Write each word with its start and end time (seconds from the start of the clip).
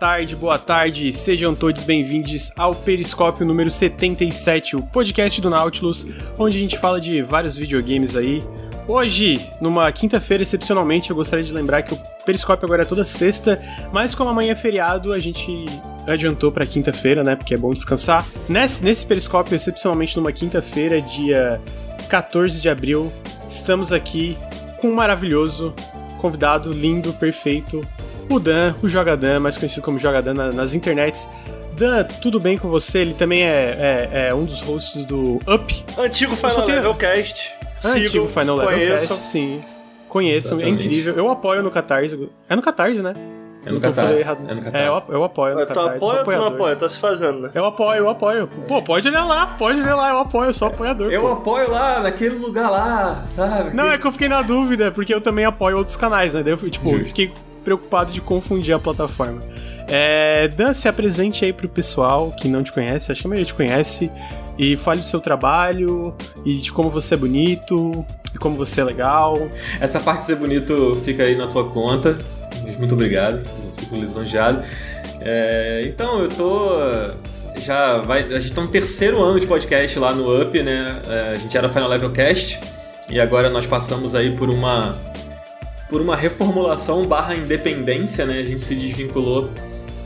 Tarde, 0.00 0.34
boa 0.34 0.58
tarde, 0.58 1.12
sejam 1.12 1.54
todos 1.54 1.82
bem-vindos 1.82 2.50
ao 2.56 2.74
Periscópio 2.74 3.44
número 3.44 3.70
77, 3.70 4.74
o 4.74 4.82
podcast 4.82 5.38
do 5.42 5.50
Nautilus, 5.50 6.06
onde 6.38 6.56
a 6.56 6.60
gente 6.60 6.78
fala 6.78 6.98
de 6.98 7.20
vários 7.20 7.54
videogames 7.54 8.16
aí. 8.16 8.42
Hoje, 8.88 9.46
numa 9.60 9.92
quinta-feira, 9.92 10.42
excepcionalmente, 10.42 11.10
eu 11.10 11.16
gostaria 11.16 11.44
de 11.44 11.52
lembrar 11.52 11.82
que 11.82 11.92
o 11.92 11.98
Periscópio 12.24 12.64
agora 12.64 12.80
é 12.80 12.86
toda 12.86 13.04
sexta, 13.04 13.60
mas 13.92 14.14
como 14.14 14.30
amanhã 14.30 14.52
é 14.52 14.56
feriado, 14.56 15.12
a 15.12 15.18
gente 15.18 15.66
adiantou 16.06 16.50
para 16.50 16.64
quinta-feira, 16.64 17.22
né? 17.22 17.36
Porque 17.36 17.52
é 17.52 17.58
bom 17.58 17.74
descansar. 17.74 18.26
Nesse, 18.48 18.82
nesse 18.82 19.04
Periscópio, 19.04 19.54
excepcionalmente 19.54 20.16
numa 20.16 20.32
quinta-feira, 20.32 20.98
dia 20.98 21.60
14 22.08 22.58
de 22.58 22.70
abril, 22.70 23.12
estamos 23.50 23.92
aqui 23.92 24.34
com 24.80 24.88
um 24.88 24.94
maravilhoso 24.94 25.74
convidado 26.16 26.72
lindo, 26.72 27.12
perfeito, 27.12 27.82
o 28.30 28.40
Dan, 28.40 28.74
o 28.82 28.88
Jogadan, 28.88 29.40
mais 29.40 29.56
conhecido 29.56 29.82
como 29.82 29.98
Jogadan 29.98 30.34
na, 30.34 30.52
nas 30.52 30.72
internets. 30.74 31.28
Dan, 31.76 32.04
tudo 32.22 32.38
bem 32.38 32.56
com 32.56 32.68
você? 32.68 32.98
Ele 32.98 33.14
também 33.14 33.42
é, 33.42 34.08
é, 34.12 34.28
é 34.28 34.34
um 34.34 34.44
dos 34.44 34.60
hosts 34.60 35.04
do 35.04 35.36
Up. 35.52 35.84
Antigo 35.98 36.36
Final 36.36 36.62
tenho... 36.62 36.76
Level 36.78 36.94
Cast. 36.94 37.54
Antigo 37.84 38.08
Sigo, 38.08 38.26
Final 38.26 38.56
Level 38.56 38.88
Cast, 38.88 39.14
sim. 39.24 39.60
Conheçam, 40.08 40.58
é 40.60 40.68
incrível. 40.68 41.14
Eu 41.14 41.30
apoio 41.30 41.62
no 41.62 41.70
Catarse. 41.70 42.28
É 42.48 42.56
no 42.56 42.62
Catarse, 42.62 43.00
né? 43.00 43.14
É 43.64 43.72
no 43.72 43.80
Catarse. 43.80 44.22
É 44.22 44.54
no 44.54 44.62
Catarse. 44.62 44.76
É, 44.76 44.88
eu, 44.88 45.02
eu 45.08 45.24
apoio 45.24 45.54
no 45.54 45.66
Tu 45.66 45.80
apoia 45.80 46.18
ou 46.18 46.24
tu 46.24 46.30
não 46.32 46.46
apoia? 46.46 46.76
Tá 46.76 46.88
se 46.88 46.98
fazendo, 46.98 47.40
né? 47.40 47.50
Eu 47.54 47.64
apoio, 47.64 47.98
eu 47.98 48.08
apoio. 48.08 48.48
Pô, 48.66 48.82
pode 48.82 49.08
olhar 49.08 49.24
lá, 49.24 49.46
pode 49.46 49.80
olhar 49.80 49.94
lá, 49.94 50.10
eu 50.10 50.18
apoio, 50.18 50.50
eu 50.50 50.52
sou 50.52 50.68
apoiador. 50.68 51.12
Eu 51.12 51.22
pô. 51.22 51.32
apoio 51.32 51.70
lá, 51.70 52.00
naquele 52.00 52.36
lugar 52.36 52.70
lá, 52.70 53.24
sabe? 53.30 53.74
Não, 53.74 53.90
é 53.90 53.98
que 53.98 54.06
eu 54.06 54.12
fiquei 54.12 54.28
na 54.28 54.42
dúvida, 54.42 54.90
porque 54.90 55.14
eu 55.14 55.20
também 55.20 55.44
apoio 55.44 55.78
outros 55.78 55.96
canais, 55.96 56.34
né? 56.34 56.42
Daí 56.42 56.52
eu, 56.52 56.70
tipo, 56.70 56.90
Justo. 56.90 57.04
fiquei 57.06 57.32
preocupado 57.60 58.12
de 58.12 58.20
confundir 58.20 58.74
a 58.74 58.78
plataforma. 58.78 59.42
É, 59.88 60.48
Dan, 60.48 60.72
se 60.72 60.88
apresente 60.88 61.44
aí 61.44 61.52
pro 61.52 61.68
pessoal 61.68 62.32
que 62.32 62.48
não 62.48 62.62
te 62.62 62.72
conhece, 62.72 63.10
acho 63.10 63.22
que 63.22 63.26
a 63.26 63.30
maioria 63.30 63.46
te 63.46 63.54
conhece, 63.54 64.10
e 64.58 64.76
fale 64.76 65.00
do 65.00 65.06
seu 65.06 65.20
trabalho, 65.20 66.14
e 66.44 66.54
de 66.56 66.70
como 66.70 66.90
você 66.90 67.14
é 67.14 67.16
bonito, 67.16 68.04
e 68.34 68.38
como 68.38 68.56
você 68.56 68.80
é 68.80 68.84
legal. 68.84 69.34
Essa 69.80 69.98
parte 69.98 70.20
de 70.20 70.26
ser 70.26 70.36
bonito 70.36 70.94
fica 71.04 71.24
aí 71.24 71.36
na 71.36 71.50
sua 71.50 71.68
conta, 71.68 72.18
muito 72.78 72.94
obrigado, 72.94 73.44
fico 73.78 73.96
lisonjeado. 73.96 74.62
É, 75.20 75.82
então, 75.86 76.20
eu 76.20 76.28
tô 76.28 76.70
já 77.60 77.98
vai. 77.98 78.22
A 78.32 78.40
gente 78.40 78.54
tá 78.54 78.62
no 78.62 78.68
terceiro 78.68 79.22
ano 79.22 79.38
de 79.38 79.46
podcast 79.46 79.98
lá 79.98 80.14
no 80.14 80.40
Up, 80.40 80.62
né? 80.62 81.00
É, 81.06 81.32
a 81.32 81.34
gente 81.34 81.56
era 81.56 81.68
Final 81.68 81.88
Level 81.88 82.10
Cast 82.10 82.58
e 83.08 83.20
agora 83.20 83.50
nós 83.50 83.66
passamos 83.66 84.14
aí 84.14 84.34
por 84.34 84.48
uma 84.48 84.96
por 85.90 86.00
uma 86.00 86.14
reformulação 86.14 87.04
barra 87.04 87.34
independência, 87.34 88.24
né? 88.24 88.38
A 88.38 88.44
gente 88.44 88.62
se 88.62 88.76
desvinculou 88.76 89.50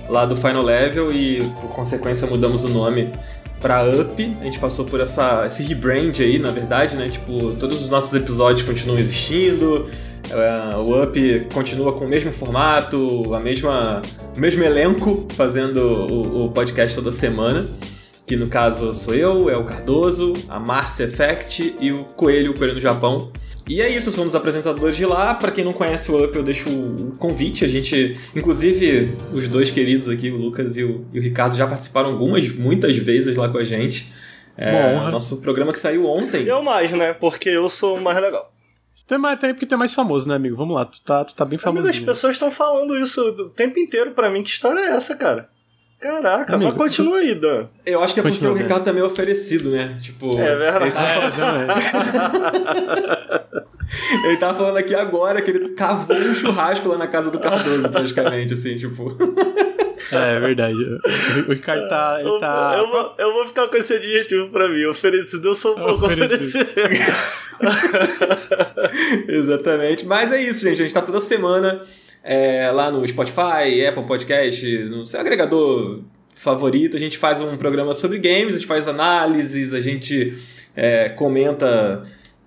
lá 0.09 0.25
do 0.25 0.35
Final 0.35 0.63
Level 0.63 1.13
e, 1.13 1.39
por 1.61 1.69
consequência, 1.69 2.27
mudamos 2.27 2.65
o 2.65 2.69
nome 2.69 3.13
para 3.61 3.85
Up. 3.85 4.37
A 4.41 4.45
gente 4.45 4.59
passou 4.59 4.87
por 4.87 4.99
essa, 4.99 5.45
esse 5.45 5.63
rebrand 5.63 6.19
aí, 6.21 6.39
na 6.39 6.51
verdade, 6.51 6.97
né? 6.97 7.09
Tipo, 7.09 7.53
todos 7.61 7.83
os 7.83 7.91
nossos 7.91 8.15
episódios 8.15 8.67
continuam 8.67 8.99
existindo. 8.99 9.87
Uh, 10.31 10.79
o 10.81 11.03
Up 11.03 11.49
continua 11.53 11.93
com 11.93 12.07
o 12.07 12.09
mesmo 12.09 12.33
formato, 12.33 13.35
a 13.35 13.41
mesma, 13.41 14.01
o 14.35 14.41
mesmo 14.41 14.65
elenco 14.65 15.29
fazendo 15.37 15.79
o, 15.81 16.47
o 16.47 16.51
podcast 16.51 16.97
toda 16.97 17.13
semana. 17.13 17.67
Que 18.27 18.37
no 18.37 18.47
caso 18.47 18.95
sou 18.95 19.15
eu, 19.15 19.51
é 19.51 19.57
o 19.57 19.65
Cardoso, 19.65 20.33
a 20.49 20.59
Márcia 20.59 21.05
Effect 21.05 21.77
e 21.79 21.93
o 21.93 22.05
Coelho, 22.05 22.53
o 22.53 22.55
Coelho 22.55 22.75
no 22.75 22.81
Japão. 22.81 23.31
E 23.69 23.81
é 23.81 23.89
isso, 23.89 24.13
somos 24.13 24.35
apresentadores 24.35 24.97
de 24.97 25.07
lá. 25.07 25.35
Para 25.35 25.51
quem 25.51 25.65
não 25.65 25.73
conhece 25.73 26.11
o 26.11 26.23
Up, 26.23 26.37
eu 26.37 26.43
deixo 26.43 26.69
o 26.69 27.17
convite. 27.17 27.65
A 27.65 27.69
gente, 27.69 28.19
inclusive, 28.37 29.17
os 29.33 29.49
dois 29.49 29.71
queridos 29.71 30.09
aqui, 30.09 30.31
o 30.31 30.37
Lucas 30.37 30.77
e 30.77 30.85
o, 30.85 31.07
e 31.13 31.19
o 31.19 31.23
Ricardo, 31.23 31.57
já 31.57 31.67
participaram 31.67 32.11
algumas, 32.11 32.53
muitas 32.53 32.97
vezes 32.97 33.37
lá 33.37 33.49
com 33.49 33.59
a 33.59 33.65
gente. 33.65 34.13
É, 34.57 34.95
nosso 35.11 35.41
programa 35.41 35.73
que 35.73 35.79
saiu 35.79 36.07
ontem. 36.07 36.47
Eu 36.47 36.63
mais, 36.63 36.93
né? 36.93 37.13
Porque 37.15 37.49
eu 37.49 37.69
sou 37.69 37.99
mais 38.01 38.21
legal. 38.21 38.53
Tu 39.07 39.15
é 39.15 39.19
mais, 39.19 39.39
também 39.39 39.55
porque 39.55 39.67
tu 39.67 39.75
é 39.75 39.79
mais 39.79 39.93
famoso, 39.93 40.29
né, 40.29 40.37
amigo? 40.37 40.57
Vamos 40.57 40.75
lá, 40.75 40.85
tu 40.85 41.03
tá, 41.03 41.25
tu 41.25 41.35
tá 41.35 41.45
bem 41.45 41.59
famoso. 41.59 41.87
Amigo, 41.87 41.99
as 41.99 42.05
pessoas 42.05 42.35
estão 42.35 42.51
falando 42.51 42.97
isso 42.97 43.21
o 43.21 43.51
tempo 43.51 43.79
inteiro 43.79 44.13
para 44.13 44.31
mim. 44.31 44.43
Que 44.43 44.51
história 44.51 44.81
é 44.81 44.89
essa, 44.89 45.15
cara? 45.17 45.49
Caraca, 46.01 46.55
Amigo, 46.55 46.71
mas 46.71 46.79
continua 46.79 47.19
aí, 47.19 47.35
Dan. 47.35 47.67
Eu 47.87 48.03
acho 48.03 48.13
que 48.13 48.21
é 48.21 48.23
porque 48.23 48.37
continua, 48.37 48.55
o 48.55 48.59
Ricardo 48.59 48.81
né? 48.81 48.85
também 48.85 49.03
é 49.03 49.07
oferecido, 49.07 49.71
né? 49.71 49.99
Tipo. 50.03 50.39
É 50.39 50.57
verdade. 50.57 50.85
Ele 50.85 50.93
tá, 50.93 51.07
falando... 51.33 51.71
ele 54.25 54.37
tava 54.37 54.59
falando 54.59 54.77
aqui 54.77 54.95
agora 54.95 55.41
que 55.41 55.51
ele 55.51 55.71
cavou 55.71 56.15
um 56.17 56.35
churrasco 56.35 56.89
lá 56.89 56.99
na 56.99 57.07
casa 57.07 57.31
do 57.31 57.39
Cardoso, 57.39 57.89
praticamente, 57.89 58.53
assim, 58.53 58.77
tipo. 58.77 59.17
É, 60.13 60.37
é 60.37 60.41
verdade. 60.41 60.77
O 61.49 61.53
Ricardo 61.53 61.89
tá. 61.89 62.21
Eu, 62.23 62.39
tá... 62.39 62.75
Eu, 62.77 62.91
vou, 62.91 63.15
eu 63.19 63.33
vou 63.33 63.47
ficar 63.47 63.67
com 63.69 63.77
esse 63.77 63.95
adjetivo 63.95 64.51
pra 64.51 64.69
mim. 64.69 64.85
Oferecido, 64.85 65.49
eu 65.49 65.55
sou 65.55 65.73
um 65.73 65.81
pouco 65.81 66.07
oferecido. 66.07 66.69
Exatamente. 69.27 70.05
Mas 70.05 70.31
é 70.33 70.43
isso, 70.43 70.61
gente. 70.61 70.83
A 70.83 70.85
gente 70.85 70.95
tá 70.95 71.01
toda 71.01 71.21
semana 71.21 71.83
é, 72.25 72.71
lá 72.71 72.91
no 72.91 73.07
Spotify, 73.07 73.87
Apple 73.87 74.05
Podcast, 74.05 74.67
no 74.85 75.05
seu 75.05 75.21
agregador 75.21 76.01
favorito. 76.35 76.97
A 76.97 77.01
gente 77.01 77.19
faz 77.19 77.43
um 77.43 77.57
programa 77.59 77.93
sobre 77.93 78.19
games, 78.19 78.55
a 78.55 78.57
gente 78.57 78.67
faz 78.67 78.89
análises, 78.89 79.75
a 79.75 79.81
gente 79.81 80.39
é, 80.75 81.11
comenta 81.11 82.03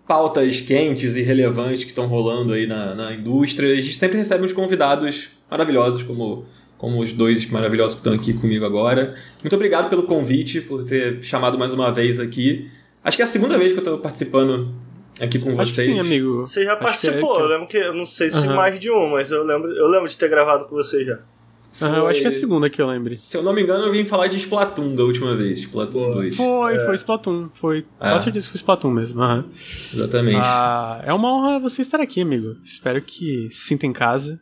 pautas 0.08 0.62
quentes 0.62 1.16
e 1.16 1.22
relevantes 1.22 1.84
que 1.84 1.92
estão 1.92 2.08
rolando 2.08 2.54
aí 2.54 2.66
na, 2.66 2.96
na 2.96 3.14
indústria. 3.14 3.72
A 3.72 3.76
gente 3.76 3.96
sempre 3.96 4.18
recebe 4.18 4.44
uns 4.44 4.54
convidados 4.54 5.30
maravilhosos, 5.50 6.02
como, 6.02 6.46
como 6.78 7.00
os 7.00 7.12
dois 7.12 7.46
maravilhosos 7.48 7.96
que 7.96 8.00
estão 8.00 8.14
aqui 8.14 8.34
comigo 8.34 8.66
agora. 8.66 9.14
Muito 9.44 9.56
obrigado 9.56 9.90
pelo 9.90 10.04
convite, 10.04 10.60
por 10.60 10.86
ter 10.86 11.22
chamado 11.22 11.58
mais 11.58 11.72
uma 11.72 11.92
vez 11.92 12.20
aqui. 12.20 12.68
Acho 13.04 13.18
que 13.18 13.22
é 13.22 13.26
a 13.26 13.28
segunda 13.28 13.58
vez 13.58 13.74
que 13.74 13.78
eu 13.78 13.84
estou 13.84 14.00
participando 14.00 14.74
aqui 15.22 15.40
com 15.40 15.50
Acho 15.60 15.72
vocês. 15.74 15.88
sim, 15.88 16.00
amigo. 16.00 16.40
Você 16.40 16.64
já 16.64 16.74
Acho 16.74 16.82
participou, 16.82 17.36
que 17.36 17.42
é, 17.42 17.44
eu 17.44 17.48
lembro 17.48 17.68
que 17.68 17.78
eu 17.78 17.94
não 17.94 18.06
sei 18.06 18.30
se 18.30 18.48
uhum. 18.48 18.56
mais 18.56 18.80
de 18.80 18.92
um, 18.92 19.12
mas 19.12 19.32
eu 19.32 19.44
lembro, 19.44 19.72
eu 19.72 19.88
lembro 19.88 20.08
de 20.08 20.18
ter 20.18 20.30
gravado 20.30 20.66
com 20.66 20.76
você 20.76 21.04
já. 21.06 21.20
Foi... 21.72 21.90
eu 21.90 22.08
acho 22.08 22.20
que 22.22 22.26
é 22.26 22.30
a 22.30 22.32
segunda 22.32 22.70
que 22.70 22.82
eu 22.82 22.88
lembro. 22.88 23.14
Se 23.14 23.38
eu 23.38 23.44
não 23.44 23.54
me 23.54 23.62
engano, 23.62 23.86
eu 23.86 23.92
vim 23.92 24.06
falar 24.06 24.28
de 24.28 24.38
Splatoon 24.38 24.96
da 24.96 25.04
última 25.04 25.36
vez. 25.36 25.60
Splatoon 25.60 26.12
2. 26.12 26.36
Foi, 26.36 26.76
é. 26.76 26.86
foi 26.86 26.96
Splatoon. 26.96 27.50
Foi. 27.54 27.86
É. 28.00 28.12
Com 28.12 28.20
certeza 28.20 28.48
foi 28.48 28.56
Splatoon 28.56 28.92
mesmo. 28.92 29.22
Uhum. 29.22 29.44
Exatamente. 29.94 30.42
Ah, 30.42 31.04
é 31.06 31.14
uma 31.14 31.32
honra 31.32 31.60
você 31.60 31.82
estar 31.82 32.00
aqui, 32.00 32.22
amigo. 32.22 32.56
Espero 32.66 33.02
que 33.02 33.50
se 33.52 33.68
sinta 33.68 33.86
em 33.86 33.94
casa. 33.94 34.42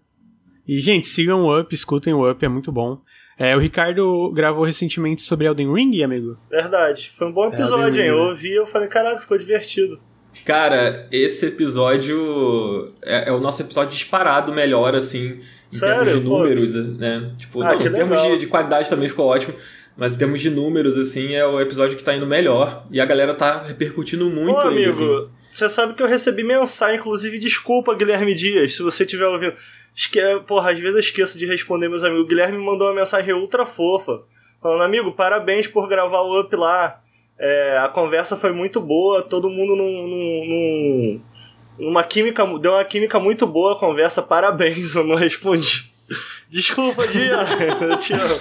E, 0.68 0.80
gente, 0.80 1.08
sigam 1.08 1.44
o 1.44 1.59
Up, 1.59 1.74
escutem 1.75 2.14
o 2.14 2.30
Up, 2.30 2.44
é 2.44 2.47
muito 2.47 2.72
bom. 2.72 3.02
É, 3.38 3.56
o 3.56 3.59
Ricardo 3.59 4.31
gravou 4.31 4.64
recentemente 4.64 5.22
sobre 5.22 5.46
Elden 5.46 5.72
Ring, 5.74 6.02
amigo. 6.02 6.38
Verdade. 6.50 7.12
Foi 7.12 7.28
um 7.28 7.34
bom 7.34 7.46
é, 7.46 7.47
episódio, 7.50 8.02
é, 8.02 8.06
hein? 8.06 8.12
Eu 8.12 8.18
ouvi 8.18 8.50
e 8.50 8.56
eu 8.56 8.66
falei, 8.66 8.88
caraca, 8.88 9.19
ficou 9.19 9.38
divertido. 9.38 10.00
Cara, 10.44 11.07
esse 11.12 11.46
episódio 11.46 12.88
é, 13.01 13.29
é, 13.29 13.31
o 13.31 13.40
nosso 13.40 13.62
episódio 13.62 13.91
disparado 13.91 14.51
melhor, 14.51 14.96
assim, 14.96 15.40
em 15.72 15.78
Sério? 15.78 16.03
termos 16.06 16.23
de 16.23 16.29
números, 16.29 16.73
né? 16.97 17.31
Tipo, 17.38 17.62
ah, 17.62 17.73
não, 17.73 17.81
em 17.81 17.91
termos 17.91 18.22
de, 18.22 18.40
de, 18.40 18.47
qualidade 18.47 18.90
também 18.90 19.07
ficou 19.07 19.28
ótimo. 19.28 19.56
Mas 19.97 20.16
em 20.16 20.18
termos 20.18 20.41
de 20.41 20.50
números, 20.50 20.97
assim, 20.97 21.34
é 21.34 21.46
o 21.46 21.59
episódio 21.62 21.96
que 21.96 22.03
tá 22.03 22.13
indo 22.13 22.28
melhor. 22.28 22.84
E 22.91 23.00
a 23.00 23.06
galera 23.06 23.34
tá 23.34 23.63
repercutindo 23.63 24.29
muito 24.29 24.57
Ô, 24.57 24.62
amigo, 24.62 24.90
assim. 24.91 25.29
você 25.50 25.69
sabe 25.69 25.94
que 25.94 26.03
eu 26.03 26.07
recebi 26.07 26.43
mensagem, 26.43 26.97
inclusive, 26.97 27.40
desculpa, 27.40 27.96
Guilherme 27.96 28.34
Dias, 28.34 28.76
se 28.76 28.84
você 28.84 29.03
estiver 29.03 29.26
ouvindo. 29.28 29.53
Esque... 29.96 30.20
Porra, 30.46 30.72
às 30.72 30.79
vezes 30.79 30.96
eu 30.96 30.99
esqueço 30.99 31.38
de 31.38 31.46
responder 31.46 31.88
meus 31.88 32.03
amigos. 32.03 32.26
O 32.26 32.28
Guilherme 32.28 32.58
me 32.58 32.66
mandou 32.66 32.88
uma 32.88 32.93
mensagem 32.93 33.34
ultra 33.34 33.66
fofa. 33.66 34.22
Falando, 34.61 34.81
amigo, 34.81 35.14
parabéns 35.14 35.67
por 35.67 35.88
gravar 35.88 36.22
o 36.22 36.41
Up 36.41 36.53
lá. 36.55 36.99
É, 37.37 37.78
a 37.78 37.87
conversa 37.87 38.37
foi 38.37 38.52
muito 38.52 38.79
boa, 38.79 39.22
todo 39.22 39.49
mundo 39.49 39.76
num, 39.76 40.08
num, 40.08 40.46
num, 40.47 41.22
numa 41.87 42.03
química, 42.03 42.46
deu 42.59 42.73
uma 42.73 42.84
química 42.85 43.20
muito 43.20 43.46
boa 43.46 43.73
a 43.73 43.79
conversa, 43.79 44.22
parabéns, 44.22 44.96
eu 44.96 45.05
não 45.05 45.16
respondi. 45.16 45.91
Desculpa, 46.47 47.05
Dia, 47.08 47.40
eu 47.82 47.97
te 47.97 48.14
amo. 48.14 48.40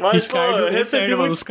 Mas, 0.00 0.24
Ricardo, 0.24 0.52
pô, 0.52 0.58
eu 0.58 0.70
recebi 0.70 1.14
muito... 1.14 1.32
Os 1.32 1.44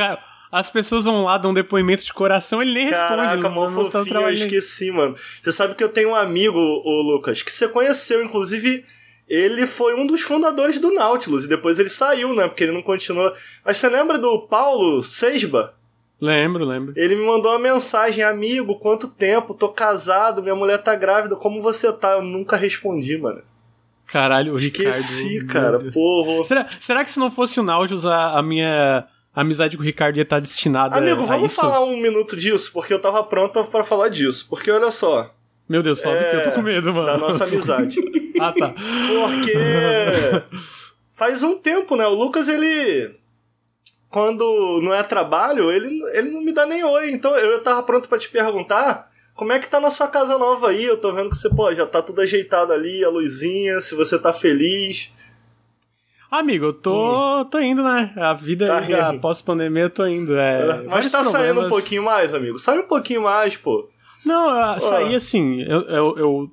As 0.50 0.70
pessoas 0.70 1.04
vão 1.04 1.24
lá, 1.24 1.38
dão 1.38 1.52
um 1.52 1.54
depoimento 1.54 2.04
de 2.04 2.12
coração, 2.12 2.60
ele 2.60 2.74
nem 2.74 2.90
Caraca, 2.90 3.22
responde. 3.22 3.42
Caraca, 3.42 3.48
mó 3.48 3.90
fofinho, 3.90 4.20
eu 4.20 4.34
esqueci, 4.34 4.90
mano. 4.90 5.14
Você 5.40 5.52
sabe 5.52 5.74
que 5.74 5.84
eu 5.84 5.88
tenho 5.88 6.10
um 6.10 6.14
amigo, 6.14 6.58
o 6.58 7.02
Lucas, 7.02 7.42
que 7.42 7.52
você 7.52 7.68
conheceu, 7.68 8.22
inclusive 8.22 8.84
ele 9.28 9.66
foi 9.66 9.94
um 9.94 10.06
dos 10.06 10.22
fundadores 10.22 10.78
do 10.78 10.90
Nautilus 10.90 11.44
e 11.44 11.48
depois 11.48 11.78
ele 11.78 11.90
saiu, 11.90 12.34
né? 12.34 12.48
Porque 12.48 12.64
ele 12.64 12.72
não 12.72 12.82
continuou. 12.82 13.32
Mas 13.64 13.76
você 13.76 13.88
lembra 13.88 14.18
do 14.18 14.46
Paulo 14.48 15.02
Seisba? 15.02 15.74
Lembro, 16.20 16.64
lembro. 16.64 16.92
Ele 16.96 17.14
me 17.14 17.24
mandou 17.24 17.52
uma 17.52 17.58
mensagem, 17.58 18.24
amigo, 18.24 18.78
quanto 18.78 19.06
tempo? 19.06 19.54
Tô 19.54 19.68
casado, 19.68 20.42
minha 20.42 20.54
mulher 20.54 20.78
tá 20.78 20.94
grávida, 20.94 21.36
como 21.36 21.60
você 21.60 21.92
tá? 21.92 22.12
Eu 22.12 22.22
nunca 22.22 22.56
respondi, 22.56 23.16
mano. 23.16 23.42
Caralho, 24.06 24.54
o 24.54 24.58
Esqueci, 24.58 25.38
Ricardo. 25.40 25.78
cara, 25.78 25.92
porra. 25.92 26.44
Será, 26.44 26.68
será 26.68 27.04
que 27.04 27.10
se 27.10 27.18
não 27.18 27.30
fosse 27.30 27.60
o 27.60 27.62
Nautilus, 27.62 28.06
a, 28.06 28.38
a 28.38 28.42
minha 28.42 29.06
amizade 29.34 29.76
com 29.76 29.82
o 29.82 29.86
Ricardo 29.86 30.16
ia 30.16 30.22
estar 30.22 30.40
destinada 30.40 30.96
Amigo, 30.96 31.24
vamos 31.24 31.52
isso? 31.52 31.60
falar 31.60 31.84
um 31.84 31.96
minuto 31.96 32.36
disso, 32.36 32.72
porque 32.72 32.92
eu 32.92 33.00
tava 33.00 33.22
pronto 33.22 33.62
para 33.64 33.84
falar 33.84 34.08
disso. 34.08 34.46
Porque 34.48 34.70
olha 34.70 34.90
só. 34.90 35.32
Meu 35.68 35.82
Deus, 35.82 36.00
fala 36.00 36.16
é... 36.16 36.24
do 36.24 36.30
que? 36.30 36.36
Eu 36.36 36.44
tô 36.44 36.50
com 36.52 36.62
medo, 36.62 36.92
mano. 36.92 37.06
Da 37.06 37.18
nossa 37.18 37.44
amizade. 37.44 38.00
ah, 38.40 38.52
tá. 38.52 38.74
Porque 38.74 39.52
faz 41.12 41.42
um 41.42 41.56
tempo, 41.58 41.94
né? 41.94 42.06
O 42.06 42.14
Lucas, 42.14 42.48
ele. 42.48 43.14
Quando 44.10 44.80
não 44.82 44.94
é 44.94 45.02
trabalho, 45.02 45.70
ele, 45.70 46.00
ele 46.14 46.30
não 46.30 46.40
me 46.40 46.52
dá 46.52 46.64
nem 46.64 46.82
oi. 46.82 47.10
Então 47.10 47.36
eu 47.36 47.62
tava 47.62 47.82
pronto 47.82 48.08
para 48.08 48.18
te 48.18 48.28
perguntar 48.28 49.06
como 49.34 49.52
é 49.52 49.58
que 49.58 49.68
tá 49.68 49.78
na 49.78 49.90
sua 49.90 50.08
casa 50.08 50.38
nova 50.38 50.70
aí. 50.70 50.84
Eu 50.84 50.96
tô 50.96 51.12
vendo 51.12 51.30
que 51.30 51.36
você, 51.36 51.50
pô, 51.50 51.72
já 51.72 51.86
tá 51.86 52.00
tudo 52.00 52.20
ajeitado 52.20 52.72
ali, 52.72 53.04
a 53.04 53.10
luzinha, 53.10 53.80
se 53.80 53.94
você 53.94 54.18
tá 54.18 54.32
feliz. 54.32 55.12
Amigo, 56.30 56.66
eu 56.66 56.72
tô, 56.74 57.40
hum. 57.40 57.44
tô 57.44 57.58
indo, 57.58 57.82
né? 57.82 58.12
A 58.16 58.34
vida 58.34 58.66
tá 58.66 59.14
pós-pandemia 59.18 59.84
eu 59.84 59.90
tô 59.90 60.06
indo. 60.06 60.38
É, 60.38 60.82
Mas 60.84 61.08
tá 61.08 61.20
problemas... 61.20 61.26
saindo 61.26 61.60
um 61.62 61.68
pouquinho 61.68 62.02
mais, 62.02 62.34
amigo. 62.34 62.58
Sai 62.58 62.78
um 62.78 62.86
pouquinho 62.86 63.22
mais, 63.22 63.56
pô. 63.56 63.88
Não, 64.24 64.74
eu 64.74 64.80
saí 64.80 65.14
assim. 65.14 65.62
Eu, 65.62 65.82
eu, 65.82 66.18
eu, 66.18 66.50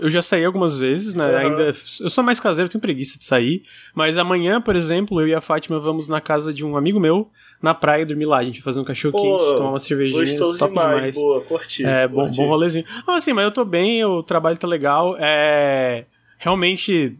eu, 0.00 0.10
já 0.10 0.22
saí 0.22 0.44
algumas 0.44 0.78
vezes, 0.78 1.14
né? 1.14 1.28
Uhum. 1.28 1.36
Ainda, 1.36 1.72
eu 2.00 2.10
sou 2.10 2.22
mais 2.22 2.38
caseiro, 2.38 2.70
tenho 2.70 2.80
preguiça 2.80 3.18
de 3.18 3.24
sair. 3.24 3.62
Mas 3.94 4.16
amanhã, 4.16 4.60
por 4.60 4.76
exemplo, 4.76 5.20
eu 5.20 5.28
e 5.28 5.34
a 5.34 5.40
Fátima 5.40 5.78
vamos 5.78 6.08
na 6.08 6.20
casa 6.20 6.52
de 6.52 6.64
um 6.64 6.76
amigo 6.76 7.00
meu, 7.00 7.30
na 7.60 7.74
praia, 7.74 8.06
dormir 8.06 8.26
lá. 8.26 8.38
A 8.38 8.44
gente 8.44 8.60
vai 8.60 8.64
fazer 8.64 8.80
um 8.80 8.84
cachorro 8.84 9.20
quente, 9.20 9.56
tomar 9.58 9.70
uma 9.70 9.80
cervejinha. 9.80 10.38
Top 10.38 10.56
demais. 10.56 10.96
demais. 10.96 11.14
Boa, 11.14 11.40
curti. 11.42 11.84
É, 11.84 12.06
bom, 12.08 12.26
bom 12.26 12.46
rolezinho. 12.46 12.84
Não, 13.06 13.14
assim, 13.14 13.32
mas 13.32 13.44
eu 13.44 13.50
tô 13.50 13.64
bem, 13.64 14.04
o 14.04 14.22
trabalho 14.22 14.58
tá 14.58 14.66
legal. 14.66 15.16
É. 15.18 16.04
Realmente 16.38 17.16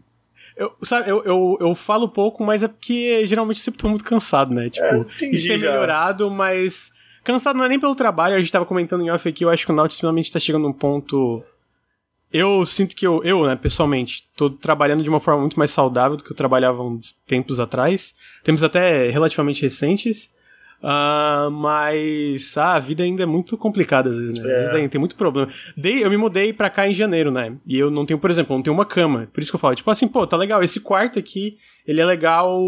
eu, 0.55 0.71
sabe, 0.83 1.09
eu, 1.09 1.23
eu, 1.23 1.57
eu 1.59 1.75
falo 1.75 2.07
pouco, 2.07 2.43
mas 2.43 2.61
é 2.61 2.67
porque 2.67 3.25
geralmente 3.25 3.57
eu 3.57 3.63
sempre 3.63 3.79
tô 3.79 3.89
muito 3.89 4.03
cansado, 4.03 4.53
né? 4.53 4.69
Tipo, 4.69 4.85
é, 4.85 4.97
isso 5.31 5.47
tem 5.47 5.57
melhorado, 5.57 6.29
mas. 6.29 6.91
Cansado 7.23 7.57
não 7.57 7.63
é 7.63 7.69
nem 7.69 7.79
pelo 7.79 7.95
trabalho, 7.95 8.35
a 8.35 8.39
gente 8.39 8.51
tava 8.51 8.65
comentando 8.65 9.01
em 9.01 9.09
off 9.09 9.27
aqui, 9.27 9.45
eu 9.45 9.49
acho 9.49 9.65
que 9.65 9.71
o 9.71 9.75
Nautilus 9.75 9.99
finalmente 9.99 10.31
tá 10.31 10.39
chegando 10.39 10.63
num 10.63 10.73
ponto. 10.73 11.41
Eu 12.33 12.65
sinto 12.65 12.95
que 12.95 13.05
eu, 13.05 13.23
eu, 13.23 13.45
né, 13.45 13.55
pessoalmente, 13.55 14.23
tô 14.35 14.49
trabalhando 14.49 15.03
de 15.03 15.09
uma 15.09 15.19
forma 15.19 15.41
muito 15.41 15.57
mais 15.59 15.69
saudável 15.69 16.17
do 16.17 16.23
que 16.23 16.31
eu 16.31 16.35
trabalhava 16.35 16.81
uns 16.81 17.13
tempos 17.27 17.59
atrás. 17.59 18.15
Tempos 18.43 18.63
até 18.63 19.07
relativamente 19.11 19.61
recentes. 19.61 20.33
Uh, 20.83 21.49
mas 21.49 22.57
ah, 22.57 22.73
a 22.73 22.79
vida 22.79 23.03
ainda 23.03 23.23
é 23.23 23.25
muito 23.25 23.55
complicada 23.55 24.09
às 24.09 24.17
vezes, 24.17 24.43
né? 24.43 24.51
Às 24.51 24.59
vezes 24.67 24.83
é. 24.83 24.87
tem 24.89 24.99
muito 24.99 25.15
problema. 25.15 25.47
Dei, 25.77 26.03
eu 26.03 26.09
me 26.09 26.17
mudei 26.17 26.51
pra 26.51 26.69
cá 26.69 26.87
em 26.87 26.93
janeiro, 26.93 27.31
né? 27.31 27.55
E 27.65 27.79
eu 27.79 27.89
não 27.89 28.05
tenho, 28.05 28.19
por 28.19 28.29
exemplo, 28.29 28.53
não 28.53 28.63
tenho 28.63 28.73
uma 28.73 28.85
cama. 28.85 29.29
Por 29.31 29.39
isso 29.39 29.49
que 29.51 29.55
eu 29.55 29.59
falo, 29.59 29.75
tipo 29.75 29.89
assim, 29.89 30.07
pô, 30.07 30.27
tá 30.27 30.35
legal, 30.35 30.61
esse 30.61 30.81
quarto 30.81 31.17
aqui, 31.17 31.57
ele 31.87 32.01
é 32.01 32.05
legal 32.05 32.59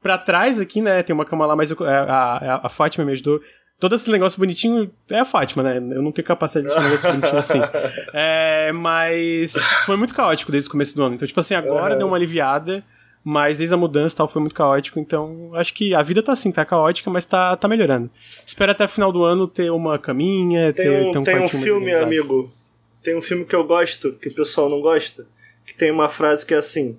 pra 0.00 0.16
trás 0.16 0.60
aqui, 0.60 0.80
né? 0.80 1.02
Tem 1.02 1.12
uma 1.12 1.24
cama 1.24 1.44
lá, 1.44 1.56
mas 1.56 1.70
eu, 1.70 1.76
a, 1.80 2.02
a, 2.36 2.66
a 2.66 2.68
Fátima 2.68 3.04
me 3.04 3.12
ajudou. 3.12 3.40
Todo 3.78 3.94
esse 3.94 4.10
negócio 4.10 4.38
bonitinho 4.38 4.90
é 5.10 5.18
a 5.18 5.24
Fátima, 5.24 5.62
né? 5.62 5.76
Eu 5.76 6.02
não 6.02 6.10
tenho 6.10 6.26
capacidade 6.26 6.74
de 6.74 6.82
negócio 6.82 7.10
bonitinho 7.10 7.38
assim. 7.38 7.60
É, 8.12 8.72
mas 8.72 9.52
foi 9.84 9.96
muito 9.96 10.14
caótico 10.14 10.50
desde 10.50 10.68
o 10.68 10.72
começo 10.72 10.96
do 10.96 11.02
ano. 11.02 11.14
Então, 11.14 11.28
tipo 11.28 11.38
assim, 11.38 11.54
agora 11.54 11.92
uhum. 11.92 11.98
deu 11.98 12.06
uma 12.08 12.16
aliviada. 12.16 12.82
Mas 13.28 13.58
desde 13.58 13.74
a 13.74 13.76
mudança 13.76 14.14
e 14.14 14.16
tal 14.18 14.28
foi 14.28 14.38
muito 14.40 14.54
caótico, 14.54 15.00
então 15.00 15.50
acho 15.54 15.74
que 15.74 15.92
a 15.92 16.00
vida 16.00 16.22
tá 16.22 16.30
assim, 16.30 16.52
tá 16.52 16.64
caótica, 16.64 17.10
mas 17.10 17.24
tá, 17.24 17.56
tá 17.56 17.66
melhorando. 17.66 18.08
Espero 18.46 18.70
até 18.70 18.84
o 18.84 18.88
final 18.88 19.10
do 19.10 19.24
ano 19.24 19.48
ter 19.48 19.68
uma 19.72 19.98
caminha, 19.98 20.72
tem 20.72 20.84
ter, 20.84 21.02
um, 21.02 21.10
ter 21.10 21.18
um 21.18 21.22
Tem 21.24 21.38
um 21.40 21.48
filme, 21.48 21.92
amigo, 21.92 22.52
tem 23.02 23.16
um 23.16 23.20
filme 23.20 23.44
que 23.44 23.56
eu 23.56 23.64
gosto, 23.64 24.12
que 24.12 24.28
o 24.28 24.32
pessoal 24.32 24.70
não 24.70 24.80
gosta, 24.80 25.26
que 25.64 25.74
tem 25.74 25.90
uma 25.90 26.08
frase 26.08 26.46
que 26.46 26.54
é 26.54 26.58
assim: 26.58 26.96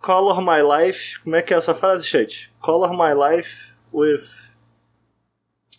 Color 0.00 0.40
my 0.40 0.62
life. 0.62 1.20
Como 1.20 1.36
é 1.36 1.42
que 1.42 1.52
é 1.52 1.58
essa 1.58 1.74
frase, 1.74 2.06
chat? 2.06 2.50
Color 2.60 2.92
my 2.92 3.12
life 3.12 3.74
with. 3.92 4.55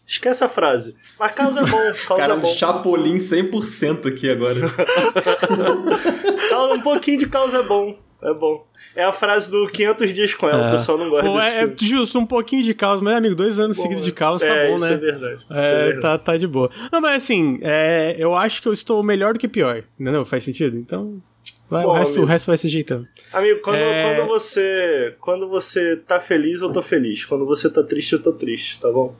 Esquece 0.07 0.41
a 0.41 0.47
frase. 0.47 0.95
Mas 1.19 1.33
causa 1.33 1.59
é 1.59 1.65
bom, 1.65 1.77
causa 2.07 2.21
Cara, 2.21 2.33
é 2.33 2.37
bom. 2.37 2.47
Chapolin 2.47 3.17
100% 3.17 4.07
aqui 4.07 4.29
agora. 4.29 4.55
um 6.73 6.81
pouquinho 6.81 7.19
de 7.19 7.27
causa 7.27 7.57
é 7.57 7.63
bom. 7.63 7.99
É 8.23 8.33
bom. 8.33 8.65
É 8.95 9.03
a 9.03 9.11
frase 9.11 9.51
do 9.51 9.67
500 9.67 10.13
dias 10.13 10.33
com 10.33 10.49
ela, 10.49 10.65
é. 10.65 10.69
o 10.69 10.71
pessoal 10.71 10.97
não 10.97 11.09
gosta 11.09 11.29
Pô, 11.29 11.37
desse 11.37 11.55
é, 11.55 11.63
é, 11.63 11.73
justo, 11.77 12.17
um 12.17 12.25
pouquinho 12.25 12.63
de 12.63 12.73
caos, 12.73 12.99
mas 12.99 13.15
amigo, 13.15 13.35
dois 13.35 13.59
anos 13.59 13.77
seguidos 13.77 14.03
de 14.03 14.11
caos 14.11 14.41
tá 14.41 14.47
é, 14.47 14.71
bom, 14.71 14.79
né? 14.79 14.89
É, 14.89 14.93
isso 14.93 14.93
é 14.93 14.97
verdade. 14.97 15.45
É, 15.51 15.59
é 15.59 15.83
verdade. 15.83 16.01
Tá, 16.01 16.17
tá 16.17 16.37
de 16.37 16.47
boa. 16.47 16.71
Não, 16.91 16.99
mas 16.99 17.23
assim, 17.23 17.59
é, 17.61 18.15
eu 18.17 18.35
acho 18.35 18.59
que 18.59 18.67
eu 18.67 18.73
estou 18.73 19.03
melhor 19.03 19.33
do 19.33 19.39
que 19.39 19.47
pior, 19.47 19.83
entendeu? 19.99 20.25
Faz 20.25 20.43
sentido? 20.43 20.77
Então, 20.77 21.21
vai, 21.69 21.83
bom, 21.83 21.89
o, 21.89 21.93
resto, 21.93 22.21
o, 22.21 22.25
resto, 22.25 22.47
vai 22.47 22.57
se 22.57 22.65
ajeitando. 22.65 23.07
Amigo, 23.31 23.61
quando, 23.61 23.77
é... 23.77 24.01
quando, 24.01 24.27
você, 24.27 25.15
quando 25.19 25.47
você 25.47 25.97
tá 25.97 26.19
feliz, 26.19 26.61
eu 26.61 26.71
tô 26.71 26.81
feliz. 26.81 27.23
Quando 27.23 27.45
você 27.45 27.69
tá 27.69 27.83
triste, 27.83 28.13
eu 28.13 28.21
tô 28.21 28.33
triste, 28.33 28.79
tá 28.79 28.91
bom? 28.91 29.15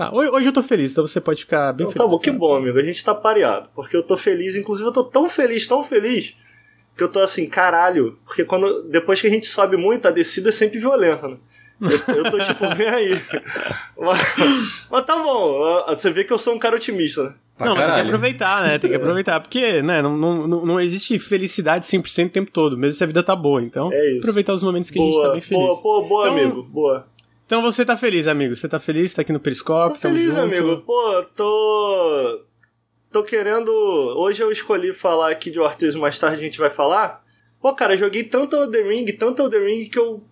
Tá, 0.00 0.10
hoje 0.14 0.46
eu 0.46 0.52
tô 0.52 0.62
feliz, 0.62 0.92
então 0.92 1.06
você 1.06 1.20
pode 1.20 1.40
ficar 1.40 1.74
bem 1.74 1.86
então, 1.86 1.92
feliz. 1.92 2.06
Tá 2.06 2.10
bom, 2.10 2.18
que 2.18 2.30
bom, 2.30 2.54
amigo. 2.54 2.78
A 2.78 2.82
gente 2.82 3.04
tá 3.04 3.14
pareado. 3.14 3.68
Porque 3.74 3.94
eu 3.94 4.02
tô 4.02 4.16
feliz, 4.16 4.56
inclusive 4.56 4.88
eu 4.88 4.92
tô 4.94 5.04
tão 5.04 5.28
feliz, 5.28 5.66
tão 5.66 5.82
feliz 5.82 6.34
que 6.96 7.04
eu 7.04 7.08
tô 7.08 7.20
assim, 7.20 7.46
caralho, 7.46 8.18
porque 8.24 8.46
quando 8.46 8.84
depois 8.84 9.20
que 9.20 9.26
a 9.26 9.30
gente 9.30 9.44
sobe 9.44 9.76
muito, 9.76 10.08
a 10.08 10.10
descida 10.10 10.48
é 10.48 10.52
sempre 10.52 10.78
violenta, 10.78 11.28
né? 11.28 11.36
Eu, 11.82 12.14
eu 12.14 12.30
tô 12.30 12.40
tipo, 12.40 12.66
vem 12.74 12.88
aí. 12.88 13.20
Mas, 13.98 14.88
mas, 14.90 15.04
tá 15.04 15.16
bom, 15.16 15.84
você 15.88 16.10
vê 16.10 16.24
que 16.24 16.32
eu 16.32 16.38
sou 16.38 16.54
um 16.54 16.58
cara 16.58 16.76
otimista, 16.76 17.24
né? 17.24 17.34
não, 17.58 17.74
mas 17.74 17.84
tem 17.84 17.94
que 17.96 18.00
aproveitar, 18.00 18.62
né? 18.62 18.78
Tem 18.78 18.88
que 18.88 18.96
aproveitar, 18.96 19.40
porque 19.40 19.82
né, 19.82 20.00
não, 20.00 20.16
não, 20.16 20.64
não 20.64 20.80
existe 20.80 21.18
felicidade 21.18 21.84
100% 21.84 22.26
o 22.26 22.30
tempo 22.30 22.50
todo, 22.50 22.78
mesmo 22.78 22.96
se 22.96 23.04
a 23.04 23.06
vida 23.06 23.22
tá 23.22 23.36
boa. 23.36 23.62
Então, 23.62 23.90
é 23.92 24.16
aproveitar 24.16 24.54
os 24.54 24.62
momentos 24.62 24.88
que 24.88 24.98
boa, 24.98 25.10
a 25.10 25.12
gente 25.12 25.26
tá 25.26 25.32
bem 25.32 25.42
feliz. 25.42 25.66
Boa, 25.66 25.82
boa, 25.82 26.08
boa 26.08 26.28
então, 26.30 26.38
amigo, 26.38 26.62
boa. 26.62 27.06
Então 27.50 27.62
você 27.62 27.84
tá 27.84 27.96
feliz, 27.96 28.28
amigo? 28.28 28.54
Você 28.54 28.68
tá 28.68 28.78
feliz? 28.78 29.12
Tá 29.12 29.22
aqui 29.22 29.32
no 29.32 29.40
Periscope? 29.40 29.94
Tô 29.94 29.96
feliz, 29.96 30.36
junto. 30.36 30.42
amigo. 30.42 30.82
Pô, 30.82 31.24
tô 31.34 32.44
tô 33.10 33.24
querendo. 33.24 33.72
Hoje 34.16 34.40
eu 34.40 34.52
escolhi 34.52 34.92
falar 34.92 35.32
aqui 35.32 35.50
de 35.50 35.60
Arteus, 35.60 35.96
mais 35.96 36.16
tarde 36.16 36.36
a 36.36 36.44
gente 36.44 36.60
vai 36.60 36.70
falar. 36.70 37.24
Pô, 37.60 37.74
cara, 37.74 37.96
joguei 37.96 38.22
tanto 38.22 38.54
Elden 38.54 38.86
Ring, 38.86 39.12
tanto 39.14 39.42
Elden 39.42 39.64
Ring 39.64 39.88
que 39.88 39.98
eu. 39.98 40.22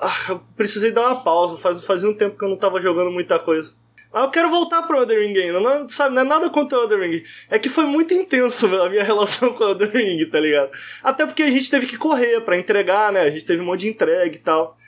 Ah, 0.00 0.16
eu 0.30 0.42
precisei 0.56 0.90
dar 0.90 1.10
uma 1.10 1.22
pausa. 1.22 1.58
Faz, 1.58 1.84
fazia 1.84 2.08
um 2.08 2.14
tempo 2.14 2.38
que 2.38 2.44
eu 2.46 2.48
não 2.48 2.56
tava 2.56 2.80
jogando 2.80 3.10
muita 3.10 3.38
coisa. 3.38 3.74
Mas 4.10 4.22
eu 4.22 4.30
quero 4.30 4.48
voltar 4.48 4.80
pro 4.84 4.96
Elden 4.96 5.26
Ring 5.26 5.38
ainda. 5.40 5.60
Não, 5.60 5.86
sabe, 5.90 6.14
não 6.14 6.22
é 6.22 6.24
nada 6.24 6.48
contra 6.48 6.78
o 6.78 6.84
Elden 6.84 7.00
Ring. 7.00 7.22
É 7.50 7.58
que 7.58 7.68
foi 7.68 7.84
muito 7.84 8.14
intenso 8.14 8.64
a 8.80 8.88
minha 8.88 9.04
relação 9.04 9.52
com 9.52 9.62
o 9.62 9.68
Elden 9.72 9.90
Ring, 9.90 10.24
tá 10.24 10.40
ligado? 10.40 10.70
Até 11.02 11.26
porque 11.26 11.42
a 11.42 11.50
gente 11.50 11.70
teve 11.70 11.86
que 11.86 11.98
correr 11.98 12.40
para 12.40 12.56
entregar, 12.56 13.12
né? 13.12 13.20
A 13.20 13.30
gente 13.30 13.44
teve 13.44 13.60
um 13.60 13.66
monte 13.66 13.80
de 13.80 13.88
entrega 13.90 14.34
e 14.34 14.38
tal. 14.38 14.78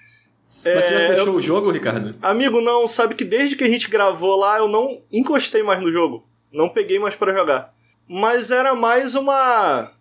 Mas 0.64 0.74
é, 0.74 0.80
você 0.80 0.90
já 0.90 1.08
fechou 1.08 1.26
eu... 1.26 1.34
o 1.34 1.40
jogo, 1.40 1.70
Ricardo? 1.70 2.16
Amigo, 2.22 2.60
não. 2.60 2.88
Sabe 2.88 3.14
que 3.14 3.24
desde 3.24 3.56
que 3.56 3.64
a 3.64 3.68
gente 3.68 3.90
gravou 3.90 4.36
lá, 4.36 4.58
eu 4.58 4.68
não 4.68 5.02
encostei 5.12 5.62
mais 5.62 5.80
no 5.80 5.90
jogo. 5.90 6.26
Não 6.52 6.68
peguei 6.68 6.98
mais 6.98 7.14
para 7.14 7.34
jogar. 7.34 7.74
Mas 8.08 8.50
era 8.50 8.74
mais 8.74 9.14
uma. 9.14 9.92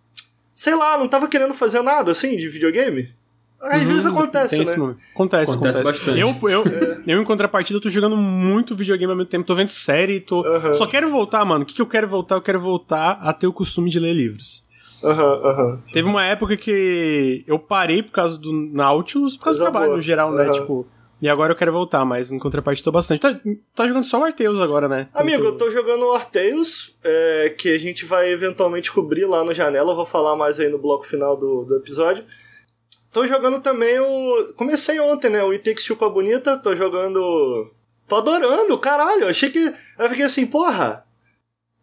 Sei 0.53 0.75
lá, 0.75 0.97
não 0.97 1.07
tava 1.07 1.27
querendo 1.27 1.53
fazer 1.53 1.81
nada 1.81 2.11
assim 2.11 2.37
de 2.37 2.47
videogame. 2.47 3.09
Às 3.59 3.81
uhum, 3.81 3.87
vezes 3.87 4.05
acontece, 4.05 4.57
né? 4.57 4.63
Acontece, 4.63 4.97
acontece, 5.13 5.51
acontece. 5.51 5.83
bastante. 5.83 6.19
Eu, 6.19 6.35
eu, 6.49 6.63
é. 6.63 7.03
eu, 7.07 7.21
em 7.21 7.23
contrapartida, 7.23 7.79
tô 7.79 7.89
jogando 7.89 8.17
muito 8.17 8.75
videogame 8.75 9.11
ao 9.11 9.17
mesmo 9.17 9.29
tempo. 9.29 9.45
Tô 9.45 9.55
vendo 9.55 9.69
série, 9.69 10.19
tô. 10.19 10.41
Uhum. 10.41 10.73
Só 10.73 10.85
quero 10.85 11.09
voltar, 11.09 11.45
mano. 11.45 11.63
O 11.63 11.65
que, 11.65 11.73
que 11.73 11.81
eu 11.81 11.87
quero 11.87 12.07
voltar? 12.07 12.35
Eu 12.35 12.41
quero 12.41 12.59
voltar 12.59 13.19
a 13.21 13.31
ter 13.33 13.47
o 13.47 13.53
costume 13.53 13.89
de 13.89 13.99
ler 13.99 14.13
livros. 14.13 14.62
Aham, 15.03 15.33
uhum, 15.33 15.47
aham. 15.47 15.83
Teve 15.91 16.07
uma 16.07 16.23
época 16.23 16.55
que 16.55 17.43
eu 17.45 17.59
parei 17.59 18.01
por 18.01 18.11
causa 18.11 18.39
do 18.39 18.51
Nautilus, 18.51 19.35
por 19.35 19.45
causa 19.45 19.59
do 19.59 19.63
trabalho 19.63 19.87
boa. 19.87 19.97
no 19.97 20.01
geral, 20.01 20.31
né? 20.31 20.49
Tipo, 20.51 20.87
e 21.23 21.29
agora 21.29 21.53
eu 21.53 21.55
quero 21.55 21.71
voltar, 21.71 22.03
mas 22.03 22.33
em 22.33 22.37
contrapartida 22.37 22.83
tô 22.83 22.91
bastante. 22.91 23.21
Tá, 23.21 23.39
tá 23.73 23.87
jogando 23.87 24.03
só 24.03 24.19
o 24.19 24.25
Arteus 24.25 24.59
agora, 24.59 24.89
né? 24.89 25.07
Amigo, 25.13 25.45
eu 25.45 25.57
tô 25.57 25.71
jogando 25.71 26.05
o 26.05 26.11
Arteus, 26.11 26.97
é, 27.01 27.55
que 27.57 27.69
a 27.69 27.77
gente 27.77 28.03
vai 28.03 28.29
eventualmente 28.29 28.91
cobrir 28.91 29.25
lá 29.25 29.41
no 29.41 29.53
Janela. 29.53 29.93
Eu 29.93 29.95
vou 29.95 30.05
falar 30.05 30.35
mais 30.35 30.59
aí 30.59 30.67
no 30.67 30.77
bloco 30.77 31.05
final 31.05 31.37
do, 31.37 31.63
do 31.63 31.77
episódio. 31.77 32.25
Tô 33.09 33.25
jogando 33.25 33.61
também 33.61 33.97
o. 34.01 34.53
Comecei 34.57 34.99
ontem, 34.99 35.29
né? 35.29 35.41
O 35.43 35.51
It 35.51 35.63
Takes 35.63 35.85
Two 35.85 35.95
com 35.95 36.03
a 36.03 36.09
Bonita. 36.09 36.57
Tô 36.57 36.75
jogando. 36.75 37.71
Tô 38.05 38.17
adorando, 38.17 38.77
caralho. 38.77 39.29
Achei 39.29 39.49
que. 39.49 39.73
Eu 39.99 40.09
fiquei 40.09 40.25
assim, 40.25 40.45
porra. 40.45 41.05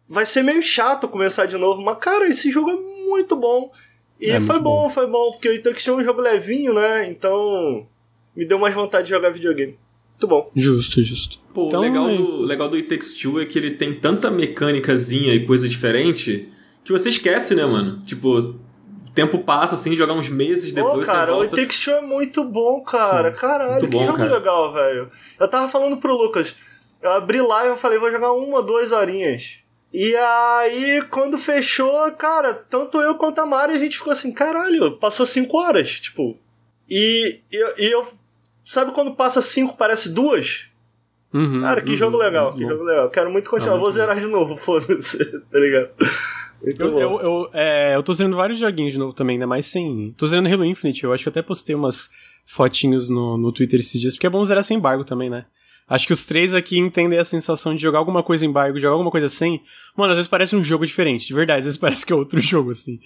Vai 0.07 0.27
ser 0.27 0.43
meio 0.43 0.61
chato 0.61 1.07
começar 1.07 1.47
de 1.47 1.57
novo, 1.57 1.81
mas, 1.81 1.97
cara, 1.99 2.27
esse 2.27 2.51
jogo 2.51 2.69
é 2.69 2.90
muito 3.11 3.35
bom. 3.35 3.71
E 4.19 4.29
é 4.29 4.39
foi 4.39 4.59
bom, 4.59 4.83
bom, 4.83 4.89
foi 4.89 5.07
bom, 5.07 5.31
porque 5.31 5.49
o 5.49 5.61
Two 5.61 5.73
é 5.95 5.97
um 5.97 6.03
jogo 6.03 6.21
levinho, 6.21 6.73
né? 6.73 7.09
Então 7.09 7.87
me 8.35 8.45
deu 8.45 8.59
mais 8.59 8.73
vontade 8.73 9.05
de 9.05 9.09
jogar 9.11 9.29
videogame. 9.29 9.77
Muito 10.11 10.27
bom. 10.27 10.51
Justo, 10.55 11.01
justo. 11.01 11.39
Pô, 11.53 11.67
então, 11.67 11.79
o 11.79 11.83
legal, 11.83 12.09
é... 12.09 12.15
do, 12.15 12.41
legal 12.41 12.69
do 12.69 12.75
It 12.75 12.87
Takes 12.87 13.13
Two 13.15 13.41
é 13.41 13.45
que 13.45 13.57
ele 13.57 13.71
tem 13.71 13.95
tanta 13.95 14.29
mecânicazinha 14.29 15.33
e 15.33 15.45
coisa 15.45 15.67
diferente 15.67 16.47
que 16.83 16.91
você 16.91 17.09
esquece, 17.09 17.55
né, 17.55 17.65
mano? 17.65 17.99
Tipo, 18.05 18.37
o 18.37 19.11
tempo 19.15 19.39
passa 19.39 19.73
assim, 19.73 19.95
jogar 19.95 20.13
uns 20.13 20.29
meses 20.29 20.71
depois. 20.71 21.07
Pô, 21.07 21.11
cara, 21.11 21.35
o 21.35 21.41
It 21.41 21.55
Takes 21.55 21.83
Two 21.83 21.93
é 21.93 22.01
muito 22.01 22.43
bom, 22.43 22.81
cara. 22.81 23.33
Sim. 23.33 23.41
Caralho, 23.41 23.71
muito 23.71 23.85
que 23.87 23.91
bom, 23.91 24.05
jogo 24.05 24.17
cara. 24.17 24.33
legal, 24.35 24.73
velho. 24.73 25.09
Eu 25.39 25.47
tava 25.47 25.67
falando 25.67 25.97
pro 25.97 26.15
Lucas, 26.15 26.55
eu 27.01 27.11
abri 27.11 27.41
live 27.41 27.73
e 27.75 27.79
falei, 27.79 27.97
vou 27.97 28.11
jogar 28.11 28.31
uma, 28.33 28.61
duas 28.61 28.91
horinhas. 28.91 29.60
E 29.93 30.15
aí, 30.15 31.01
quando 31.09 31.37
fechou, 31.37 32.11
cara, 32.13 32.53
tanto 32.53 33.01
eu 33.01 33.15
quanto 33.15 33.39
a 33.39 33.45
Mari, 33.45 33.73
a 33.73 33.79
gente 33.79 33.97
ficou 33.97 34.13
assim, 34.13 34.31
caralho, 34.31 34.97
passou 34.97 35.25
cinco 35.25 35.57
horas, 35.57 35.99
tipo. 35.99 36.37
E, 36.89 37.41
e, 37.51 37.83
e 37.83 37.91
eu 37.91 38.05
Sabe 38.63 38.91
quando 38.91 39.13
passa 39.13 39.41
cinco 39.41 39.75
parece 39.75 40.09
duas? 40.09 40.67
Uhum, 41.33 41.61
Cara, 41.61 41.81
que 41.81 41.91
uhum, 41.91 41.97
jogo 41.97 42.17
legal, 42.17 42.53
que 42.53 42.61
jogo 42.61 42.83
legal. 42.83 43.09
Quero 43.09 43.31
muito 43.31 43.49
continuar. 43.49 43.77
Vou 43.77 43.91
zerar 43.91 44.19
de 44.19 44.27
novo, 44.27 44.55
foda-se, 44.57 45.39
tá 45.41 45.59
ligado? 45.59 45.89
Eu, 46.61 46.99
eu, 46.99 47.19
eu, 47.21 47.49
é, 47.53 47.95
eu 47.95 48.03
tô 48.03 48.13
zerando 48.13 48.35
vários 48.35 48.59
joguinhos 48.59 48.93
de 48.93 48.99
novo 48.99 49.13
também, 49.13 49.35
ainda 49.35 49.47
mais 49.47 49.65
sem. 49.65 50.13
Tô 50.15 50.27
zerando 50.27 50.47
Halo 50.49 50.65
Infinite, 50.65 51.03
eu 51.03 51.13
acho 51.13 51.23
que 51.23 51.29
até 51.29 51.41
postei 51.41 51.75
umas 51.75 52.09
fotinhos 52.45 53.09
no, 53.09 53.37
no 53.37 53.51
Twitter 53.51 53.79
esses 53.79 53.99
dias, 53.99 54.13
porque 54.13 54.27
é 54.27 54.29
bom 54.29 54.45
zerar 54.45 54.63
sem 54.63 54.77
embargo 54.77 55.03
também, 55.03 55.29
né? 55.29 55.45
Acho 55.91 56.07
que 56.07 56.13
os 56.13 56.25
três 56.25 56.53
aqui 56.53 56.79
entendem 56.79 57.19
a 57.19 57.25
sensação 57.25 57.75
de 57.75 57.81
jogar 57.81 57.99
alguma 57.99 58.23
coisa 58.23 58.45
em 58.45 58.49
embargo, 58.49 58.79
jogar 58.79 58.93
alguma 58.93 59.11
coisa 59.11 59.27
sem. 59.27 59.61
Mano, 59.93 60.13
às 60.13 60.17
vezes 60.17 60.29
parece 60.29 60.55
um 60.55 60.63
jogo 60.63 60.85
diferente, 60.85 61.27
de 61.27 61.33
verdade, 61.33 61.59
às 61.59 61.65
vezes 61.65 61.77
parece 61.77 62.05
que 62.05 62.13
é 62.13 62.15
outro 62.15 62.39
jogo, 62.41 62.71
assim. 62.71 62.97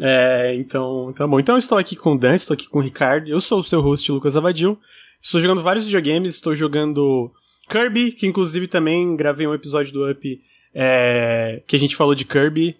É, 0.00 0.54
então, 0.56 1.12
tá 1.14 1.26
bom. 1.26 1.38
Então 1.38 1.54
eu 1.54 1.58
estou 1.58 1.76
aqui 1.76 1.94
com 1.94 2.14
o 2.14 2.18
Dan, 2.18 2.34
estou 2.34 2.54
aqui 2.54 2.66
com 2.66 2.78
o 2.78 2.82
Ricardo, 2.82 3.28
eu 3.28 3.42
sou 3.42 3.58
o 3.58 3.62
seu 3.62 3.82
host, 3.82 4.10
Lucas 4.10 4.38
Avadil. 4.38 4.78
Estou 5.22 5.38
jogando 5.38 5.62
vários 5.62 5.84
videogames, 5.84 6.34
estou 6.34 6.54
jogando 6.54 7.30
Kirby, 7.68 8.12
que 8.12 8.26
inclusive 8.26 8.68
também 8.68 9.14
gravei 9.16 9.46
um 9.46 9.52
episódio 9.52 9.92
do 9.92 10.10
Up 10.10 10.40
é, 10.74 11.62
que 11.66 11.76
a 11.76 11.78
gente 11.78 11.94
falou 11.94 12.14
de 12.14 12.24
Kirby. 12.24 12.74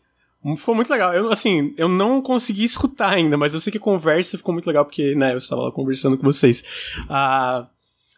Ficou 0.56 0.74
muito 0.74 0.90
legal. 0.90 1.12
Eu, 1.12 1.30
assim, 1.30 1.74
eu 1.76 1.88
não 1.88 2.22
consegui 2.22 2.64
escutar 2.64 3.12
ainda, 3.12 3.36
mas 3.36 3.52
eu 3.52 3.60
sei 3.60 3.70
que 3.70 3.78
a 3.78 3.80
conversa 3.80 4.38
ficou 4.38 4.54
muito 4.54 4.66
legal, 4.66 4.86
porque, 4.86 5.14
né, 5.14 5.34
eu 5.34 5.38
estava 5.38 5.62
lá 5.62 5.70
conversando 5.70 6.16
com 6.16 6.24
vocês. 6.24 6.64
Ah, 7.10 7.66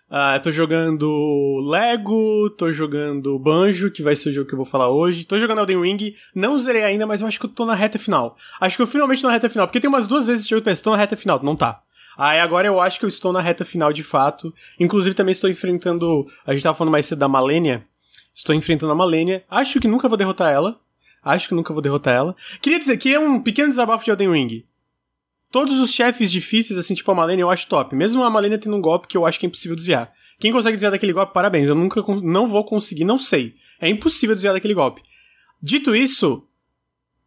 ah, 0.08 0.38
tô 0.38 0.52
jogando 0.52 1.58
Lego, 1.68 2.48
tô 2.50 2.70
jogando 2.70 3.38
Banjo, 3.38 3.90
que 3.90 4.02
vai 4.02 4.14
ser 4.14 4.28
o 4.28 4.32
jogo 4.32 4.48
que 4.48 4.54
eu 4.54 4.58
vou 4.58 4.66
falar 4.66 4.88
hoje. 4.88 5.24
Tô 5.24 5.38
jogando 5.38 5.58
Elden 5.58 5.82
Ring, 5.82 6.14
não 6.34 6.58
zerei 6.60 6.84
ainda, 6.84 7.06
mas 7.06 7.20
eu 7.20 7.26
acho 7.26 7.40
que 7.40 7.46
eu 7.46 7.50
tô 7.50 7.66
na 7.66 7.74
reta 7.74 7.98
final. 7.98 8.36
Acho 8.60 8.76
que 8.76 8.82
eu 8.82 8.86
finalmente 8.86 9.20
tô 9.20 9.28
na 9.28 9.34
reta 9.34 9.50
final, 9.50 9.66
porque 9.66 9.80
tem 9.80 9.88
umas 9.88 10.06
duas 10.06 10.26
vezes 10.26 10.46
que 10.46 10.54
eu 10.54 10.62
penso, 10.62 10.82
tô 10.84 10.92
na 10.92 10.96
reta 10.96 11.16
final, 11.16 11.42
não 11.42 11.56
tá. 11.56 11.82
Aí 12.16 12.40
agora 12.40 12.66
eu 12.66 12.80
acho 12.80 12.98
que 12.98 13.04
eu 13.04 13.08
estou 13.08 13.32
na 13.32 13.40
reta 13.40 13.64
final 13.64 13.92
de 13.92 14.02
fato. 14.02 14.54
Inclusive 14.80 15.14
também 15.14 15.32
estou 15.32 15.50
enfrentando. 15.50 16.26
A 16.46 16.54
gente 16.54 16.62
tava 16.62 16.76
falando 16.76 16.92
mais 16.92 17.06
cedo 17.06 17.18
da 17.18 17.28
Malenia. 17.28 17.84
Estou 18.32 18.54
enfrentando 18.54 18.92
a 18.92 18.94
Malenia. 18.94 19.44
Acho 19.50 19.80
que 19.80 19.88
nunca 19.88 20.08
vou 20.08 20.16
derrotar 20.16 20.52
ela. 20.52 20.80
Acho 21.22 21.48
que 21.48 21.54
nunca 21.54 21.74
vou 21.74 21.82
derrotar 21.82 22.14
ela. 22.14 22.36
Queria 22.62 22.78
dizer 22.78 22.96
que 22.96 23.12
é 23.12 23.18
um 23.18 23.40
pequeno 23.42 23.68
desabafo 23.68 24.04
de 24.04 24.10
Elden 24.10 24.32
Ring. 24.32 24.64
Todos 25.56 25.80
os 25.80 25.90
chefes 25.90 26.30
difíceis, 26.30 26.78
assim, 26.78 26.94
tipo 26.94 27.10
a 27.10 27.14
Malenia, 27.14 27.42
eu 27.42 27.50
acho 27.50 27.66
top. 27.66 27.96
Mesmo 27.96 28.22
a 28.22 28.28
Malenia 28.28 28.58
tendo 28.58 28.76
um 28.76 28.80
golpe 28.82 29.08
que 29.08 29.16
eu 29.16 29.24
acho 29.24 29.40
que 29.40 29.46
é 29.46 29.48
impossível 29.48 29.74
desviar. 29.74 30.12
Quem 30.38 30.52
consegue 30.52 30.74
desviar 30.74 30.92
daquele 30.92 31.14
golpe, 31.14 31.32
parabéns. 31.32 31.66
Eu 31.66 31.74
nunca 31.74 32.04
não 32.22 32.46
vou 32.46 32.62
conseguir, 32.62 33.04
não 33.04 33.18
sei. 33.18 33.54
É 33.80 33.88
impossível 33.88 34.34
desviar 34.34 34.52
daquele 34.52 34.74
golpe. 34.74 35.00
Dito 35.62 35.96
isso, 35.96 36.46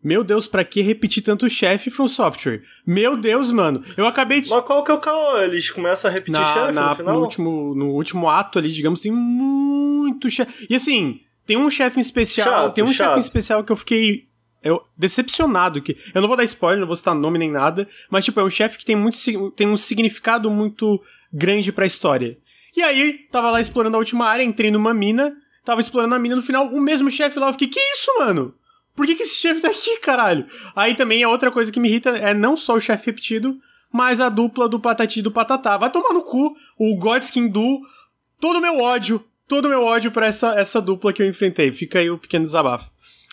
meu 0.04 0.24
Deus, 0.24 0.46
pra 0.46 0.64
que 0.64 0.84
repetir 0.84 1.24
tanto 1.24 1.50
chefe 1.50 1.90
From 1.90 2.08
Software? 2.08 2.62
Meu 2.86 3.18
Deus, 3.18 3.52
mano. 3.52 3.84
Eu 3.98 4.06
acabei 4.06 4.42
de. 4.42 4.50
Mas 4.52 4.64
qual 4.64 4.84
que 4.84 4.92
é 4.92 4.94
o 4.94 5.00
caô? 5.00 5.40
Eles 5.40 5.72
começam 5.72 6.12
a 6.12 6.14
repetir 6.14 6.46
chefe 6.46 6.72
no 6.72 6.96
final? 6.96 7.16
No 7.16 7.22
último, 7.22 7.74
no 7.74 7.88
último 7.94 8.30
ato 8.30 8.60
ali, 8.60 8.72
digamos, 8.72 9.02
tem 9.02 9.12
muito 9.12 10.30
chefe. 10.30 10.68
E 10.70 10.76
assim, 10.76 11.20
tem 11.48 11.58
um 11.58 11.68
chefe 11.68 12.00
especial. 12.00 12.48
Chato, 12.48 12.76
tem 12.76 12.84
um 12.84 12.94
chefe 12.94 13.18
especial 13.18 13.64
que 13.64 13.72
eu 13.72 13.76
fiquei. 13.76 14.29
Eu, 14.64 14.84
decepcionado 14.98 15.82
que. 15.82 15.98
Eu 16.14 16.22
não 16.22 16.28
vou 16.28 16.38
dar 16.38 16.44
spoiler, 16.44 16.80
não 16.80 16.88
vou 16.88 16.96
citar 16.96 17.16
nome 17.16 17.40
nem 17.40 17.52
nada. 17.52 17.88
Mas, 18.10 18.26
tipo, 18.26 18.40
é 18.40 18.44
um 18.44 18.50
chefe 18.50 18.78
que 18.78 18.86
tem, 18.86 18.96
muito, 18.96 19.18
tem 19.52 19.68
um 19.68 19.78
significado 19.78 20.50
muito 20.50 21.02
grande 21.32 21.72
pra 21.72 21.86
história. 21.86 22.38
E 22.76 22.82
aí, 22.82 23.28
tava 23.32 23.52
lá 23.52 23.62
explorando 23.62 23.96
a 23.96 24.00
última 24.00 24.26
área, 24.26 24.44
entrei 24.44 24.72
numa 24.72 24.94
mina, 24.94 25.36
tava 25.66 25.82
explorando 25.82 26.16
a 26.16 26.20
mina 26.20 26.36
no 26.36 26.44
final, 26.44 26.68
o 26.68 26.82
mesmo 26.82 27.10
chefe 27.10 27.40
lá, 27.40 27.48
eu 27.48 27.54
fiquei, 27.54 27.68
que 27.68 27.80
isso, 27.80 28.12
mano? 28.20 28.54
Por 28.96 29.06
que, 29.06 29.16
que 29.16 29.24
esse 29.24 29.36
chefe 29.36 29.62
tá 29.62 29.70
aqui, 29.70 29.98
caralho? 30.00 30.46
Aí 30.76 30.94
também 30.94 31.24
a 31.24 31.30
outra 31.30 31.50
coisa 31.52 31.72
que 31.72 31.80
me 31.80 31.88
irrita 31.88 32.12
é 32.18 32.34
não 32.34 32.58
só 32.58 32.76
o 32.76 32.82
chefe 32.82 33.08
repetido, 33.08 33.58
mas 33.92 34.20
a 34.20 34.30
dupla 34.30 34.68
do 34.68 34.80
Patati 34.80 35.20
e 35.20 35.22
do 35.22 35.32
Patatá. 35.32 35.78
Vai 35.78 35.92
tomar 35.92 36.14
no 36.14 36.22
cu 36.22 36.56
o 36.78 36.96
Godskin 36.96 37.48
do 37.48 37.82
todo 38.40 38.58
o 38.58 38.62
meu 38.62 38.80
ódio, 38.80 39.24
todo 39.48 39.66
o 39.66 39.70
meu 39.70 39.84
ódio 39.84 40.12
pra 40.12 40.28
essa, 40.28 40.54
essa 40.60 40.82
dupla 40.82 41.14
que 41.14 41.24
eu 41.24 41.28
enfrentei. 41.28 41.72
Fica 41.72 42.00
aí 42.00 42.10
o 42.10 42.18
pequeno 42.18 42.46
desabafo. 42.46 42.90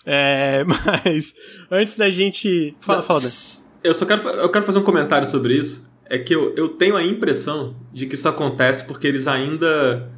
É, 0.07 0.65
mas 0.65 1.35
antes 1.71 1.97
da 1.97 2.09
gente. 2.09 2.77
Fala, 2.81 3.03
fala. 3.03 3.21
Eu 3.83 3.93
só 3.93 4.07
quero, 4.07 4.27
eu 4.29 4.49
quero 4.49 4.65
fazer 4.65 4.79
um 4.79 4.85
comentário 4.85 5.27
sobre 5.27 5.55
isso. 5.55 5.93
É 6.09 6.19
que 6.19 6.35
eu, 6.35 6.55
eu 6.57 6.69
tenho 6.69 6.97
a 6.97 7.03
impressão 7.03 7.75
de 7.93 8.07
que 8.07 8.15
isso 8.15 8.29
acontece 8.29 8.85
porque 8.85 9.09
eles 9.09 9.27
ainda 9.27 10.09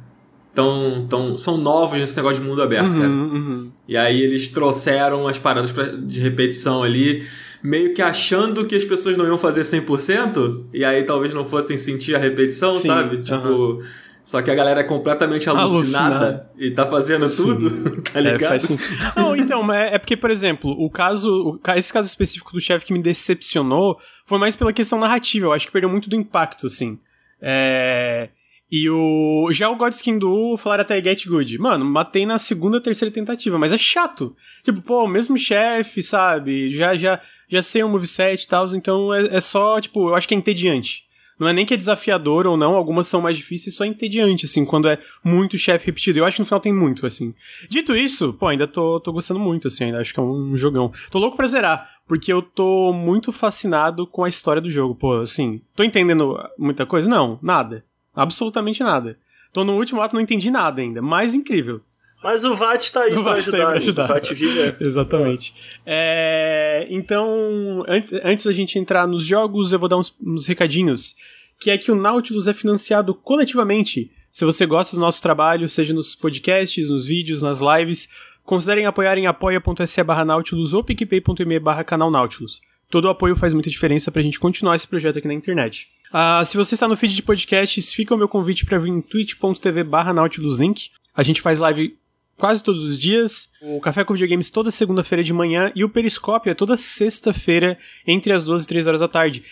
tão, 0.53 1.07
tão, 1.09 1.35
são 1.35 1.57
novos 1.57 1.97
nesse 1.97 2.15
negócio 2.15 2.41
de 2.41 2.47
mundo 2.47 2.61
aberto, 2.61 2.93
uhum, 2.93 2.99
cara. 2.99 3.09
Uhum. 3.09 3.71
E 3.87 3.97
aí 3.97 4.21
eles 4.21 4.47
trouxeram 4.49 5.27
as 5.27 5.39
paradas 5.39 5.71
pra, 5.71 5.85
de 5.85 6.19
repetição 6.19 6.83
ali, 6.83 7.25
meio 7.63 7.93
que 7.93 8.01
achando 8.01 8.65
que 8.65 8.75
as 8.75 8.85
pessoas 8.85 9.17
não 9.17 9.25
iam 9.25 9.37
fazer 9.37 9.61
100%, 9.61 10.65
e 10.73 10.85
aí 10.85 11.03
talvez 11.03 11.33
não 11.33 11.45
fossem 11.45 11.75
sentir 11.75 12.15
a 12.15 12.19
repetição, 12.19 12.77
Sim, 12.79 12.87
sabe? 12.87 13.17
Tipo. 13.23 13.47
Uhum. 13.47 13.81
Só 14.29 14.43
que 14.43 14.51
a 14.51 14.53
galera 14.53 14.81
é 14.81 14.83
completamente 14.83 15.49
alucinada, 15.49 16.15
alucinada. 16.15 16.51
e 16.55 16.69
tá 16.69 16.85
fazendo 16.85 17.27
Sim. 17.27 17.35
tudo, 17.35 18.01
tá 18.13 18.19
é, 18.19 18.21
ligado? 18.21 18.63
É, 18.63 19.19
não, 19.19 19.35
então, 19.35 19.73
é, 19.73 19.95
é, 19.95 19.97
porque, 19.97 20.15
por 20.15 20.29
exemplo, 20.29 20.69
o 20.69 20.87
caso. 20.87 21.59
Esse 21.75 21.91
caso 21.91 22.07
específico 22.07 22.51
do 22.51 22.61
chefe 22.61 22.85
que 22.85 22.93
me 22.93 23.01
decepcionou 23.01 23.99
foi 24.27 24.37
mais 24.37 24.55
pela 24.55 24.71
questão 24.71 24.99
narrativa. 24.99 25.47
Eu 25.47 25.51
acho 25.51 25.65
que 25.65 25.71
perdeu 25.71 25.89
muito 25.89 26.11
do 26.11 26.15
impacto, 26.15 26.67
assim. 26.67 26.99
É. 27.41 28.29
E 28.71 28.87
o. 28.87 29.49
Já 29.51 29.67
o 29.67 29.75
Godskin 29.75 30.19
do 30.19 30.55
falar 30.57 30.79
até 30.79 31.03
Get 31.03 31.25
Good. 31.25 31.57
Mano, 31.57 31.83
matei 31.83 32.23
na 32.23 32.37
segunda, 32.37 32.79
terceira 32.79 33.11
tentativa, 33.11 33.57
mas 33.57 33.71
é 33.71 33.79
chato. 33.79 34.35
Tipo, 34.61 34.79
pô, 34.79 35.07
mesmo 35.07 35.39
chefe, 35.39 36.03
sabe? 36.03 36.71
Já, 36.71 36.95
já, 36.95 37.19
já 37.49 37.63
sei 37.63 37.81
o 37.81 37.89
moveset 37.89 38.43
e 38.43 38.47
tal, 38.47 38.67
então 38.75 39.11
é, 39.11 39.37
é, 39.37 39.41
só, 39.41 39.81
tipo, 39.81 40.09
eu 40.09 40.15
acho 40.15 40.27
que 40.27 40.35
é 40.35 40.37
entediante. 40.37 41.08
Não 41.39 41.47
é 41.47 41.53
nem 41.53 41.65
que 41.65 41.73
é 41.73 41.77
desafiador 41.77 42.45
ou 42.45 42.57
não, 42.57 42.75
algumas 42.75 43.07
são 43.07 43.21
mais 43.21 43.37
difíceis, 43.37 43.75
só 43.75 43.85
é 43.85 43.87
entediante, 43.87 44.45
assim, 44.45 44.65
quando 44.65 44.89
é 44.89 44.99
muito 45.23 45.57
chefe 45.57 45.85
repetido. 45.85 46.19
Eu 46.19 46.25
acho 46.25 46.35
que 46.35 46.41
no 46.41 46.45
final 46.45 46.59
tem 46.59 46.73
muito, 46.73 47.05
assim. 47.05 47.33
Dito 47.69 47.95
isso, 47.95 48.33
pô, 48.33 48.47
ainda 48.47 48.67
tô, 48.67 48.99
tô 48.99 49.13
gostando 49.13 49.39
muito, 49.39 49.67
assim, 49.67 49.85
ainda 49.85 50.01
acho 50.01 50.13
que 50.13 50.19
é 50.19 50.23
um 50.23 50.57
jogão. 50.57 50.91
Tô 51.09 51.17
louco 51.17 51.37
pra 51.37 51.47
zerar, 51.47 51.89
porque 52.07 52.31
eu 52.31 52.41
tô 52.41 52.91
muito 52.91 53.31
fascinado 53.31 54.05
com 54.05 54.23
a 54.23 54.29
história 54.29 54.61
do 54.61 54.69
jogo, 54.69 54.95
pô, 54.95 55.19
assim. 55.19 55.61
Tô 55.75 55.83
entendendo 55.83 56.37
muita 56.57 56.85
coisa? 56.85 57.09
Não, 57.09 57.39
nada. 57.41 57.85
Absolutamente 58.13 58.83
nada. 58.83 59.17
Tô 59.53 59.63
no 59.63 59.77
último 59.77 60.01
ato, 60.01 60.13
não 60.13 60.21
entendi 60.21 60.51
nada 60.51 60.81
ainda. 60.81 61.01
Mais 61.01 61.33
incrível. 61.33 61.81
Mas 62.23 62.43
o 62.43 62.53
VAT 62.53 62.91
tá 62.91 63.03
aí, 63.03 63.13
pra, 63.13 63.21
VAT 63.21 63.37
ajudar, 63.37 63.57
tá 63.57 63.71
ajudar. 63.73 64.03
O 64.03 64.07
VAT 64.07 64.33
vive. 64.33 64.75
Exatamente. 64.79 65.53
É, 65.85 66.85
então, 66.89 67.85
antes 68.23 68.45
da 68.45 68.51
gente 68.51 68.77
entrar 68.77 69.07
nos 69.07 69.23
jogos, 69.25 69.71
eu 69.71 69.79
vou 69.79 69.87
dar 69.87 69.97
uns, 69.97 70.13
uns 70.21 70.45
recadinhos. 70.45 71.15
Que 71.59 71.71
é 71.71 71.77
que 71.77 71.91
o 71.91 71.95
Nautilus 71.95 72.47
é 72.47 72.53
financiado 72.53 73.13
coletivamente. 73.13 74.11
Se 74.31 74.45
você 74.45 74.65
gosta 74.65 74.95
do 74.95 74.99
nosso 74.99 75.21
trabalho, 75.21 75.69
seja 75.69 75.93
nos 75.93 76.15
podcasts, 76.15 76.89
nos 76.89 77.05
vídeos, 77.05 77.41
nas 77.41 77.59
lives, 77.59 78.07
considerem 78.43 78.85
apoiar 78.85 79.17
em 79.17 79.27
apoia.se 79.27 80.03
barra 80.03 80.25
Nautilus 80.25 80.73
ou 80.73 80.83
picpay.me 80.83 81.59
barra 81.59 81.83
canal 81.83 82.11
Nautilus. 82.11 82.61
Todo 82.89 83.05
o 83.05 83.09
apoio 83.09 83.35
faz 83.35 83.53
muita 83.53 83.69
diferença 83.69 84.11
pra 84.11 84.21
gente 84.21 84.39
continuar 84.39 84.75
esse 84.75 84.87
projeto 84.87 85.19
aqui 85.19 85.27
na 85.27 85.33
internet. 85.33 85.87
Uh, 86.11 86.43
se 86.43 86.57
você 86.57 86.73
está 86.73 86.87
no 86.87 86.97
feed 86.97 87.15
de 87.15 87.21
podcasts, 87.21 87.93
fica 87.93 88.15
o 88.15 88.17
meu 88.17 88.27
convite 88.27 88.65
para 88.65 88.79
vir 88.79 88.89
em 88.89 89.01
twitch.tv 89.01 89.83
barra 89.83 90.11
nautiluslink. 90.11 90.89
A 91.15 91.21
gente 91.21 91.41
faz 91.41 91.59
live 91.59 91.98
quase 92.39 92.63
todos 92.63 92.83
os 92.83 92.97
dias. 92.97 93.49
O 93.61 93.79
Café 93.79 94.03
com 94.03 94.13
Videogames 94.13 94.49
toda 94.49 94.71
segunda-feira 94.71 95.23
de 95.23 95.33
manhã 95.33 95.71
e 95.75 95.83
o 95.83 95.89
Periscópio 95.89 96.49
é 96.49 96.55
toda 96.55 96.77
sexta-feira 96.77 97.77
entre 98.07 98.31
as 98.31 98.43
12 98.43 98.63
e 98.63 98.67
3 98.67 98.87
horas 98.87 99.01
da 99.01 99.07
tarde. 99.07 99.43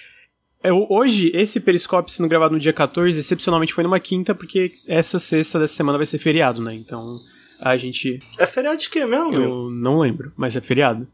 Eu, 0.63 0.87
hoje, 0.89 1.29
esse 1.35 1.59
Periscópio 1.59 2.11
sendo 2.11 2.27
gravado 2.27 2.53
no 2.53 2.59
dia 2.59 2.73
14, 2.73 3.19
excepcionalmente 3.19 3.73
foi 3.73 3.83
numa 3.83 3.99
quinta, 3.99 4.33
porque 4.33 4.73
essa 4.87 5.19
sexta 5.19 5.59
dessa 5.59 5.75
semana 5.75 5.97
vai 5.97 6.07
ser 6.07 6.17
feriado, 6.17 6.61
né? 6.61 6.73
Então, 6.73 7.19
a 7.59 7.77
gente... 7.77 8.19
É 8.39 8.45
feriado 8.45 8.77
de 8.77 8.89
quê 8.89 9.05
mesmo? 9.05 9.33
Eu 9.33 9.39
meu? 9.39 9.69
não 9.69 9.99
lembro, 9.99 10.31
mas 10.35 10.55
é 10.55 10.61
feriado. 10.61 11.07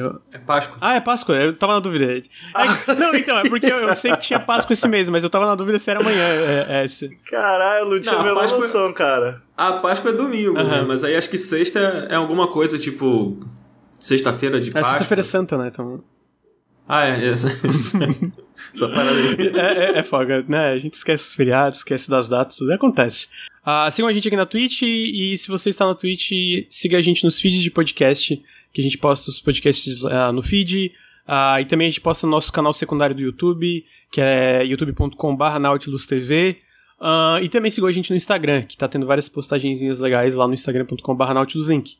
Eu... 0.00 0.18
É 0.32 0.38
Páscoa. 0.38 0.78
Ah, 0.80 0.94
é 0.94 1.00
Páscoa? 1.00 1.36
Eu 1.36 1.54
tava 1.54 1.74
na 1.74 1.80
dúvida. 1.80 2.06
É, 2.06 2.22
ah. 2.54 2.64
não, 2.98 3.14
então, 3.14 3.38
é 3.38 3.48
porque 3.50 3.66
eu, 3.66 3.80
eu, 3.80 3.94
sei 3.94 4.12
que 4.12 4.20
tinha 4.20 4.40
Páscoa 4.40 4.72
esse 4.72 4.88
mês, 4.88 5.10
mas 5.10 5.22
eu 5.22 5.28
tava 5.28 5.44
na 5.44 5.54
dúvida 5.54 5.78
se 5.78 5.90
era 5.90 6.00
amanhã. 6.00 6.24
É, 6.24 6.86
é 6.86 7.08
Caralho, 7.30 7.90
não 7.90 8.00
tinha 8.00 8.22
não, 8.22 8.34
Páscoa... 8.34 8.60
noção, 8.60 8.92
cara. 8.94 9.42
A 9.54 9.72
Páscoa 9.74 10.10
é 10.10 10.14
domingo, 10.14 10.58
uhum. 10.58 10.66
né? 10.66 10.82
Mas 10.88 11.04
aí 11.04 11.14
acho 11.14 11.28
que 11.28 11.36
sexta 11.36 11.78
é 12.08 12.14
alguma 12.14 12.48
coisa 12.48 12.78
tipo. 12.78 13.38
Sexta-feira 13.92 14.58
de 14.58 14.70
Páscoa. 14.70 14.88
É 14.88 14.92
sexta-feira 14.94 15.22
santa, 15.22 15.58
né? 15.58 15.68
Então. 15.68 16.02
Ah, 16.88 17.06
é, 17.06 17.28
essa, 17.28 17.48
essa 18.74 18.88
parada 18.88 19.10
aí. 19.10 19.52
É, 19.54 19.92
é, 19.96 19.98
é 19.98 20.02
folga, 20.02 20.42
né? 20.48 20.72
A 20.72 20.78
gente 20.78 20.94
esquece 20.94 21.24
os 21.24 21.34
feriados, 21.34 21.80
esquece 21.80 22.08
das 22.08 22.26
datas, 22.26 22.56
tudo 22.56 22.72
acontece. 22.72 23.28
Uh, 23.60 23.90
sigam 23.90 24.08
a 24.08 24.12
gente 24.14 24.26
aqui 24.26 24.36
na 24.36 24.46
Twitch 24.46 24.80
e 24.82 25.36
se 25.36 25.46
você 25.48 25.68
está 25.68 25.86
na 25.86 25.94
Twitch, 25.94 26.30
siga 26.70 26.96
a 26.96 27.00
gente 27.02 27.22
nos 27.22 27.38
feeds 27.38 27.62
de 27.62 27.70
podcast 27.70 28.42
que 28.72 28.80
a 28.80 28.84
gente 28.84 28.98
posta 28.98 29.30
os 29.30 29.40
podcasts 29.40 30.02
uh, 30.02 30.32
no 30.32 30.42
feed. 30.42 30.92
Uh, 31.26 31.60
e 31.60 31.64
também 31.64 31.86
a 31.86 31.90
gente 31.90 32.00
posta 32.00 32.26
no 32.26 32.32
nosso 32.32 32.52
canal 32.52 32.72
secundário 32.72 33.14
do 33.14 33.22
YouTube, 33.22 33.84
que 34.10 34.20
é 34.20 34.64
youtube.com.br 34.64 35.58
NautilusTV. 35.60 36.58
Uh, 37.00 37.42
e 37.42 37.48
também 37.48 37.70
siga 37.70 37.86
a 37.86 37.92
gente 37.92 38.10
no 38.10 38.16
Instagram, 38.16 38.62
que 38.62 38.76
tá 38.76 38.86
tendo 38.86 39.06
várias 39.06 39.28
postagenzinhas 39.28 39.98
legais 39.98 40.34
lá 40.34 40.46
no 40.46 40.54
instagram.com.br 40.54 41.32
NautilusLink. 41.32 41.96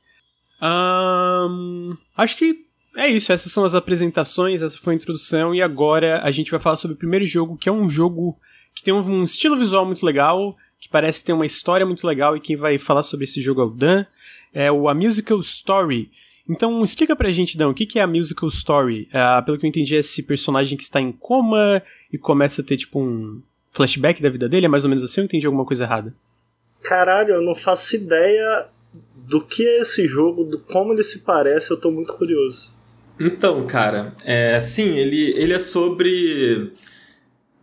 Um, 0.62 1.96
acho 2.16 2.36
que 2.36 2.54
é 2.96 3.08
isso, 3.08 3.32
essas 3.32 3.50
são 3.50 3.64
as 3.64 3.74
apresentações, 3.74 4.60
essa 4.60 4.76
foi 4.76 4.92
a 4.92 4.96
introdução, 4.96 5.54
e 5.54 5.62
agora 5.62 6.20
a 6.22 6.30
gente 6.30 6.50
vai 6.50 6.60
falar 6.60 6.76
sobre 6.76 6.94
o 6.94 6.98
primeiro 6.98 7.24
jogo, 7.24 7.56
que 7.56 7.68
é 7.68 7.72
um 7.72 7.88
jogo 7.88 8.36
que 8.74 8.82
tem 8.82 8.92
um 8.92 9.24
estilo 9.24 9.56
visual 9.56 9.86
muito 9.86 10.04
legal, 10.04 10.54
que 10.78 10.88
parece 10.88 11.24
ter 11.24 11.32
uma 11.32 11.46
história 11.46 11.86
muito 11.86 12.06
legal, 12.06 12.36
e 12.36 12.40
quem 12.40 12.56
vai 12.56 12.78
falar 12.78 13.02
sobre 13.02 13.24
esse 13.24 13.40
jogo 13.40 13.60
é 13.60 13.64
o 13.64 13.70
Dan. 13.70 14.04
É 14.52 14.72
o 14.72 14.88
A 14.88 14.94
Musical 14.94 15.38
Story, 15.40 16.10
então, 16.50 16.82
explica 16.82 17.14
pra 17.14 17.30
gente, 17.30 17.56
Dan, 17.56 17.68
o 17.68 17.74
que, 17.74 17.98
é 17.98 18.02
a 18.02 18.06
musical 18.06 18.48
story? 18.48 19.08
Uh, 19.08 19.44
pelo 19.44 19.56
que 19.56 19.64
eu 19.64 19.68
entendi, 19.68 19.94
é 19.94 20.00
esse 20.00 20.22
personagem 20.22 20.76
que 20.76 20.82
está 20.82 21.00
em 21.00 21.12
coma 21.12 21.80
e 22.12 22.18
começa 22.18 22.60
a 22.60 22.64
ter, 22.64 22.76
tipo, 22.76 23.00
um, 23.00 23.40
flashback 23.72 24.20
da 24.20 24.28
vida 24.28 24.48
dele? 24.48 24.66
É 24.66 24.68
mais 24.68 24.84
ou 24.84 24.88
menos 24.88 25.04
assim 25.04 25.20
ou 25.20 25.22
eu 25.22 25.26
entendi 25.26 25.46
alguma 25.46 25.64
coisa 25.64 25.84
errada? 25.84 26.14
Caralho, 26.82 27.34
eu 27.34 27.42
não 27.42 27.54
faço 27.54 27.94
ideia 27.94 28.68
do 29.14 29.44
que 29.44 29.64
é 29.64 29.80
esse 29.80 30.06
jogo, 30.06 30.44
do 30.44 30.58
como 30.58 30.92
ele 30.92 31.04
se 31.04 31.20
parece, 31.20 31.70
eu 31.70 31.76
tô 31.76 31.90
muito 31.90 32.12
curioso. 32.14 32.74
Então, 33.18 33.64
cara, 33.66 34.14
é, 34.24 34.58
sim, 34.60 34.96
ele, 34.96 35.32
ele 35.36 35.52
é 35.52 35.58
sobre. 35.58 36.72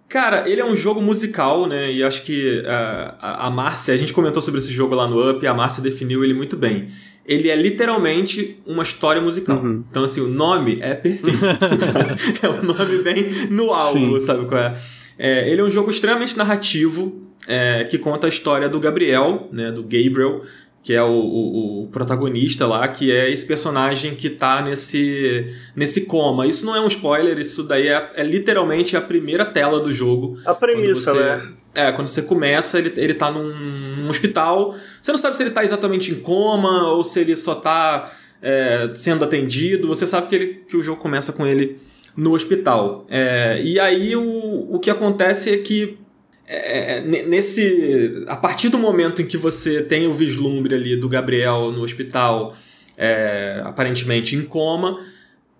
Cara, 0.07 0.47
ele 0.49 0.61
é 0.61 0.65
um 0.65 0.75
jogo 0.75 1.01
musical, 1.01 1.67
né? 1.67 1.91
E 1.91 2.03
acho 2.03 2.23
que 2.23 2.63
a, 2.65 3.47
a 3.47 3.49
Márcia, 3.49 3.93
a 3.93 3.97
gente 3.97 4.13
comentou 4.13 4.41
sobre 4.41 4.61
esse 4.61 4.71
jogo 4.71 4.95
lá 4.95 5.07
no 5.07 5.29
Up 5.29 5.43
e 5.43 5.47
a 5.47 5.53
Márcia 5.53 5.83
definiu 5.83 6.23
ele 6.23 6.33
muito 6.33 6.55
bem. 6.55 6.89
Ele 7.27 7.49
é 7.49 7.55
literalmente 7.55 8.57
uma 8.65 8.83
história 8.83 9.21
musical. 9.21 9.57
Uhum. 9.57 9.83
Então, 9.89 10.03
assim, 10.05 10.21
o 10.21 10.27
nome 10.29 10.77
é 10.79 10.93
perfeito. 10.95 11.37
é 12.41 12.49
um 12.49 12.63
nome 12.63 12.99
bem 12.99 13.47
no 13.49 13.73
alvo, 13.73 14.19
Sim. 14.19 14.25
sabe 14.25 14.45
qual 14.45 14.61
é? 14.61 14.77
É, 15.19 15.49
Ele 15.49 15.59
é 15.61 15.63
um 15.63 15.69
jogo 15.69 15.89
extremamente 15.91 16.37
narrativo, 16.37 17.21
é, 17.47 17.83
que 17.83 17.97
conta 17.97 18.27
a 18.27 18.29
história 18.29 18.69
do 18.69 18.79
Gabriel, 18.79 19.49
né? 19.51 19.71
Do 19.71 19.81
Gabriel, 19.83 20.41
que 20.83 20.93
é 20.93 21.03
o, 21.03 21.09
o- 21.11 21.83
o 21.83 21.87
protagonista 21.87 22.65
lá, 22.65 22.87
que 22.87 23.11
é 23.11 23.29
esse 23.29 23.45
personagem 23.45 24.15
que 24.15 24.29
tá 24.29 24.61
nesse, 24.61 25.47
nesse 25.75 26.01
coma. 26.05 26.47
Isso 26.47 26.65
não 26.65 26.75
é 26.75 26.79
um 26.81 26.87
spoiler, 26.87 27.37
isso 27.39 27.63
daí 27.63 27.87
é, 27.89 28.11
é 28.15 28.23
literalmente 28.23 28.95
a 28.95 29.01
primeira 29.01 29.43
tela 29.43 29.79
do 29.81 29.91
jogo. 29.91 30.37
A 30.45 30.53
premissa, 30.53 31.13
você- 31.13 31.19
né? 31.19 31.41
É, 31.77 31.91
quando 31.91 32.07
você 32.07 32.23
começa, 32.23 32.79
ele, 32.79 32.91
ele 32.97 33.13
tá 33.13 33.29
num, 33.29 33.53
num 33.97 34.09
hospital. 34.09 34.75
Você 34.99 35.11
não 35.11 35.19
sabe 35.19 35.37
se 35.37 35.43
ele 35.43 35.51
tá 35.51 35.63
exatamente 35.63 36.11
em 36.11 36.15
coma 36.15 36.91
ou 36.91 37.03
se 37.03 37.19
ele 37.19 37.35
só 37.35 37.53
tá 37.53 38.11
é, 38.41 38.89
sendo 38.95 39.23
atendido. 39.23 39.87
Você 39.87 40.07
sabe 40.07 40.27
que, 40.27 40.35
ele, 40.35 40.47
que 40.67 40.75
o 40.75 40.81
jogo 40.81 40.99
começa 40.99 41.31
com 41.31 41.45
ele 41.45 41.79
no 42.15 42.33
hospital. 42.33 43.05
É, 43.09 43.61
e 43.63 43.79
aí 43.79 44.15
o, 44.15 44.67
o 44.71 44.79
que 44.79 44.89
acontece 44.89 45.53
é 45.53 45.57
que 45.57 45.99
é, 46.47 47.01
ne- 47.01 47.23
nesse 47.23 48.23
a 48.27 48.35
partir 48.35 48.69
do 48.69 48.79
momento 48.79 49.21
em 49.21 49.25
que 49.25 49.37
você 49.37 49.83
tem 49.83 50.07
o 50.07 50.13
vislumbre 50.13 50.73
ali 50.73 50.95
do 50.95 51.07
Gabriel 51.07 51.71
no 51.71 51.83
hospital 51.83 52.55
é, 52.97 53.61
aparentemente 53.65 54.33
em 54.33 54.43
coma 54.43 54.97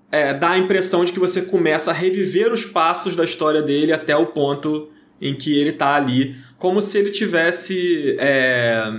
é, 0.09 0.33
dá 0.33 0.51
a 0.51 0.57
impressão 0.57 1.03
de 1.03 1.11
que 1.11 1.19
você 1.19 1.41
começa 1.41 1.91
a 1.91 1.93
reviver 1.93 2.53
os 2.53 2.63
passos 2.63 3.17
da 3.17 3.25
história 3.25 3.61
dele 3.61 3.91
até 3.91 4.15
o 4.15 4.27
ponto 4.27 4.89
em 5.21 5.35
que 5.35 5.57
ele 5.57 5.71
tá 5.71 5.95
ali 5.95 6.35
como 6.57 6.81
se 6.81 6.97
ele 6.97 7.11
tivesse 7.11 8.15
é, 8.19 8.91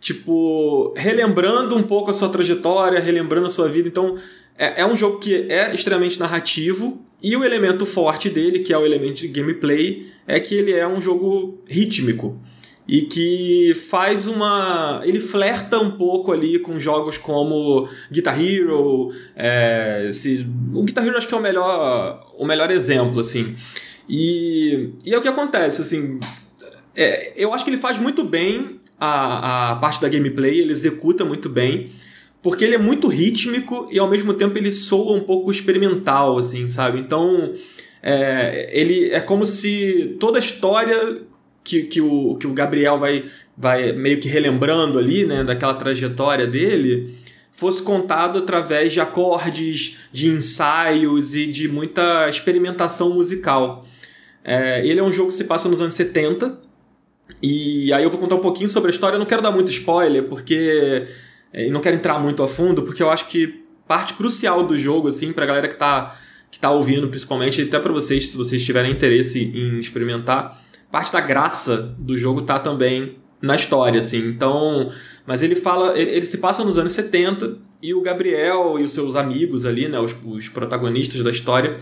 tipo 0.00 0.92
relembrando 0.96 1.76
um 1.76 1.82
pouco 1.82 2.10
a 2.10 2.14
sua 2.14 2.28
trajetória 2.28 3.00
relembrando 3.00 3.46
a 3.46 3.50
sua 3.50 3.68
vida 3.68 3.88
então 3.88 4.18
é, 4.58 4.82
é 4.82 4.86
um 4.86 4.94
jogo 4.94 5.18
que 5.18 5.46
é 5.50 5.74
extremamente 5.74 6.18
narrativo 6.20 7.02
e 7.22 7.36
o 7.36 7.44
elemento 7.44 7.86
forte 7.86 8.28
dele, 8.28 8.60
que 8.60 8.72
é 8.72 8.78
o 8.78 8.84
elemento 8.84 9.20
de 9.20 9.28
gameplay, 9.28 10.06
é 10.26 10.40
que 10.40 10.54
ele 10.54 10.72
é 10.72 10.86
um 10.86 11.00
jogo 11.00 11.62
rítmico 11.68 12.40
e 12.86 13.02
que 13.02 13.74
faz 13.74 14.26
uma. 14.26 15.00
Ele 15.04 15.20
flerta 15.20 15.78
um 15.78 15.92
pouco 15.92 16.32
ali 16.32 16.58
com 16.58 16.80
jogos 16.80 17.16
como 17.16 17.88
Guitar 18.10 18.40
Hero. 18.40 19.12
é, 19.36 20.10
o 20.74 20.82
Guitar 20.82 21.06
Hero 21.06 21.16
acho 21.16 21.28
que 21.28 21.34
é 21.34 21.36
o 21.36 21.40
melhor, 21.40 22.34
o 22.36 22.44
melhor 22.44 22.72
exemplo, 22.72 23.20
assim. 23.20 23.54
E, 24.08 24.90
e 25.04 25.14
é 25.14 25.18
o 25.18 25.22
que 25.22 25.28
acontece, 25.28 25.82
assim. 25.82 26.18
é, 26.94 27.32
eu 27.36 27.52
acho 27.54 27.64
que 27.64 27.70
ele 27.70 27.78
faz 27.78 27.98
muito 27.98 28.24
bem 28.24 28.80
a, 28.98 29.72
a 29.72 29.76
parte 29.76 30.00
da 30.00 30.08
gameplay, 30.08 30.60
ele 30.60 30.72
executa 30.72 31.24
muito 31.24 31.48
bem 31.48 31.90
porque 32.42 32.64
ele 32.64 32.74
é 32.74 32.78
muito 32.78 33.06
rítmico 33.06 33.88
e 33.90 33.98
ao 33.98 34.10
mesmo 34.10 34.34
tempo 34.34 34.58
ele 34.58 34.72
soa 34.72 35.16
um 35.16 35.20
pouco 35.20 35.50
experimental, 35.50 36.36
assim, 36.36 36.68
sabe? 36.68 36.98
Então, 36.98 37.52
é, 38.02 38.68
ele 38.72 39.10
é 39.10 39.20
como 39.20 39.46
se 39.46 40.16
toda 40.18 40.38
a 40.38 40.40
história 40.40 41.22
que, 41.62 41.84
que, 41.84 42.00
o, 42.00 42.34
que 42.34 42.46
o 42.48 42.52
Gabriel 42.52 42.98
vai, 42.98 43.24
vai 43.56 43.92
meio 43.92 44.18
que 44.18 44.28
relembrando 44.28 44.98
ali, 44.98 45.24
né, 45.24 45.44
daquela 45.44 45.74
trajetória 45.74 46.46
dele, 46.46 47.14
fosse 47.52 47.80
contado 47.80 48.40
através 48.40 48.92
de 48.92 49.00
acordes, 49.00 49.98
de 50.12 50.28
ensaios 50.28 51.36
e 51.36 51.46
de 51.46 51.68
muita 51.68 52.28
experimentação 52.28 53.14
musical. 53.14 53.86
É, 54.44 54.86
ele 54.86 55.00
é 55.00 55.02
um 55.02 55.12
jogo 55.12 55.28
que 55.28 55.36
se 55.36 55.44
passa 55.44 55.68
nos 55.68 55.80
anos 55.80 55.94
70, 55.94 56.58
e 57.42 57.92
aí 57.92 58.02
eu 58.02 58.10
vou 58.10 58.20
contar 58.20 58.34
um 58.34 58.40
pouquinho 58.40 58.68
sobre 58.68 58.88
a 58.88 58.92
história. 58.92 59.16
Eu 59.16 59.20
não 59.20 59.26
quero 59.26 59.42
dar 59.42 59.50
muito 59.50 59.70
spoiler, 59.70 60.24
porque. 60.24 61.06
é, 61.52 61.66
E 61.66 61.70
não 61.70 61.80
quero 61.80 61.96
entrar 61.96 62.18
muito 62.18 62.42
a 62.42 62.48
fundo, 62.48 62.82
porque 62.82 63.02
eu 63.02 63.10
acho 63.10 63.28
que 63.28 63.62
parte 63.86 64.14
crucial 64.14 64.62
do 64.64 64.76
jogo, 64.76 65.08
assim, 65.08 65.32
pra 65.32 65.46
galera 65.46 65.68
que 65.68 65.76
tá, 65.76 66.16
que 66.50 66.58
tá 66.58 66.70
ouvindo, 66.70 67.08
principalmente, 67.08 67.62
até 67.62 67.78
pra 67.78 67.92
vocês, 67.92 68.30
se 68.30 68.36
vocês 68.36 68.64
tiverem 68.64 68.92
interesse 68.92 69.42
em 69.42 69.78
experimentar, 69.78 70.60
parte 70.90 71.12
da 71.12 71.20
graça 71.20 71.94
do 71.98 72.16
jogo 72.16 72.42
tá 72.42 72.58
também 72.58 73.18
na 73.40 73.56
história, 73.56 74.00
assim. 74.00 74.26
Então. 74.26 74.90
Mas 75.26 75.42
ele 75.42 75.56
fala. 75.56 75.98
Ele, 75.98 76.10
ele 76.10 76.26
se 76.26 76.38
passa 76.38 76.64
nos 76.64 76.78
anos 76.78 76.92
70, 76.92 77.58
e 77.82 77.92
o 77.92 78.00
Gabriel 78.00 78.78
e 78.78 78.84
os 78.84 78.92
seus 78.92 79.16
amigos 79.16 79.66
ali, 79.66 79.88
né, 79.88 79.98
os, 79.98 80.14
os 80.24 80.48
protagonistas 80.48 81.20
da 81.22 81.30
história, 81.30 81.80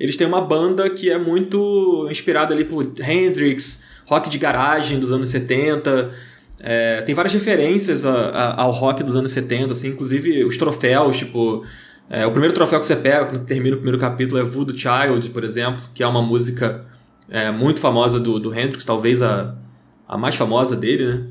eles 0.00 0.16
têm 0.16 0.26
uma 0.26 0.40
banda 0.40 0.88
que 0.90 1.10
é 1.10 1.18
muito 1.18 2.08
inspirada 2.10 2.52
ali 2.54 2.64
por 2.64 2.90
Hendrix, 2.98 3.82
rock 4.06 4.28
de 4.30 4.38
garagem 4.38 4.98
dos 4.98 5.12
anos 5.12 5.28
70. 5.28 6.10
É, 6.58 7.02
tem 7.02 7.14
várias 7.14 7.32
referências 7.32 8.04
a- 8.04 8.12
a- 8.30 8.62
ao 8.62 8.70
rock 8.72 9.02
dos 9.04 9.14
anos 9.16 9.30
70, 9.32 9.72
assim, 9.72 9.88
inclusive 9.88 10.44
os 10.44 10.56
troféus, 10.56 11.16
tipo. 11.18 11.64
é, 12.12 12.26
o 12.26 12.32
primeiro 12.32 12.52
troféu 12.52 12.80
que 12.80 12.86
você 12.86 12.96
pega 12.96 13.26
quando 13.26 13.44
termina 13.44 13.74
o 13.76 13.78
primeiro 13.78 13.96
capítulo 13.98 14.40
é 14.40 14.42
Voodoo 14.42 14.76
Child, 14.76 15.30
por 15.30 15.44
exemplo, 15.44 15.80
que 15.94 16.02
é 16.02 16.06
uma 16.06 16.20
música 16.20 16.84
é, 17.30 17.52
muito 17.52 17.78
famosa 17.78 18.18
do, 18.18 18.40
do 18.40 18.52
Hendrix, 18.52 18.84
talvez 18.84 19.22
a, 19.22 19.54
a 20.08 20.18
mais 20.18 20.34
famosa 20.34 20.74
dele, 20.74 21.04
né? 21.06 21.22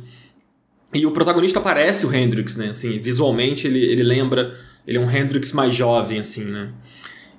E 0.93 1.05
o 1.05 1.11
protagonista 1.11 1.59
parece 1.59 2.05
o 2.05 2.13
Hendrix, 2.15 2.55
né? 2.55 2.69
Assim, 2.69 2.97
visualmente 2.99 3.67
ele, 3.67 3.83
ele 3.83 4.03
lembra. 4.03 4.55
Ele 4.87 4.97
é 4.97 5.01
um 5.01 5.11
Hendrix 5.11 5.51
mais 5.51 5.73
jovem, 5.75 6.19
assim, 6.19 6.45
né? 6.45 6.69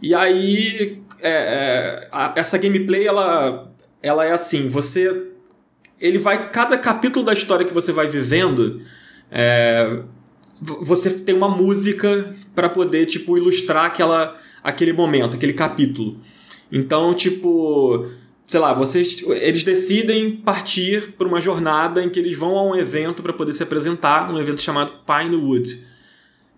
E 0.02 0.14
aí, 0.14 1.02
é, 1.20 1.30
é, 1.30 2.08
a- 2.10 2.32
essa 2.36 2.56
gameplay, 2.58 3.06
ela, 3.06 3.70
ela 4.02 4.24
é 4.24 4.32
assim, 4.32 4.68
você... 4.68 5.28
Ele 6.00 6.18
vai... 6.18 6.50
Cada 6.50 6.78
capítulo 6.78 7.24
da 7.24 7.32
história 7.32 7.66
que 7.66 7.74
você 7.74 7.92
vai 7.92 8.08
vivendo, 8.08 8.80
é, 9.30 10.00
você 10.60 11.10
tem 11.10 11.34
uma 11.34 11.48
música 11.48 12.34
para 12.54 12.68
poder, 12.68 13.06
tipo, 13.06 13.36
ilustrar 13.36 13.84
aquela, 13.84 14.36
aquele 14.64 14.92
momento, 14.92 15.36
aquele 15.36 15.52
capítulo. 15.52 16.18
Então, 16.70 17.14
tipo... 17.14 18.06
Sei 18.46 18.58
lá, 18.58 18.74
vocês, 18.74 19.22
eles 19.28 19.62
decidem 19.62 20.32
partir 20.32 21.12
por 21.12 21.24
uma 21.24 21.40
jornada 21.40 22.02
em 22.02 22.08
que 22.08 22.18
eles 22.18 22.36
vão 22.36 22.58
a 22.58 22.64
um 22.64 22.74
evento 22.74 23.22
para 23.22 23.32
poder 23.32 23.52
se 23.52 23.62
apresentar, 23.62 24.28
um 24.28 24.40
evento 24.40 24.60
chamado 24.60 24.92
Pinewood. 25.06 25.78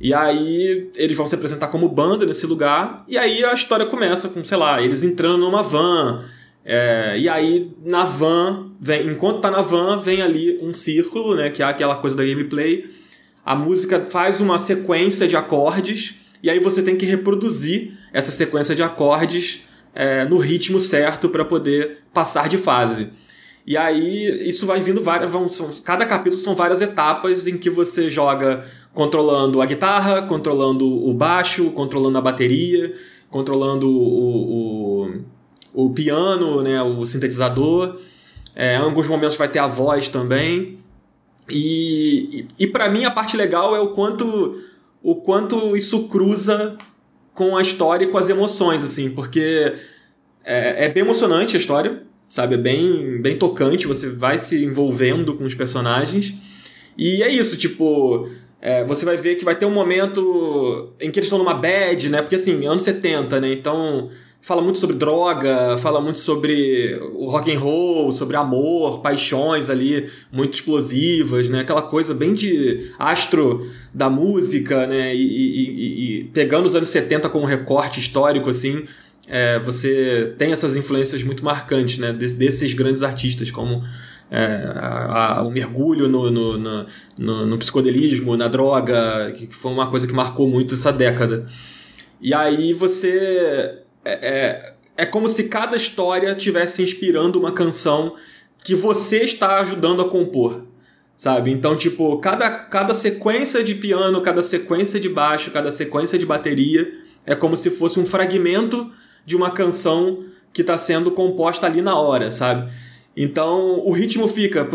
E 0.03 0.13
aí 0.13 0.91
eles 0.97 1.17
vão 1.17 1.29
se 1.29 1.37
apresentar 1.37 1.69
como 1.69 1.89
banda 1.89 2.27
nesse 2.27 2.45
lugar. 2.45 3.05
E 3.07 3.17
aí 3.17 3.45
a 3.45 3.55
história 3.55 3.87
começa 3.87 4.29
com, 4.29 4.45
sei 4.45 4.57
lá, 4.57 4.83
eles 4.83 5.05
entrando 5.05 5.39
numa 5.39 5.63
van. 5.63 6.25
é, 6.65 7.17
e 7.17 7.29
aí 7.29 7.71
na 7.85 8.05
van, 8.05 8.73
vem, 8.81 9.07
enquanto 9.07 9.41
tá 9.41 9.49
na 9.49 9.63
van, 9.63 9.97
vem 9.99 10.21
ali 10.21 10.59
um 10.61 10.75
círculo, 10.75 11.37
né? 11.37 11.51
Que 11.51 11.63
é 11.63 11.67
aquela 11.67 11.95
coisa 11.95 12.17
da 12.17 12.25
gameplay. 12.25 12.91
A 13.47 13.55
música 13.55 14.01
faz 14.11 14.41
uma 14.41 14.59
sequência 14.59 15.29
de 15.29 15.37
acordes. 15.37 16.17
E 16.43 16.51
aí 16.51 16.59
você 16.59 16.83
tem 16.83 16.97
que 16.97 17.07
reproduzir 17.07 17.93
essa 18.13 18.33
sequência 18.33 18.75
de 18.75 18.83
acordes 18.83 19.63
é, 19.95 20.25
no 20.25 20.37
ritmo 20.37 20.81
certo 20.81 21.29
para 21.29 21.45
poder 21.45 21.99
passar 22.13 22.49
de 22.49 22.59
fase. 22.59 23.11
E 23.65 23.77
aí 23.77 24.49
isso 24.49 24.67
vai 24.67 24.81
vindo 24.81 25.01
várias. 25.01 25.31
Vão, 25.31 25.49
são, 25.49 25.71
cada 25.85 26.05
capítulo 26.05 26.43
são 26.43 26.57
várias 26.57 26.83
etapas 26.83 27.47
em 27.47 27.57
que 27.57 27.71
você 27.71 28.11
joga 28.11 28.65
controlando 28.95 29.61
a 29.61 29.67
guitarra, 29.67 30.23
controlando 30.23 30.87
o 30.87 31.15
baixo, 31.15 31.71
controlando 31.71 32.19
a 32.19 32.21
bateria, 32.21 32.95
controlando 33.31 33.89
o, 33.89 35.07
o, 35.75 35.85
o 35.87 35.91
piano, 35.91 36.63
né, 36.63 36.83
o 36.83 37.05
sintetizador. 37.07 37.99
É, 38.55 38.75
em 38.75 38.81
alguns 38.81 39.09
momentos 39.09 39.37
vai 39.37 39.49
ter 39.49 39.59
a 39.59 39.67
voz 39.67 40.09
também. 40.09 40.79
E, 41.49 42.47
e, 42.59 42.65
e 42.65 42.67
para 42.67 42.91
mim 42.91 43.05
a 43.05 43.11
parte 43.11 43.37
legal 43.37 43.75
é 43.75 43.81
o 43.81 43.89
quanto, 43.89 44.61
o 45.03 45.17
quanto 45.17 45.77
isso 45.77 46.07
cruza 46.09 46.77
com 47.35 47.57
a 47.57 47.63
história 47.63 48.05
e 48.05 48.09
com 48.09 48.19
as 48.19 48.29
emoções, 48.29 48.85
assim, 48.85 49.11
porque 49.11 49.73
é, 50.45 50.85
é 50.85 50.89
bem 50.89 51.03
emocionante 51.03 51.57
a 51.57 51.59
história, 51.59 52.03
sabe? 52.29 52.55
É 52.55 52.59
bem, 52.59 53.21
bem 53.21 53.39
tocante, 53.39 53.87
você 53.87 54.11
vai 54.11 54.39
se 54.39 54.65
envolvendo 54.65 55.35
com 55.35 55.45
os 55.45 55.55
personagens. 55.55 56.35
E 56.97 57.23
é 57.23 57.29
isso, 57.31 57.57
tipo, 57.57 58.29
é, 58.63 58.85
você 58.85 59.05
vai 59.05 59.17
ver 59.17 59.35
que 59.35 59.45
vai 59.45 59.57
ter 59.57 59.67
um 59.67 59.71
momento 59.73 60.93
em 61.01 61.11
que 61.11 61.19
eles 61.19 61.27
estão 61.27 61.39
numa 61.39 61.55
bad, 61.55 62.09
né? 62.09 62.23
Porque 62.23 62.37
assim, 62.37 62.65
anos 62.65 62.85
70, 62.85 63.41
né? 63.41 63.53
Então 63.53 64.09
fala 64.41 64.63
muito 64.63 64.79
sobre 64.79 64.97
droga, 64.97 65.77
fala 65.79 66.01
muito 66.01 66.19
sobre 66.19 66.99
o 67.15 67.27
rock 67.27 67.53
and 67.55 67.59
roll, 67.59 68.11
sobre 68.13 68.37
amor, 68.37 69.01
paixões 69.01 69.69
ali 69.71 70.09
muito 70.33 70.55
explosivas, 70.55 71.49
né? 71.49 71.61
Aquela 71.61 71.83
coisa 71.83 72.15
bem 72.15 72.35
de 72.35 72.91
astro 72.99 73.69
da 73.93 74.09
música, 74.09 74.87
né? 74.87 75.15
E, 75.15 75.21
e- 75.21 76.19
e- 76.21 76.25
pegando 76.33 76.67
os 76.67 76.75
anos 76.75 76.89
70 76.89 77.29
como 77.29 77.45
recorte 77.47 78.01
histórico, 78.01 78.49
assim, 78.51 78.85
é, 79.29 79.59
você 79.61 80.35
tem 80.39 80.53
essas 80.53 80.77
influências 80.77 81.23
muito 81.23 81.45
marcantes, 81.45 81.99
né? 81.99 82.13
desses 82.13 82.75
grandes 82.75 83.03
artistas, 83.03 83.51
como 83.51 83.83
é, 84.35 84.73
a, 84.77 85.41
a, 85.41 85.43
o 85.43 85.51
mergulho 85.51 86.09
no, 86.09 86.31
no, 86.31 86.57
no, 86.57 86.87
no, 87.19 87.47
no 87.47 87.59
psicodelismo, 87.59 88.35
na 88.35 88.49
droga, 88.49 89.31
que, 89.37 89.47
que 89.47 89.55
foi 89.55 89.71
uma 89.71 89.91
coisa 89.91 90.07
que 90.07 90.15
marcou 90.15 90.49
muito 90.49 90.73
essa 90.73 90.91
década. 90.91 91.45
E 92.19 92.33
aí 92.33 92.73
você. 92.73 93.79
É, 94.03 94.13
é, 94.13 94.75
é 94.97 95.07
como 95.07 95.29
se 95.29 95.45
cada 95.45 95.77
história 95.77 96.35
tivesse 96.35 96.83
inspirando 96.83 97.39
uma 97.39 97.53
canção 97.53 98.15
que 98.65 98.75
você 98.75 99.19
está 99.19 99.61
ajudando 99.61 100.01
a 100.01 100.09
compor. 100.09 100.63
Sabe? 101.19 101.53
Então, 101.53 101.77
tipo, 101.77 102.17
cada, 102.19 102.51
cada 102.51 102.95
sequência 102.95 103.63
de 103.63 103.75
piano, 103.75 104.21
cada 104.23 104.43
sequência 104.43 104.99
de 104.99 105.09
baixo, 105.09 105.51
cada 105.51 105.71
sequência 105.71 106.19
de 106.19 106.27
bateria 106.27 106.91
é 107.27 107.35
como 107.35 107.57
se 107.57 107.71
fosse 107.71 108.01
um 108.01 108.07
fragmento 108.07 108.91
de 109.25 109.37
uma 109.37 109.51
canção 109.51 110.25
que 110.53 110.63
está 110.63 110.77
sendo 110.77 111.13
composta 111.13 111.67
ali 111.67 111.81
na 111.81 111.97
hora, 111.97 112.33
sabe? 112.33 112.73
Então, 113.17 113.81
o 113.85 113.93
ritmo 113.93 114.29
fica. 114.29 114.69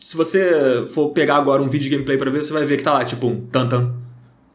Se 0.00 0.16
você 0.16 0.86
for 0.90 1.10
pegar 1.10 1.36
agora 1.36 1.62
um 1.62 1.68
vídeo 1.68 1.84
de 1.84 1.90
gameplay 1.90 2.18
para 2.18 2.30
ver, 2.30 2.42
você 2.42 2.52
vai 2.52 2.64
ver 2.64 2.76
que 2.76 2.82
tá 2.82 2.92
lá, 2.92 3.04
tipo, 3.04 3.26
um 3.26 3.40
tan 3.46 3.66
tan 3.66 4.04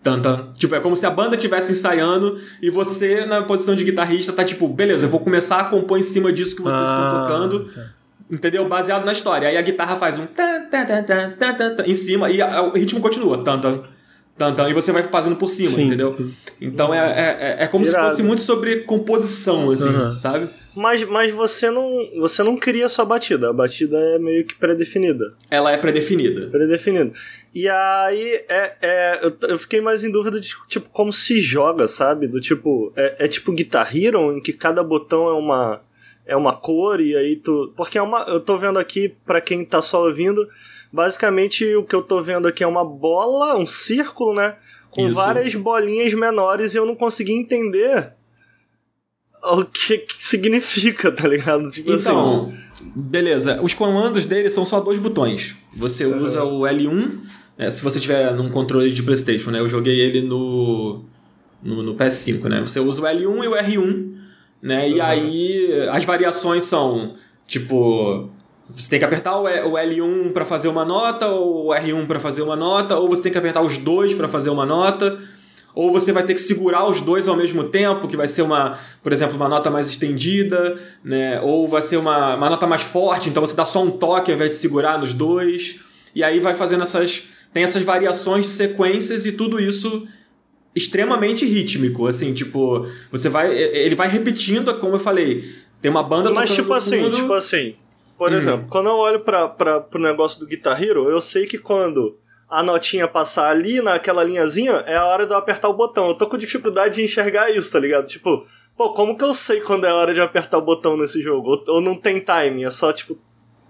Tan, 0.01 0.21
tan. 0.21 0.47
Tipo, 0.53 0.75
é 0.75 0.79
como 0.79 0.95
se 0.95 1.05
a 1.05 1.09
banda 1.09 1.35
estivesse 1.35 1.73
ensaiando 1.73 2.39
e 2.61 2.69
você, 2.69 3.25
na 3.25 3.41
posição 3.41 3.75
de 3.75 3.83
guitarrista, 3.83 4.31
tá 4.31 4.45
tipo, 4.45 4.65
beleza, 4.67 5.05
eu 5.05 5.09
vou 5.09 5.19
começar 5.19 5.59
a 5.59 5.63
compor 5.65 5.99
em 5.99 6.03
cima 6.03 6.31
disso 6.31 6.55
que 6.55 6.61
vocês 6.61 6.89
ah, 6.89 7.03
estão 7.05 7.21
tocando. 7.21 7.65
Tá. 7.65 7.85
Entendeu? 8.31 8.67
Baseado 8.67 9.03
na 9.03 9.11
história. 9.11 9.49
Aí 9.49 9.57
a 9.57 9.61
guitarra 9.61 9.97
faz 9.97 10.17
um 10.17 10.25
tan, 10.25 10.61
tan, 10.71 10.85
tan, 10.85 11.03
tan, 11.03 11.31
tan, 11.31 11.75
tan, 11.75 11.83
em 11.85 11.93
cima 11.93 12.29
e 12.29 12.41
o 12.41 12.71
ritmo 12.71 13.01
continua. 13.01 13.43
Tan, 13.43 13.59
tan, 13.59 13.81
tan, 14.39 14.55
tan, 14.55 14.69
e 14.69 14.73
você 14.73 14.91
vai 14.93 15.03
fazendo 15.03 15.35
por 15.35 15.49
cima, 15.49 15.69
Sim, 15.69 15.83
entendeu? 15.83 16.13
Sim. 16.13 16.33
Então 16.61 16.93
é, 16.93 16.97
é, 16.97 17.63
é 17.63 17.67
como 17.67 17.85
Irado. 17.85 18.05
se 18.05 18.11
fosse 18.11 18.23
muito 18.23 18.41
sobre 18.41 18.77
composição, 18.83 19.69
assim, 19.69 19.89
uhum. 19.89 20.17
sabe? 20.17 20.47
Mas, 20.75 21.03
mas 21.03 21.33
você 21.33 21.69
não 21.69 22.09
você 22.19 22.41
não 22.41 22.55
cria 22.55 22.85
a 22.85 22.89
sua 22.89 23.03
batida. 23.03 23.49
A 23.49 23.53
batida 23.53 23.97
é 23.97 24.17
meio 24.17 24.45
que 24.45 24.55
pré-definida. 24.55 25.33
Ela 25.51 25.73
é 25.73 25.77
pré-definida. 25.77 26.47
Pré-definida. 26.47 27.11
E 27.53 27.67
aí 27.67 28.45
é, 28.47 28.75
é 28.81 29.19
eu, 29.21 29.49
eu, 29.49 29.59
fiquei 29.59 29.81
mais 29.81 30.03
em 30.03 30.11
dúvida 30.11 30.39
de 30.39 30.49
tipo 30.67 30.89
como 30.89 31.11
se 31.11 31.39
joga, 31.39 31.87
sabe? 31.87 32.27
Do 32.27 32.39
tipo 32.39 32.93
é, 32.95 33.25
é 33.25 33.27
tipo 33.27 33.51
Guitar 33.51 33.95
Hero 33.95 34.37
em 34.37 34.41
que 34.41 34.53
cada 34.53 34.81
botão 34.81 35.27
é 35.27 35.33
uma 35.33 35.81
é 36.25 36.35
uma 36.35 36.53
cor 36.53 37.01
e 37.01 37.15
aí 37.15 37.35
tu 37.35 37.73
porque 37.75 37.97
é 37.97 38.01
uma 38.01 38.21
eu 38.29 38.39
tô 38.39 38.57
vendo 38.57 38.79
aqui 38.79 39.13
para 39.25 39.41
quem 39.41 39.65
tá 39.65 39.81
só 39.81 40.05
ouvindo, 40.05 40.47
basicamente 40.91 41.65
o 41.75 41.83
que 41.83 41.95
eu 41.95 42.01
tô 42.01 42.21
vendo 42.21 42.47
aqui 42.47 42.63
é 42.63 42.67
uma 42.67 42.85
bola, 42.85 43.57
um 43.57 43.67
círculo, 43.67 44.33
né? 44.33 44.55
Com 44.89 45.05
Isso. 45.05 45.15
várias 45.15 45.53
bolinhas 45.55 46.13
menores 46.13 46.73
e 46.73 46.77
eu 46.77 46.85
não 46.85 46.95
consegui 46.95 47.33
entender 47.33 48.13
o 49.43 49.63
que, 49.63 49.99
que 49.99 50.23
significa, 50.23 51.11
tá 51.11 51.27
ligado? 51.27 51.69
Tipo 51.71 51.93
então, 51.93 52.49
assim. 52.49 52.91
beleza. 52.95 53.61
Os 53.61 53.73
comandos 53.73 54.25
dele 54.25 54.49
são 54.49 54.65
só 54.65 54.79
dois 54.79 54.99
botões. 54.99 55.55
Você 55.75 56.05
uhum. 56.05 56.23
usa 56.23 56.43
o 56.43 56.61
L1, 56.61 57.19
é, 57.57 57.69
se 57.69 57.83
você 57.83 57.99
tiver 57.99 58.33
num 58.33 58.49
controle 58.49 58.91
de 58.91 59.03
PlayStation, 59.03 59.51
né? 59.51 59.59
Eu 59.59 59.67
joguei 59.67 59.99
ele 59.99 60.21
no, 60.21 61.05
no, 61.61 61.83
no 61.83 61.95
PS5, 61.95 62.43
né? 62.45 62.61
Você 62.61 62.79
usa 62.79 63.01
o 63.01 63.05
L1 63.05 63.43
e 63.43 63.47
o 63.47 63.51
R1, 63.51 64.13
né? 64.61 64.85
Uhum. 64.85 64.95
E 64.95 65.01
aí 65.01 65.87
as 65.91 66.03
variações 66.03 66.65
são 66.65 67.15
tipo. 67.47 68.29
Você 68.69 68.89
tem 68.89 68.99
que 68.99 69.05
apertar 69.05 69.37
o 69.37 69.45
L1 69.45 70.31
para 70.31 70.45
fazer 70.45 70.67
uma 70.67 70.85
nota, 70.85 71.27
ou 71.27 71.67
o 71.67 71.69
R1 71.69 72.05
para 72.05 72.19
fazer 72.19 72.41
uma 72.43 72.55
nota, 72.55 72.97
ou 72.97 73.09
você 73.09 73.23
tem 73.23 73.31
que 73.31 73.37
apertar 73.37 73.61
os 73.61 73.77
dois 73.77 74.13
para 74.13 74.27
fazer 74.27 74.49
uma 74.49 74.65
nota 74.65 75.19
ou 75.79 75.91
você 75.91 76.11
vai 76.11 76.23
ter 76.23 76.33
que 76.33 76.41
segurar 76.41 76.89
os 76.89 76.99
dois 76.99 77.27
ao 77.27 77.35
mesmo 77.35 77.63
tempo, 77.63 78.07
que 78.07 78.17
vai 78.17 78.27
ser 78.27 78.41
uma, 78.41 78.77
por 79.01 79.13
exemplo, 79.13 79.35
uma 79.35 79.47
nota 79.47 79.69
mais 79.69 79.89
estendida, 79.89 80.77
né? 81.03 81.39
Ou 81.41 81.67
vai 81.67 81.81
ser 81.81 81.97
uma, 81.97 82.35
uma 82.35 82.49
nota 82.49 82.67
mais 82.67 82.81
forte, 82.81 83.29
então 83.29 83.45
você 83.45 83.55
dá 83.55 83.65
só 83.65 83.83
um 83.83 83.91
toque 83.91 84.31
ao 84.31 84.35
invés 84.35 84.51
de 84.51 84.57
segurar 84.57 84.99
nos 84.99 85.13
dois. 85.13 85.79
E 86.13 86.23
aí 86.23 86.39
vai 86.39 86.53
fazendo 86.53 86.83
essas. 86.83 87.29
Tem 87.53 87.63
essas 87.63 87.81
variações 87.83 88.45
de 88.45 88.51
sequências 88.51 89.25
e 89.25 89.31
tudo 89.31 89.59
isso 89.59 90.07
extremamente 90.75 91.45
rítmico, 91.45 92.07
assim, 92.07 92.33
tipo, 92.33 92.85
você 93.11 93.29
vai. 93.29 93.55
Ele 93.55 93.95
vai 93.95 94.09
repetindo, 94.09 94.73
como 94.79 94.95
eu 94.95 94.99
falei, 94.99 95.43
tem 95.81 95.89
uma 95.89 96.03
banda 96.03 96.31
Mas 96.31 96.53
tipo 96.53 96.73
assim, 96.73 97.09
tipo 97.11 97.31
assim. 97.31 97.75
Por 98.19 98.33
hum. 98.33 98.35
exemplo, 98.35 98.67
quando 98.69 98.89
eu 98.89 98.97
olho 98.97 99.21
para 99.21 99.47
pro 99.47 100.01
negócio 100.01 100.41
do 100.41 100.45
Guitar 100.45 100.83
Hero, 100.83 101.09
eu 101.09 101.21
sei 101.21 101.45
que 101.45 101.57
quando 101.57 102.17
a 102.49 102.61
notinha 102.61 103.07
passar 103.07 103.49
ali 103.49 103.81
naquela 103.81 104.25
linhazinha, 104.25 104.83
é 104.85 104.97
a 104.97 105.05
hora 105.05 105.25
de 105.25 105.31
eu 105.31 105.37
apertar 105.37 105.69
o 105.69 105.73
botão. 105.73 106.09
Eu 106.09 106.15
tô 106.15 106.27
com 106.27 106.37
dificuldade 106.37 106.95
de 106.95 107.03
enxergar 107.03 107.49
isso, 107.49 107.71
tá 107.71 107.79
ligado? 107.79 108.07
Tipo, 108.07 108.45
pô, 108.75 108.93
como 108.93 109.17
que 109.17 109.23
eu 109.23 109.33
sei 109.33 109.61
quando 109.61 109.85
é 109.85 109.89
a 109.89 109.95
hora 109.95 110.13
de 110.13 110.19
apertar 110.19 110.57
o 110.57 110.61
botão 110.61 110.97
nesse 110.97 111.21
jogo? 111.21 111.51
Ou, 111.51 111.75
ou 111.75 111.81
não 111.81 111.95
tem 111.95 112.19
timing, 112.19 112.65
é 112.65 112.69
só 112.69 112.91
tipo. 112.91 113.17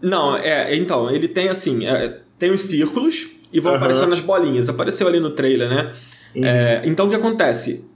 Não, 0.02 0.36
é, 0.36 0.76
então, 0.76 1.12
ele 1.12 1.28
tem 1.28 1.50
assim, 1.50 1.86
é, 1.86 2.20
tem 2.40 2.50
os 2.50 2.62
círculos 2.62 3.28
e 3.54 3.60
vão 3.60 3.74
uhum. 3.74 3.78
aparecendo 3.78 4.14
as 4.14 4.22
bolinhas. 4.22 4.68
Apareceu 4.68 5.08
ali 5.08 5.20
no 5.20 5.30
trailer, 5.30 5.70
né? 5.70 5.94
Uhum. 6.36 6.44
É, 6.44 6.82
então 6.86 7.06
o 7.06 7.10
que 7.10 7.16
acontece? 7.16 7.88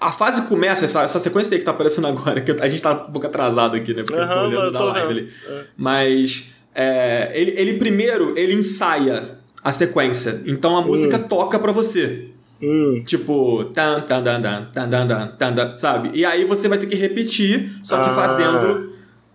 A 0.00 0.12
fase 0.12 0.42
começa, 0.42 0.84
essa, 0.84 1.02
essa 1.02 1.18
sequência 1.18 1.54
aí 1.54 1.58
que 1.58 1.64
tá 1.64 1.70
aparecendo 1.70 2.06
agora, 2.06 2.40
que 2.40 2.50
a 2.52 2.68
gente 2.68 2.82
tá 2.82 2.92
um 2.92 3.12
pouco 3.12 3.26
atrasado 3.26 3.76
aqui, 3.76 3.94
né? 3.94 4.02
Porque 4.02 4.20
uhum, 4.20 4.26
eu 4.26 4.28
tô 4.28 4.44
olhando 4.44 4.72
da 4.72 4.84
live 4.84 5.10
ali. 5.10 5.32
É. 5.48 5.64
Mas 5.76 6.52
é, 6.74 7.32
ele, 7.34 7.52
ele 7.56 7.74
primeiro, 7.74 8.36
ele 8.36 8.54
ensaia 8.54 9.38
a 9.62 9.72
sequência. 9.72 10.42
Então 10.44 10.76
a 10.76 10.82
música 10.82 11.16
hum. 11.16 11.22
toca 11.22 11.58
para 11.58 11.72
você. 11.72 12.28
Hum. 12.62 13.02
Tipo, 13.06 13.64
tan, 13.66 14.00
tan, 14.02 14.22
tan, 14.22 14.40
tan, 14.40 14.64
tan, 14.72 14.88
tan, 14.90 15.28
tan, 15.28 15.54
tan, 15.54 15.76
sabe? 15.76 16.10
E 16.14 16.24
aí 16.24 16.44
você 16.44 16.68
vai 16.68 16.78
ter 16.78 16.86
que 16.86 16.96
repetir, 16.96 17.70
só 17.82 18.00
que 18.02 18.10
ah. 18.10 18.14
fazendo 18.14 18.92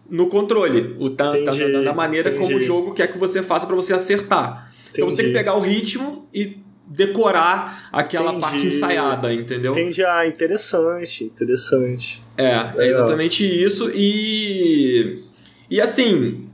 no 0.10 0.28
controle. 0.28 0.96
O 1.00 1.10
tan, 1.10 1.32
tan, 1.32 1.44
tan, 1.46 1.72
tan, 1.72 1.84
da 1.84 1.94
maneira 1.94 2.30
entendi. 2.30 2.46
como 2.46 2.58
o 2.58 2.62
jogo 2.62 2.94
quer 2.94 3.08
que 3.08 3.18
você 3.18 3.42
faça 3.42 3.66
para 3.66 3.76
você 3.76 3.94
acertar. 3.94 4.72
Entendi. 4.82 4.92
Então 4.94 5.10
você 5.10 5.18
tem 5.18 5.26
que 5.28 5.34
pegar 5.34 5.56
o 5.56 5.60
ritmo 5.60 6.28
e 6.34 6.58
decorar 6.90 7.88
aquela 7.92 8.32
entendi. 8.32 8.42
parte 8.42 8.68
ensaiada, 8.68 9.32
entendeu? 9.32 9.72
Entendi. 9.72 10.04
Ah, 10.04 10.26
interessante, 10.26 11.26
interessante. 11.26 12.24
É, 12.36 12.84
é 12.84 12.88
exatamente 12.88 13.46
isso. 13.46 13.92
E. 13.94 15.24
E 15.70 15.80
assim. 15.80 16.48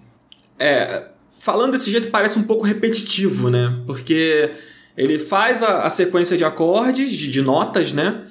É, 0.60 1.06
falando 1.40 1.74
desse 1.74 1.92
jeito 1.92 2.10
parece 2.10 2.38
um 2.38 2.44
pouco 2.44 2.66
repetitivo, 2.66 3.50
né? 3.50 3.82
Porque 3.86 4.52
ele 4.98 5.20
faz 5.20 5.62
a, 5.62 5.84
a 5.84 5.90
sequência 5.90 6.38
de 6.38 6.44
acordes, 6.44 7.12
de, 7.12 7.30
de, 7.30 7.42
notas, 7.42 7.94
né? 7.94 8.24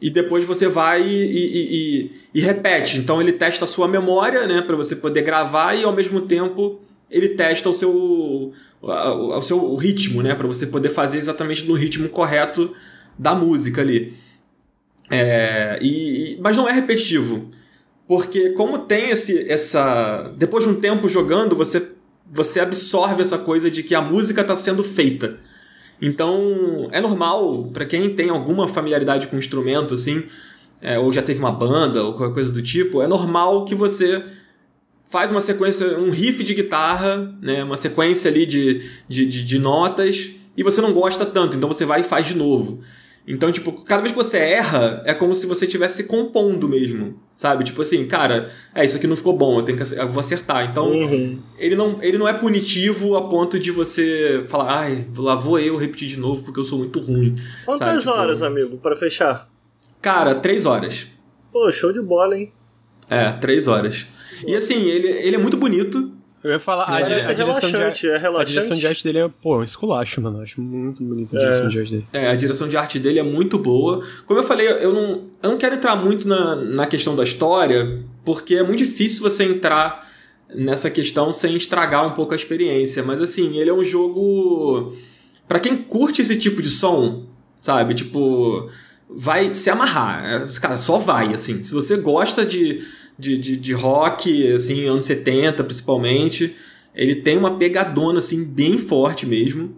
E 0.00 0.10
depois 0.10 0.44
você 0.44 0.68
vai 0.68 1.02
e, 1.02 1.06
e, 1.06 1.76
e, 1.76 2.12
e 2.34 2.40
repete. 2.40 2.98
Então 2.98 3.20
ele 3.20 3.32
testa 3.32 3.64
a 3.64 3.68
sua 3.68 3.88
memória, 3.88 4.46
né? 4.46 4.62
Para 4.62 4.76
você 4.76 4.96
poder 4.96 5.22
gravar 5.22 5.74
e 5.74 5.84
ao 5.84 5.92
mesmo 5.92 6.22
tempo 6.22 6.80
ele 7.10 7.30
testa 7.30 7.68
o 7.68 7.72
seu, 7.72 8.52
o, 8.80 9.36
o 9.36 9.42
seu 9.42 9.74
ritmo, 9.76 10.22
né? 10.22 10.34
Para 10.34 10.46
você 10.46 10.66
poder 10.66 10.90
fazer 10.90 11.18
exatamente 11.18 11.64
no 11.66 11.74
ritmo 11.74 12.08
correto 12.08 12.72
da 13.18 13.34
música 13.34 13.80
ali. 13.80 14.14
É, 15.10 15.78
e, 15.80 16.38
mas 16.40 16.56
não 16.56 16.68
é 16.68 16.72
repetitivo. 16.72 17.48
Porque 18.06 18.50
como 18.50 18.80
tem 18.80 19.10
esse, 19.10 19.50
essa... 19.50 20.32
Depois 20.36 20.64
de 20.64 20.70
um 20.70 20.80
tempo 20.80 21.08
jogando, 21.08 21.56
você 21.56 21.96
você 22.32 22.60
absorve 22.60 23.22
essa 23.22 23.38
coisa 23.38 23.70
de 23.70 23.82
que 23.82 23.94
a 23.94 24.00
música 24.00 24.40
está 24.40 24.56
sendo 24.56 24.82
feita. 24.82 25.38
Então, 26.00 26.88
é 26.90 27.00
normal, 27.00 27.70
para 27.72 27.86
quem 27.86 28.14
tem 28.14 28.28
alguma 28.28 28.68
familiaridade 28.68 29.28
com 29.28 29.36
o 29.36 29.38
instrumento, 29.38 29.94
assim, 29.94 30.24
é, 30.82 30.98
ou 30.98 31.12
já 31.12 31.22
teve 31.22 31.40
uma 31.40 31.52
banda, 31.52 32.02
ou 32.02 32.12
qualquer 32.12 32.34
coisa 32.34 32.52
do 32.52 32.60
tipo, 32.60 33.00
é 33.00 33.06
normal 33.06 33.64
que 33.64 33.74
você 33.74 34.22
faz 35.08 35.30
uma 35.30 35.40
sequência, 35.40 35.98
um 35.98 36.10
riff 36.10 36.42
de 36.42 36.54
guitarra, 36.54 37.34
né, 37.40 37.64
uma 37.64 37.76
sequência 37.76 38.30
ali 38.30 38.44
de, 38.46 38.82
de, 39.08 39.26
de, 39.26 39.44
de 39.44 39.58
notas, 39.58 40.30
e 40.56 40.62
você 40.62 40.80
não 40.80 40.92
gosta 40.92 41.24
tanto, 41.24 41.56
então 41.56 41.68
você 41.68 41.84
vai 41.84 42.00
e 42.00 42.04
faz 42.04 42.26
de 42.26 42.34
novo. 42.34 42.80
Então, 43.28 43.50
tipo, 43.50 43.72
cada 43.72 44.02
vez 44.02 44.12
que 44.12 44.18
você 44.18 44.38
erra, 44.38 45.02
é 45.04 45.12
como 45.12 45.34
se 45.34 45.46
você 45.46 45.64
estivesse 45.66 46.04
compondo 46.04 46.68
mesmo. 46.68 47.20
Sabe? 47.36 47.64
Tipo 47.64 47.82
assim, 47.82 48.06
cara, 48.06 48.50
é, 48.74 48.84
isso 48.84 48.96
aqui 48.96 49.06
não 49.06 49.16
ficou 49.16 49.36
bom, 49.36 49.58
eu 49.58 49.62
tenho 49.62 49.76
que 49.76 49.94
eu 49.94 50.08
vou 50.08 50.20
acertar. 50.20 50.64
Então, 50.70 50.88
uhum. 50.90 51.38
ele, 51.58 51.74
não, 51.74 51.98
ele 52.00 52.16
não 52.16 52.26
é 52.26 52.32
punitivo 52.32 53.16
a 53.16 53.28
ponto 53.28 53.58
de 53.58 53.70
você 53.70 54.44
falar, 54.48 54.78
ai, 54.78 55.06
lá 55.18 55.34
vou 55.34 55.58
eu 55.58 55.76
repetir 55.76 56.08
de 56.08 56.18
novo 56.18 56.42
porque 56.42 56.60
eu 56.60 56.64
sou 56.64 56.78
muito 56.78 57.00
ruim. 57.00 57.36
Quantas 57.64 58.04
sabe? 58.04 58.16
horas, 58.16 58.36
tipo, 58.36 58.46
amigo, 58.46 58.76
para 58.78 58.96
fechar? 58.96 59.48
Cara, 60.00 60.36
três 60.36 60.64
horas. 60.64 61.08
Pô, 61.52 61.70
show 61.70 61.92
de 61.92 62.00
bola, 62.00 62.38
hein? 62.38 62.52
É, 63.10 63.32
três 63.32 63.66
horas. 63.66 64.06
E 64.46 64.54
assim, 64.54 64.86
ele, 64.86 65.08
ele 65.08 65.36
é 65.36 65.38
muito 65.38 65.56
bonito. 65.56 66.12
Eu 66.46 66.52
ia 66.52 66.60
falar, 66.60 66.88
a, 66.88 67.00
é, 67.00 67.02
a, 67.02 67.06
direção 67.06 67.34
de, 67.34 67.40
é 67.40 67.44
relaxante. 67.44 68.06
a 68.38 68.44
direção 68.44 68.76
de 68.76 68.86
arte 68.86 69.02
dele 69.02 69.18
é, 69.18 69.28
pô, 69.42 69.58
um 69.58 69.64
esculacho, 69.64 70.20
mano. 70.20 70.38
Eu 70.38 70.42
acho 70.42 70.60
muito 70.60 71.02
bonito 71.02 71.34
a 71.36 71.40
direção 71.40 71.68
de 71.68 71.78
arte 71.78 71.90
dele. 71.90 72.06
É, 72.12 72.28
a 72.28 72.36
direção 72.36 72.68
de 72.68 72.76
arte 72.76 72.98
dele 73.00 73.18
é 73.18 73.22
muito 73.22 73.58
boa. 73.58 74.06
Como 74.26 74.38
eu 74.38 74.44
falei, 74.44 74.68
eu 74.68 74.92
não, 74.92 75.24
eu 75.42 75.50
não 75.50 75.58
quero 75.58 75.74
entrar 75.74 75.96
muito 75.96 76.28
na, 76.28 76.54
na 76.54 76.86
questão 76.86 77.16
da 77.16 77.24
história, 77.24 78.00
porque 78.24 78.54
é 78.54 78.62
muito 78.62 78.78
difícil 78.78 79.22
você 79.22 79.42
entrar 79.42 80.08
nessa 80.54 80.88
questão 80.88 81.32
sem 81.32 81.56
estragar 81.56 82.06
um 82.06 82.10
pouco 82.10 82.32
a 82.32 82.36
experiência. 82.36 83.02
Mas 83.02 83.20
assim, 83.20 83.58
ele 83.58 83.70
é 83.70 83.74
um 83.74 83.82
jogo. 83.82 84.94
para 85.48 85.58
quem 85.58 85.76
curte 85.76 86.22
esse 86.22 86.36
tipo 86.36 86.62
de 86.62 86.70
som, 86.70 87.24
sabe? 87.60 87.92
Tipo. 87.94 88.68
vai 89.08 89.52
se 89.52 89.68
amarrar. 89.68 90.24
É, 90.24 90.60
cara, 90.60 90.76
só 90.76 90.96
vai, 90.96 91.34
assim. 91.34 91.64
Se 91.64 91.74
você 91.74 91.96
gosta 91.96 92.46
de, 92.46 92.84
de, 93.18 93.36
de, 93.36 93.56
de 93.56 93.72
rock, 93.72 94.52
assim, 94.52 94.86
anos 94.86 95.04
70 95.04 95.64
principalmente, 95.64 96.54
ele 96.94 97.16
tem 97.16 97.36
uma 97.36 97.56
pegadona, 97.56 98.18
assim, 98.18 98.44
bem 98.44 98.78
forte 98.78 99.26
mesmo. 99.26 99.74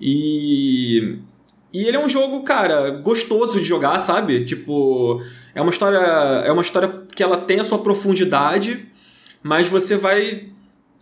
E. 0.00 1.18
E 1.70 1.84
ele 1.84 1.98
é 1.98 2.02
um 2.02 2.08
jogo, 2.08 2.42
cara, 2.44 2.90
gostoso 2.90 3.60
de 3.60 3.64
jogar, 3.64 4.00
sabe? 4.00 4.42
Tipo, 4.42 5.22
é 5.54 5.60
uma 5.60 5.70
história, 5.70 5.98
é 5.98 6.50
uma 6.50 6.62
história 6.62 7.02
que 7.14 7.22
ela 7.22 7.36
tem 7.36 7.60
a 7.60 7.64
sua 7.64 7.78
profundidade, 7.78 8.86
mas 9.42 9.68
você 9.68 9.94
vai 9.94 10.48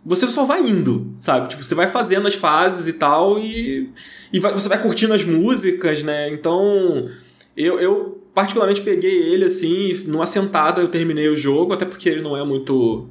você 0.05 0.27
só 0.27 0.45
vai 0.45 0.61
indo, 0.61 1.13
sabe? 1.19 1.49
Tipo, 1.49 1.63
você 1.63 1.75
vai 1.75 1.87
fazendo 1.87 2.27
as 2.27 2.33
fases 2.33 2.87
e 2.87 2.93
tal 2.93 3.37
e, 3.39 3.89
e 4.31 4.39
vai, 4.39 4.53
você 4.53 4.69
vai 4.69 4.81
curtindo 4.81 5.13
as 5.13 5.23
músicas, 5.23 6.01
né? 6.01 6.29
Então, 6.29 7.09
eu, 7.55 7.79
eu 7.79 8.21
particularmente 8.37 8.81
peguei 8.81 9.33
ele 9.33 9.45
assim, 9.45 9.91
numa 10.05 10.27
sentada 10.27 10.79
eu 10.79 10.87
terminei 10.87 11.27
o 11.27 11.35
jogo, 11.35 11.73
até 11.73 11.85
porque 11.85 12.07
ele 12.07 12.21
não 12.21 12.37
é 12.37 12.45
muito 12.45 13.09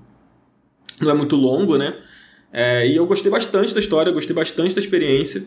não 1.01 1.11
é 1.11 1.15
muito 1.15 1.35
longo, 1.35 1.77
né? 1.77 1.97
É, 2.53 2.87
e 2.87 2.95
eu 2.95 3.05
gostei 3.07 3.29
bastante 3.29 3.75
da 3.75 3.81
história, 3.81 4.13
gostei 4.13 4.33
bastante 4.33 4.73
da 4.73 4.81
experiência. 4.81 5.45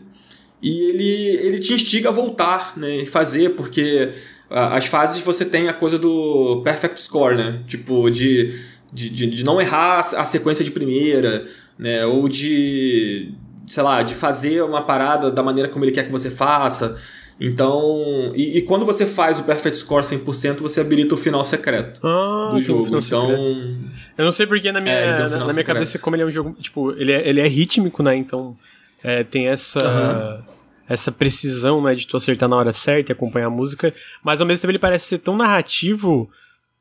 E 0.60 0.82
ele, 0.82 1.46
ele 1.46 1.58
te 1.60 1.72
instiga 1.72 2.10
a 2.10 2.12
voltar, 2.12 2.76
né? 2.76 2.96
E 2.96 3.06
fazer, 3.06 3.54
porque 3.54 4.12
as 4.50 4.84
fases 4.84 5.22
você 5.22 5.46
tem 5.46 5.66
a 5.66 5.72
coisa 5.72 5.98
do 5.98 6.60
perfect 6.62 7.00
score, 7.00 7.34
né? 7.34 7.64
Tipo, 7.66 8.10
de 8.10 8.52
de, 8.92 9.08
de, 9.08 9.26
de, 9.28 9.44
não 9.44 9.58
errar 9.62 10.00
a 10.00 10.26
sequência 10.26 10.62
de 10.62 10.70
primeira, 10.72 11.46
né? 11.78 12.04
Ou 12.04 12.28
de, 12.28 13.32
sei 13.66 13.82
lá, 13.82 14.02
de 14.02 14.14
fazer 14.14 14.62
uma 14.62 14.82
parada 14.82 15.30
da 15.30 15.42
maneira 15.42 15.70
como 15.70 15.86
ele 15.86 15.92
quer 15.92 16.04
que 16.04 16.12
você 16.12 16.30
faça. 16.30 16.98
Então, 17.40 18.32
e, 18.34 18.58
e 18.58 18.62
quando 18.62 18.84
você 18.84 19.06
faz 19.06 19.40
o 19.40 19.44
Perfect 19.44 19.78
Score 19.78 20.04
100%, 20.04 20.58
você 20.58 20.80
habilita 20.80 21.14
o 21.14 21.16
final 21.16 21.42
secreto 21.42 22.06
ah, 22.06 22.50
do 22.52 22.60
jogo. 22.60 22.86
Então, 22.86 23.00
secreto. 23.00 23.78
eu 24.18 24.24
não 24.26 24.32
sei 24.32 24.46
porque 24.46 24.70
na 24.70 24.80
minha, 24.80 24.94
é, 24.94 25.18
na, 25.18 25.46
na 25.46 25.52
minha 25.52 25.64
cabeça, 25.64 25.98
como 25.98 26.16
ele 26.16 26.24
é 26.24 26.26
um 26.26 26.30
jogo, 26.30 26.54
tipo, 26.60 26.92
ele 26.92 27.12
é, 27.12 27.26
ele 27.26 27.40
é 27.40 27.48
rítmico, 27.48 28.02
né? 28.02 28.14
Então, 28.14 28.54
é, 29.02 29.24
tem 29.24 29.48
essa. 29.48 29.80
Uhum. 29.82 30.60
Essa 30.86 31.12
precisão, 31.12 31.80
né, 31.80 31.94
de 31.94 32.04
tu 32.04 32.16
acertar 32.16 32.48
na 32.48 32.56
hora 32.56 32.72
certa 32.72 33.12
e 33.12 33.14
acompanhar 33.14 33.46
a 33.46 33.50
música, 33.50 33.94
mas 34.24 34.40
ao 34.40 34.46
mesmo 34.46 34.62
tempo 34.62 34.72
ele 34.72 34.78
parece 34.78 35.06
ser 35.06 35.18
tão 35.18 35.36
narrativo 35.36 36.28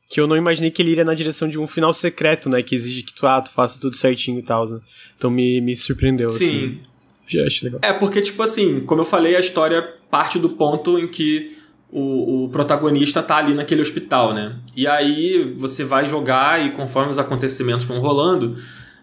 que 0.10 0.20
eu 0.20 0.26
não 0.26 0.36
imaginei 0.36 0.72
que 0.72 0.82
ele 0.82 0.90
iria 0.90 1.06
na 1.06 1.14
direção 1.14 1.48
de 1.48 1.60
um 1.60 1.68
final 1.68 1.94
secreto, 1.94 2.50
né? 2.50 2.64
Que 2.64 2.74
exige 2.74 3.04
que 3.04 3.14
tu, 3.14 3.28
ah, 3.28 3.40
tu 3.40 3.52
faça 3.52 3.80
tudo 3.80 3.96
certinho 3.96 4.40
e 4.40 4.42
tal, 4.42 4.68
né? 4.68 4.80
Então 5.16 5.30
me, 5.30 5.62
me 5.62 5.78
surpreendeu, 5.78 6.32
Sim. 6.32 6.80
Assim. 7.46 7.72
É, 7.84 7.94
porque, 7.94 8.22
tipo 8.22 8.42
assim, 8.42 8.80
como 8.80 9.02
eu 9.02 9.06
falei, 9.06 9.36
a 9.36 9.40
história 9.40 9.88
parte 10.10 10.40
do 10.40 10.50
ponto 10.50 10.98
em 10.98 11.08
que 11.08 11.58
o, 11.92 12.46
o 12.46 12.50
protagonista 12.50 13.22
tá 13.22 13.38
ali 13.38 13.54
naquele 13.54 13.82
hospital, 13.82 14.34
né? 14.34 14.56
E 14.76 14.88
aí 14.88 15.54
você 15.58 15.84
vai 15.84 16.08
jogar 16.08 16.64
e 16.64 16.72
conforme 16.72 17.12
os 17.12 17.18
acontecimentos 17.18 17.86
vão 17.86 18.00
rolando, 18.00 18.58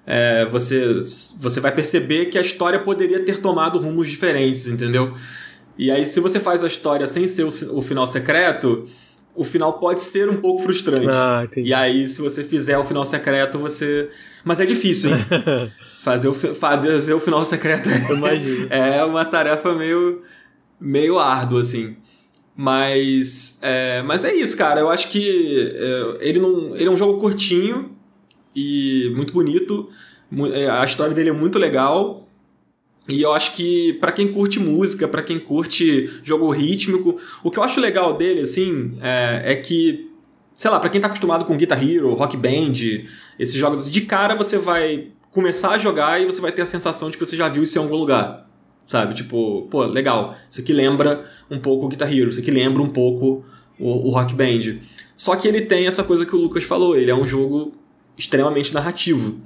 é, 0.07 0.47
você, 0.47 0.95
você 1.41 1.61
vai 1.61 1.73
perceber 1.73 2.27
que 2.27 2.39
a 2.39 2.41
história 2.41 2.79
poderia 2.79 3.25
ter 3.25 3.39
tomado 3.39 3.79
rumos 3.79 4.09
diferentes, 4.09 4.69
entendeu? 4.69 5.15
E 5.77 5.91
aí, 5.91 6.07
se 6.07 6.21
você 6.21 6.41
faz 6.41 6.63
a 6.63 6.67
história 6.67 7.07
sem 7.07 7.27
ser 7.29 7.45
o, 7.45 7.49
o 7.77 7.83
final 7.83 8.07
secreto, 8.07 8.87
o 9.35 9.45
final 9.45 9.75
pode 9.75 10.01
ser 10.01 10.29
um 10.31 10.37
pouco 10.37 10.63
frustrante. 10.63 11.09
Ah, 11.11 11.43
entendi. 11.45 11.69
E 11.69 11.75
aí, 11.75 12.09
se 12.09 12.23
você 12.23 12.43
fizer 12.43 12.79
o 12.79 12.85
final 12.85 13.05
secreto, 13.05 13.59
você. 13.59 14.09
Mas 14.43 14.59
é 14.59 14.65
difícil, 14.65 15.11
hein? 15.11 15.17
fazer, 16.01 16.29
o, 16.29 16.35
fazer 16.35 17.15
o 17.15 17.21
final 17.21 17.45
secreto 17.45 17.89
é, 18.71 18.97
é 18.99 19.05
uma 19.05 19.25
tarefa 19.25 19.75
meio, 19.75 20.23
meio 20.81 21.19
árdua, 21.19 21.61
assim. 21.61 21.97
Mas 22.55 23.59
é, 23.61 24.03
mas 24.03 24.25
é 24.25 24.35
isso, 24.35 24.57
cara. 24.57 24.81
Eu 24.81 24.89
acho 24.89 25.11
que 25.11 25.73
é, 25.75 26.29
ele, 26.29 26.39
não, 26.39 26.75
ele 26.75 26.87
é 26.87 26.91
um 26.91 26.97
jogo 26.97 27.21
curtinho 27.21 27.95
e 28.55 29.13
muito 29.15 29.33
bonito. 29.33 29.91
É, 30.53 30.69
a 30.69 30.85
história 30.85 31.15
dele 31.15 31.31
é 31.31 31.33
muito 31.33 31.59
legal. 31.59 32.27
E 33.09 33.23
eu 33.23 33.33
acho 33.33 33.53
que 33.53 33.93
para 33.95 34.11
quem 34.11 34.33
curte 34.33 34.59
música, 34.59 35.07
para 35.07 35.23
quem 35.23 35.39
curte 35.39 36.11
jogo 36.25 36.51
rítmico, 36.51 37.17
o 37.45 37.51
que 37.51 37.59
eu 37.59 37.63
acho 37.63 37.81
legal 37.81 38.15
dele, 38.15 38.41
assim, 38.41 38.99
é, 39.01 39.53
é 39.53 39.55
que, 39.55 40.11
sei 40.55 40.71
lá, 40.71 40.81
para 40.81 40.91
quem 40.91 41.01
tá 41.01 41.07
acostumado 41.07 41.45
com 41.45 41.57
Guitar 41.57 41.81
Hero, 41.81 42.15
Rock 42.15 42.37
Band, 42.37 42.73
esses 43.39 43.55
jogos, 43.55 43.89
de 43.89 44.01
cara 44.01 44.35
você 44.35 44.59
vai 44.59 45.09
começar 45.31 45.73
a 45.73 45.79
jogar 45.79 46.21
e 46.21 46.27
você 46.27 46.41
vai 46.41 46.51
ter 46.51 46.63
a 46.63 46.67
sensação 46.67 47.11
de 47.11 47.17
que 47.17 47.25
você 47.25 47.37
já 47.37 47.49
viu 47.49 47.63
isso 47.63 47.79
em 47.79 47.83
algum 47.83 47.97
lugar. 47.97 48.46
Sabe? 48.87 49.15
Tipo, 49.15 49.67
pô, 49.69 49.85
legal. 49.85 50.37
Isso 50.49 50.61
aqui 50.61 50.73
lembra 50.73 51.25
um 51.51 51.59
pouco 51.59 51.87
o 51.87 51.89
Guitar 51.89 52.11
Hero, 52.11 52.31
isso 52.31 52.41
aqui 52.41 52.53
lembra 52.53 52.81
um 52.81 52.89
pouco 52.89 53.45
o, 53.79 54.09
o 54.09 54.11
Rock 54.11 54.33
Band. 54.33 54.79
Só 55.17 55.35
que 55.35 55.49
ele 55.49 55.63
tem 55.63 55.87
essa 55.87 56.05
coisa 56.05 56.25
que 56.25 56.37
o 56.37 56.39
Lucas 56.39 56.63
falou, 56.65 56.97
ele 56.97 57.11
é 57.11 57.15
um 57.15 57.27
jogo 57.27 57.73
extremamente 58.17 58.73
narrativo. 58.73 59.41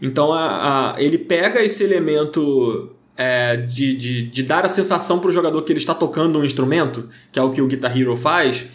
Então 0.00 0.32
a, 0.32 0.94
a, 0.94 1.02
ele 1.02 1.18
pega 1.18 1.62
esse 1.62 1.82
elemento 1.82 2.94
é, 3.16 3.56
de, 3.56 3.94
de, 3.94 4.22
de, 4.22 4.42
dar 4.42 4.64
a 4.64 4.68
sensação 4.68 5.18
para 5.18 5.28
o 5.28 5.32
jogador 5.32 5.62
que 5.62 5.72
ele 5.72 5.78
está 5.78 5.94
tocando 5.94 6.38
um 6.38 6.44
instrumento, 6.44 7.08
que 7.32 7.38
é 7.38 7.42
o 7.42 7.50
que 7.50 7.62
o 7.62 7.66
Guitar 7.66 7.96
Hero 7.98 8.16
faz. 8.16 8.66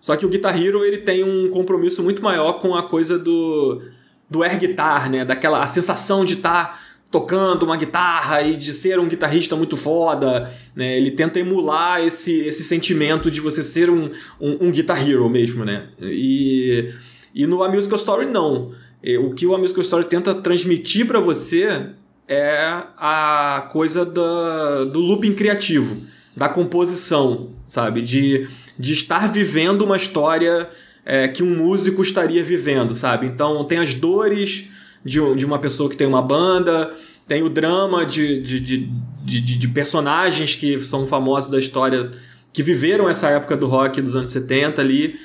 Só 0.00 0.14
que 0.16 0.26
o 0.26 0.28
Guitar 0.28 0.60
Hero 0.60 0.84
ele 0.84 0.98
tem 0.98 1.24
um 1.24 1.48
compromisso 1.48 2.02
muito 2.02 2.22
maior 2.22 2.54
com 2.54 2.74
a 2.74 2.82
coisa 2.82 3.18
do, 3.18 3.80
do 4.28 4.42
air 4.42 4.58
guitar, 4.58 5.08
né? 5.08 5.24
Daquela 5.24 5.62
a 5.62 5.66
sensação 5.66 6.24
de 6.24 6.34
estar 6.34 6.64
tá 6.64 6.80
tocando 7.14 7.62
uma 7.62 7.76
guitarra 7.76 8.42
e 8.42 8.56
de 8.56 8.74
ser 8.74 8.98
um 8.98 9.06
guitarrista 9.06 9.54
muito 9.54 9.76
foda. 9.76 10.52
Né? 10.74 10.96
Ele 10.96 11.12
tenta 11.12 11.38
emular 11.38 12.04
esse, 12.04 12.40
esse 12.40 12.64
sentimento 12.64 13.30
de 13.30 13.40
você 13.40 13.62
ser 13.62 13.88
um, 13.88 14.10
um, 14.40 14.66
um 14.66 14.70
Guitar 14.72 15.08
Hero 15.08 15.30
mesmo, 15.30 15.64
né? 15.64 15.86
E, 16.02 16.92
e 17.32 17.46
no 17.46 17.62
A 17.62 17.68
Musical 17.68 17.96
Story 17.96 18.26
não. 18.26 18.72
O 19.20 19.32
que 19.32 19.46
o 19.46 19.54
A 19.54 19.58
Musical 19.58 19.82
Story 19.82 20.06
tenta 20.06 20.34
transmitir 20.34 21.06
para 21.06 21.20
você 21.20 21.90
é 22.26 22.82
a 22.96 23.68
coisa 23.70 24.04
da, 24.04 24.84
do 24.84 24.98
looping 24.98 25.34
criativo, 25.34 26.02
da 26.36 26.48
composição, 26.48 27.50
sabe? 27.68 28.02
De, 28.02 28.48
de 28.76 28.92
estar 28.92 29.30
vivendo 29.30 29.82
uma 29.82 29.96
história 29.96 30.68
é, 31.04 31.28
que 31.28 31.44
um 31.44 31.54
músico 31.54 32.02
estaria 32.02 32.42
vivendo, 32.42 32.92
sabe? 32.92 33.28
Então 33.28 33.62
tem 33.64 33.78
as 33.78 33.94
dores 33.94 34.68
de, 35.04 35.34
de 35.34 35.44
uma 35.44 35.58
pessoa 35.58 35.88
que 35.90 35.96
tem 35.96 36.06
uma 36.06 36.22
banda, 36.22 36.92
tem 37.28 37.42
o 37.42 37.48
drama 37.48 38.04
de, 38.04 38.40
de, 38.40 38.60
de, 38.60 39.40
de, 39.58 39.68
personagens 39.68 40.54
que 40.56 40.80
são 40.80 41.06
famosos 41.06 41.50
da 41.50 41.58
história, 41.58 42.10
que 42.52 42.62
viveram 42.62 43.08
essa 43.08 43.28
época 43.28 43.56
do 43.56 43.66
rock 43.66 44.00
dos 44.00 44.14
anos 44.16 44.30
70 44.30 44.80
ali. 44.80 45.18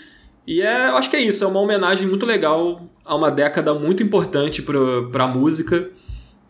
E 0.47 0.61
é, 0.61 0.89
eu 0.89 0.97
acho 0.97 1.09
que 1.09 1.15
é 1.15 1.21
isso, 1.21 1.43
é 1.43 1.47
uma 1.47 1.59
homenagem 1.59 2.07
muito 2.07 2.25
legal 2.25 2.89
a 3.05 3.15
uma 3.15 3.29
década 3.29 3.73
muito 3.73 4.01
importante 4.01 4.61
para 4.61 5.23
a 5.23 5.27
música 5.27 5.89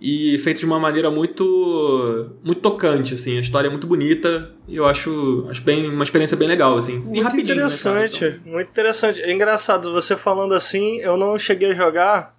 e 0.02 0.38
feito 0.38 0.60
de 0.60 0.66
uma 0.66 0.80
maneira 0.80 1.12
muito 1.12 2.30
muito 2.44 2.62
tocante 2.62 3.14
assim. 3.14 3.38
A 3.38 3.42
história 3.42 3.68
é 3.68 3.70
muito 3.70 3.86
bonita 3.86 4.52
e 4.68 4.78
eu 4.78 4.86
acho 4.86 5.46
acho 5.50 5.62
bem 5.62 5.90
uma 5.90 6.04
experiência 6.04 6.38
bem 6.38 6.48
legal 6.48 6.78
assim. 6.78 7.00
Muito 7.00 7.36
né, 7.36 7.42
interessante 7.42 8.24
né, 8.24 8.38
então... 8.40 8.54
muito 8.54 8.70
interessante. 8.70 9.22
É 9.22 9.32
engraçado 9.32 9.92
você 9.92 10.16
falando 10.16 10.54
assim 10.54 11.00
eu 11.00 11.18
não 11.18 11.38
cheguei 11.38 11.72
a 11.72 11.74
jogar 11.74 12.39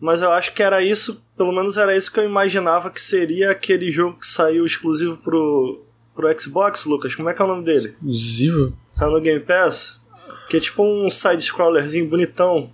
mas 0.00 0.22
eu 0.22 0.32
acho 0.32 0.54
que 0.54 0.62
era 0.62 0.82
isso 0.82 1.22
pelo 1.36 1.52
menos 1.52 1.76
era 1.76 1.96
isso 1.96 2.12
que 2.12 2.18
eu 2.18 2.24
imaginava 2.24 2.90
que 2.90 3.00
seria 3.00 3.50
aquele 3.50 3.90
jogo 3.90 4.18
que 4.18 4.26
saiu 4.26 4.64
exclusivo 4.64 5.16
pro 5.18 5.84
pro 6.14 6.40
Xbox 6.40 6.84
Lucas 6.84 7.14
como 7.14 7.28
é 7.28 7.34
que 7.34 7.40
é 7.40 7.44
o 7.44 7.48
nome 7.48 7.64
dele 7.64 7.88
exclusivo 7.88 8.76
saiu 8.92 9.12
no 9.12 9.20
Game 9.20 9.40
Pass 9.40 10.00
que 10.48 10.56
é 10.56 10.60
tipo 10.60 10.82
um 10.82 11.08
side 11.08 11.42
scrollerzinho 11.42 12.08
bonitão 12.08 12.72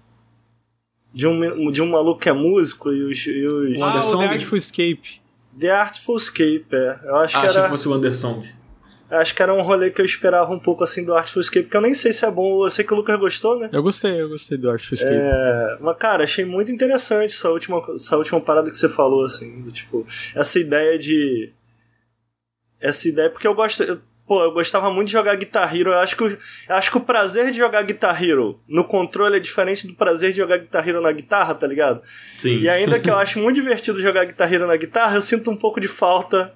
de 1.17 1.27
um, 1.27 1.71
de 1.71 1.81
um 1.81 1.89
maluco 1.89 2.21
que 2.21 2.29
é 2.29 2.33
músico 2.35 2.93
e 2.93 3.03
os. 3.05 3.27
E 3.27 3.47
os... 3.47 3.81
Ah, 3.81 4.07
o 4.07 4.19
The 4.19 4.27
Artful 4.27 4.59
Escape. 4.59 5.21
The 5.59 5.71
Artful 5.71 6.17
Escape, 6.19 6.67
é. 6.71 7.01
Eu 7.05 7.17
acho 7.17 7.39
ah, 7.39 7.41
que 7.41 7.47
era. 7.47 7.49
Achei 7.49 7.63
que 7.63 7.69
fosse 7.71 7.89
o 7.89 7.95
Anderson. 7.95 8.45
Acho 9.09 9.35
que 9.35 9.43
era 9.43 9.55
um 9.55 9.63
rolê 9.63 9.91
que 9.91 10.01
eu 10.01 10.05
esperava 10.05 10.53
um 10.53 10.59
pouco 10.59 10.83
assim 10.83 11.05
do 11.05 11.15
Artful 11.15 11.41
Escape, 11.41 11.65
porque 11.65 11.77
eu 11.77 11.81
nem 11.81 11.95
sei 11.95 12.13
se 12.13 12.25
é 12.25 12.31
bom. 12.31 12.65
Eu 12.65 12.71
sei 12.71 12.85
que 12.85 12.93
o 12.93 12.97
Lucas 12.97 13.19
gostou, 13.19 13.59
né? 13.59 13.71
Eu 13.73 13.83
gostei, 13.83 14.21
eu 14.21 14.29
gostei 14.29 14.59
do 14.59 14.69
Artful 14.69 14.95
Escape. 14.95 15.15
É... 15.15 15.79
Mas, 15.81 15.97
cara, 15.97 16.25
achei 16.25 16.45
muito 16.45 16.73
interessante 16.73 17.33
essa 17.33 17.51
última, 17.51 17.81
essa 17.95 18.17
última 18.17 18.41
parada 18.41 18.71
que 18.71 18.77
você 18.77 18.89
falou, 18.89 19.25
assim. 19.25 19.63
Tipo, 19.69 20.07
essa 20.35 20.59
ideia 20.59 20.99
de. 20.99 21.53
Essa 22.81 23.09
ideia, 23.09 23.31
porque 23.31 23.47
eu 23.47 23.55
gosto. 23.55 23.83
Eu 23.85 24.01
Pô, 24.27 24.43
eu 24.43 24.51
gostava 24.51 24.91
muito 24.91 25.07
de 25.07 25.13
jogar 25.13 25.37
Guitar 25.37 25.75
Hero. 25.75 25.91
Eu 25.91 25.99
acho 25.99 26.17
que, 26.17 26.25
eu 26.25 26.37
acho 26.69 26.91
que 26.91 26.97
o 26.97 27.01
prazer 27.01 27.53
de 27.53 27.59
jogar 27.59 27.83
Guitar 27.83 28.21
Hero 28.21 28.61
no 28.67 28.83
controle 28.83 29.37
é 29.37 29.41
diferente 29.41 29.87
do 29.87 29.95
prazer 29.95 30.33
de 30.33 30.39
jogar 30.39 30.59
Guitar 30.59 30.87
Hero 30.87 31.01
na 31.01 31.13
guitarra, 31.13 31.55
tá 31.55 31.65
ligado? 31.65 32.03
Sim. 32.37 32.59
E 32.59 32.69
ainda 32.69 32.99
que 32.99 33.09
eu 33.09 33.15
acho 33.17 33.39
muito 33.39 33.55
divertido 33.55 34.03
jogar 34.03 34.25
Guitar 34.25 34.53
Hero 34.53 34.67
na 34.67 34.77
guitarra, 34.77 35.15
eu 35.15 35.23
sinto 35.23 35.49
um 35.49 35.57
pouco 35.57 35.81
de 35.81 35.87
falta 35.87 36.53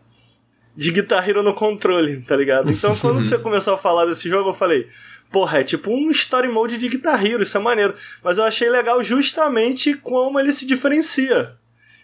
de 0.76 0.92
Guitar 0.92 1.28
Hero 1.28 1.42
no 1.42 1.54
controle, 1.54 2.20
tá 2.22 2.36
ligado? 2.36 2.70
Então 2.70 2.96
quando 2.96 3.20
você 3.20 3.36
começou 3.38 3.74
a 3.74 3.78
falar 3.78 4.06
desse 4.06 4.28
jogo, 4.28 4.50
eu 4.50 4.54
falei, 4.54 4.86
porra, 5.30 5.60
é 5.60 5.64
tipo 5.64 5.90
um 5.90 6.10
story 6.10 6.48
mode 6.48 6.78
de 6.78 6.88
Guitar 6.88 7.24
Hero, 7.24 7.42
isso 7.42 7.56
é 7.56 7.60
maneiro. 7.60 7.94
Mas 8.22 8.38
eu 8.38 8.44
achei 8.44 8.68
legal 8.70 9.02
justamente 9.02 9.94
como 9.94 10.38
ele 10.38 10.52
se 10.52 10.64
diferencia. 10.66 11.58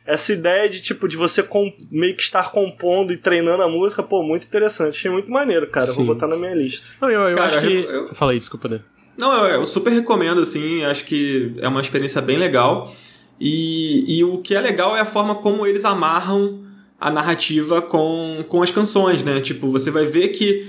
essa 0.06 0.32
ideia 0.32 0.68
de, 0.68 0.80
tipo, 0.80 1.08
de 1.08 1.16
você 1.16 1.46
meio 1.90 2.14
que 2.14 2.22
estar 2.22 2.52
compondo 2.52 3.12
e 3.12 3.16
treinando 3.16 3.62
a 3.62 3.68
música, 3.68 4.02
pô, 4.02 4.22
muito 4.22 4.46
interessante. 4.46 4.96
Achei 4.96 5.10
muito 5.10 5.30
maneiro, 5.30 5.66
cara. 5.66 5.88
Sim. 5.88 5.96
Vou 5.96 6.06
botar 6.06 6.28
na 6.28 6.36
minha 6.36 6.54
lista. 6.54 6.90
Não, 7.00 7.10
eu, 7.10 7.28
eu 7.28 7.36
cara, 7.36 7.58
acho 7.58 7.66
que... 7.66 7.74
Eu... 7.74 8.14
Falei, 8.14 8.38
desculpa, 8.38 8.68
né? 8.68 8.80
Não, 9.18 9.34
eu, 9.34 9.46
eu, 9.56 9.66
super 9.66 9.92
recomendo, 9.92 10.40
assim, 10.40 10.84
acho 10.84 11.04
que 11.04 11.54
é 11.58 11.66
uma 11.66 11.80
experiência 11.80 12.22
bem 12.22 12.38
legal. 12.38 12.94
E, 13.40 14.18
e 14.18 14.24
o 14.24 14.38
que 14.38 14.54
é 14.54 14.60
legal 14.60 14.96
é 14.96 15.00
a 15.00 15.06
forma 15.06 15.34
como 15.36 15.66
eles 15.66 15.84
amarram 15.84 16.64
a 17.00 17.10
narrativa 17.10 17.82
com, 17.82 18.44
com 18.48 18.62
as 18.62 18.70
canções, 18.70 19.22
né? 19.22 19.40
Tipo, 19.40 19.70
você 19.70 19.90
vai 19.90 20.06
ver 20.06 20.28
que 20.28 20.66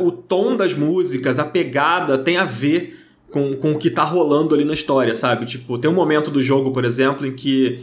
o 0.00 0.10
tom 0.10 0.56
das 0.56 0.74
músicas, 0.74 1.38
a 1.38 1.44
pegada 1.44 2.16
tem 2.16 2.36
a 2.36 2.44
ver 2.44 2.98
com, 3.30 3.54
com 3.56 3.72
o 3.72 3.78
que 3.78 3.90
tá 3.90 4.02
rolando 4.02 4.54
ali 4.54 4.64
na 4.64 4.72
história, 4.72 5.14
sabe? 5.14 5.44
Tipo, 5.44 5.78
tem 5.78 5.90
um 5.90 5.94
momento 5.94 6.30
do 6.30 6.40
jogo, 6.40 6.70
por 6.70 6.84
exemplo, 6.84 7.26
em 7.26 7.34
que 7.34 7.80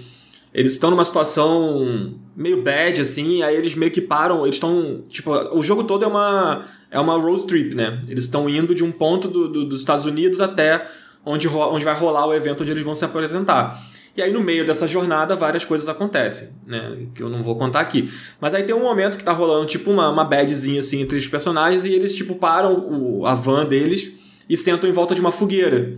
eles 0.54 0.74
estão 0.74 0.89
numa 0.89 1.04
situação 1.04 2.13
meio 2.36 2.62
bad, 2.62 3.02
assim, 3.02 3.43
aí 3.43 3.56
eles 3.56 3.76
meio 3.76 3.91
que 3.91 4.02
param, 4.02 4.43
eles 4.43 4.56
estão. 4.56 5.04
Tipo, 5.10 5.32
o 5.56 5.62
jogo 5.62 5.84
todo 5.84 6.06
é 6.06 6.08
uma. 6.08 6.65
É 6.89 7.00
uma 7.00 7.17
road 7.17 7.46
trip, 7.48 7.76
né? 7.76 8.00
Eles 8.08 8.26
estão 8.26 8.48
indo 8.48 8.76
de 8.76 8.84
um 8.84 8.91
ponto 8.91 9.28
do, 9.28 9.48
do, 9.50 9.65
dos 9.65 9.80
Estados 9.80 10.06
Unidos 10.06 10.39
até 10.39 10.88
onde, 11.26 11.48
onde 11.48 11.84
vai 11.84 11.96
rolar 11.96 12.28
o 12.28 12.34
evento 12.36 12.62
onde 12.62 12.72
eles 12.72 12.86
vão 12.86 12.93
se 12.93 13.04
apresentar. 13.04 13.82
E 14.15 14.21
aí, 14.21 14.32
no 14.32 14.41
meio 14.41 14.65
dessa 14.65 14.88
jornada, 14.88 15.36
várias 15.36 15.65
coisas 15.65 15.89
acontecem, 15.89 16.49
né? 16.67 17.08
Que 17.15 17.23
eu 17.23 17.30
não 17.30 17.41
vou 17.41 17.56
contar 17.56 17.80
aqui. 17.80 18.12
Mas 18.39 18.54
aí 18.54 18.62
tem 18.63 18.76
um 18.76 18.84
momento 18.84 19.17
que 19.17 19.23
tá 19.23 19.32
rolando, 19.32 19.65
tipo, 19.65 19.89
uma, 19.89 20.10
uma 20.10 20.23
badzinha, 20.23 20.80
assim, 20.80 21.02
entre 21.02 21.17
os 21.17 21.28
personagens, 21.28 21.84
e 21.84 21.91
eles, 21.91 22.13
tipo, 22.13 22.36
param 22.36 22.76
o, 22.76 23.26
a 23.26 23.34
van 23.34 23.65
deles 23.65 24.12
e 24.47 24.56
sentam 24.56 24.88
em 24.88 24.93
volta 24.93 25.15
de 25.15 25.21
uma 25.21 25.32
fogueira. 25.32 25.97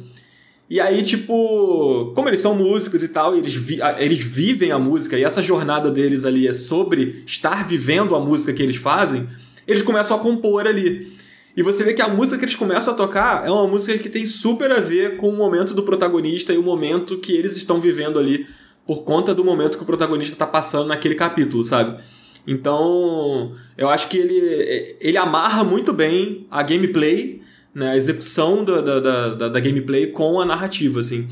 E 0.69 0.79
aí, 0.79 1.03
tipo, 1.03 2.13
como 2.15 2.29
eles 2.29 2.39
são 2.39 2.55
músicos 2.55 3.03
e 3.03 3.09
tal, 3.09 3.35
eles, 3.35 3.53
vi 3.53 3.79
eles 3.99 4.19
vivem 4.19 4.71
a 4.71 4.79
música, 4.79 5.17
e 5.17 5.23
essa 5.23 5.41
jornada 5.41 5.91
deles 5.91 6.25
ali 6.25 6.47
é 6.47 6.53
sobre 6.53 7.21
estar 7.25 7.67
vivendo 7.67 8.15
a 8.15 8.19
música 8.19 8.53
que 8.53 8.63
eles 8.63 8.77
fazem, 8.77 9.27
eles 9.67 9.81
começam 9.81 10.15
a 10.17 10.19
compor 10.19 10.65
ali. 10.65 11.13
E 11.55 11.63
você 11.63 11.83
vê 11.83 11.93
que 11.93 12.01
a 12.01 12.07
música 12.07 12.37
que 12.37 12.45
eles 12.45 12.55
começam 12.55 12.93
a 12.93 12.97
tocar 12.97 13.45
é 13.47 13.51
uma 13.51 13.67
música 13.67 13.97
que 13.97 14.09
tem 14.09 14.25
super 14.25 14.71
a 14.71 14.79
ver 14.79 15.17
com 15.17 15.29
o 15.29 15.35
momento 15.35 15.73
do 15.73 15.83
protagonista 15.83 16.53
e 16.53 16.57
o 16.57 16.63
momento 16.63 17.17
que 17.17 17.33
eles 17.33 17.55
estão 17.55 17.79
vivendo 17.79 18.19
ali, 18.19 18.45
por 18.85 19.03
conta 19.03 19.33
do 19.33 19.43
momento 19.43 19.77
que 19.77 19.83
o 19.83 19.87
protagonista 19.87 20.33
está 20.33 20.45
passando 20.45 20.87
naquele 20.87 21.15
capítulo, 21.15 21.63
sabe? 21.63 22.01
Então, 22.45 23.53
eu 23.77 23.89
acho 23.89 24.07
que 24.07 24.17
ele, 24.17 24.97
ele 24.99 25.17
amarra 25.17 25.63
muito 25.63 25.91
bem 25.91 26.45
a 26.51 26.61
gameplay 26.61 27.41
né, 27.75 27.89
a 27.89 27.97
execução 27.97 28.63
da, 28.63 28.79
da, 28.79 28.99
da, 29.01 29.49
da, 29.49 29.59
gameplay 29.59 30.07
com 30.07 30.39
a 30.39 30.45
narrativa, 30.45 31.01
assim. 31.01 31.27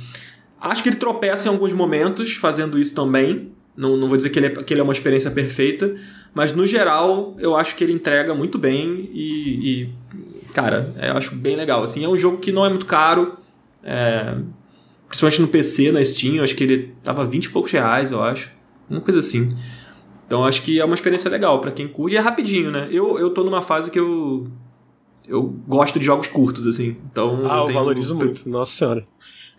Acho 0.60 0.84
que 0.84 0.90
ele 0.90 0.98
tropeça 0.98 1.48
em 1.48 1.52
alguns 1.52 1.72
momentos 1.72 2.34
fazendo 2.34 2.78
isso 2.78 2.94
também. 2.94 3.53
Não, 3.76 3.98
não 3.98 4.08
vou 4.08 4.18
dizer 4.18 4.30
que 4.30 4.40
ele, 4.40 4.48
é, 4.48 4.50
que 4.50 4.74
ele 4.74 4.82
é 4.82 4.84
uma 4.84 4.94
experiência 4.94 5.32
perfeita, 5.32 5.96
mas 6.34 6.54
no 6.54 6.66
geral 6.68 7.36
eu 7.40 7.56
acho 7.56 7.76
que 7.76 7.84
ele 7.84 7.94
entrega 7.94 8.34
muito 8.34 8.58
bem 8.58 9.10
e, 9.14 9.84
e 9.84 9.90
cara, 10.54 10.94
é, 10.98 11.10
eu 11.10 11.18
acho 11.18 11.36
bem 11.36 11.56
legal. 11.56 11.84
Assim, 11.84 12.04
é 12.04 12.08
um 12.08 12.18
jogo 12.18 12.38
que 12.38 12.52
não 12.52 12.66
é 12.66 12.70
muito 12.70 12.86
caro, 12.86 13.38
é, 13.84 14.36
principalmente 15.08 15.42
no 15.42 15.48
PC, 15.48 15.92
na 15.92 16.04
Steam, 16.04 16.36
eu 16.36 16.44
acho 16.44 16.56
que 16.56 16.64
ele 16.64 16.94
tava 17.04 17.26
20 17.26 17.46
e 17.46 17.50
poucos 17.50 17.72
reais, 17.72 18.12
eu 18.12 18.22
acho. 18.22 18.52
Uma 18.90 19.02
coisa 19.02 19.20
assim. 19.20 19.56
Então 20.28 20.46
acho 20.46 20.62
que 20.62 20.80
é 20.80 20.86
uma 20.86 20.96
experiência 20.96 21.30
legal 21.30 21.60
para 21.60 21.72
quem 21.72 21.88
curte 21.88 22.16
e 22.16 22.18
é 22.18 22.22
rapidinho, 22.22 22.72
né? 22.72 22.88
Eu, 22.92 23.20
eu 23.20 23.30
tô 23.32 23.44
numa 23.44 23.62
fase 23.62 23.90
que 23.90 24.00
eu 24.00 24.48
eu 25.28 25.42
gosto 25.68 26.00
de 26.00 26.06
jogos 26.06 26.28
curtos, 26.28 26.68
assim. 26.68 26.98
Então, 27.12 27.42
ah, 27.50 27.60
eu, 27.60 27.68
eu 27.68 27.74
valorizo 27.74 28.16
muito, 28.16 28.48
nossa 28.48 28.72
senhora. 28.72 29.04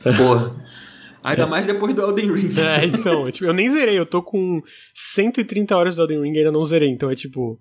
Porra. 0.02 0.54
Ainda 1.24 1.44
é. 1.44 1.46
mais 1.46 1.64
depois 1.64 1.94
do 1.94 2.02
Elden 2.02 2.32
Ring. 2.32 2.52
É, 2.60 2.84
então, 2.84 3.30
tipo, 3.30 3.46
eu 3.46 3.54
nem 3.54 3.70
zerei, 3.70 3.98
eu 3.98 4.04
tô 4.04 4.22
com 4.22 4.62
130 4.94 5.74
horas 5.74 5.96
do 5.96 6.02
Elden 6.02 6.20
Ring 6.20 6.34
e 6.34 6.38
ainda 6.38 6.52
não 6.52 6.62
zerei, 6.64 6.90
então 6.90 7.10
é 7.10 7.14
tipo. 7.14 7.58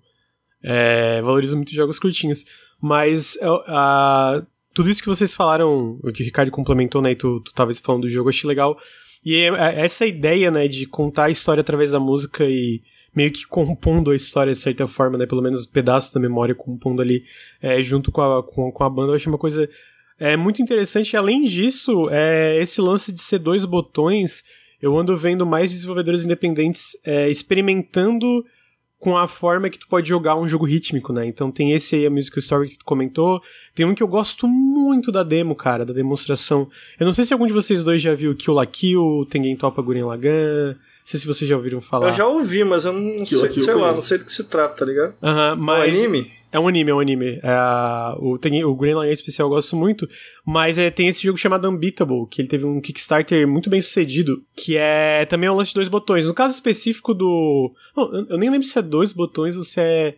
É, 0.62 1.20
valorizo 1.22 1.56
muito 1.56 1.74
jogos 1.74 1.98
curtinhos. 1.98 2.44
Mas 2.80 3.36
uh, 3.36 4.46
tudo 4.74 4.90
isso 4.90 5.02
que 5.02 5.08
vocês 5.08 5.34
falaram, 5.34 5.98
o 6.02 6.12
que 6.12 6.22
o 6.22 6.24
Ricardo 6.24 6.50
complementou, 6.50 7.00
né, 7.00 7.12
e 7.12 7.16
tu, 7.16 7.40
tu 7.40 7.52
tava 7.54 7.72
falando 7.74 8.02
do 8.02 8.10
jogo, 8.10 8.28
eu 8.28 8.30
achei 8.30 8.48
legal. 8.48 8.78
E 9.24 9.36
é, 9.36 9.48
é 9.48 9.84
essa 9.84 10.04
ideia, 10.04 10.50
né, 10.50 10.68
de 10.68 10.86
contar 10.86 11.24
a 11.24 11.30
história 11.30 11.62
através 11.62 11.92
da 11.92 12.00
música 12.00 12.44
e 12.44 12.82
meio 13.14 13.30
que 13.30 13.46
compondo 13.46 14.10
a 14.10 14.16
história 14.16 14.52
de 14.52 14.58
certa 14.58 14.86
forma, 14.86 15.16
né? 15.16 15.24
Pelo 15.24 15.40
menos 15.40 15.64
pedaços 15.64 16.12
da 16.12 16.20
memória 16.20 16.54
compondo 16.54 17.00
ali 17.00 17.22
é, 17.62 17.82
junto 17.82 18.10
com 18.10 18.20
a, 18.20 18.42
com, 18.42 18.72
com 18.72 18.84
a 18.84 18.90
banda. 18.90 19.12
Eu 19.12 19.16
achei 19.16 19.30
uma 19.30 19.38
coisa 19.38 19.68
é, 20.18 20.36
muito 20.36 20.62
interessante. 20.62 21.12
E 21.12 21.16
além 21.16 21.44
disso, 21.44 22.08
é, 22.10 22.60
esse 22.60 22.80
lance 22.80 23.12
de 23.12 23.20
ser 23.22 23.38
dois 23.38 23.64
botões, 23.64 24.42
eu 24.80 24.96
ando 24.98 25.16
vendo 25.16 25.44
mais 25.46 25.70
desenvolvedores 25.70 26.24
independentes 26.24 26.96
é, 27.04 27.28
experimentando 27.28 28.44
com 28.98 29.18
a 29.18 29.28
forma 29.28 29.68
que 29.68 29.78
tu 29.78 29.86
pode 29.86 30.08
jogar 30.08 30.34
um 30.34 30.48
jogo 30.48 30.64
rítmico, 30.64 31.12
né? 31.12 31.26
Então 31.26 31.50
tem 31.50 31.72
esse 31.72 31.94
aí, 31.94 32.06
a 32.06 32.10
Musical 32.10 32.38
Story 32.38 32.70
que 32.70 32.78
tu 32.78 32.86
comentou. 32.86 33.38
Tem 33.74 33.84
um 33.84 33.94
que 33.94 34.02
eu 34.02 34.08
gosto 34.08 34.48
muito 34.48 35.12
da 35.12 35.22
demo, 35.22 35.54
cara, 35.54 35.84
da 35.84 35.92
demonstração. 35.92 36.70
Eu 36.98 37.04
não 37.04 37.12
sei 37.12 37.26
se 37.26 37.32
algum 37.34 37.46
de 37.46 37.52
vocês 37.52 37.84
dois 37.84 38.00
já 38.00 38.14
viu 38.14 38.34
Kill 38.34 38.54
la 38.54 38.64
Kill, 38.64 39.26
Tengen 39.28 39.56
Topa 39.56 39.82
Gurren 39.82 40.04
Lagann. 40.04 40.68
Não 40.70 40.76
sei 41.04 41.20
se 41.20 41.26
vocês 41.26 41.46
já 41.46 41.54
ouviram 41.54 41.82
falar. 41.82 42.08
Eu 42.08 42.12
já 42.14 42.26
ouvi, 42.26 42.64
mas 42.64 42.86
eu 42.86 42.94
não 42.94 43.24
Kill 43.24 43.40
sei, 43.40 43.52
sei 43.52 43.74
lá, 43.74 43.88
não 43.88 43.94
sei 43.94 44.16
do 44.16 44.24
que 44.24 44.32
se 44.32 44.44
trata, 44.44 44.74
tá 44.74 44.86
ligado? 44.86 45.14
Aham, 45.22 45.52
uh 45.52 45.56
-huh, 45.56 45.60
mas... 45.60 45.76
É 45.76 45.86
um 45.86 45.98
anime? 45.98 46.32
É 46.54 46.60
um 46.60 46.68
anime, 46.68 46.88
é 46.88 46.94
um 46.94 47.00
anime. 47.00 47.40
É, 47.42 48.16
o, 48.20 48.38
tem, 48.38 48.62
o 48.64 48.76
Green 48.76 48.94
Line 48.94 49.12
especial 49.12 49.48
eu 49.48 49.54
gosto 49.56 49.74
muito, 49.74 50.08
mas 50.46 50.78
é, 50.78 50.88
tem 50.88 51.08
esse 51.08 51.20
jogo 51.20 51.36
chamado 51.36 51.68
Unbeatable, 51.68 52.28
que 52.30 52.40
ele 52.40 52.46
teve 52.46 52.64
um 52.64 52.80
Kickstarter 52.80 53.48
muito 53.48 53.68
bem 53.68 53.82
sucedido, 53.82 54.40
que 54.54 54.76
é 54.76 55.26
também 55.26 55.50
um 55.50 55.56
lance 55.56 55.70
de 55.70 55.74
dois 55.74 55.88
botões. 55.88 56.26
No 56.26 56.32
caso 56.32 56.54
específico 56.54 57.12
do. 57.12 57.74
Não, 57.96 58.26
eu 58.30 58.38
nem 58.38 58.50
lembro 58.50 58.68
se 58.68 58.78
é 58.78 58.82
dois 58.82 59.10
botões 59.10 59.56
ou 59.56 59.64
se 59.64 59.80
é. 59.80 60.14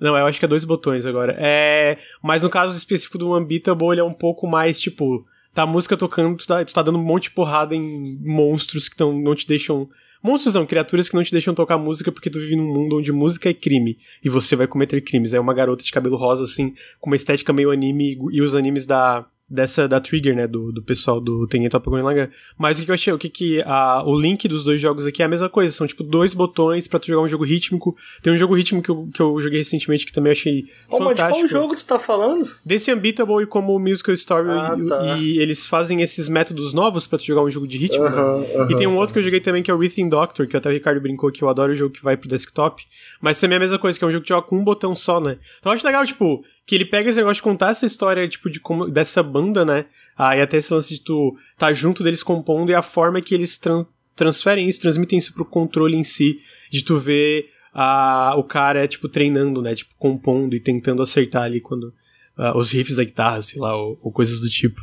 Não, 0.00 0.16
eu 0.16 0.24
acho 0.24 0.38
que 0.38 0.44
é 0.46 0.48
dois 0.48 0.64
botões 0.64 1.04
agora. 1.04 1.36
É, 1.38 1.98
mas 2.22 2.42
no 2.42 2.48
caso 2.48 2.74
específico 2.74 3.18
do 3.18 3.36
Unbeatable, 3.36 3.88
ele 3.90 4.00
é 4.00 4.04
um 4.04 4.14
pouco 4.14 4.46
mais 4.46 4.80
tipo. 4.80 5.26
Tá 5.52 5.64
a 5.64 5.66
música 5.66 5.98
tocando, 5.98 6.38
tu 6.38 6.46
tá, 6.46 6.64
tu 6.64 6.72
tá 6.72 6.82
dando 6.82 6.96
um 6.96 7.04
monte 7.04 7.24
de 7.24 7.32
porrada 7.32 7.76
em 7.76 8.18
monstros 8.22 8.88
que 8.88 8.96
tão, 8.96 9.12
não 9.12 9.34
te 9.34 9.46
deixam 9.46 9.86
Monstros 10.22 10.54
não, 10.54 10.64
criaturas 10.64 11.08
que 11.08 11.16
não 11.16 11.24
te 11.24 11.32
deixam 11.32 11.54
tocar 11.54 11.76
música 11.76 12.12
porque 12.12 12.30
tu 12.30 12.38
vive 12.38 12.54
num 12.54 12.72
mundo 12.72 12.98
onde 12.98 13.10
música 13.10 13.50
é 13.50 13.54
crime 13.54 13.98
e 14.22 14.28
você 14.28 14.54
vai 14.54 14.66
cometer 14.66 15.00
crimes. 15.00 15.34
É 15.34 15.40
uma 15.40 15.52
garota 15.52 15.82
de 15.82 15.90
cabelo 15.90 16.16
rosa, 16.16 16.44
assim, 16.44 16.74
com 17.00 17.10
uma 17.10 17.16
estética 17.16 17.52
meio 17.52 17.70
anime 17.70 18.18
e 18.30 18.40
os 18.40 18.54
animes 18.54 18.86
da 18.86 19.26
dessa 19.52 19.86
da 19.86 20.00
Trigger, 20.00 20.34
né, 20.34 20.46
do, 20.46 20.72
do 20.72 20.82
pessoal 20.82 21.20
do 21.20 21.46
Tengen 21.46 21.68
Toppa 21.68 21.90
Gurren. 21.90 22.28
Mas 22.58 22.78
o 22.78 22.80
que, 22.80 22.86
que 22.86 22.90
eu 22.90 22.94
achei, 22.94 23.12
o 23.12 23.18
que 23.18 23.28
que 23.28 23.62
a, 23.66 24.02
o 24.04 24.18
link 24.18 24.48
dos 24.48 24.64
dois 24.64 24.80
jogos 24.80 25.06
aqui 25.06 25.22
é 25.22 25.26
a 25.26 25.28
mesma 25.28 25.48
coisa, 25.48 25.72
são 25.72 25.86
tipo 25.86 26.02
dois 26.02 26.32
botões 26.32 26.88
para 26.88 26.98
tu 26.98 27.08
jogar 27.08 27.22
um 27.22 27.28
jogo 27.28 27.44
rítmico. 27.44 27.94
Tem 28.22 28.32
um 28.32 28.36
jogo 28.36 28.54
rítmico 28.54 28.82
que 28.82 28.90
eu, 28.90 29.08
que 29.12 29.20
eu 29.20 29.40
joguei 29.40 29.58
recentemente 29.58 30.06
que 30.06 30.12
também 30.12 30.32
achei 30.32 30.64
oh, 30.88 30.96
fantástico. 30.96 31.28
Mas 31.28 31.32
qual 31.32 31.48
jogo 31.48 31.76
tu 31.76 31.84
tá 31.84 31.98
falando? 31.98 32.50
Desse 32.64 32.92
Unbeatable 32.92 33.42
e 33.42 33.46
como 33.46 33.76
o 33.76 33.78
Musical 33.78 34.14
Story 34.14 34.48
ah, 34.48 34.76
e, 34.78 34.86
tá. 34.86 35.18
e, 35.18 35.38
eles 35.38 35.66
fazem 35.66 36.00
esses 36.00 36.28
métodos 36.28 36.72
novos 36.72 37.06
para 37.06 37.18
tu 37.18 37.26
jogar 37.26 37.42
um 37.42 37.50
jogo 37.50 37.68
de 37.68 37.76
ritmo. 37.76 38.04
Uh 38.04 38.08
-huh, 38.08 38.40
uh 38.40 38.66
-huh, 38.66 38.72
e 38.72 38.76
tem 38.76 38.86
um 38.86 38.96
outro 38.96 39.12
que 39.12 39.18
eu 39.18 39.22
joguei 39.22 39.40
também 39.40 39.62
que 39.62 39.70
é 39.70 39.74
o 39.74 39.78
Within 39.78 40.08
Doctor, 40.08 40.46
que 40.46 40.56
até 40.56 40.70
o 40.70 40.72
Ricardo 40.72 41.00
brincou 41.00 41.30
que 41.30 41.42
eu 41.42 41.48
adoro 41.48 41.72
o 41.72 41.76
jogo 41.76 41.92
que 41.92 42.02
vai 42.02 42.16
pro 42.16 42.28
desktop, 42.28 42.82
mas 43.20 43.38
também 43.38 43.56
é 43.56 43.58
a 43.58 43.60
mesma 43.60 43.78
coisa, 43.78 43.98
que 43.98 44.04
é 44.04 44.08
um 44.08 44.12
jogo 44.12 44.22
que 44.22 44.30
joga 44.30 44.46
com 44.46 44.56
um 44.56 44.64
botão 44.64 44.94
só, 44.94 45.20
né? 45.20 45.38
Então 45.58 45.70
eu 45.70 45.74
acho 45.74 45.86
legal, 45.86 46.06
tipo, 46.06 46.42
que 46.66 46.74
ele 46.74 46.84
pega 46.84 47.10
esse 47.10 47.18
negócio 47.18 47.36
de 47.36 47.42
contar 47.42 47.70
essa 47.70 47.86
história, 47.86 48.28
tipo, 48.28 48.48
de 48.50 48.60
como, 48.60 48.88
dessa 48.88 49.22
banda, 49.22 49.64
né? 49.64 49.86
Ah, 50.16 50.36
e 50.36 50.40
até 50.40 50.58
esse 50.58 50.72
lance 50.72 50.94
de 50.94 51.00
tu 51.00 51.36
tá 51.58 51.72
junto 51.72 52.02
deles 52.02 52.22
compondo 52.22 52.70
e 52.70 52.74
a 52.74 52.82
forma 52.82 53.20
que 53.20 53.34
eles 53.34 53.58
tran 53.58 53.84
transferem 54.14 54.68
isso, 54.68 54.80
transmitem 54.80 55.18
isso 55.18 55.32
pro 55.32 55.44
controle 55.44 55.96
em 55.96 56.04
si, 56.04 56.38
de 56.70 56.82
tu 56.82 56.98
ver 56.98 57.48
ah, 57.72 58.34
o 58.36 58.44
cara, 58.44 58.86
tipo, 58.86 59.08
treinando, 59.08 59.62
né? 59.62 59.74
Tipo, 59.74 59.92
compondo 59.98 60.54
e 60.54 60.60
tentando 60.60 61.02
acertar 61.02 61.44
ali 61.44 61.60
quando 61.60 61.92
ah, 62.36 62.56
os 62.56 62.70
riffs 62.70 62.96
da 62.96 63.04
guitarra, 63.04 63.40
sei 63.40 63.58
lá, 63.58 63.74
ou, 63.74 63.98
ou 64.02 64.12
coisas 64.12 64.40
do 64.40 64.50
tipo. 64.50 64.82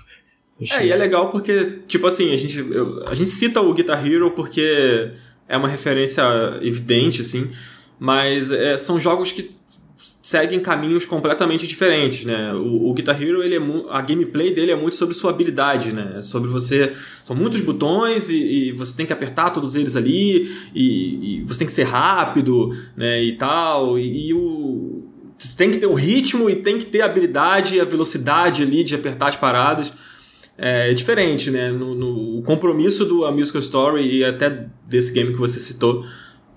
Achei... 0.62 0.78
É, 0.78 0.86
e 0.88 0.92
é 0.92 0.96
legal 0.96 1.30
porque, 1.30 1.80
tipo 1.88 2.08
assim, 2.08 2.34
a 2.34 2.36
gente, 2.36 2.58
eu, 2.58 3.08
a 3.08 3.14
gente 3.14 3.30
cita 3.30 3.62
o 3.62 3.74
Guitar 3.74 4.06
Hero 4.06 4.32
porque 4.32 5.12
é 5.48 5.56
uma 5.56 5.68
referência 5.68 6.24
evidente, 6.62 7.22
assim, 7.22 7.50
mas 8.00 8.52
é, 8.52 8.78
são 8.78 9.00
jogos 9.00 9.32
que 9.32 9.59
seguem 10.30 10.60
caminhos 10.60 11.08
completamente 11.08 11.66
diferentes, 11.66 12.24
né? 12.24 12.54
O, 12.54 12.92
o 12.92 12.94
Guitar 12.94 13.20
Hero, 13.20 13.42
ele 13.42 13.56
é 13.56 13.62
a 13.90 14.00
gameplay 14.00 14.54
dele 14.54 14.72
é 14.72 14.76
muito 14.76 14.96
sobre 14.96 15.16
sua 15.16 15.32
habilidade, 15.32 15.92
né? 15.92 16.18
É 16.18 16.22
sobre 16.22 16.48
você... 16.48 16.94
São 17.24 17.36
muitos 17.36 17.62
botões 17.62 18.30
e, 18.30 18.36
e 18.36 18.72
você 18.72 18.96
tem 18.96 19.08
que 19.08 19.14
apertar 19.14 19.50
todos 19.50 19.74
eles 19.74 19.96
ali 19.96 20.56
e, 20.76 21.40
e, 21.40 21.42
você 21.42 21.58
tem 21.58 21.68
que 21.68 21.74
ser 21.74 21.86
rápido, 21.86 22.72
né? 22.96 23.24
E 23.24 23.32
tal. 23.38 23.98
E, 23.98 24.28
e 24.28 24.34
o... 24.36 25.04
Você 25.36 25.58
tem 25.58 25.72
que 25.72 25.80
ter 25.80 25.88
o 25.88 25.96
ritmo 25.96 26.48
e 26.48 26.58
tem 26.58 26.78
que 26.78 26.86
ter 26.86 27.02
a 27.02 27.06
habilidade 27.06 27.78
e 27.78 27.82
a 27.82 27.86
velocidade 27.86 28.62
ali 28.62 28.84
de 28.84 28.94
apertar 28.94 29.30
as 29.30 29.36
paradas. 29.36 29.92
É, 30.56 30.92
é 30.92 30.94
diferente, 30.94 31.50
né? 31.50 31.72
No, 31.72 31.96
no, 31.96 32.38
o 32.38 32.44
compromisso 32.44 33.04
do 33.04 33.26
A 33.26 33.32
Musical 33.32 33.62
Story 33.62 34.18
e 34.18 34.24
até 34.24 34.68
desse 34.88 35.12
game 35.12 35.34
que 35.34 35.40
você 35.40 35.60
citou 35.60 36.06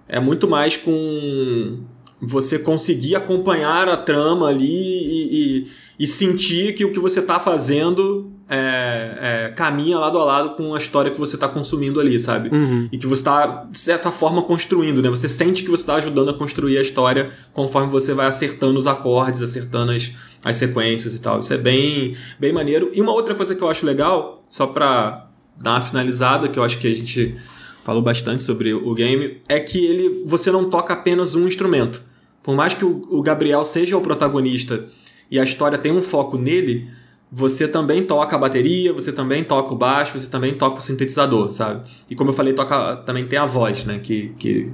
é 0.07 0.21
muito 0.21 0.47
mais 0.47 0.77
com 0.77 1.81
você 2.23 2.57
conseguir 2.57 3.17
acompanhar 3.17 3.89
a 3.89 3.97
trama 3.97 4.47
ali 4.47 4.65
e, 4.65 5.65
e, 5.65 5.67
e 5.99 6.07
sentir 6.07 6.73
que 6.73 6.85
o 6.85 6.93
que 6.93 7.01
você 7.01 7.19
está 7.19 7.41
fazendo 7.41 8.31
é, 8.49 9.47
é, 9.49 9.49
caminha 9.57 9.99
lado 9.99 10.19
a 10.19 10.25
lado 10.25 10.51
com 10.51 10.73
a 10.73 10.79
história 10.79 11.11
que 11.11 11.19
você 11.19 11.35
está 11.35 11.49
consumindo 11.49 11.99
ali, 11.99 12.21
sabe? 12.21 12.49
Uhum. 12.55 12.89
E 12.93 12.99
que 12.99 13.09
você 13.09 13.23
está, 13.23 13.67
de 13.69 13.79
certa 13.79 14.13
forma, 14.13 14.43
construindo, 14.43 15.03
né? 15.03 15.11
Você 15.11 15.29
sente 15.29 15.65
que 15.65 15.71
você 15.71 15.83
está 15.83 15.97
ajudando 15.97 16.31
a 16.31 16.35
construir 16.35 16.79
a 16.79 16.83
história 16.83 17.33
conforme 17.53 17.91
você 17.91 18.15
vai 18.15 18.27
acertando 18.27 18.79
os 18.79 18.87
acordes, 18.87 19.43
acertando 19.43 19.91
as, 19.91 20.13
as 20.45 20.57
sequências 20.57 21.15
e 21.17 21.19
tal. 21.19 21.41
Isso 21.41 21.53
é 21.53 21.59
bem, 21.59 22.15
bem 22.39 22.53
maneiro. 22.53 22.91
E 22.95 23.01
uma 23.01 23.13
outra 23.13 23.35
coisa 23.35 23.55
que 23.55 23.63
eu 23.63 23.69
acho 23.69 23.85
legal, 23.85 24.45
só 24.49 24.67
pra 24.69 25.29
dar 25.61 25.73
uma 25.73 25.81
finalizada, 25.81 26.47
que 26.47 26.59
eu 26.59 26.63
acho 26.63 26.79
que 26.79 26.87
a 26.87 26.95
gente 26.95 27.35
falou 27.83 28.03
bastante 28.03 28.43
sobre 28.43 28.73
o 28.73 28.95
game, 28.95 29.39
é 29.49 29.59
que 29.59 29.85
ele 29.85 30.23
você 30.25 30.53
não 30.53 30.71
toca 30.71 30.93
apenas 30.93 31.35
um 31.35 31.49
instrumento. 31.49 32.12
Por 32.43 32.57
mais 32.57 32.75
que 32.75 32.85
o, 32.85 33.23
Gabriel 33.23 33.65
seja 33.65 33.97
o 33.97 34.01
protagonista 34.01 34.87
e 35.31 35.39
a 35.39 35.45
história 35.45 35.79
tenha 35.79 35.95
um 35.95 36.03
foco 36.03 36.37
nele, 36.37 36.91
você 37.31 37.67
também 37.67 38.05
toca 38.05 38.37
a 38.37 38.39
bateria, 38.39 38.93
você 38.93 39.13
também 39.13 39.43
toca 39.45 39.73
o 39.73 39.77
baixo, 39.77 40.19
você 40.19 40.27
também 40.27 40.55
toca 40.55 40.79
o 40.79 40.83
sintetizador, 40.83 41.53
sabe? 41.53 41.89
E 42.11 42.15
como 42.15 42.31
eu 42.31 42.35
falei, 42.35 42.53
toca 42.53 42.97
também 42.97 43.27
tem 43.27 43.39
a 43.39 43.47
voz, 43.47 43.85
né? 43.85 44.01
Que, 44.03 44.35
que, 44.39 44.71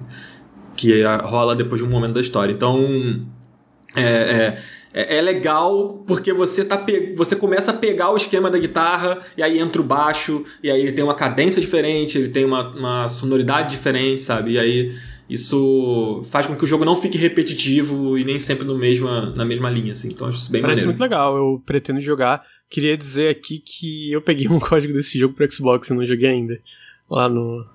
que 0.77 1.03
rola 1.23 1.55
depois 1.55 1.81
de 1.81 1.87
um 1.87 1.91
momento 1.91 2.14
da 2.14 2.21
história. 2.21 2.53
Então, 2.53 3.27
é, 3.95 4.59
é, 4.93 5.19
é 5.19 5.21
legal 5.21 6.03
porque 6.07 6.33
você, 6.33 6.64
tá 6.64 6.77
pe... 6.79 7.14
você 7.16 7.37
começa 7.37 7.71
a 7.71 7.75
pegar 7.75 8.11
o 8.11 8.16
esquema 8.16 8.51
da 8.51 8.59
guitarra 8.59 9.19
e 9.37 9.43
aí 9.43 9.59
entra 9.59 9.81
o 9.81 9.85
baixo, 9.85 10.45
e 10.62 10.71
aí 10.71 10.81
ele 10.81 10.93
tem 10.93 11.05
uma 11.05 11.14
cadência 11.14 11.61
diferente, 11.61 12.19
ele 12.19 12.31
tem 12.31 12.45
uma, 12.45 12.71
uma 12.71 13.09
sonoridade 13.09 13.71
diferente, 13.71 14.21
sabe? 14.21 14.53
E 14.53 14.59
aí 14.59 14.95
isso 15.29 16.22
faz 16.31 16.47
com 16.47 16.57
que 16.57 16.64
o 16.64 16.66
jogo 16.66 16.85
não 16.85 17.01
fique 17.01 17.18
repetitivo 17.18 18.16
e 18.16 18.24
nem 18.24 18.39
sempre 18.39 18.66
no 18.66 18.76
mesma, 18.79 19.33
na 19.37 19.45
mesma 19.45 19.68
linha, 19.68 19.93
assim. 19.93 20.09
Então 20.09 20.26
acho 20.29 20.39
isso 20.39 20.51
bem 20.53 20.62
Parece 20.62 20.83
maneiro. 20.83 20.89
muito 20.89 21.01
legal, 21.01 21.37
eu 21.37 21.62
pretendo 21.66 22.01
jogar. 22.01 22.43
Queria 22.70 22.97
dizer 22.97 23.31
aqui 23.31 23.59
que 23.59 24.12
eu 24.12 24.22
peguei 24.22 24.49
um 24.49 24.59
código 24.61 24.93
desse 24.93 25.18
jogo 25.18 25.35
pro 25.35 25.51
Xbox 25.53 25.89
e 25.89 25.95
não 25.95 26.05
joguei 26.05 26.29
ainda. 26.29 26.59
Lá 27.11 27.29
no. 27.29 27.66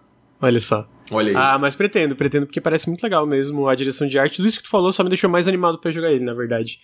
Olha 0.42 0.60
só. 0.60 0.88
Olha 1.12 1.30
aí. 1.30 1.36
Ah, 1.36 1.58
mas 1.60 1.76
pretendo, 1.76 2.16
pretendo, 2.16 2.46
porque 2.46 2.62
parece 2.62 2.88
muito 2.88 3.04
legal 3.04 3.26
mesmo 3.26 3.68
a 3.68 3.76
direção 3.76 4.08
de 4.08 4.18
arte. 4.18 4.38
Tudo 4.38 4.48
isso 4.48 4.58
que 4.58 4.64
tu 4.64 4.70
falou 4.70 4.92
só 4.92 5.04
me 5.04 5.10
deixou 5.10 5.30
mais 5.30 5.48
animado 5.48 5.80
para 5.80 5.92
jogar 5.92 6.12
ele, 6.12 6.24
na 6.24 6.34
verdade. 6.34 6.80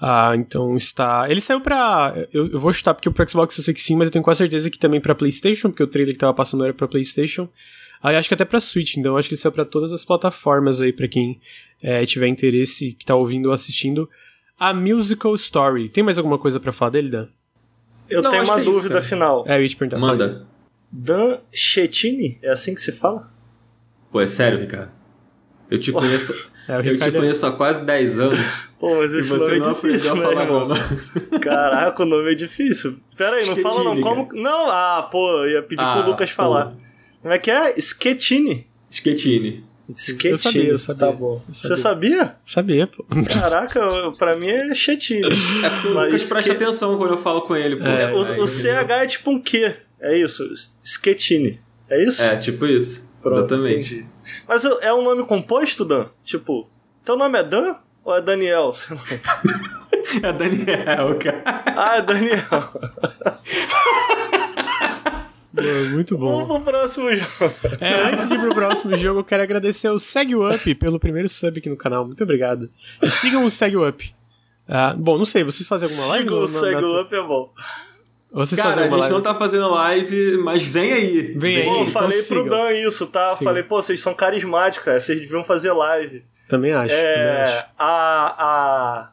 Ah, 0.00 0.32
então 0.36 0.76
está. 0.76 1.26
Ele 1.28 1.40
saiu 1.40 1.60
pra. 1.60 2.14
Eu, 2.32 2.48
eu 2.48 2.60
vou 2.60 2.72
chutar 2.72 2.94
porque 2.94 3.08
o 3.08 3.12
pro 3.12 3.28
Xbox 3.28 3.56
eu 3.56 3.62
sei 3.64 3.72
que 3.74 3.80
sim, 3.80 3.96
mas 3.96 4.06
eu 4.08 4.12
tenho 4.12 4.24
quase 4.24 4.38
certeza 4.38 4.68
que 4.70 4.78
também 4.78 5.00
pra 5.00 5.14
PlayStation, 5.14 5.68
porque 5.70 5.82
o 5.82 5.86
trailer 5.86 6.14
que 6.14 6.20
tava 6.20 6.34
passando 6.34 6.64
era 6.64 6.74
pra 6.74 6.88
PlayStation. 6.88 7.48
Aí 8.02 8.16
acho 8.16 8.28
que 8.28 8.34
até 8.34 8.44
pra 8.44 8.58
Switch, 8.60 8.96
então 8.96 9.16
acho 9.16 9.28
que 9.28 9.34
isso 9.34 9.46
é 9.46 9.50
pra 9.50 9.64
todas 9.64 9.92
as 9.92 10.04
plataformas 10.04 10.80
aí, 10.80 10.92
pra 10.92 11.06
quem 11.06 11.40
é, 11.82 12.04
tiver 12.04 12.26
interesse, 12.26 12.92
que 12.98 13.04
tá 13.06 13.14
ouvindo 13.14 13.46
ou 13.46 13.52
assistindo. 13.52 14.08
A 14.58 14.74
Musical 14.74 15.34
Story. 15.34 15.88
Tem 15.88 16.02
mais 16.02 16.18
alguma 16.18 16.38
coisa 16.38 16.58
pra 16.58 16.72
falar 16.72 16.90
dele, 16.90 17.10
Dan? 17.10 17.26
Eu 18.08 18.22
Não, 18.22 18.30
tenho 18.30 18.44
uma 18.44 18.58
é 18.58 18.62
isso, 18.62 18.70
dúvida 18.72 18.94
cara. 18.94 19.04
final. 19.06 19.44
É, 19.46 19.56
eu 19.56 19.62
ia 19.62 19.68
te 19.68 19.76
perguntar. 19.76 19.98
Manda. 19.98 20.46
Dan 20.90 21.38
Chetini? 21.50 22.38
É 22.42 22.50
assim 22.50 22.74
que 22.74 22.80
se 22.80 22.92
fala? 22.92 23.30
Pô, 24.10 24.20
é 24.20 24.26
sério, 24.26 24.58
Ricardo? 24.58 24.90
Eu 25.70 25.78
te 25.78 25.92
conheço. 25.92 26.50
É, 26.68 26.78
eu 26.78 26.96
te 26.96 27.08
é- 27.08 27.10
conheço 27.10 27.44
há 27.44 27.50
quase 27.50 27.84
10 27.84 28.20
anos. 28.20 28.38
Pô, 28.78 28.94
mas 28.94 29.12
esse 29.12 29.36
nome 29.36 29.56
é 29.56 29.58
difícil, 29.58 30.14
né, 30.14 30.22
falar 30.22 30.42
irmão? 30.44 30.68
Caraca, 31.42 32.02
o 32.04 32.06
nome 32.06 32.30
é 32.30 32.34
difícil. 32.36 33.00
Pera 33.16 33.34
aí, 33.34 33.46
não 33.46 33.56
fala 33.56 33.82
não. 33.82 34.00
Como... 34.00 34.28
Não, 34.32 34.70
ah, 34.70 35.08
pô, 35.10 35.28
eu 35.42 35.50
ia 35.50 35.62
pedir 35.64 35.82
Ah, 35.82 35.94
pro 36.00 36.10
Lucas 36.12 36.30
pô. 36.32 36.36
Como 37.22 37.32
é 37.32 37.38
que 37.38 37.50
é? 37.50 37.74
Schettini. 37.80 38.66
Schettini. 38.90 39.64
Schettini. 39.96 40.32
Eu 40.32 40.38
sabia, 40.38 40.68
eu 40.70 40.78
sabia. 40.78 41.06
Tá 41.06 41.12
bom. 41.12 41.42
Eu 41.48 41.54
Você 41.54 41.76
sabia? 41.76 42.36
Sabia, 42.46 42.86
pô. 42.86 43.04
Caraca, 43.32 43.80
pra 44.18 44.36
mim 44.36 44.48
é 44.48 44.74
Chettini. 44.74 45.26
É 45.64 45.70
porque 45.70 45.88
o 45.88 45.94
Mas 45.94 46.06
Lucas 46.12 46.28
presta 46.28 46.40
Ske- 46.40 46.50
atenção 46.64 46.96
quando 46.98 47.12
eu 47.12 47.18
falo 47.18 47.42
com 47.42 47.54
ele, 47.56 47.76
pô. 47.76 47.84
É, 47.84 48.12
o, 48.12 48.22
Aí 48.22 48.40
o 48.40 48.46
CH 48.46 48.90
é 48.90 49.06
tipo 49.06 49.30
um 49.30 49.40
Q. 49.40 49.72
É 50.00 50.16
isso. 50.16 50.44
Schettini. 50.84 51.60
É 51.88 52.02
isso? 52.02 52.22
É, 52.22 52.36
tipo 52.36 52.66
isso. 52.66 53.10
Pronto, 53.22 53.38
Exatamente. 53.54 53.94
entendi. 53.94 54.06
Mas 54.48 54.64
é 54.64 54.92
um 54.94 55.02
nome 55.02 55.24
composto, 55.26 55.84
Dan? 55.84 56.06
Tipo, 56.24 56.68
teu 57.04 57.16
nome 57.16 57.38
é 57.38 57.42
Dan 57.44 57.76
ou 58.04 58.16
é 58.16 58.20
Daniel? 58.20 58.72
Sei 58.74 58.96
lá. 58.96 59.02
É 60.22 60.30
Daniel, 60.30 61.16
cara. 61.18 61.42
Ah, 61.64 61.96
é 61.96 62.02
Daniel. 62.02 62.36
Muito 65.90 66.16
bom. 66.16 66.44
Vamos 66.46 66.62
pro 66.62 66.72
próximo 66.72 67.14
jogo. 67.14 67.54
É, 67.80 67.94
antes 68.08 68.28
de 68.28 68.34
ir 68.34 68.40
pro 68.40 68.54
próximo 68.54 68.96
jogo, 68.96 69.20
eu 69.20 69.24
quero 69.24 69.42
agradecer 69.42 69.88
ao 69.88 69.98
Segue 69.98 70.34
Up 70.34 70.74
pelo 70.76 70.98
primeiro 70.98 71.28
sub 71.28 71.58
aqui 71.58 71.68
no 71.68 71.76
canal. 71.76 72.06
Muito 72.06 72.22
obrigado. 72.24 72.70
E 73.02 73.10
sigam 73.10 73.44
o 73.44 73.50
Segue 73.50 73.76
Up. 73.76 74.14
Ah, 74.68 74.94
bom, 74.96 75.18
não 75.18 75.24
sei, 75.24 75.44
vocês 75.44 75.68
fazem 75.68 75.88
alguma 75.88 76.08
live? 76.08 76.24
Siga 76.24 76.30
no- 76.30 76.38
o 76.38 76.40
na- 76.42 76.46
Segue 76.48 76.80
na- 76.80 77.00
Up 77.02 77.14
é 77.14 77.22
bom. 77.22 77.52
Vocês 78.34 78.58
Cara, 78.58 78.68
a 78.70 78.72
gente 78.76 78.82
alguma 78.84 79.04
não 79.08 79.12
live? 79.16 79.24
tá 79.24 79.34
fazendo 79.34 79.70
live, 79.70 80.38
mas 80.38 80.62
vem 80.62 80.90
aí. 80.92 81.34
Vem 81.36 81.56
aí. 81.58 81.64
Pô, 81.64 81.74
então 81.82 81.86
falei 81.88 82.22
pro 82.22 82.42
sigam. 82.42 82.48
Dan 82.48 82.72
isso, 82.72 83.06
tá? 83.08 83.32
Sigam. 83.32 83.44
Falei, 83.44 83.62
pô, 83.62 83.82
vocês 83.82 84.00
são 84.00 84.14
carismáticos, 84.14 84.86
cara. 84.86 85.00
Vocês 85.00 85.20
deviam 85.20 85.44
fazer 85.44 85.70
live. 85.72 86.24
Também 86.48 86.72
acho. 86.72 86.88
também 86.88 87.04
É. 87.04 87.58
acho. 87.58 87.66
A. 87.78 88.34
a 88.38 89.12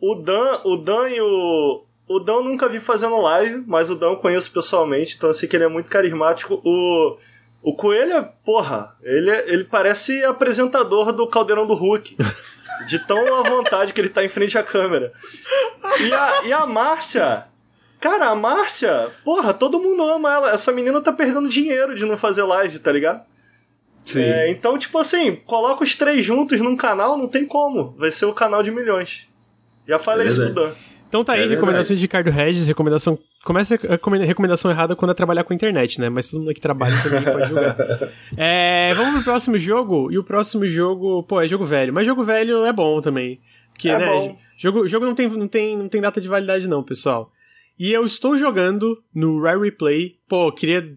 o 0.00 0.14
Dan, 0.16 0.58
o 0.64 0.76
Dan 0.78 1.08
e 1.10 1.20
o. 1.20 1.85
O 2.08 2.20
Dan 2.20 2.34
eu 2.34 2.44
nunca 2.44 2.68
vi 2.68 2.78
fazendo 2.78 3.20
live, 3.20 3.64
mas 3.66 3.90
o 3.90 3.94
Dan 3.96 4.10
eu 4.12 4.16
conheço 4.16 4.50
pessoalmente, 4.52 5.16
então 5.16 5.30
eu 5.30 5.34
sei 5.34 5.48
que 5.48 5.56
ele 5.56 5.64
é 5.64 5.68
muito 5.68 5.90
carismático. 5.90 6.60
O. 6.64 7.16
O 7.62 7.74
Coelho 7.74 8.12
é, 8.12 8.22
porra, 8.44 8.94
ele, 9.02 9.28
é- 9.28 9.52
ele 9.52 9.64
parece 9.64 10.24
apresentador 10.24 11.10
do 11.10 11.26
Caldeirão 11.26 11.66
do 11.66 11.74
Hulk. 11.74 12.16
De 12.86 12.98
tão 13.06 13.18
à 13.34 13.42
vontade 13.42 13.92
que 13.92 14.00
ele 14.00 14.08
tá 14.10 14.22
em 14.24 14.28
frente 14.28 14.56
à 14.56 14.62
câmera. 14.62 15.12
E 15.98 16.12
a, 16.12 16.42
e 16.44 16.52
a 16.52 16.64
Márcia. 16.66 17.46
Cara, 17.98 18.28
a 18.28 18.34
Márcia, 18.36 19.10
porra, 19.24 19.52
todo 19.54 19.80
mundo 19.80 20.04
ama 20.08 20.32
ela. 20.32 20.50
Essa 20.52 20.70
menina 20.70 21.00
tá 21.00 21.12
perdendo 21.12 21.48
dinheiro 21.48 21.94
de 21.94 22.04
não 22.04 22.16
fazer 22.16 22.42
live, 22.44 22.78
tá 22.78 22.92
ligado? 22.92 23.24
Sim. 24.04 24.22
É, 24.22 24.50
então, 24.50 24.78
tipo 24.78 24.98
assim, 24.98 25.34
coloca 25.34 25.82
os 25.82 25.96
três 25.96 26.24
juntos 26.24 26.60
num 26.60 26.76
canal, 26.76 27.16
não 27.16 27.26
tem 27.26 27.44
como. 27.46 27.96
Vai 27.98 28.12
ser 28.12 28.26
o 28.26 28.34
canal 28.34 28.62
de 28.62 28.70
milhões. 28.70 29.26
Já 29.88 29.98
falei 29.98 30.26
É 30.26 30.28
isso 30.28 30.42
pro. 30.44 30.54
Dan. 30.54 30.72
Então 31.08 31.22
tá 31.24 31.34
aí, 31.34 31.44
É 31.44 31.46
recomendação 31.48 31.94
de 31.94 32.02
Ricardo 32.02 32.30
Regis, 32.30 32.66
recomendação. 32.66 33.18
Começa 33.44 33.74
a 33.74 33.78
recomenda- 33.92 34.24
recomendação 34.24 34.70
errada 34.70 34.96
quando 34.96 35.12
é 35.12 35.14
trabalhar 35.14 35.44
com 35.44 35.54
internet, 35.54 36.00
né? 36.00 36.08
Mas 36.08 36.28
todo 36.30 36.40
mundo 36.40 36.52
que 36.52 36.60
trabalha 36.60 36.94
também 37.02 37.22
pode 37.22 37.48
jogar. 37.48 37.76
É, 38.36 38.92
vamos 38.94 39.14
pro 39.14 39.22
próximo 39.24 39.56
jogo. 39.56 40.10
E 40.10 40.18
o 40.18 40.24
próximo 40.24 40.66
jogo, 40.66 41.22
pô, 41.22 41.40
é 41.40 41.46
jogo 41.48 41.64
velho. 41.64 41.92
Mas 41.92 42.06
jogo 42.06 42.24
velho 42.24 42.64
é 42.64 42.72
bom 42.72 43.00
também. 43.00 43.40
Porque, 43.72 43.88
É 43.88 43.98
né? 43.98 44.06
bom. 44.06 44.38
Jogo, 44.58 44.86
jogo 44.88 45.06
não, 45.06 45.14
tem, 45.14 45.28
não, 45.28 45.46
tem, 45.48 45.76
não 45.76 45.88
tem 45.88 46.00
data 46.00 46.20
de 46.20 46.26
validade, 46.28 46.66
não, 46.66 46.82
pessoal. 46.82 47.30
E 47.78 47.92
eu 47.92 48.04
estou 48.04 48.36
jogando 48.36 49.00
no 49.14 49.40
Rare 49.40 49.60
Replay. 49.60 50.16
Pô, 50.28 50.50
queria. 50.50 50.92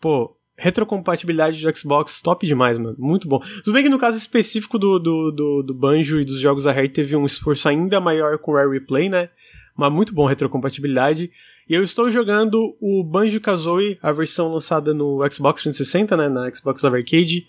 Pô, 0.00 0.34
retrocompatibilidade 0.60 1.62
do 1.62 1.76
Xbox, 1.76 2.20
top 2.20 2.46
demais, 2.46 2.76
mano. 2.76 2.94
Muito 2.98 3.26
bom. 3.26 3.40
Tudo 3.64 3.72
bem 3.72 3.82
que 3.82 3.88
no 3.88 3.98
caso 3.98 4.18
específico 4.18 4.78
do, 4.78 4.98
do, 4.98 5.30
do, 5.30 5.62
do 5.62 5.74
Banjo 5.74 6.20
e 6.20 6.24
dos 6.24 6.38
jogos 6.38 6.64
da 6.64 6.72
Rare 6.72 6.88
teve 6.88 7.16
um 7.16 7.24
esforço 7.24 7.66
ainda 7.68 7.98
maior 7.98 8.38
com 8.38 8.52
o 8.52 8.54
Rare 8.54 8.70
Replay, 8.70 9.08
né? 9.08 9.30
Mas 9.74 9.90
muito 9.90 10.14
bom 10.14 10.26
retrocompatibilidade. 10.26 11.30
E 11.66 11.74
eu 11.74 11.82
estou 11.82 12.10
jogando 12.10 12.76
o 12.78 13.02
Banjo 13.02 13.40
Kazooie, 13.40 13.98
a 14.02 14.12
versão 14.12 14.52
lançada 14.52 14.92
no 14.92 15.26
Xbox 15.30 15.62
360, 15.62 16.16
né? 16.16 16.28
Na 16.28 16.54
Xbox 16.54 16.82
Live 16.82 16.98
Arcade. 16.98 17.46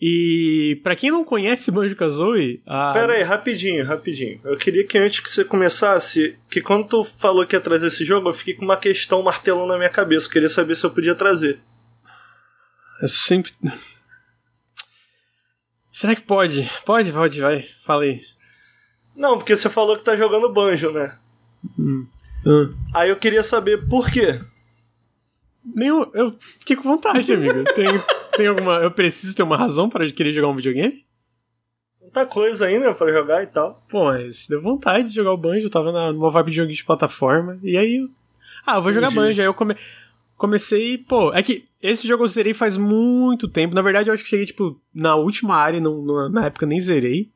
E 0.00 0.80
pra 0.82 0.96
quem 0.96 1.10
não 1.10 1.22
conhece 1.22 1.70
Banjo 1.70 1.94
Kazooie, 1.94 2.62
a... 2.64 2.92
Pera 2.94 3.12
aí, 3.12 3.22
rapidinho, 3.22 3.84
rapidinho. 3.84 4.40
Eu 4.42 4.56
queria 4.56 4.82
que 4.86 4.96
antes 4.96 5.20
que 5.20 5.28
você 5.28 5.44
começasse, 5.44 6.38
que 6.48 6.62
quando 6.62 6.88
tu 6.88 7.04
falou 7.04 7.44
que 7.44 7.54
ia 7.54 7.60
trazer 7.60 7.88
esse 7.88 8.02
jogo, 8.02 8.30
eu 8.30 8.32
fiquei 8.32 8.54
com 8.54 8.64
uma 8.64 8.78
questão 8.78 9.22
martelando 9.22 9.66
na 9.66 9.76
minha 9.76 9.90
cabeça. 9.90 10.26
Eu 10.26 10.30
queria 10.30 10.48
saber 10.48 10.74
se 10.74 10.86
eu 10.86 10.90
podia 10.90 11.14
trazer. 11.14 11.60
Eu 13.00 13.08
sempre. 13.08 13.52
Será 15.92 16.14
que 16.14 16.22
pode? 16.22 16.70
Pode, 16.84 17.12
pode, 17.12 17.40
vai. 17.40 17.62
Fala 17.84 18.04
aí. 18.04 18.22
Não, 19.14 19.36
porque 19.36 19.54
você 19.56 19.68
falou 19.68 19.96
que 19.96 20.04
tá 20.04 20.16
jogando 20.16 20.52
banjo, 20.52 20.90
né? 20.92 21.18
Hum. 21.78 22.06
Aí 22.94 23.10
eu 23.10 23.16
queria 23.16 23.42
saber 23.42 23.86
por 23.88 24.10
quê. 24.10 24.40
Nenhum, 25.62 26.10
eu 26.14 26.34
fiquei 26.38 26.74
com 26.76 26.82
vontade, 26.84 27.30
amigo. 27.32 27.64
Tem, 27.74 27.86
tem 28.36 28.46
alguma. 28.46 28.76
Eu 28.78 28.90
preciso 28.90 29.34
ter 29.36 29.42
uma 29.42 29.56
razão 29.58 29.90
para 29.90 30.10
querer 30.10 30.32
jogar 30.32 30.48
um 30.48 30.56
videogame? 30.56 31.04
Muita 32.00 32.24
coisa 32.26 32.66
ainda 32.66 32.94
pra 32.94 33.12
jogar 33.12 33.42
e 33.42 33.46
tal. 33.46 33.84
Pô, 33.88 34.04
mas 34.06 34.46
deu 34.48 34.60
vontade 34.62 35.08
de 35.10 35.14
jogar 35.14 35.32
o 35.32 35.36
banjo. 35.36 35.66
Eu 35.66 35.70
tava 35.70 35.92
numa 36.12 36.30
vibe 36.30 36.50
de 36.50 36.56
jogo 36.56 36.72
de 36.72 36.84
plataforma. 36.84 37.58
E 37.62 37.76
aí. 37.76 37.96
eu- 37.98 38.10
Ah, 38.66 38.76
eu 38.76 38.82
vou 38.82 38.92
jogar 38.92 39.08
Entendi. 39.08 39.20
banjo. 39.20 39.40
Aí 39.40 39.46
eu 39.46 39.54
come, 39.54 39.76
comecei. 40.40 40.96
Pô, 40.98 41.32
é 41.32 41.42
que 41.42 41.64
esse 41.82 42.08
jogo 42.08 42.24
eu 42.24 42.28
zerei 42.28 42.54
faz 42.54 42.76
muito 42.76 43.46
tempo. 43.46 43.74
Na 43.74 43.82
verdade, 43.82 44.08
eu 44.08 44.14
acho 44.14 44.24
que 44.24 44.30
cheguei, 44.30 44.46
tipo, 44.46 44.80
na 44.92 45.14
última 45.14 45.54
área. 45.54 45.80
Não, 45.80 46.28
na 46.30 46.46
época 46.46 46.66
nem 46.66 46.80
zerei. 46.80 47.30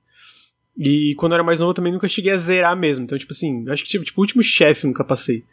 E 0.77 1.15
quando 1.17 1.33
eu 1.33 1.37
era 1.37 1.45
mais 1.45 1.61
novo 1.61 1.71
eu 1.71 1.75
também 1.75 1.93
nunca 1.93 2.09
cheguei 2.09 2.33
a 2.33 2.37
zerar 2.37 2.77
mesmo. 2.77 3.05
Então, 3.05 3.17
tipo 3.17 3.33
assim, 3.33 3.69
acho 3.69 3.85
que 3.85 3.91
tipo, 3.91 4.05
tipo, 4.05 4.21
o 4.21 4.23
último 4.23 4.43
chefe 4.43 4.87
nunca 4.87 5.05
passei. 5.05 5.45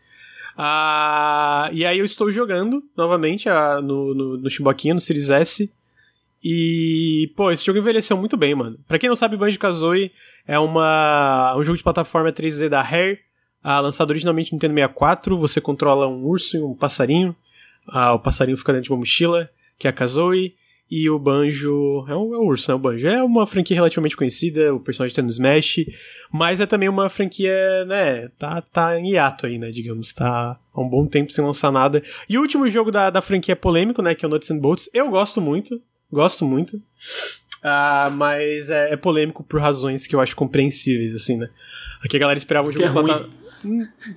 Ah, 0.58 1.70
e 1.72 1.86
aí 1.86 2.00
eu 2.00 2.06
estou 2.06 2.32
jogando 2.32 2.84
novamente 2.98 3.48
ah, 3.48 3.80
no, 3.82 4.16
no, 4.16 4.38
no 4.38 4.50
Chiboquinha, 4.50 4.94
no 4.94 5.02
Series 5.02 5.30
S. 5.30 5.72
E, 6.44 7.32
pô, 7.36 7.52
esse 7.52 7.64
jogo 7.64 7.78
envelheceu 7.78 8.18
muito 8.18 8.36
bem, 8.36 8.56
mano. 8.56 8.80
Pra 8.88 8.98
quem 8.98 9.08
não 9.08 9.16
sabe, 9.16 9.38
Banjo-Kazooie 9.38 10.12
é 10.48 10.58
uma, 10.58 11.56
um 11.56 11.64
jogo 11.64 11.78
de 11.78 11.84
plataforma 11.84 12.32
3D 12.34 12.68
da 12.68 12.82
Rare, 12.82 13.20
ah, 13.64 13.80
lançado 13.80 14.10
originalmente 14.10 14.52
no 14.52 14.56
Nintendo 14.56 14.74
64. 14.74 15.38
Você 15.38 15.62
controla 15.62 16.08
um 16.08 16.26
urso 16.26 16.58
e 16.58 16.62
um 16.62 16.74
passarinho. 16.74 17.36
Ah, 17.88 18.14
o 18.14 18.20
passarinho 18.20 18.58
fica 18.58 18.72
dentro 18.74 18.86
de 18.86 18.92
uma 18.92 19.00
mochila, 19.00 19.50
que 19.78 19.88
é 19.88 19.90
a 19.90 19.94
Kazooie. 19.94 20.56
E 20.92 21.10
o 21.10 21.18
Banjo. 21.18 22.06
É 22.10 22.14
um, 22.14 22.36
é 22.36 22.38
um 22.38 22.46
urso, 22.46 22.70
né? 22.70 22.76
O 22.76 22.80
Banjo 22.80 23.08
é 23.08 23.24
uma 23.24 23.48
franquia 23.48 23.76
relativamente 23.76 24.18
conhecida, 24.18 24.76
o 24.76 24.80
personagem 24.80 25.16
tá 25.16 25.22
no 25.22 25.30
Smash, 25.30 25.86
mas 26.30 26.60
é 26.60 26.66
também 26.66 26.90
uma 26.90 27.08
franquia, 27.08 27.86
né? 27.86 28.28
Tá, 28.38 28.62
tá 28.62 29.00
em 29.00 29.12
hiato 29.12 29.46
aí, 29.46 29.58
né? 29.58 29.70
Digamos, 29.70 30.12
tá 30.12 30.60
há 30.74 30.82
um 30.82 30.90
bom 30.90 31.08
tempo 31.08 31.32
sem 31.32 31.46
lançar 31.46 31.72
nada. 31.72 32.04
E 32.28 32.38
o 32.38 32.42
último 32.42 32.68
jogo 32.68 32.92
da, 32.92 33.10
da 33.10 33.22
franquia 33.22 33.54
é 33.54 33.56
polêmico, 33.56 34.02
né? 34.02 34.14
Que 34.14 34.26
é 34.26 34.28
o 34.28 34.32
Nuts 34.32 34.52
and 34.52 34.58
Bolts. 34.58 34.90
Eu 34.94 35.10
gosto 35.10 35.40
muito, 35.40 35.82
gosto 36.12 36.44
muito. 36.44 36.76
Uh, 37.64 38.12
mas 38.12 38.70
é, 38.70 38.92
é, 38.92 38.98
polêmico 38.98 39.46
por 39.46 39.62
razões 39.62 40.06
que 40.06 40.14
eu 40.14 40.20
acho 40.20 40.36
compreensíveis, 40.36 41.16
assim, 41.16 41.38
né? 41.38 41.50
Aqui 42.04 42.18
a 42.18 42.20
galera 42.20 42.38
esperava 42.38 42.68
um 42.68 42.74
jogo 42.74 42.84
é 42.84 42.92
plataforma. 42.92 43.30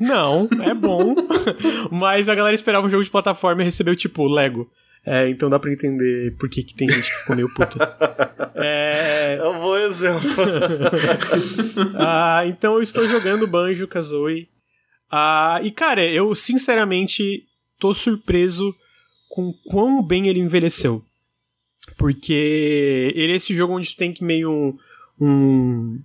Não, 0.01 0.49
é 0.63 0.75
bom. 0.75 1.15
mas 1.91 2.29
a 2.29 2.35
galera 2.35 2.55
esperava 2.55 2.87
um 2.87 2.91
jogo 2.91 3.05
de 3.05 3.11
plataforma 3.11 3.63
e 3.63 3.65
recebeu, 3.65 3.95
tipo, 3.95 4.27
Lego. 4.27 4.71
É, 5.07 5.29
então 5.29 5.51
dá 5.51 5.59
pra 5.59 5.71
entender 5.71 6.35
por 6.39 6.49
que, 6.49 6.63
que 6.63 6.75
tem 6.75 6.89
gente 6.89 7.03
que 7.03 7.19
ficou 7.21 7.37
meio 7.37 7.53
puta. 7.55 7.97
É... 8.57 9.37
é 9.41 9.49
um 9.49 9.61
bom 9.61 9.77
exemplo. 9.77 10.31
ah, 11.99 12.43
então 12.47 12.75
eu 12.75 12.83
estou 12.83 13.07
jogando 13.09 13.49
Banjo 13.49 13.89
Kazooie. 13.89 14.49
Ah, 15.11 15.59
e 15.63 15.73
cara, 15.73 16.07
eu 16.07 16.33
sinceramente 16.37 17.45
tô 17.81 17.93
surpreso 17.93 18.73
com 19.29 19.53
quão 19.69 20.01
bem 20.01 20.29
ele 20.29 20.39
envelheceu. 20.39 21.05
Porque 21.99 23.13
ele 23.15 23.33
é 23.33 23.37
esse 23.37 23.53
jogo 23.55 23.75
onde 23.75 23.91
tu 23.91 23.97
tem 23.97 24.13
que 24.13 24.23
meio 24.23 24.51
um, 24.51 24.79
um 25.21 26.01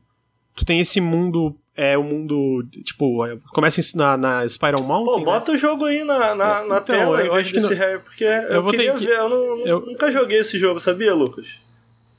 tu 0.55 0.65
tem 0.65 0.79
esse 0.79 0.99
mundo 0.99 1.55
é 1.79 1.97
o 1.97 2.01
um 2.01 2.03
mundo, 2.03 2.65
tipo, 2.83 3.25
começa 3.53 3.79
na, 3.95 4.17
na 4.17 4.49
Spiral 4.49 4.83
Mountain. 4.83 5.19
Pô, 5.19 5.23
bota 5.23 5.53
né? 5.53 5.57
o 5.57 5.59
jogo 5.59 5.85
aí 5.85 6.03
na, 6.03 6.35
na, 6.35 6.65
na 6.65 6.77
então, 6.77 6.81
tela 6.81 7.21
eu 7.21 7.33
acho 7.33 7.53
desse 7.53 7.73
não... 7.73 7.99
porque 8.01 8.25
eu, 8.25 8.53
eu 8.55 8.67
queria 8.67 8.93
que... 8.95 9.05
ver, 9.05 9.17
eu, 9.17 9.29
não, 9.29 9.65
eu 9.65 9.79
nunca 9.79 10.11
joguei 10.11 10.39
esse 10.39 10.59
jogo, 10.59 10.77
sabia, 10.77 11.13
Lucas? 11.13 11.61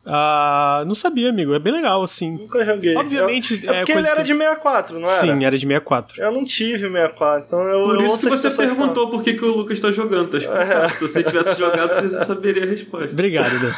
Ah, 0.07 0.83
não 0.87 0.95
sabia, 0.95 1.29
amigo. 1.29 1.53
É 1.53 1.59
bem 1.59 1.75
legal, 1.75 2.03
assim. 2.03 2.31
Nunca 2.31 2.65
joguei. 2.65 2.97
Obviamente. 2.97 3.67
É, 3.67 3.71
é 3.71 3.79
porque 3.81 3.93
ele 3.93 4.09
era 4.09 4.17
que... 4.17 4.23
de 4.23 4.33
64, 4.33 4.99
não 4.99 5.11
era? 5.11 5.21
Sim, 5.21 5.45
era 5.45 5.59
de 5.59 5.67
64. 5.67 6.23
Eu 6.23 6.33
não 6.33 6.43
tive 6.43 6.79
64, 6.79 7.47
então 7.47 7.61
eu. 7.61 7.85
Por 7.85 8.05
isso 8.05 8.31
que 8.31 8.37
você 8.37 8.51
perguntou 8.51 9.11
por 9.11 9.23
que, 9.23 9.35
que 9.35 9.45
o 9.45 9.55
Lucas 9.55 9.79
tá 9.79 9.91
jogando, 9.91 10.31
tá 10.31 10.39
explicado. 10.39 10.87
É. 10.87 10.89
Se 10.89 11.07
você 11.07 11.23
tivesse 11.23 11.59
jogado, 11.59 11.93
você 11.93 12.25
saberia 12.25 12.65
a 12.65 12.67
resposta. 12.67 13.13
Obrigado, 13.13 13.61
Dan. 13.61 13.75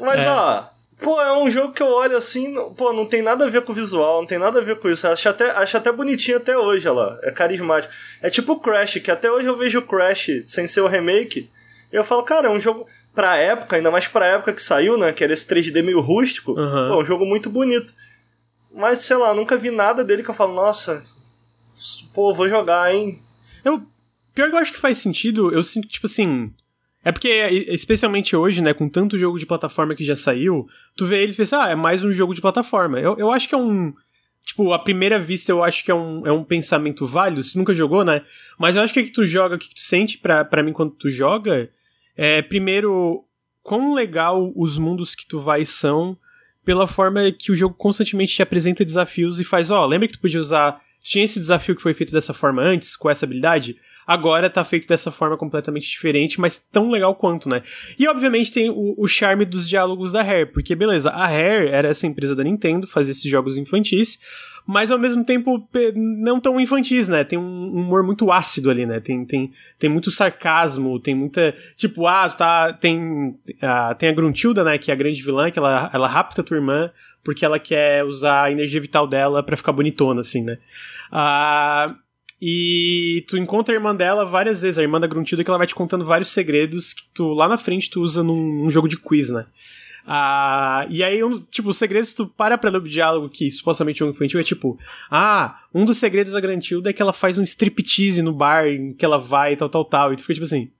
Mas, 0.00 0.24
é. 0.24 0.28
ó. 0.28 0.64
Pô, 1.02 1.20
é 1.20 1.36
um 1.36 1.50
jogo 1.50 1.72
que 1.72 1.82
eu 1.82 1.88
olho 1.88 2.16
assim, 2.16 2.54
pô, 2.76 2.92
não 2.92 3.06
tem 3.06 3.22
nada 3.22 3.46
a 3.46 3.48
ver 3.48 3.62
com 3.62 3.72
o 3.72 3.74
visual, 3.74 4.20
não 4.20 4.26
tem 4.26 4.38
nada 4.38 4.58
a 4.60 4.62
ver 4.62 4.78
com 4.78 4.88
isso. 4.88 5.08
Acho 5.08 5.28
até, 5.28 5.50
acho 5.50 5.76
até 5.76 5.90
bonitinho 5.90 6.36
até 6.36 6.56
hoje, 6.56 6.86
olha 6.88 7.00
lá. 7.00 7.18
É 7.22 7.30
carismático. 7.30 7.92
É 8.20 8.28
tipo 8.28 8.52
o 8.52 8.60
Crash, 8.60 8.98
que 8.98 9.10
até 9.10 9.30
hoje 9.30 9.46
eu 9.46 9.56
vejo 9.56 9.78
o 9.78 9.86
Crash 9.86 10.42
sem 10.44 10.66
ser 10.66 10.82
o 10.82 10.86
remake. 10.86 11.48
E 11.92 11.96
eu 11.96 12.04
falo, 12.04 12.22
cara, 12.22 12.48
é 12.48 12.50
um 12.50 12.60
jogo 12.60 12.86
pra 13.14 13.36
época, 13.36 13.76
ainda 13.76 13.90
mais 13.90 14.06
pra 14.06 14.26
época 14.26 14.52
que 14.52 14.62
saiu, 14.62 14.98
né? 14.98 15.12
Que 15.12 15.24
era 15.24 15.32
esse 15.32 15.46
3D 15.46 15.82
meio 15.82 16.00
rústico. 16.00 16.52
Uhum. 16.52 16.88
Pô, 16.88 17.00
um 17.00 17.04
jogo 17.04 17.24
muito 17.24 17.48
bonito. 17.48 17.94
Mas, 18.72 19.00
sei 19.00 19.16
lá, 19.16 19.34
nunca 19.34 19.56
vi 19.56 19.70
nada 19.70 20.04
dele 20.04 20.22
que 20.22 20.30
eu 20.30 20.34
falo, 20.34 20.54
nossa, 20.54 21.02
pô, 22.12 22.32
vou 22.32 22.48
jogar, 22.48 22.94
hein? 22.94 23.20
Eu, 23.64 23.82
pior 24.34 24.48
que 24.48 24.54
eu 24.54 24.60
acho 24.60 24.72
que 24.72 24.78
faz 24.78 24.98
sentido, 24.98 25.52
eu 25.52 25.62
sinto, 25.62 25.88
tipo 25.88 26.06
assim, 26.06 26.52
é 27.02 27.10
porque, 27.10 27.28
especialmente 27.68 28.36
hoje, 28.36 28.60
né, 28.60 28.74
com 28.74 28.88
tanto 28.88 29.18
jogo 29.18 29.38
de 29.38 29.46
plataforma 29.46 29.94
que 29.94 30.04
já 30.04 30.14
saiu, 30.14 30.68
tu 30.94 31.06
vê 31.06 31.22
ele 31.22 31.32
e 31.32 31.36
pensa, 31.36 31.64
ah, 31.64 31.70
é 31.70 31.74
mais 31.74 32.04
um 32.04 32.12
jogo 32.12 32.34
de 32.34 32.42
plataforma. 32.42 33.00
Eu, 33.00 33.16
eu 33.18 33.30
acho 33.30 33.48
que 33.48 33.54
é 33.54 33.58
um. 33.58 33.92
Tipo, 34.44 34.72
à 34.72 34.78
primeira 34.78 35.18
vista 35.18 35.52
eu 35.52 35.62
acho 35.62 35.84
que 35.84 35.90
é 35.90 35.94
um, 35.94 36.26
é 36.26 36.32
um 36.32 36.44
pensamento 36.44 37.06
válido. 37.06 37.42
Você 37.42 37.58
nunca 37.58 37.72
jogou, 37.72 38.04
né? 38.04 38.22
Mas 38.58 38.76
eu 38.76 38.82
acho 38.82 38.92
que 38.92 39.00
o 39.00 39.04
que 39.04 39.10
tu 39.10 39.24
joga, 39.24 39.54
o 39.54 39.58
que 39.58 39.74
tu 39.74 39.80
sente 39.80 40.18
pra 40.18 40.62
mim 40.62 40.72
quando 40.72 40.92
tu 40.92 41.08
joga, 41.08 41.70
é 42.16 42.42
primeiro, 42.42 43.24
quão 43.62 43.94
legal 43.94 44.52
os 44.54 44.76
mundos 44.76 45.14
que 45.14 45.26
tu 45.26 45.40
vai 45.40 45.64
são, 45.64 46.18
pela 46.64 46.86
forma 46.86 47.32
que 47.32 47.50
o 47.50 47.56
jogo 47.56 47.74
constantemente 47.74 48.34
te 48.34 48.42
apresenta 48.42 48.84
desafios 48.84 49.40
e 49.40 49.44
faz, 49.44 49.70
ó, 49.70 49.84
oh, 49.84 49.86
lembra 49.86 50.06
que 50.06 50.14
tu 50.14 50.20
podia 50.20 50.40
usar. 50.40 50.82
Tinha 51.02 51.24
esse 51.24 51.40
desafio 51.40 51.74
que 51.74 51.80
foi 51.80 51.94
feito 51.94 52.12
dessa 52.12 52.34
forma 52.34 52.60
antes, 52.60 52.94
com 52.94 53.08
essa 53.08 53.24
habilidade? 53.24 53.78
Agora 54.10 54.50
tá 54.50 54.64
feito 54.64 54.88
dessa 54.88 55.12
forma 55.12 55.36
completamente 55.36 55.88
diferente, 55.88 56.40
mas 56.40 56.58
tão 56.58 56.90
legal 56.90 57.14
quanto, 57.14 57.48
né? 57.48 57.62
E 57.96 58.08
obviamente 58.08 58.52
tem 58.52 58.68
o, 58.68 58.96
o 58.98 59.06
charme 59.06 59.44
dos 59.44 59.68
diálogos 59.68 60.10
da 60.10 60.20
Rare, 60.20 60.46
porque 60.46 60.74
beleza, 60.74 61.10
a 61.10 61.28
Rare 61.28 61.68
era 61.68 61.86
essa 61.86 62.08
empresa 62.08 62.34
da 62.34 62.42
Nintendo, 62.42 62.88
fazia 62.88 63.12
esses 63.12 63.30
jogos 63.30 63.56
infantis, 63.56 64.18
mas 64.66 64.90
ao 64.90 64.98
mesmo 64.98 65.24
tempo 65.24 65.64
não 65.94 66.40
tão 66.40 66.60
infantis, 66.60 67.06
né? 67.06 67.22
Tem 67.22 67.38
um 67.38 67.68
humor 67.68 68.02
muito 68.02 68.32
ácido 68.32 68.68
ali, 68.68 68.84
né? 68.84 68.98
Tem, 68.98 69.24
tem, 69.24 69.52
tem 69.78 69.88
muito 69.88 70.10
sarcasmo, 70.10 70.98
tem 70.98 71.14
muita. 71.14 71.54
Tipo, 71.76 72.08
ah, 72.08 72.28
tá. 72.28 72.72
Tem, 72.72 73.38
tem 73.96 74.08
a 74.08 74.12
Gruntilda, 74.12 74.64
né? 74.64 74.76
Que 74.76 74.90
é 74.90 74.94
a 74.94 74.96
grande 74.96 75.22
vilã, 75.22 75.52
que 75.52 75.58
ela, 75.58 75.88
ela 75.92 76.08
rapta 76.08 76.40
a 76.40 76.44
tua 76.44 76.56
irmã 76.56 76.90
porque 77.22 77.44
ela 77.44 77.60
quer 77.60 78.04
usar 78.04 78.44
a 78.44 78.50
energia 78.50 78.80
vital 78.80 79.06
dela 79.06 79.42
para 79.42 79.56
ficar 79.56 79.72
bonitona, 79.72 80.20
assim, 80.20 80.42
né? 80.42 80.58
Ah. 81.12 81.94
E 82.40 83.24
tu 83.28 83.36
encontra 83.36 83.74
a 83.74 83.76
irmã 83.76 83.94
dela 83.94 84.24
várias 84.24 84.62
vezes, 84.62 84.78
a 84.78 84.82
irmã 84.82 84.98
da 84.98 85.06
Gruntilda, 85.06 85.44
que 85.44 85.50
ela 85.50 85.58
vai 85.58 85.66
te 85.66 85.74
contando 85.74 86.04
vários 86.04 86.30
segredos 86.30 86.94
que 86.94 87.02
tu 87.12 87.34
lá 87.34 87.46
na 87.46 87.58
frente 87.58 87.90
tu 87.90 88.00
usa 88.00 88.22
num, 88.22 88.62
num 88.62 88.70
jogo 88.70 88.88
de 88.88 88.96
quiz, 88.96 89.28
né? 89.28 89.44
Ah, 90.06 90.86
e 90.88 91.04
aí, 91.04 91.22
um, 91.22 91.40
tipo, 91.40 91.68
os 91.68 91.76
segredos, 91.76 92.12
tu 92.12 92.26
para 92.26 92.56
pra 92.56 92.70
ler 92.70 92.78
o 92.78 92.88
diálogo 92.88 93.28
que 93.28 93.50
supostamente 93.50 94.02
é 94.02 94.06
um 94.06 94.10
infantil, 94.10 94.40
é 94.40 94.42
tipo, 94.42 94.78
ah, 95.10 95.60
um 95.74 95.84
dos 95.84 95.98
segredos 95.98 96.32
da 96.32 96.40
Grantilda 96.40 96.90
é 96.90 96.92
que 96.92 97.02
ela 97.02 97.12
faz 97.12 97.38
um 97.38 97.42
striptease 97.42 98.22
no 98.22 98.32
bar 98.32 98.66
em 98.66 98.94
que 98.94 99.04
ela 99.04 99.18
vai 99.18 99.52
e 99.52 99.56
tal, 99.56 99.68
tal, 99.68 99.84
tal. 99.84 100.12
E 100.12 100.16
tu 100.16 100.22
fica 100.22 100.34
tipo 100.34 100.46
assim, 100.46 100.70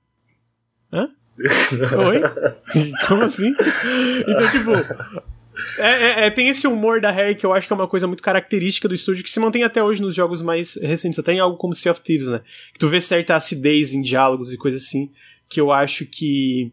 hã? 0.92 1.10
Oi? 2.08 2.22
Como 3.06 3.22
assim? 3.22 3.54
Então, 4.26 4.50
tipo, 4.50 5.22
é, 5.78 5.90
é, 5.90 6.26
é, 6.26 6.30
tem 6.30 6.48
esse 6.48 6.66
humor 6.66 7.00
da 7.00 7.10
Harry 7.10 7.34
que 7.34 7.44
eu 7.44 7.52
acho 7.52 7.66
que 7.66 7.72
é 7.72 7.76
uma 7.76 7.88
coisa 7.88 8.06
muito 8.06 8.22
característica 8.22 8.88
do 8.88 8.94
estúdio 8.94 9.24
que 9.24 9.30
se 9.30 9.40
mantém 9.40 9.62
até 9.62 9.82
hoje 9.82 10.00
nos 10.00 10.14
jogos 10.14 10.40
mais 10.42 10.74
recentes, 10.74 11.18
até 11.18 11.32
em 11.32 11.40
algo 11.40 11.56
como 11.56 11.74
Sea 11.74 11.92
of 11.92 12.00
Thieves, 12.00 12.28
né? 12.28 12.40
Que 12.72 12.78
tu 12.78 12.88
vê 12.88 13.00
certa 13.00 13.36
acidez 13.36 13.92
em 13.92 14.02
diálogos 14.02 14.52
e 14.52 14.56
coisa 14.56 14.76
assim, 14.76 15.10
que 15.48 15.60
eu 15.60 15.72
acho 15.72 16.06
que 16.06 16.72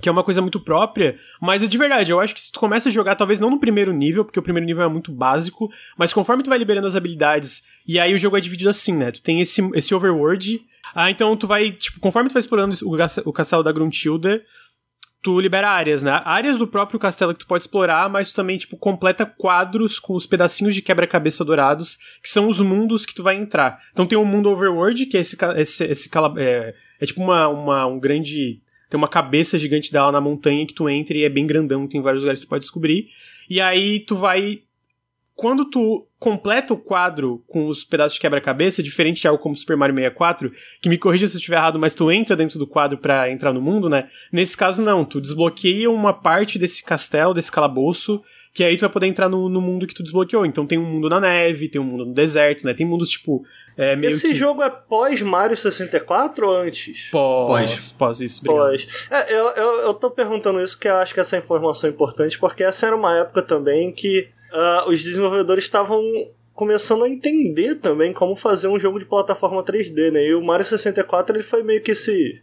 que 0.00 0.08
é 0.08 0.12
uma 0.12 0.24
coisa 0.24 0.40
muito 0.40 0.58
própria, 0.58 1.18
mas 1.42 1.62
é 1.62 1.66
de 1.66 1.76
verdade, 1.76 2.10
eu 2.10 2.18
acho 2.18 2.34
que 2.34 2.40
se 2.40 2.50
tu 2.50 2.58
começa 2.58 2.88
a 2.88 2.92
jogar, 2.92 3.16
talvez 3.16 3.38
não 3.38 3.50
no 3.50 3.60
primeiro 3.60 3.92
nível, 3.92 4.24
porque 4.24 4.38
o 4.38 4.42
primeiro 4.42 4.66
nível 4.66 4.82
é 4.82 4.88
muito 4.88 5.12
básico, 5.12 5.70
mas 5.94 6.10
conforme 6.10 6.42
tu 6.42 6.48
vai 6.48 6.58
liberando 6.58 6.86
as 6.86 6.96
habilidades, 6.96 7.64
e 7.86 8.00
aí 8.00 8.14
o 8.14 8.18
jogo 8.18 8.34
é 8.34 8.40
dividido 8.40 8.70
assim, 8.70 8.94
né? 8.94 9.10
Tu 9.10 9.20
tem 9.20 9.42
esse, 9.42 9.60
esse 9.74 9.94
overworld, 9.94 10.62
ah, 10.94 11.10
então 11.10 11.36
tu 11.36 11.46
vai, 11.46 11.70
tipo, 11.72 12.00
conforme 12.00 12.30
tu 12.30 12.32
vai 12.32 12.40
explorando 12.40 12.74
o, 12.82 13.28
o 13.28 13.32
castelo 13.32 13.62
da 13.62 13.70
Gruntilda, 13.70 14.42
tu 15.22 15.38
libera 15.38 15.68
áreas, 15.68 16.02
né? 16.02 16.22
Áreas 16.24 16.58
do 16.58 16.66
próprio 16.66 16.98
castelo 16.98 17.34
que 17.34 17.40
tu 17.40 17.46
pode 17.46 17.64
explorar, 17.64 18.08
mas 18.08 18.32
tu 18.32 18.36
também, 18.36 18.56
tipo, 18.56 18.76
completa 18.76 19.26
quadros 19.26 19.98
com 19.98 20.14
os 20.14 20.26
pedacinhos 20.26 20.74
de 20.74 20.82
quebra-cabeça 20.82 21.44
dourados, 21.44 21.98
que 22.22 22.30
são 22.30 22.48
os 22.48 22.60
mundos 22.60 23.04
que 23.04 23.14
tu 23.14 23.22
vai 23.22 23.36
entrar. 23.36 23.80
Então 23.92 24.06
tem 24.06 24.16
o 24.16 24.22
um 24.22 24.24
mundo 24.26 24.50
overworld, 24.50 25.06
que 25.06 25.16
é 25.16 25.20
esse, 25.20 25.36
esse, 25.56 25.84
esse 25.84 26.10
é, 26.38 26.74
é 27.00 27.06
tipo 27.06 27.22
uma, 27.22 27.48
uma, 27.48 27.86
um 27.86 27.98
grande... 27.98 28.60
Tem 28.88 28.98
uma 28.98 29.08
cabeça 29.08 29.56
gigante 29.56 29.92
dela 29.92 30.10
na 30.10 30.20
montanha 30.20 30.66
que 30.66 30.74
tu 30.74 30.88
entra 30.88 31.16
e 31.16 31.22
é 31.22 31.28
bem 31.28 31.46
grandão, 31.46 31.86
tem 31.86 32.02
vários 32.02 32.22
lugares 32.24 32.40
que 32.40 32.46
você 32.46 32.50
pode 32.50 32.64
descobrir. 32.64 33.06
E 33.48 33.60
aí 33.60 34.00
tu 34.00 34.16
vai 34.16 34.62
quando 35.40 35.64
tu 35.64 36.06
completa 36.20 36.74
o 36.74 36.76
quadro 36.76 37.42
com 37.48 37.66
os 37.66 37.82
pedaços 37.82 38.12
de 38.12 38.20
quebra-cabeça, 38.20 38.82
diferente 38.82 39.22
de 39.22 39.26
algo 39.26 39.42
como 39.42 39.56
Super 39.56 39.74
Mario 39.74 39.96
64, 39.96 40.52
que 40.82 40.90
me 40.90 40.98
corrija 40.98 41.26
se 41.26 41.34
eu 41.34 41.38
estiver 41.38 41.56
errado, 41.56 41.78
mas 41.78 41.94
tu 41.94 42.12
entra 42.12 42.36
dentro 42.36 42.58
do 42.58 42.66
quadro 42.66 42.98
para 42.98 43.30
entrar 43.30 43.54
no 43.54 43.62
mundo, 43.62 43.88
né? 43.88 44.06
Nesse 44.30 44.54
caso, 44.54 44.82
não. 44.82 45.02
Tu 45.02 45.18
desbloqueia 45.18 45.90
uma 45.90 46.12
parte 46.12 46.58
desse 46.58 46.84
castelo, 46.84 47.32
desse 47.32 47.50
calabouço, 47.50 48.22
que 48.52 48.62
aí 48.62 48.76
tu 48.76 48.80
vai 48.80 48.90
poder 48.90 49.06
entrar 49.06 49.30
no, 49.30 49.48
no 49.48 49.62
mundo 49.62 49.86
que 49.86 49.94
tu 49.94 50.02
desbloqueou. 50.02 50.44
Então 50.44 50.66
tem 50.66 50.76
um 50.76 50.84
mundo 50.84 51.08
na 51.08 51.20
neve, 51.20 51.70
tem 51.70 51.80
um 51.80 51.84
mundo 51.84 52.04
no 52.04 52.12
deserto, 52.12 52.66
né? 52.66 52.74
Tem 52.74 52.86
mundos, 52.86 53.08
tipo, 53.08 53.42
é, 53.78 53.94
Esse 54.02 54.28
que... 54.28 54.34
jogo 54.34 54.62
é 54.62 54.68
pós 54.68 55.22
Mario 55.22 55.56
64 55.56 56.46
ou 56.46 56.54
antes? 56.54 57.08
Pós. 57.10 57.70
Pós, 57.70 57.92
pós 57.92 58.20
isso, 58.20 58.40
obrigado. 58.40 58.68
Pós. 58.68 59.08
É, 59.10 59.32
eu, 59.32 59.48
eu, 59.56 59.80
eu 59.86 59.94
tô 59.94 60.10
perguntando 60.10 60.60
isso 60.60 60.76
porque 60.76 60.88
eu 60.88 60.96
acho 60.96 61.14
que 61.14 61.20
essa 61.20 61.38
informação 61.38 61.88
é 61.88 61.92
importante, 61.94 62.38
porque 62.38 62.62
essa 62.62 62.86
era 62.86 62.94
uma 62.94 63.16
época 63.16 63.40
também 63.40 63.90
que 63.90 64.28
uh, 64.52 64.90
os 64.90 65.02
desenvolvedores 65.02 65.64
estavam 65.64 66.02
começando 66.54 67.04
a 67.04 67.08
entender 67.08 67.76
também 67.76 68.12
como 68.12 68.34
fazer 68.34 68.68
um 68.68 68.78
jogo 68.78 68.98
de 68.98 69.06
plataforma 69.06 69.62
3D, 69.62 70.10
né? 70.10 70.26
E 70.26 70.34
o 70.34 70.42
Mario 70.42 70.66
64 70.66 71.34
ele 71.34 71.42
foi 71.42 71.62
meio 71.62 71.82
que 71.82 71.92
esse 71.92 72.42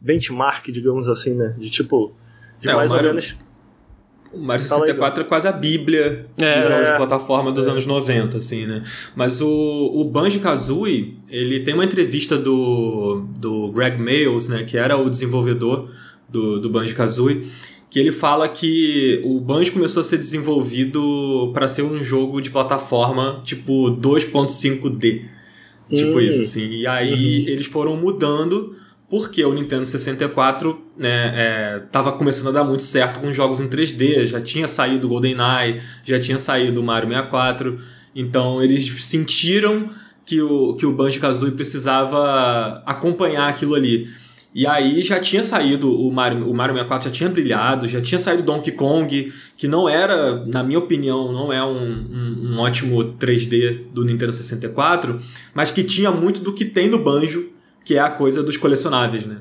benchmark, 0.00 0.70
digamos 0.70 1.08
assim, 1.08 1.34
né? 1.34 1.54
De 1.58 1.68
tipo, 1.68 2.12
de 2.60 2.68
é, 2.68 2.74
mais 2.74 2.90
Mario, 2.90 3.08
ou 3.08 3.14
menos. 3.14 3.36
O 4.32 4.38
Mario 4.38 4.62
64 4.62 5.20
aí, 5.20 5.26
é 5.26 5.28
quase 5.28 5.48
a 5.48 5.52
bíblia 5.52 6.26
é, 6.36 6.60
dos 6.60 6.68
jogos 6.68 6.88
é, 6.88 6.90
de 6.92 6.96
plataforma 6.98 7.50
dos 7.50 7.66
é. 7.66 7.70
anos 7.70 7.86
90, 7.86 8.38
assim, 8.38 8.66
né? 8.66 8.82
Mas 9.16 9.40
o, 9.40 9.48
o 9.48 10.04
Banjo-Kazooie, 10.04 11.18
ele 11.28 11.60
tem 11.60 11.74
uma 11.74 11.84
entrevista 11.84 12.38
do, 12.38 13.24
do 13.38 13.72
Greg 13.72 13.98
Mayles, 14.00 14.48
né? 14.48 14.62
Que 14.62 14.76
era 14.76 14.96
o 14.96 15.10
desenvolvedor 15.10 15.90
do, 16.28 16.60
do 16.60 16.70
Banjo-Kazooie 16.70 17.50
que 17.90 17.98
ele 17.98 18.12
fala 18.12 18.48
que 18.48 19.20
o 19.24 19.40
Banjo 19.40 19.72
começou 19.72 20.00
a 20.02 20.04
ser 20.04 20.18
desenvolvido 20.18 21.50
para 21.54 21.66
ser 21.68 21.82
um 21.82 22.02
jogo 22.04 22.40
de 22.40 22.50
plataforma 22.50 23.40
tipo 23.44 23.90
2.5D. 23.90 25.22
Tipo 25.90 26.18
Hum. 26.18 26.20
isso, 26.20 26.42
assim. 26.42 26.68
E 26.68 26.86
aí 26.86 27.12
Uhum. 27.42 27.48
eles 27.48 27.66
foram 27.66 27.96
mudando 27.96 28.76
porque 29.08 29.42
o 29.42 29.54
Nintendo 29.54 29.86
64 29.86 30.78
né, 31.00 31.32
é, 31.34 31.82
tava 31.90 32.12
começando 32.12 32.48
a 32.48 32.50
dar 32.52 32.64
muito 32.64 32.82
certo 32.82 33.20
com 33.20 33.32
jogos 33.32 33.58
em 33.58 33.66
3D, 33.66 34.26
já 34.26 34.38
tinha 34.38 34.68
saído 34.68 35.06
o 35.06 35.08
GoldenEye, 35.08 35.80
já 36.04 36.20
tinha 36.20 36.36
saído 36.36 36.80
o 36.80 36.84
Mario 36.84 37.08
64, 37.08 37.78
então 38.14 38.62
eles 38.62 38.86
sentiram 39.04 39.86
que 40.26 40.42
o, 40.42 40.74
que 40.74 40.84
o 40.84 40.92
Banjo-Kazooie 40.92 41.52
precisava 41.52 42.82
acompanhar 42.84 43.48
aquilo 43.48 43.74
ali. 43.74 44.08
E 44.54 44.66
aí 44.66 45.02
já 45.02 45.20
tinha 45.20 45.42
saído 45.42 45.92
o 45.92 46.10
Mario, 46.10 46.50
o 46.50 46.54
Mario 46.54 46.74
64 46.74 47.08
já 47.08 47.14
tinha 47.14 47.28
brilhado, 47.28 47.86
já 47.86 48.00
tinha 48.00 48.18
saído 48.18 48.42
Donkey 48.42 48.72
Kong, 48.72 49.32
que 49.56 49.68
não 49.68 49.88
era, 49.88 50.44
na 50.46 50.62
minha 50.62 50.78
opinião, 50.78 51.30
não 51.30 51.52
é 51.52 51.62
um, 51.62 51.76
um, 51.76 52.52
um 52.52 52.58
ótimo 52.58 53.02
3D 53.18 53.84
do 53.92 54.04
Nintendo 54.04 54.32
64, 54.32 55.20
mas 55.54 55.70
que 55.70 55.84
tinha 55.84 56.10
muito 56.10 56.40
do 56.40 56.54
que 56.54 56.64
tem 56.64 56.88
no 56.88 56.98
Banjo, 56.98 57.50
que 57.84 57.96
é 57.96 58.00
a 58.00 58.10
coisa 58.10 58.42
dos 58.42 58.56
colecionáveis, 58.56 59.26
né? 59.26 59.38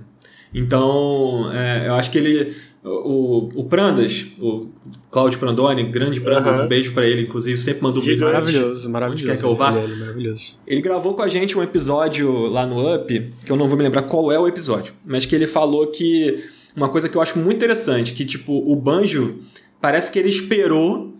Então, 0.54 1.52
é, 1.54 1.88
eu 1.88 1.96
acho 1.96 2.10
que 2.12 2.18
ele. 2.18 2.56
O, 2.84 3.50
o 3.56 3.64
Prandas, 3.66 4.28
o 4.40 4.70
Claudio 5.12 5.40
Prandoni, 5.40 5.84
grande 5.84 6.22
Prandas, 6.22 6.56
Aham. 6.56 6.66
um 6.66 6.68
beijo 6.68 6.94
pra 6.94 7.06
ele, 7.06 7.24
inclusive, 7.24 7.58
sempre 7.60 7.84
manda 7.84 8.00
um 8.00 8.02
pra 8.02 8.12
gente. 8.12 8.22
Maravilhoso, 8.22 8.90
maravilhoso. 8.90 9.24
Onde 9.24 9.32
quer 9.32 9.38
que 9.38 9.44
eu 9.44 9.56
vá. 9.56 9.78
Ele, 9.78 9.96
maravilhoso. 9.96 10.58
Ele 10.66 10.82
gravou 10.82 11.14
com 11.14 11.22
a 11.22 11.28
gente 11.28 11.58
um 11.58 11.64
episódio 11.64 12.48
lá 12.48 12.66
no 12.66 12.96
Up, 12.96 13.34
que 13.46 13.52
eu 13.52 13.58
não 13.58 13.68
vou 13.68 13.78
me 13.78 13.84
lembrar 13.84 14.04
qual 14.04 14.32
é 14.32 14.40
o 14.40 14.48
episódio, 14.48 14.94
mas 15.06 15.26
que 15.26 15.36
ele 15.36 15.48
falou 15.48 15.88
que 15.88 16.44
uma 16.76 16.88
coisa 16.88 17.10
que 17.10 17.18
eu 17.18 17.22
acho 17.22 17.40
muito 17.40 17.58
interessante, 17.58 18.14
que 18.14 18.24
tipo, 18.24 18.54
o 18.54 18.76
Banjo 18.76 19.40
parece 19.82 20.12
que 20.12 20.20
ele 20.20 20.30
esperou 20.30 21.14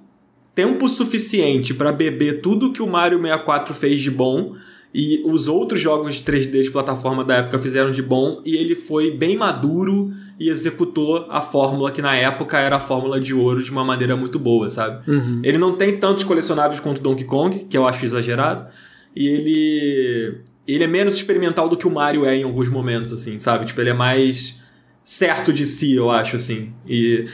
tempo 0.54 0.88
suficiente 0.88 1.74
pra 1.74 1.92
beber 1.92 2.42
tudo 2.42 2.72
que 2.72 2.82
o 2.82 2.88
Mario 2.88 3.20
64 3.20 3.74
fez 3.74 4.02
de 4.02 4.10
bom 4.10 4.56
e 4.94 5.22
os 5.26 5.48
outros 5.48 5.80
jogos 5.82 6.16
de 6.16 6.24
3D 6.24 6.64
de 6.64 6.72
plataforma 6.72 7.24
da 7.24 7.38
época 7.38 7.60
fizeram 7.60 7.92
de 7.92 8.02
bom 8.02 8.42
e 8.46 8.56
ele 8.56 8.74
foi 8.74 9.12
bem 9.12 9.36
maduro 9.36 10.12
e 10.40 10.50
executou 10.50 11.26
a 11.30 11.42
fórmula 11.42 11.92
que 11.92 12.02
na 12.02 12.16
época 12.16 12.60
era 12.60 12.76
a 12.76 12.80
fórmula 12.80 13.20
de 13.20 13.34
ouro 13.34 13.64
de 13.64 13.72
uma 13.72 13.84
maneira 13.84 14.16
muito 14.16 14.38
boa, 14.38 14.70
sabe? 14.70 15.10
Uhum. 15.10 15.42
Ele 15.44 15.58
não 15.58 15.74
tem 15.74 15.98
tantos 15.98 16.24
colecionáveis 16.24 16.80
quanto 16.80 17.02
Donkey 17.02 17.24
Kong, 17.24 17.66
que 17.66 17.78
eu 17.78 17.88
acho 17.88 18.06
exagerado. 18.06 18.68
E 19.16 19.28
ele. 19.28 20.42
Ele 20.68 20.84
é 20.84 20.88
menos 20.88 21.16
experimental 21.16 21.70
do 21.70 21.78
que 21.78 21.88
o 21.88 21.92
Mario 21.92 22.26
é 22.26 22.36
em 22.36 22.44
alguns 22.44 22.70
momentos, 22.70 23.14
assim, 23.14 23.40
sabe? 23.40 23.66
Tipo, 23.66 23.82
ele 23.82 23.90
é 23.90 23.94
mais 23.94 24.62
certo 25.04 25.54
de 25.54 25.66
si, 25.66 25.96
eu 25.96 26.12
acho, 26.12 26.36
assim. 26.36 26.72
E. 26.88 27.26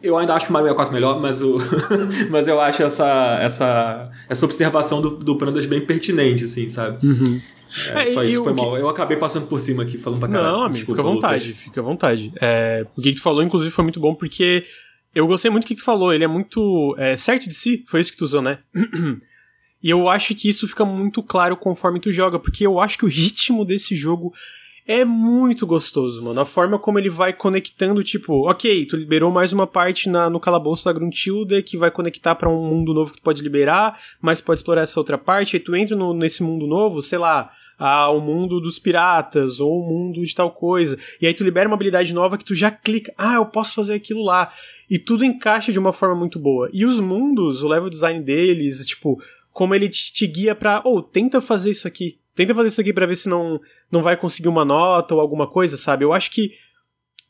Eu 0.00 0.16
ainda 0.16 0.34
acho 0.34 0.48
o 0.48 0.52
Mario 0.52 0.68
64 0.68 0.94
melhor, 0.94 1.20
mas, 1.20 1.42
o 1.42 1.58
mas 2.30 2.46
eu 2.46 2.60
acho 2.60 2.84
essa, 2.84 3.38
essa, 3.42 4.12
essa 4.28 4.44
observação 4.44 5.02
do, 5.02 5.10
do 5.10 5.36
Prandas 5.36 5.66
bem 5.66 5.80
pertinente, 5.80 6.44
assim, 6.44 6.68
sabe? 6.68 7.04
Uhum. 7.04 7.40
É, 7.94 8.02
É, 8.02 8.06
só 8.12 8.22
isso 8.24 8.42
foi 8.44 8.54
que- 8.54 8.60
mal. 8.60 8.76
Eu 8.78 8.88
acabei 8.88 9.16
passando 9.16 9.46
por 9.46 9.60
cima 9.60 9.82
aqui, 9.82 9.98
falando 9.98 10.20
pra 10.20 10.28
caralho. 10.28 10.52
Não, 10.52 10.60
amigo, 10.62 10.74
Desculpa, 10.76 11.00
fica 11.02 11.08
à 11.08 11.12
Lucas. 11.12 11.30
vontade, 11.30 11.52
fica 11.54 11.80
à 11.80 11.84
vontade. 11.84 12.32
É, 12.40 12.86
o 12.96 13.02
que 13.02 13.12
tu 13.14 13.20
falou, 13.22 13.42
inclusive, 13.42 13.70
foi 13.70 13.82
muito 13.84 14.00
bom, 14.00 14.14
porque 14.14 14.64
eu 15.14 15.26
gostei 15.26 15.50
muito 15.50 15.64
do 15.64 15.68
que 15.68 15.74
tu 15.74 15.84
falou. 15.84 16.12
Ele 16.12 16.24
é 16.24 16.28
muito 16.28 16.94
é, 16.98 17.16
certo 17.16 17.48
de 17.48 17.54
si, 17.54 17.84
foi 17.88 18.00
isso 18.00 18.10
que 18.12 18.16
tu 18.18 18.24
usou, 18.24 18.40
né? 18.42 18.58
e 19.82 19.90
eu 19.90 20.08
acho 20.08 20.34
que 20.34 20.48
isso 20.48 20.66
fica 20.66 20.84
muito 20.84 21.22
claro 21.22 21.56
conforme 21.56 22.00
tu 22.00 22.10
joga, 22.10 22.38
porque 22.38 22.66
eu 22.66 22.80
acho 22.80 22.98
que 22.98 23.04
o 23.04 23.08
ritmo 23.08 23.64
desse 23.64 23.94
jogo 23.96 24.32
é 24.88 25.04
muito 25.04 25.66
gostoso, 25.66 26.24
mano. 26.24 26.40
A 26.40 26.46
forma 26.46 26.78
como 26.78 26.98
ele 26.98 27.10
vai 27.10 27.32
conectando, 27.34 28.02
tipo, 28.02 28.48
ok, 28.48 28.86
tu 28.86 28.96
liberou 28.96 29.30
mais 29.30 29.52
uma 29.52 29.66
parte 29.66 30.08
na, 30.08 30.30
no 30.30 30.40
calabouço 30.40 30.86
da 30.86 30.92
Gruntilda 30.94 31.60
que 31.62 31.76
vai 31.76 31.90
conectar 31.90 32.34
pra 32.34 32.48
um 32.48 32.64
mundo 32.64 32.94
novo 32.94 33.12
que 33.12 33.18
tu 33.18 33.22
pode 33.22 33.42
liberar, 33.42 34.00
mas 34.20 34.40
pode 34.40 34.60
explorar 34.60 34.82
essa 34.82 34.98
outra 34.98 35.18
parte, 35.18 35.56
aí 35.56 35.60
tu 35.60 35.76
entra 35.76 35.94
no- 35.94 36.14
nesse 36.14 36.42
mundo 36.42 36.66
novo, 36.66 37.02
sei 37.02 37.18
lá, 37.18 37.50
ah, 37.78 38.08
o 38.10 38.20
mundo 38.20 38.60
dos 38.60 38.78
piratas, 38.78 39.60
ou 39.60 39.82
o 39.82 39.86
mundo 39.86 40.24
de 40.24 40.34
tal 40.34 40.50
coisa. 40.50 40.98
E 41.20 41.26
aí 41.26 41.34
tu 41.34 41.44
libera 41.44 41.68
uma 41.68 41.74
habilidade 41.76 42.12
nova 42.14 42.38
que 42.38 42.44
tu 42.44 42.54
já 42.54 42.70
clica, 42.70 43.12
ah, 43.18 43.34
eu 43.34 43.46
posso 43.46 43.74
fazer 43.74 43.92
aquilo 43.94 44.24
lá. 44.24 44.52
E 44.90 44.98
tudo 44.98 45.24
encaixa 45.24 45.70
de 45.70 45.78
uma 45.78 45.92
forma 45.92 46.14
muito 46.16 46.38
boa. 46.38 46.68
E 46.72 46.84
os 46.86 46.98
mundos, 46.98 47.62
o 47.62 47.68
level 47.68 47.90
design 47.90 48.20
deles, 48.24 48.84
tipo, 48.86 49.22
como 49.52 49.74
ele 49.74 49.88
te, 49.88 50.12
te 50.12 50.26
guia 50.26 50.54
pra, 50.54 50.80
ou 50.84 51.02
tenta 51.02 51.40
fazer 51.40 51.70
isso 51.70 51.86
aqui. 51.86 52.17
Tenta 52.38 52.54
fazer 52.54 52.68
isso 52.68 52.80
aqui 52.80 52.92
pra 52.92 53.04
ver 53.04 53.16
se 53.16 53.28
não, 53.28 53.60
não 53.90 54.00
vai 54.00 54.16
conseguir 54.16 54.46
uma 54.46 54.64
nota 54.64 55.12
ou 55.12 55.20
alguma 55.20 55.44
coisa, 55.44 55.76
sabe? 55.76 56.04
Eu 56.04 56.12
acho 56.12 56.30
que 56.30 56.52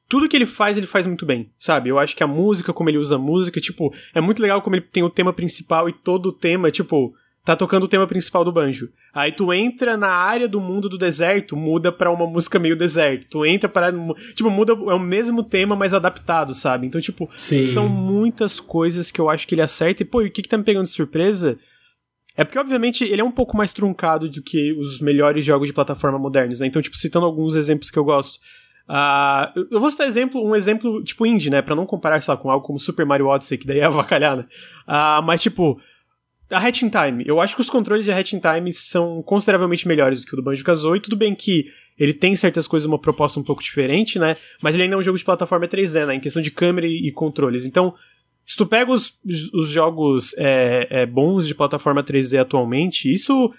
tudo 0.07 0.29
que 0.29 0.37
ele 0.37 0.45
faz, 0.45 0.77
ele 0.77 0.87
faz 0.87 1.07
muito 1.07 1.25
bem, 1.25 1.51
sabe? 1.59 1.89
Eu 1.89 1.99
acho 1.99 2.15
que 2.15 2.23
a 2.23 2.27
música, 2.27 2.75
como 2.75 2.91
ele 2.91 2.99
usa 2.99 3.17
a 3.17 3.19
música, 3.19 3.59
tipo, 3.59 3.91
é 4.15 4.21
muito 4.21 4.43
legal 4.43 4.61
como 4.61 4.77
ele 4.77 4.85
tem 4.85 5.03
o 5.03 5.09
tema 5.09 5.33
principal 5.33 5.89
e 5.89 5.95
todo 5.95 6.27
o 6.27 6.33
tema, 6.33 6.71
tipo, 6.71 7.15
tá 7.43 7.57
tocando 7.57 7.85
o 7.85 7.89
tema 7.89 8.07
principal 8.07 8.45
do 8.45 8.53
banjo. 8.53 8.91
Aí 9.15 9.33
tu 9.33 9.51
entra 9.51 9.97
na 9.97 10.11
área 10.11 10.47
do 10.47 10.61
mundo 10.61 10.91
do 10.91 10.99
deserto, 10.99 11.57
muda 11.57 11.91
pra 11.91 12.11
uma 12.11 12.27
música 12.27 12.59
meio 12.59 12.77
deserto. 12.77 13.29
Tu 13.31 13.47
entra 13.47 13.67
para 13.67 13.91
tipo, 14.35 14.51
muda 14.51 14.75
é 14.75 14.95
o 14.95 14.99
mesmo 14.99 15.43
tema, 15.43 15.75
mas 15.75 15.95
adaptado, 15.95 16.55
sabe? 16.55 16.87
Então, 16.87 17.01
tipo, 17.01 17.31
Sim. 17.39 17.65
são 17.65 17.89
muitas 17.89 18.61
coisas 18.61 19.11
que 19.11 19.19
eu 19.19 19.31
acho 19.31 19.49
que 19.49 19.55
ele 19.55 19.63
acerta. 19.63 20.03
E, 20.03 20.05
pô, 20.05 20.21
e 20.21 20.27
o 20.27 20.31
que, 20.31 20.43
que 20.43 20.49
tá 20.51 20.59
me 20.59 20.65
pegando 20.65 20.85
de 20.85 20.91
surpresa? 20.91 21.59
É 22.39 22.45
porque, 22.45 22.57
obviamente, 22.59 23.03
ele 23.03 23.21
é 23.21 23.25
um 23.25 23.33
pouco 23.33 23.57
mais 23.57 23.73
truncado 23.73 24.31
do 24.31 24.41
que 24.41 24.73
os 24.75 25.01
melhores 25.01 25.45
jogos 25.45 25.67
de 25.67 25.73
plataforma 25.75 26.21
modernos, 26.21 26.61
né? 26.61 26.69
Então, 26.69 26.81
tipo, 26.81 26.97
citando 26.97 27.27
alguns 27.27 27.57
exemplos 27.57 27.91
que 27.91 27.99
eu 27.99 28.05
gosto. 28.05 28.39
Ah, 28.87 29.53
eu- 29.57 29.81
vou 29.81 29.91
citar 29.91 30.07
exemplo, 30.07 30.41
um 30.43 30.55
exemplo, 30.55 31.03
tipo, 31.03 31.27
indie, 31.27 31.51
né? 31.51 31.61
Pra 31.61 31.75
não 31.75 31.85
comparar, 31.85 32.23
sei 32.23 32.33
lá, 32.33 32.39
com 32.39 32.49
algo 32.49 32.65
como 32.65 32.79
Super 32.79 33.05
Mario 33.05 33.27
Odyssey, 33.27 33.59
que 33.59 33.67
daí 33.67 33.81
é 33.81 33.85
avacalhar, 34.23 34.37
né? 34.37 34.47
Ah, 34.87 35.21
mas, 35.21 35.43
tipo, 35.43 35.81
a 36.49 36.59
Hatching 36.59 36.89
Time. 36.91 37.25
Eu 37.27 37.41
acho 37.41 37.57
que 37.57 37.61
os 37.61 37.69
controles 37.69 38.05
de 38.05 38.13
Hatching 38.13 38.41
Time 38.41 38.73
são 38.73 39.21
consideravelmente 39.21 39.89
melhores 39.89 40.21
do 40.21 40.27
que 40.29 40.35
o 40.35 40.37
do 40.37 40.43
Banjo-Kazooie. 40.45 41.01
Tudo 41.01 41.17
bem 41.17 41.35
que 41.35 41.67
ele 41.99 42.15
tem 42.15 42.37
certas 42.37 42.69
coisas, 42.69 42.87
uma 42.87 43.01
proposta 43.01 43.41
um 43.41 43.43
pouco 43.43 43.61
diferente, 43.65 44.17
né? 44.17 44.37
Mas 44.63 44.77
ele 44.77 44.85
ainda 44.85 44.95
é 44.95 44.99
um 44.99 45.03
jogo 45.03 45.19
de 45.19 45.25
plataforma 45.25 45.67
3D, 45.67 46.07
né? 46.07 46.15
Em 46.15 46.21
questão 46.21 46.41
de 46.41 46.53
câmera 46.53 46.87
e, 46.87 47.09
e 47.09 47.11
controles. 47.11 47.67
Então, 47.67 47.93
se 48.49 48.57
tu 48.57 48.65
pega 48.65 48.91
os, 48.91 49.13
os 49.53 49.69
jogos 49.69 50.35
é, 50.39 50.89
é, 50.89 51.07
bons 51.07 51.47
de 51.47 51.55
plataforma 51.55 52.03
3D 52.03 52.41
atualmente, 52.41 53.13
isso 53.13 53.53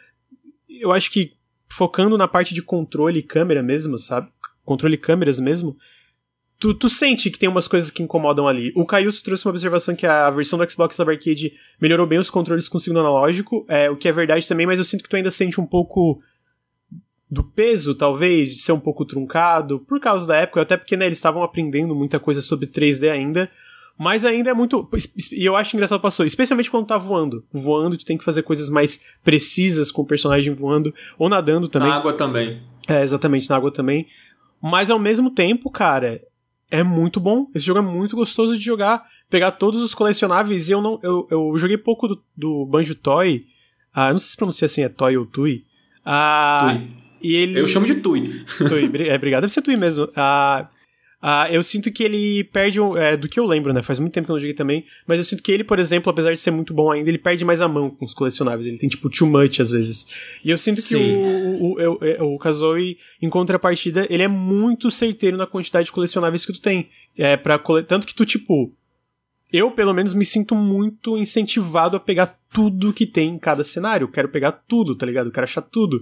eu 0.68 0.92
acho 0.92 1.12
que 1.12 1.34
focando 1.72 2.18
na 2.18 2.28
parte 2.28 2.56
de 2.56 2.64
controle 2.64 3.20
e 3.20 3.24
câmera 3.24 3.62
mesmo, 3.62 4.00
sabe? 4.00 4.30
Controle 4.66 4.96
e 4.96 4.98
câmeras 4.98 5.40
mesmo, 5.40 5.78
tu, 6.58 6.74
tu 6.74 6.90
sente 6.90 7.30
que 7.30 7.38
tem 7.38 7.48
umas 7.48 7.68
coisas 7.68 7.92
que 7.92 8.02
incomodam 8.02 8.48
ali. 8.48 8.74
O 8.76 8.84
Caius 8.84 9.22
trouxe 9.22 9.46
uma 9.46 9.52
observação 9.52 9.96
que 9.96 10.08
a 10.08 10.28
versão 10.32 10.58
do 10.58 10.68
Xbox 10.68 10.98
Live 10.98 11.12
Arcade 11.14 11.54
melhorou 11.80 12.08
bem 12.08 12.18
os 12.18 12.32
controles 12.32 12.68
com 12.68 12.80
signo 12.80 13.00
analógico, 13.00 13.68
é, 13.70 13.92
o 13.92 13.96
que 13.96 14.08
é 14.08 14.12
verdade 14.12 14.48
também, 14.48 14.66
mas 14.66 14.80
eu 14.80 14.86
sinto 14.86 15.04
que 15.04 15.10
tu 15.10 15.16
ainda 15.16 15.30
sente 15.30 15.62
um 15.62 15.68
pouco 15.68 16.20
do 17.30 17.44
peso, 17.44 17.94
talvez, 17.94 18.56
de 18.56 18.62
ser 18.62 18.72
um 18.72 18.80
pouco 18.80 19.06
truncado, 19.06 19.82
por 19.82 20.00
causa 20.00 20.26
da 20.26 20.36
época, 20.36 20.64
até 20.64 20.76
porque 20.76 20.98
né, 20.98 21.06
eles 21.06 21.20
estavam 21.20 21.44
aprendendo 21.44 21.94
muita 21.94 22.20
coisa 22.20 22.42
sobre 22.42 22.66
3D 22.66 23.12
ainda, 23.12 23.52
mas 24.00 24.24
ainda 24.24 24.50
é 24.50 24.54
muito. 24.54 24.90
E 25.30 25.46
eu 25.46 25.58
acho 25.58 25.76
engraçado 25.76 26.00
passou, 26.00 26.26
especialmente 26.26 26.72
quando 26.72 26.88
tá 26.88 26.98
voando. 26.98 27.44
Voando, 27.52 27.98
tu 27.98 28.06
tem 28.06 28.18
que 28.18 28.24
fazer 28.24 28.44
coisas 28.44 28.70
mais 28.70 29.04
precisas 29.26 29.92
com 29.92 30.04
o 30.04 30.06
personagem 30.06 30.54
voando, 30.54 30.96
ou 31.18 31.28
nadando 31.28 31.68
também. 31.68 31.90
Na 31.90 31.98
água 31.98 32.14
também. 32.14 32.62
É, 32.88 33.04
exatamente, 33.04 33.50
na 33.50 33.58
água 33.58 33.70
também. 33.70 34.08
Mas 34.62 34.90
ao 34.90 34.98
mesmo 34.98 35.30
tempo, 35.30 35.70
cara, 35.70 36.22
é 36.72 36.82
muito 36.82 37.20
bom. 37.20 37.48
Esse 37.54 37.66
jogo 37.66 37.80
é 37.80 37.82
muito 37.82 38.16
gostoso 38.16 38.58
de 38.58 38.64
jogar. 38.64 39.06
Pegar 39.30 39.52
todos 39.52 39.82
os 39.82 39.94
colecionáveis 39.94 40.70
e 40.70 40.72
eu 40.72 40.82
não. 40.82 40.98
Eu, 41.04 41.28
eu 41.30 41.54
joguei 41.58 41.78
pouco 41.78 42.08
do, 42.08 42.24
do 42.38 42.66
Banjo 42.66 42.96
Toy. 42.96 43.46
Ah, 43.94 44.14
não 44.14 44.20
sei 44.20 44.30
se 44.30 44.38
pronuncia 44.38 44.66
assim, 44.66 44.82
é 44.82 44.88
Toy 44.88 45.18
ou 45.18 45.26
Tui. 45.26 45.66
Ah, 46.06 46.74
Tui. 46.74 46.88
E 47.22 47.36
ele. 47.36 47.60
Eu 47.60 47.68
chamo 47.68 47.86
de 47.86 47.96
Tui. 47.96 48.46
Tui, 48.66 48.86
é, 49.10 49.16
obrigado. 49.16 49.42
Deve 49.42 49.52
ser 49.52 49.62
Tui 49.62 49.76
mesmo. 49.76 50.08
Ah, 50.16 50.70
ah, 51.22 51.52
eu 51.52 51.62
sinto 51.62 51.92
que 51.92 52.02
ele 52.02 52.46
perde. 52.46 52.80
É, 52.98 53.18
do 53.18 53.28
que 53.28 53.40
eu 53.40 53.46
lembro, 53.46 53.74
né? 53.74 53.84
Faz 53.84 54.00
muito 54.00 54.14
tempo 54.14 54.26
que 54.26 54.32
eu 54.32 54.36
não 54.36 54.40
joguei 54.40 54.54
também. 54.54 54.86
Mas 55.06 55.20
eu 55.20 55.26
sinto 55.26 55.44
que 55.44 55.52
ele, 55.52 55.66
por 55.66 55.78
exemplo, 55.78 56.10
apesar 56.10 56.32
de 56.32 56.40
ser 56.40 56.52
muito 56.52 56.74
bom 56.74 56.92
ainda, 56.92 57.10
ele 57.10 57.18
perde 57.18 57.44
mais 57.44 57.60
a 57.60 57.68
mão 57.68 57.90
com 57.90 58.06
os 58.06 58.14
colecionáveis. 58.14 58.66
Ele 58.66 58.78
tem, 58.78 58.88
tipo, 58.88 59.10
too 59.10 59.28
much 59.28 59.60
às 59.60 59.72
vezes. 59.72 60.08
E 60.46 60.50
eu 60.50 60.58
sinto 60.58 60.78
que 60.78 60.82
Sim. 60.82 61.16
o, 61.18 61.78
o, 61.78 62.24
o, 62.24 62.36
o 62.36 62.40
Kazooie, 62.40 62.98
em 63.22 63.30
contrapartida, 63.30 64.08
ele 64.10 64.24
é 64.24 64.30
muito 64.30 64.90
certeiro 64.90 65.36
na 65.36 65.46
quantidade 65.46 65.88
de 65.88 65.92
colecionáveis 65.92 66.46
que 66.46 66.54
tu 66.54 66.62
tem. 66.62 66.90
É, 67.18 67.36
pra 67.36 67.60
cole... 67.60 67.84
Tanto 67.84 68.08
que 68.08 68.16
tu, 68.16 68.26
tipo. 68.26 68.74
Eu, 69.52 69.72
pelo 69.72 69.94
menos, 69.94 70.14
me 70.14 70.24
sinto 70.24 70.56
muito 70.56 71.18
incentivado 71.18 71.98
a 71.98 72.00
pegar 72.00 72.40
tudo 72.54 72.94
que 72.94 73.06
tem 73.06 73.32
em 73.32 73.40
cada 73.40 73.64
cenário. 73.64 74.06
Eu 74.06 74.12
quero 74.12 74.30
pegar 74.30 74.52
tudo, 74.52 74.96
tá 74.96 75.06
ligado? 75.06 75.26
Eu 75.26 75.32
quero 75.34 75.44
achar 75.44 75.64
tudo. 75.64 76.02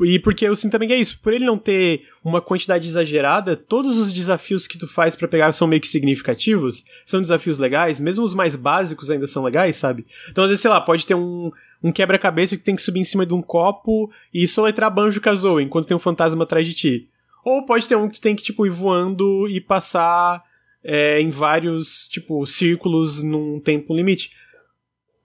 E 0.00 0.18
porque 0.18 0.46
eu 0.46 0.54
sinto 0.54 0.72
também 0.72 0.88
que 0.88 0.94
é 0.94 0.98
isso. 0.98 1.18
Por 1.20 1.32
ele 1.32 1.46
não 1.46 1.56
ter 1.56 2.06
uma 2.22 2.40
quantidade 2.40 2.86
exagerada, 2.86 3.56
todos 3.56 3.96
os 3.96 4.12
desafios 4.12 4.66
que 4.66 4.76
tu 4.76 4.86
faz 4.86 5.16
pra 5.16 5.26
pegar 5.26 5.52
são 5.52 5.66
meio 5.66 5.80
que 5.80 5.88
significativos. 5.88 6.84
São 7.06 7.22
desafios 7.22 7.58
legais, 7.58 7.98
mesmo 7.98 8.22
os 8.22 8.34
mais 8.34 8.54
básicos 8.54 9.10
ainda 9.10 9.26
são 9.26 9.42
legais, 9.42 9.76
sabe? 9.76 10.06
Então, 10.30 10.44
às 10.44 10.50
vezes, 10.50 10.60
sei 10.60 10.70
lá, 10.70 10.80
pode 10.80 11.06
ter 11.06 11.14
um, 11.14 11.50
um 11.82 11.90
quebra-cabeça 11.90 12.56
que 12.56 12.62
tem 12.62 12.76
que 12.76 12.82
subir 12.82 13.00
em 13.00 13.04
cima 13.04 13.24
de 13.24 13.32
um 13.32 13.40
copo 13.40 14.10
e 14.34 14.46
soletrar 14.46 14.92
banjo 14.92 15.20
Kazooie 15.20 15.64
enquanto 15.64 15.86
tem 15.86 15.96
um 15.96 16.00
fantasma 16.00 16.44
atrás 16.44 16.66
de 16.66 16.74
ti. 16.74 17.08
Ou 17.42 17.64
pode 17.64 17.88
ter 17.88 17.96
um 17.96 18.08
que 18.08 18.18
tu 18.18 18.20
tem 18.20 18.36
que, 18.36 18.42
tipo, 18.42 18.66
ir 18.66 18.70
voando 18.70 19.48
e 19.48 19.60
passar 19.60 20.42
é, 20.84 21.20
em 21.20 21.30
vários, 21.30 22.06
tipo, 22.08 22.44
círculos 22.44 23.22
num 23.22 23.58
tempo 23.60 23.94
limite. 23.94 24.30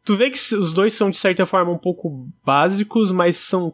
Tu 0.06 0.16
vê 0.16 0.30
que 0.30 0.38
os 0.56 0.72
dois 0.72 0.94
são, 0.94 1.10
de 1.10 1.18
certa 1.18 1.46
forma, 1.46 1.72
um 1.72 1.78
pouco 1.78 2.30
básicos, 2.46 3.12
mas 3.12 3.38
são 3.38 3.74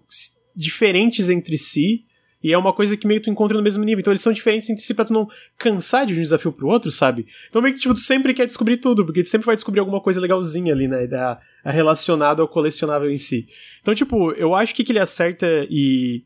diferentes 0.58 1.30
entre 1.30 1.58
si. 1.58 2.04
E 2.44 2.54
é 2.54 2.58
uma 2.58 2.72
coisa 2.72 2.96
que 2.96 3.08
meio 3.08 3.20
tu 3.20 3.30
encontra 3.30 3.58
no 3.58 3.64
mesmo 3.64 3.84
nível. 3.84 4.00
Então 4.00 4.14
eles 4.14 4.22
são 4.22 4.32
diferentes 4.32 4.70
entre 4.70 4.84
si 4.84 4.94
pra 4.94 5.06
tu 5.06 5.14
não 5.14 5.28
cansar 5.58 6.06
de 6.06 6.14
um 6.14 6.22
desafio 6.22 6.52
pro 6.52 6.68
outro, 6.68 6.92
sabe? 6.92 7.26
Então 7.50 7.62
meio 7.62 7.74
que 7.74 7.82
tipo, 7.82 7.94
tu 7.94 8.00
sempre 8.00 8.34
quer 8.34 8.46
descobrir 8.46 8.78
tudo, 8.78 9.06
porque 9.06 9.24
tu 9.24 9.30
sempre 9.30 9.46
vai 9.46 9.56
descobrir 9.56 9.80
alguma 9.80 10.02
coisa 10.02 10.20
legalzinha 10.20 10.74
ali, 10.74 10.88
né? 10.88 11.08
Da, 11.08 11.40
relacionado 11.64 12.42
ao 12.42 12.48
colecionável 12.48 13.12
em 13.12 13.18
si. 13.18 13.48
Então, 13.82 13.94
tipo, 13.94 14.32
eu 14.34 14.56
acho 14.56 14.74
que, 14.74 14.84
que 14.84 14.92
ele 14.92 15.00
acerta 15.00 15.68
e 15.70 16.24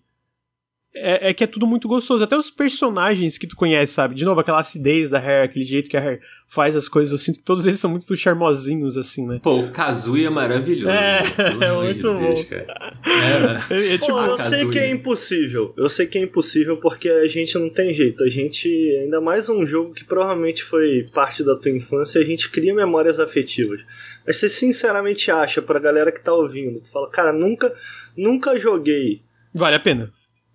é, 0.94 1.30
é, 1.30 1.34
que 1.34 1.44
é 1.44 1.48
tudo 1.48 1.66
muito 1.66 1.88
gostoso. 1.88 2.24
Até 2.24 2.38
os 2.38 2.50
personagens 2.50 3.38
que 3.38 3.48
tu 3.48 3.56
conhece, 3.56 3.94
sabe? 3.94 4.14
De 4.14 4.26
novo, 4.26 4.42
aquela 4.42 4.60
acidez 4.60 5.10
da 5.10 5.20
Hair, 5.20 5.46
aquele 5.46 5.64
jeito 5.64 5.90
que 5.90 5.96
a 5.96 6.02
Hair 6.02 6.20
faz 6.48 6.76
as 6.76 6.90
coisas. 6.90 7.12
Eu 7.12 7.18
sinto 7.18 7.40
que 7.40 7.46
todos 7.46 7.66
eles 7.66 7.80
são 7.80 7.90
muito 7.90 8.16
charmosinhos, 8.18 8.98
assim, 8.98 9.26
né? 9.26 9.40
Pô, 9.42 9.60
o 9.60 9.72
Kazuya 9.72 10.28
é 10.28 10.30
maravilhoso. 10.30 10.90
É, 10.90 11.24
é 11.38 11.74
muito 11.74 11.96
de 11.96 12.04
bom. 12.04 12.34
Deus, 12.34 12.44
cara. 12.44 13.64
É, 13.70 13.94
é, 13.94 13.98
tipo, 13.98 14.12
Pô, 14.12 14.20
eu 14.22 14.38
sei 14.38 14.70
que 14.70 14.80
é 14.80 14.90
impossível. 14.90 15.74
Eu 15.78 15.90
sei 15.90 16.08
que 16.08 16.18
é 16.18 16.22
impossível 16.22 16.78
porque 16.78 17.10
a 17.10 17.28
gente 17.28 17.58
não 17.58 17.70
tem 17.70 17.94
jeito. 17.94 18.24
A 18.24 18.28
gente, 18.28 18.68
ainda 19.02 19.22
mais 19.22 19.48
um 19.48 19.66
jogo 19.66 19.94
que 19.94 20.04
provavelmente 20.04 20.62
foi 20.62 21.06
parte 21.14 21.42
da 21.44 21.56
tua 21.56 21.72
infância, 21.72 22.20
a 22.20 22.26
gente 22.26 22.50
cria 22.50 22.74
memórias 22.74 23.18
afetivas. 23.18 23.86
Mas 24.28 24.38
você 24.38 24.50
sinceramente 24.50 25.32
acha, 25.32 25.62
pra 25.62 25.80
galera 25.80 26.12
que 26.12 26.22
tá 26.22 26.34
ouvindo, 26.34 26.82
tu 26.82 26.92
fala, 26.92 27.10
cara, 27.10 27.32
nunca, 27.32 27.74
nunca 28.16 28.60
joguei. 28.60 29.22
Vale 29.54 29.78
a 29.78 29.80
pena 29.80 30.12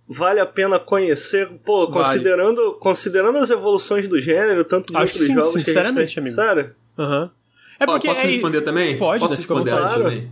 vale 0.08 0.40
a 0.40 0.46
pena 0.46 0.78
conhecer, 0.78 1.48
pô, 1.64 1.88
vale. 1.88 2.04
considerando, 2.04 2.72
considerando 2.80 3.38
as 3.38 3.50
evoluções 3.50 4.08
do 4.08 4.20
gênero, 4.20 4.64
tanto 4.64 4.92
de 4.92 4.96
Acho 4.96 5.12
outros 5.12 5.26
sim, 5.26 5.34
jogos 5.34 5.62
sinceramente, 5.64 5.94
que 5.94 6.00
a 6.00 6.06
gente 6.06 6.14
tem. 6.14 6.22
Amigo. 6.22 6.36
Sério? 6.36 6.74
Uhum. 6.98 7.30
É 7.78 7.86
porque 7.86 8.08
posso 8.08 8.20
é... 8.20 8.26
responder 8.26 8.60
também? 8.62 8.98
Pode, 8.98 9.20
posso 9.20 9.36
responder 9.36 9.70
claro. 9.70 10.04
também. 10.04 10.30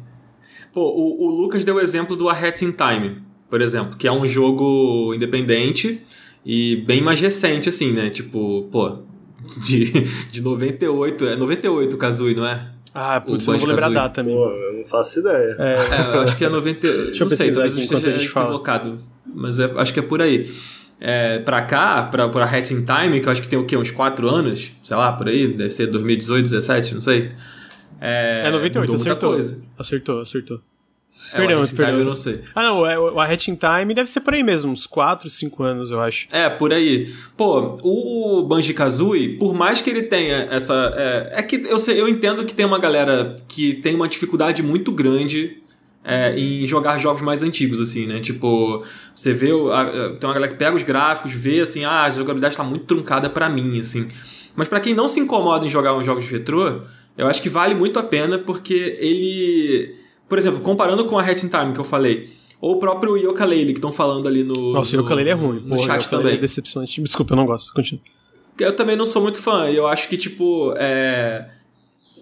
Pô, 0.73 0.83
o, 0.91 1.27
o, 1.27 1.31
Lucas 1.31 1.65
deu 1.65 1.77
o 1.77 1.81
exemplo 1.81 2.17
do 2.17 2.29
A 2.29 2.33
Hat 2.33 2.65
in 2.65 2.73
Time, 2.73 3.23
por 3.49 3.61
exemplo, 3.61 3.97
que 3.97 4.09
é 4.09 4.13
um 4.13 4.27
jogo 4.27 5.13
independente 5.15 6.03
e 6.45 6.77
bem 6.77 7.01
mais 7.01 7.21
recente, 7.21 7.69
assim, 7.69 7.93
né? 7.93 8.11
Tipo, 8.11 8.69
pô, 8.73 8.99
de, 9.59 9.91
de 10.31 10.43
98, 10.43 11.27
é 11.27 11.37
98 11.37 11.95
o 11.95 11.99
Kazooie, 11.99 12.35
não 12.35 12.47
é? 12.47 12.74
Ah, 12.95 13.21
putz, 13.21 13.45
não 13.47 13.59
vou 13.59 13.69
lembrar 13.69 13.87
a 13.87 13.91
data 13.91 14.15
também. 14.23 14.37
Pô, 14.37 14.49
eu 14.51 14.75
não 14.75 14.85
faço 14.85 15.19
ideia. 15.19 15.57
É, 15.59 15.75
é 15.75 16.17
eu 16.17 16.21
acho 16.21 16.37
que 16.37 16.45
é 16.45 16.49
90. 16.49 16.81
Deixa 16.87 17.25
não 17.25 17.31
eu 17.33 17.37
sei, 17.37 17.53
talvez 17.53 17.77
eu 17.77 17.99
esteja 17.99 18.23
equivocado. 18.23 19.01
Mas 19.27 19.59
é, 19.59 19.65
acho 19.77 19.93
que 19.93 19.99
é 19.99 20.03
por 20.03 20.23
aí. 20.23 20.49
É, 21.01 21.41
pra 21.41 21.61
cá, 21.63 22.05
pra, 22.05 22.29
pra 22.29 22.45
Hats 22.45 22.71
in 22.71 22.85
Time, 22.85 23.21
que 23.21 23.27
eu 23.27 23.33
acho 23.33 23.43
que 23.43 23.49
tem 23.49 23.59
o 23.59 23.67
quê? 23.67 23.77
Uns 23.77 23.91
4 23.91 24.29
anos, 24.31 24.73
sei 24.83 24.97
lá, 24.97 25.13
por 25.13 25.29
aí, 25.29 25.49
deve 25.49 25.71
ser 25.71 25.89
2018, 25.89 26.49
2017, 26.49 26.95
não 26.95 27.01
sei. 27.01 27.33
É, 28.01 28.45
é 28.47 28.51
98, 28.51 28.95
acertou. 28.95 29.33
Coisa. 29.33 29.67
Acertou, 29.77 30.21
acertou. 30.21 30.61
É, 31.33 31.37
perdão, 31.37 31.63
o 31.63 31.67
perdão. 31.67 31.87
Time 31.87 32.01
eu 32.01 32.05
não 32.05 32.15
sei. 32.15 32.41
Ah, 32.55 32.63
não, 32.63 32.87
é, 32.87 32.99
o 32.99 33.19
A 33.19 33.25
Hat 33.25 33.51
in 33.51 33.57
Time 33.57 33.95
deve 33.95 34.11
ser 34.11 34.21
por 34.21 34.35
aí 34.35 34.43
mesmo, 34.43 34.71
uns 34.71 34.87
4, 34.87 35.29
5 35.29 35.63
anos, 35.63 35.91
eu 35.91 36.01
acho. 36.01 36.27
É, 36.33 36.49
por 36.49 36.73
aí. 36.73 37.13
Pô, 37.37 37.77
o 37.83 38.45
Banjo-Kazooie, 38.45 39.37
por 39.39 39.55
mais 39.55 39.81
que 39.81 39.91
ele 39.91 40.03
tenha 40.03 40.49
essa... 40.51 40.93
É, 40.97 41.41
é 41.41 41.43
que 41.43 41.57
eu, 41.57 41.79
sei, 41.79 42.01
eu 42.01 42.09
entendo 42.09 42.45
que 42.45 42.55
tem 42.55 42.65
uma 42.65 42.79
galera 42.79 43.37
que 43.49 43.75
tem 43.75 43.95
uma 43.95 44.09
dificuldade 44.09 44.63
muito 44.63 44.93
grande 44.93 45.63
é, 46.05 46.35
em 46.37 46.67
jogar 46.67 46.99
jogos 46.99 47.23
mais 47.23 47.43
antigos, 47.43 47.81
assim, 47.81 48.07
né? 48.07 48.21
Tipo, 48.21 48.85
você 49.15 49.33
vê, 49.33 49.51
a, 49.51 50.11
tem 50.19 50.29
uma 50.29 50.35
galera 50.35 50.49
que 50.49 50.59
pega 50.59 50.77
os 50.77 50.83
gráficos, 50.83 51.33
vê 51.33 51.61
assim, 51.61 51.85
ah, 51.85 52.05
a 52.05 52.11
jogabilidade 52.11 52.57
tá 52.57 52.63
muito 52.63 52.85
truncada 52.85 53.31
para 53.31 53.49
mim, 53.49 53.81
assim. 53.81 54.07
Mas 54.55 54.69
para 54.69 54.81
quem 54.81 54.95
não 54.95 55.09
se 55.09 55.19
incomoda 55.19 55.67
em 55.67 55.71
jogar 55.71 55.97
uns 55.97 56.05
jogos 56.05 56.25
de 56.25 56.31
retrô, 56.31 56.83
eu 57.17 57.27
acho 57.27 57.41
que 57.41 57.49
vale 57.49 57.75
muito 57.75 57.99
a 57.99 58.03
pena 58.03 58.39
porque 58.39 58.97
ele, 59.01 59.95
por 60.35 60.39
exemplo, 60.41 60.61
comparando 60.63 61.05
com 61.05 61.17
a 61.17 61.23
Hat 61.23 61.47
in 61.47 61.49
Time 61.49 61.73
que 61.73 61.79
eu 61.79 61.85
falei, 61.85 62.29
ou 62.61 62.73
o 62.73 62.79
próprio 62.81 63.17
Yoka 63.17 63.45
Lele 63.45 63.73
que 63.73 63.79
estão 63.79 63.93
falando 63.93 64.27
ali 64.27 64.43
no 64.43 64.73
Nossa, 64.73 64.97
o 64.97 65.01
Yoka 65.01 65.15
Lele 65.15 65.31
é 65.31 65.33
ruim, 65.33 65.61
no 65.61 65.77
Porra, 65.77 66.01
chat 66.01 66.09
também. 66.09 66.35
É 66.35 66.37
decepcionante. 66.37 67.01
Desculpa, 67.01 67.35
eu 67.35 67.37
não 67.37 67.47
gosto. 67.47 67.73
Continua. 67.73 68.03
Eu 68.59 68.75
também 68.75 68.97
não 68.97 69.07
sou 69.07 69.23
muito 69.23 69.41
fã. 69.41 69.71
Eu 69.71 69.87
acho 69.87 70.09
que 70.09 70.17
tipo, 70.17 70.75
é 70.77 71.51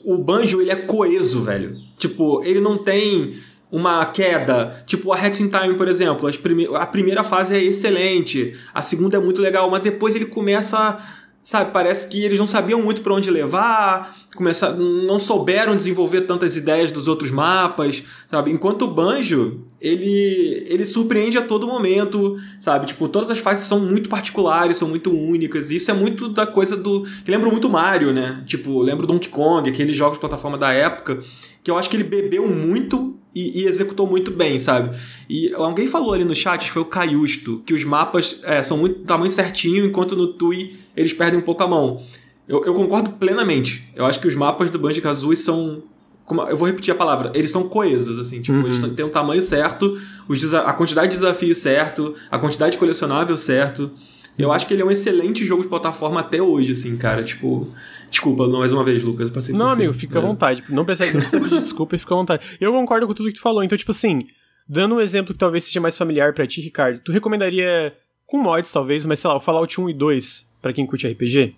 o 0.04 0.18
Banjo 0.18 0.60
ele 0.60 0.70
é 0.70 0.76
coeso, 0.76 1.40
velho. 1.40 1.74
Tipo, 1.96 2.44
ele 2.44 2.60
não 2.60 2.76
tem 2.76 3.34
uma 3.70 4.04
queda, 4.04 4.84
tipo 4.86 5.10
a 5.10 5.16
Hat 5.16 5.42
in 5.42 5.48
Time, 5.48 5.74
por 5.74 5.88
exemplo. 5.88 6.30
Prime 6.34 6.68
a 6.74 6.86
primeira 6.86 7.24
fase 7.24 7.54
é 7.54 7.64
excelente, 7.64 8.54
a 8.74 8.82
segunda 8.82 9.16
é 9.16 9.20
muito 9.20 9.40
legal, 9.40 9.70
mas 9.70 9.82
depois 9.82 10.14
ele 10.14 10.26
começa 10.26 10.98
sabe, 11.44 11.72
parece 11.72 12.06
que 12.08 12.22
eles 12.24 12.38
não 12.38 12.46
sabiam 12.46 12.80
muito 12.80 13.02
para 13.02 13.12
onde 13.14 13.30
levar, 13.30 14.16
começar, 14.36 14.72
não 14.72 15.18
souberam 15.18 15.74
desenvolver 15.74 16.22
tantas 16.22 16.56
ideias 16.56 16.90
dos 16.90 17.08
outros 17.08 17.30
mapas, 17.30 18.02
sabe? 18.30 18.50
Enquanto 18.50 18.82
o 18.82 18.88
Banjo, 18.88 19.60
ele 19.80 20.64
ele 20.68 20.84
surpreende 20.84 21.36
a 21.36 21.42
todo 21.42 21.66
momento, 21.66 22.38
sabe? 22.60 22.86
Tipo, 22.86 23.08
todas 23.08 23.30
as 23.30 23.38
fases 23.38 23.66
são 23.66 23.80
muito 23.80 24.08
particulares, 24.08 24.76
são 24.76 24.88
muito 24.88 25.10
únicas. 25.10 25.70
E 25.70 25.76
isso 25.76 25.90
é 25.90 25.94
muito 25.94 26.28
da 26.28 26.46
coisa 26.46 26.76
do 26.76 27.02
que 27.24 27.30
lembra 27.30 27.50
muito 27.50 27.68
Mario, 27.68 28.12
né? 28.12 28.42
Tipo, 28.46 28.80
lembro 28.80 29.06
Donkey 29.06 29.28
Kong, 29.28 29.68
aqueles 29.68 29.96
jogos 29.96 30.16
de 30.16 30.20
plataforma 30.20 30.56
da 30.56 30.72
época, 30.72 31.20
que 31.62 31.70
eu 31.70 31.78
acho 31.78 31.88
que 31.88 31.96
ele 31.96 32.04
bebeu 32.04 32.48
muito 32.48 33.16
e, 33.34 33.62
e, 33.62 33.66
executou 33.66 34.06
muito 34.06 34.30
bem, 34.30 34.58
sabe? 34.58 34.96
E 35.28 35.52
alguém 35.54 35.86
falou 35.86 36.12
ali 36.12 36.24
no 36.24 36.34
chat, 36.34 36.58
acho 36.58 36.66
que 36.66 36.72
foi 36.72 36.82
o 36.82 36.86
Caiusto, 36.86 37.62
que 37.64 37.72
os 37.72 37.82
mapas 37.84 38.40
é, 38.42 38.62
são 38.62 38.76
muito 38.76 39.04
tamanho 39.04 39.30
certinho, 39.30 39.86
enquanto 39.86 40.14
no 40.14 40.28
Tui 40.28 40.76
eles 40.94 41.12
perdem 41.12 41.38
um 41.38 41.42
pouco 41.42 41.62
a 41.62 41.68
mão. 41.68 42.02
Eu, 42.46 42.64
eu 42.64 42.74
concordo 42.74 43.12
plenamente. 43.12 43.90
Eu 43.94 44.04
acho 44.04 44.20
que 44.20 44.28
os 44.28 44.34
mapas 44.34 44.70
do 44.70 44.78
Banjo-Kazooie 44.78 45.36
são... 45.36 45.82
Como, 46.26 46.42
eu 46.42 46.56
vou 46.56 46.66
repetir 46.66 46.92
a 46.92 46.96
palavra. 46.96 47.32
Eles 47.34 47.50
são 47.50 47.68
coesos, 47.68 48.18
assim. 48.18 48.42
Tipo, 48.42 48.58
uhum. 48.58 48.66
eles 48.66 48.94
têm 48.94 49.04
um 49.04 49.10
tamanho 49.10 49.42
certo, 49.42 49.98
os, 50.28 50.54
a 50.54 50.72
quantidade 50.72 51.08
de 51.08 51.14
desafio 51.14 51.54
certo, 51.54 52.14
a 52.30 52.38
quantidade 52.38 52.72
de 52.72 52.78
colecionável 52.78 53.36
certo. 53.38 53.90
Eu 54.38 54.52
acho 54.52 54.66
que 54.66 54.74
ele 54.74 54.82
é 54.82 54.84
um 54.84 54.90
excelente 54.90 55.44
jogo 55.44 55.62
de 55.62 55.68
plataforma 55.68 56.20
até 56.20 56.42
hoje, 56.42 56.72
assim, 56.72 56.96
cara. 56.96 57.24
Tipo... 57.24 57.66
Desculpa, 58.12 58.46
mais 58.46 58.74
uma 58.74 58.84
vez, 58.84 59.02
Lucas, 59.02 59.28
eu 59.28 59.34
passei 59.34 59.54
Não, 59.54 59.70
amigo, 59.70 59.94
fica 59.94 60.16
mas... 60.16 60.24
à 60.24 60.26
vontade. 60.28 60.64
Não 60.68 60.84
precisa, 60.84 61.10
não 61.14 61.20
precisa 61.20 61.40
pedir 61.40 61.58
desculpa 61.58 61.96
e 61.96 61.98
fica 61.98 62.12
à 62.12 62.16
vontade. 62.18 62.58
Eu 62.60 62.70
concordo 62.70 63.06
com 63.06 63.14
tudo 63.14 63.30
que 63.30 63.36
tu 63.36 63.40
falou. 63.40 63.64
Então, 63.64 63.76
tipo 63.78 63.90
assim, 63.90 64.26
dando 64.68 64.96
um 64.96 65.00
exemplo 65.00 65.32
que 65.32 65.38
talvez 65.38 65.64
seja 65.64 65.80
mais 65.80 65.96
familiar 65.96 66.34
para 66.34 66.46
ti, 66.46 66.60
Ricardo, 66.60 67.00
tu 67.00 67.10
recomendaria 67.10 67.96
com 68.26 68.36
mods, 68.36 68.70
talvez, 68.70 69.06
mas 69.06 69.18
sei 69.18 69.30
lá, 69.30 69.36
o 69.36 69.40
Fallout 69.40 69.80
1 69.80 69.88
e 69.88 69.94
2 69.94 70.50
para 70.60 70.74
quem 70.74 70.86
curte 70.86 71.08
RPG? 71.08 71.56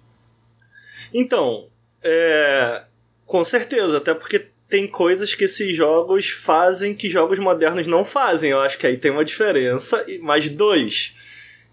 Então, 1.12 1.66
é. 2.02 2.84
Com 3.26 3.42
certeza, 3.42 3.98
até 3.98 4.14
porque 4.14 4.46
tem 4.68 4.86
coisas 4.86 5.34
que 5.34 5.44
esses 5.44 5.74
jogos 5.74 6.30
fazem 6.30 6.94
que 6.94 7.08
jogos 7.08 7.40
modernos 7.40 7.88
não 7.88 8.04
fazem. 8.04 8.50
Eu 8.50 8.60
acho 8.60 8.78
que 8.78 8.86
aí 8.86 8.96
tem 8.96 9.10
uma 9.10 9.24
diferença. 9.24 10.06
Mas 10.22 10.48
dois, 10.48 11.16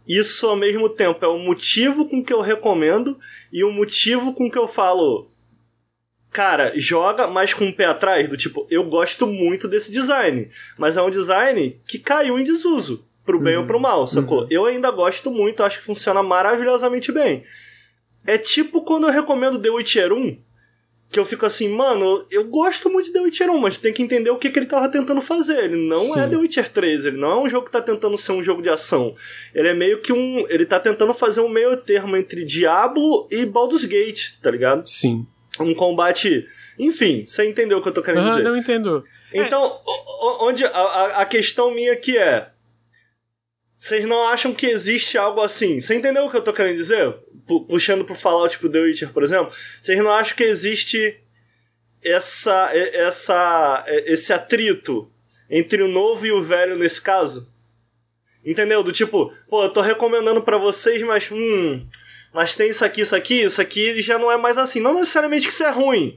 isso 0.07 0.47
ao 0.47 0.55
mesmo 0.55 0.89
tempo 0.89 1.23
é 1.23 1.27
o 1.27 1.37
motivo 1.37 2.07
com 2.07 2.23
que 2.23 2.33
eu 2.33 2.41
recomendo 2.41 3.17
e 3.51 3.63
o 3.63 3.71
motivo 3.71 4.33
com 4.33 4.49
que 4.49 4.57
eu 4.57 4.67
falo. 4.67 5.29
Cara, 6.31 6.71
joga, 6.75 7.27
mas 7.27 7.53
com 7.53 7.67
o 7.67 7.73
pé 7.73 7.85
atrás, 7.85 8.27
do 8.27 8.37
tipo, 8.37 8.65
eu 8.69 8.85
gosto 8.85 9.27
muito 9.27 9.67
desse 9.67 9.91
design. 9.91 10.49
Mas 10.77 10.95
é 10.95 11.01
um 11.01 11.09
design 11.09 11.79
que 11.85 11.99
caiu 11.99 12.39
em 12.39 12.43
desuso, 12.43 13.05
pro 13.25 13.39
bem 13.39 13.55
uhum. 13.55 13.61
ou 13.61 13.67
pro 13.67 13.75
uhum. 13.75 13.81
mal, 13.81 14.07
sacou? 14.07 14.41
Uhum. 14.41 14.47
Eu 14.49 14.65
ainda 14.65 14.89
gosto 14.91 15.29
muito, 15.29 15.61
acho 15.61 15.79
que 15.79 15.83
funciona 15.85 16.23
maravilhosamente 16.23 17.11
bem. 17.11 17.43
É 18.25 18.37
tipo 18.37 18.81
quando 18.83 19.07
eu 19.07 19.13
recomendo 19.13 19.59
The 19.59 19.69
Witcher 19.69 20.13
1, 20.13 20.37
que 21.11 21.19
eu 21.19 21.25
fico 21.25 21.45
assim, 21.45 21.67
mano, 21.67 22.25
eu 22.31 22.45
gosto 22.45 22.89
muito 22.89 23.07
de 23.07 23.11
The 23.11 23.19
Witcher 23.19 23.51
1, 23.51 23.57
mas 23.57 23.77
tem 23.77 23.91
que 23.91 24.01
entender 24.01 24.29
o 24.29 24.37
que, 24.37 24.49
que 24.49 24.57
ele 24.57 24.65
tava 24.65 24.87
tentando 24.87 25.19
fazer. 25.19 25.65
Ele 25.65 25.75
não 25.75 26.11
é 26.11 26.13
Sim. 26.13 26.19
é 26.21 26.27
The 26.29 26.37
Witcher 26.37 26.69
3, 26.69 27.05
ele 27.07 27.17
não 27.17 27.31
é 27.31 27.43
um 27.43 27.49
jogo 27.49 27.65
que 27.65 27.71
tá 27.71 27.81
tentando 27.81 28.17
ser 28.17 28.31
um 28.31 28.41
jogo 28.41 28.61
de 28.61 28.69
ação. 28.69 29.13
Ele 29.53 29.67
é 29.67 29.73
meio 29.73 30.01
que 30.01 30.13
um. 30.13 30.45
Ele 30.47 30.65
tá 30.65 30.79
tentando 30.79 31.13
fazer 31.13 31.41
um 31.41 31.49
meio 31.49 31.75
termo 31.75 32.15
entre 32.15 32.45
Diablo 32.45 33.27
e 33.29 33.45
Baldur's 33.45 33.83
Gate, 33.83 34.39
tá 34.41 34.49
ligado? 34.49 34.87
Sim. 34.89 35.27
Um 35.59 35.73
combate. 35.73 36.47
Enfim, 36.79 37.25
você 37.25 37.45
entendeu 37.45 37.79
o 37.79 37.81
que 37.81 37.89
eu 37.89 37.93
tô 37.93 38.01
querendo 38.01 38.27
ah, 38.27 38.29
dizer? 38.29 38.43
Não 38.43 38.55
entendo. 38.55 39.03
Então, 39.33 39.65
é. 39.65 40.43
onde 40.45 40.63
a, 40.63 41.05
a 41.17 41.25
questão 41.25 41.71
minha 41.71 41.91
aqui 41.91 42.17
é. 42.17 42.47
Vocês 43.75 44.05
não 44.05 44.27
acham 44.27 44.53
que 44.53 44.67
existe 44.67 45.17
algo 45.17 45.41
assim? 45.41 45.81
Você 45.81 45.93
entendeu 45.95 46.23
o 46.23 46.31
que 46.31 46.37
eu 46.37 46.43
tô 46.43 46.53
querendo 46.53 46.75
dizer? 46.75 47.15
Puxando 47.45 48.05
pro 48.05 48.15
Fallout, 48.15 48.51
tipo 48.51 48.69
The 48.69 48.79
Witcher, 48.79 49.09
por 49.09 49.23
exemplo, 49.23 49.53
vocês 49.81 49.97
não 49.99 50.11
acham 50.11 50.35
que 50.35 50.43
existe 50.43 51.17
essa, 52.03 52.69
essa, 52.73 53.85
esse 54.05 54.33
atrito 54.33 55.11
entre 55.49 55.81
o 55.83 55.87
novo 55.87 56.25
e 56.25 56.31
o 56.31 56.41
velho 56.41 56.77
nesse 56.77 57.01
caso? 57.01 57.51
Entendeu? 58.43 58.81
Do 58.83 58.91
tipo, 58.91 59.33
pô, 59.49 59.63
eu 59.63 59.69
tô 59.69 59.81
recomendando 59.81 60.41
para 60.41 60.57
vocês, 60.57 61.01
mas 61.03 61.29
hum, 61.31 61.85
mas 62.33 62.55
tem 62.55 62.69
isso 62.69 62.85
aqui, 62.85 63.01
isso 63.01 63.15
aqui, 63.15 63.41
isso 63.41 63.61
aqui 63.61 64.01
já 64.01 64.17
não 64.17 64.31
é 64.31 64.37
mais 64.37 64.57
assim. 64.57 64.79
Não 64.79 64.93
necessariamente 64.93 65.47
que 65.47 65.53
isso 65.53 65.63
é 65.63 65.71
ruim. 65.71 66.15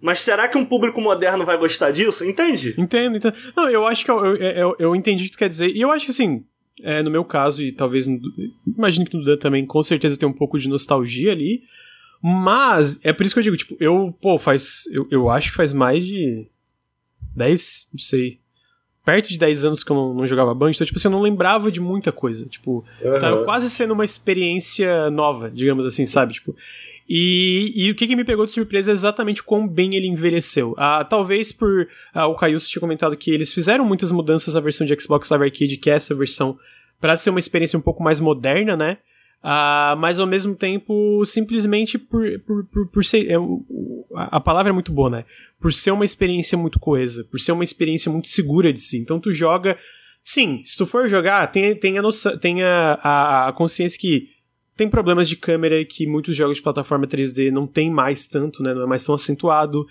Mas 0.00 0.20
será 0.20 0.46
que 0.46 0.56
um 0.56 0.64
público 0.64 1.00
moderno 1.00 1.44
vai 1.44 1.58
gostar 1.58 1.90
disso? 1.90 2.24
Entende? 2.24 2.74
Entendo, 2.78 3.16
entendo. 3.16 3.36
Não, 3.56 3.68
eu 3.68 3.84
acho 3.84 4.04
que 4.04 4.10
eu, 4.10 4.24
eu, 4.24 4.36
eu, 4.36 4.76
eu 4.78 4.96
entendi 4.96 5.24
o 5.24 5.26
que 5.26 5.32
tu 5.32 5.38
quer 5.38 5.48
dizer. 5.48 5.68
E 5.68 5.80
eu 5.80 5.90
acho 5.90 6.04
que 6.04 6.12
assim, 6.12 6.44
é, 6.82 7.02
no 7.02 7.10
meu 7.10 7.24
caso, 7.24 7.62
e 7.62 7.72
talvez 7.72 8.06
imagino 8.66 9.06
que 9.06 9.16
no 9.16 9.24
Dan 9.24 9.36
também, 9.36 9.66
com 9.66 9.82
certeza 9.82 10.18
tem 10.18 10.28
um 10.28 10.32
pouco 10.32 10.58
de 10.58 10.68
nostalgia 10.68 11.32
ali. 11.32 11.62
Mas, 12.22 12.98
é 13.04 13.12
por 13.12 13.24
isso 13.24 13.34
que 13.34 13.38
eu 13.38 13.44
digo, 13.44 13.56
tipo, 13.56 13.76
eu, 13.78 14.14
pô, 14.20 14.38
faz. 14.38 14.84
Eu, 14.90 15.06
eu 15.10 15.30
acho 15.30 15.50
que 15.50 15.56
faz 15.56 15.72
mais 15.72 16.04
de 16.04 16.46
10, 17.36 17.88
não 17.92 17.98
sei. 17.98 18.40
Perto 19.04 19.28
de 19.28 19.38
10 19.38 19.64
anos 19.64 19.84
que 19.84 19.90
eu 19.90 19.96
não, 19.96 20.12
não 20.12 20.26
jogava 20.26 20.52
Banjo, 20.52 20.76
então, 20.76 20.86
tipo 20.86 20.98
assim, 20.98 21.08
eu 21.08 21.12
não 21.12 21.22
lembrava 21.22 21.70
de 21.70 21.80
muita 21.80 22.12
coisa. 22.12 22.46
Tipo, 22.46 22.84
uhum. 23.02 23.20
tava 23.20 23.44
quase 23.44 23.70
sendo 23.70 23.94
uma 23.94 24.04
experiência 24.04 25.10
nova, 25.10 25.50
digamos 25.50 25.86
assim, 25.86 26.06
sabe? 26.06 26.34
Tipo. 26.34 26.54
E, 27.08 27.72
e 27.74 27.90
o 27.90 27.94
que, 27.94 28.06
que, 28.06 28.14
me 28.14 28.24
pegou 28.24 28.44
de 28.44 28.52
surpresa 28.52 28.90
é 28.90 28.94
exatamente 28.94 29.42
quão 29.42 29.66
bem 29.66 29.94
ele 29.94 30.06
envelheceu. 30.06 30.74
Ah, 30.76 31.02
talvez 31.08 31.50
por. 31.50 31.88
Ah, 32.12 32.26
o 32.26 32.34
Caio 32.34 32.60
tinha 32.60 32.80
comentado 32.80 33.16
que 33.16 33.30
eles 33.30 33.50
fizeram 33.50 33.84
muitas 33.84 34.12
mudanças 34.12 34.54
na 34.54 34.60
versão 34.60 34.86
de 34.86 35.00
Xbox 35.00 35.30
Live 35.30 35.44
Arcade, 35.46 35.76
que 35.78 35.90
é 35.90 35.94
essa 35.94 36.14
versão, 36.14 36.58
para 37.00 37.16
ser 37.16 37.30
uma 37.30 37.38
experiência 37.38 37.78
um 37.78 37.82
pouco 37.82 38.02
mais 38.02 38.20
moderna, 38.20 38.76
né? 38.76 38.98
Uh, 39.42 39.96
mas 39.96 40.18
ao 40.18 40.26
mesmo 40.26 40.54
tempo, 40.54 41.24
simplesmente 41.24 41.96
por, 41.96 42.40
por, 42.40 42.64
por, 42.66 42.88
por 42.88 43.04
ser. 43.04 43.30
É, 43.30 43.36
a 44.14 44.40
palavra 44.40 44.70
é 44.70 44.72
muito 44.72 44.92
boa, 44.92 45.08
né? 45.08 45.24
Por 45.58 45.72
ser 45.72 45.92
uma 45.92 46.04
experiência 46.04 46.58
muito 46.58 46.78
coesa, 46.78 47.24
por 47.30 47.40
ser 47.40 47.52
uma 47.52 47.64
experiência 47.64 48.12
muito 48.12 48.28
segura 48.28 48.70
de 48.70 48.80
si. 48.80 48.98
Então 48.98 49.18
tu 49.18 49.32
joga. 49.32 49.78
Sim, 50.22 50.60
se 50.62 50.76
tu 50.76 50.84
for 50.84 51.08
jogar, 51.08 51.46
tenha, 51.46 51.74
tenha, 51.74 52.02
noção, 52.02 52.36
tenha 52.36 52.98
a, 53.00 53.48
a 53.48 53.52
consciência 53.54 53.98
que 53.98 54.28
tem 54.78 54.88
problemas 54.88 55.28
de 55.28 55.36
câmera 55.36 55.84
que 55.84 56.06
muitos 56.06 56.34
jogos 56.34 56.56
de 56.56 56.62
plataforma 56.62 57.06
3D 57.06 57.50
não 57.50 57.66
tem 57.66 57.90
mais 57.90 58.26
tanto, 58.26 58.62
né? 58.62 58.72
Não 58.72 58.84
é 58.84 58.86
mais 58.86 59.04
tão 59.04 59.14
acentuado 59.14 59.86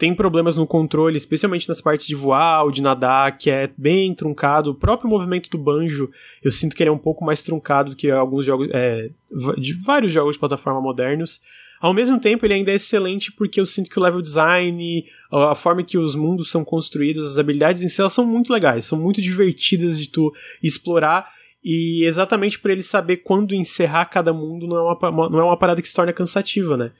tem 0.00 0.14
problemas 0.14 0.56
no 0.56 0.66
controle, 0.66 1.18
especialmente 1.18 1.68
nas 1.68 1.82
partes 1.82 2.06
de 2.06 2.14
voar 2.14 2.64
ou 2.64 2.70
de 2.70 2.80
nadar, 2.80 3.36
que 3.36 3.50
é 3.50 3.68
bem 3.76 4.14
truncado. 4.14 4.70
O 4.70 4.74
próprio 4.74 5.10
movimento 5.10 5.50
do 5.50 5.58
banjo, 5.58 6.08
eu 6.42 6.50
sinto 6.50 6.74
que 6.74 6.82
ele 6.82 6.88
é 6.88 6.92
um 6.92 6.98
pouco 6.98 7.22
mais 7.22 7.42
truncado 7.42 7.90
do 7.90 7.96
que 7.96 8.10
alguns 8.10 8.46
jogos, 8.46 8.70
é, 8.72 9.10
de 9.58 9.74
vários 9.74 10.10
jogos 10.10 10.36
de 10.36 10.38
plataforma 10.40 10.80
modernos. 10.80 11.42
Ao 11.78 11.92
mesmo 11.92 12.18
tempo, 12.18 12.46
ele 12.46 12.54
ainda 12.54 12.72
é 12.72 12.76
excelente 12.76 13.30
porque 13.30 13.60
eu 13.60 13.66
sinto 13.66 13.90
que 13.90 13.98
o 13.98 14.02
level 14.02 14.22
design, 14.22 15.04
a 15.30 15.54
forma 15.54 15.82
que 15.82 15.98
os 15.98 16.14
mundos 16.14 16.50
são 16.50 16.64
construídos, 16.64 17.32
as 17.32 17.38
habilidades 17.38 17.82
em 17.82 17.88
si, 17.88 18.00
elas 18.00 18.14
são 18.14 18.26
muito 18.26 18.50
legais, 18.50 18.86
são 18.86 18.98
muito 18.98 19.20
divertidas 19.20 19.98
de 19.98 20.08
tu 20.08 20.32
explorar. 20.62 21.30
E 21.62 22.04
exatamente 22.04 22.58
por 22.58 22.70
ele 22.70 22.82
saber 22.82 23.18
quando 23.18 23.54
encerrar 23.54 24.06
cada 24.06 24.32
mundo 24.32 24.66
não 24.66 24.76
é 24.76 24.80
uma, 24.80 25.28
não 25.28 25.38
é 25.40 25.44
uma 25.44 25.58
parada 25.58 25.82
que 25.82 25.88
se 25.88 25.94
torna 25.94 26.12
cansativa, 26.12 26.76
né? 26.76 26.92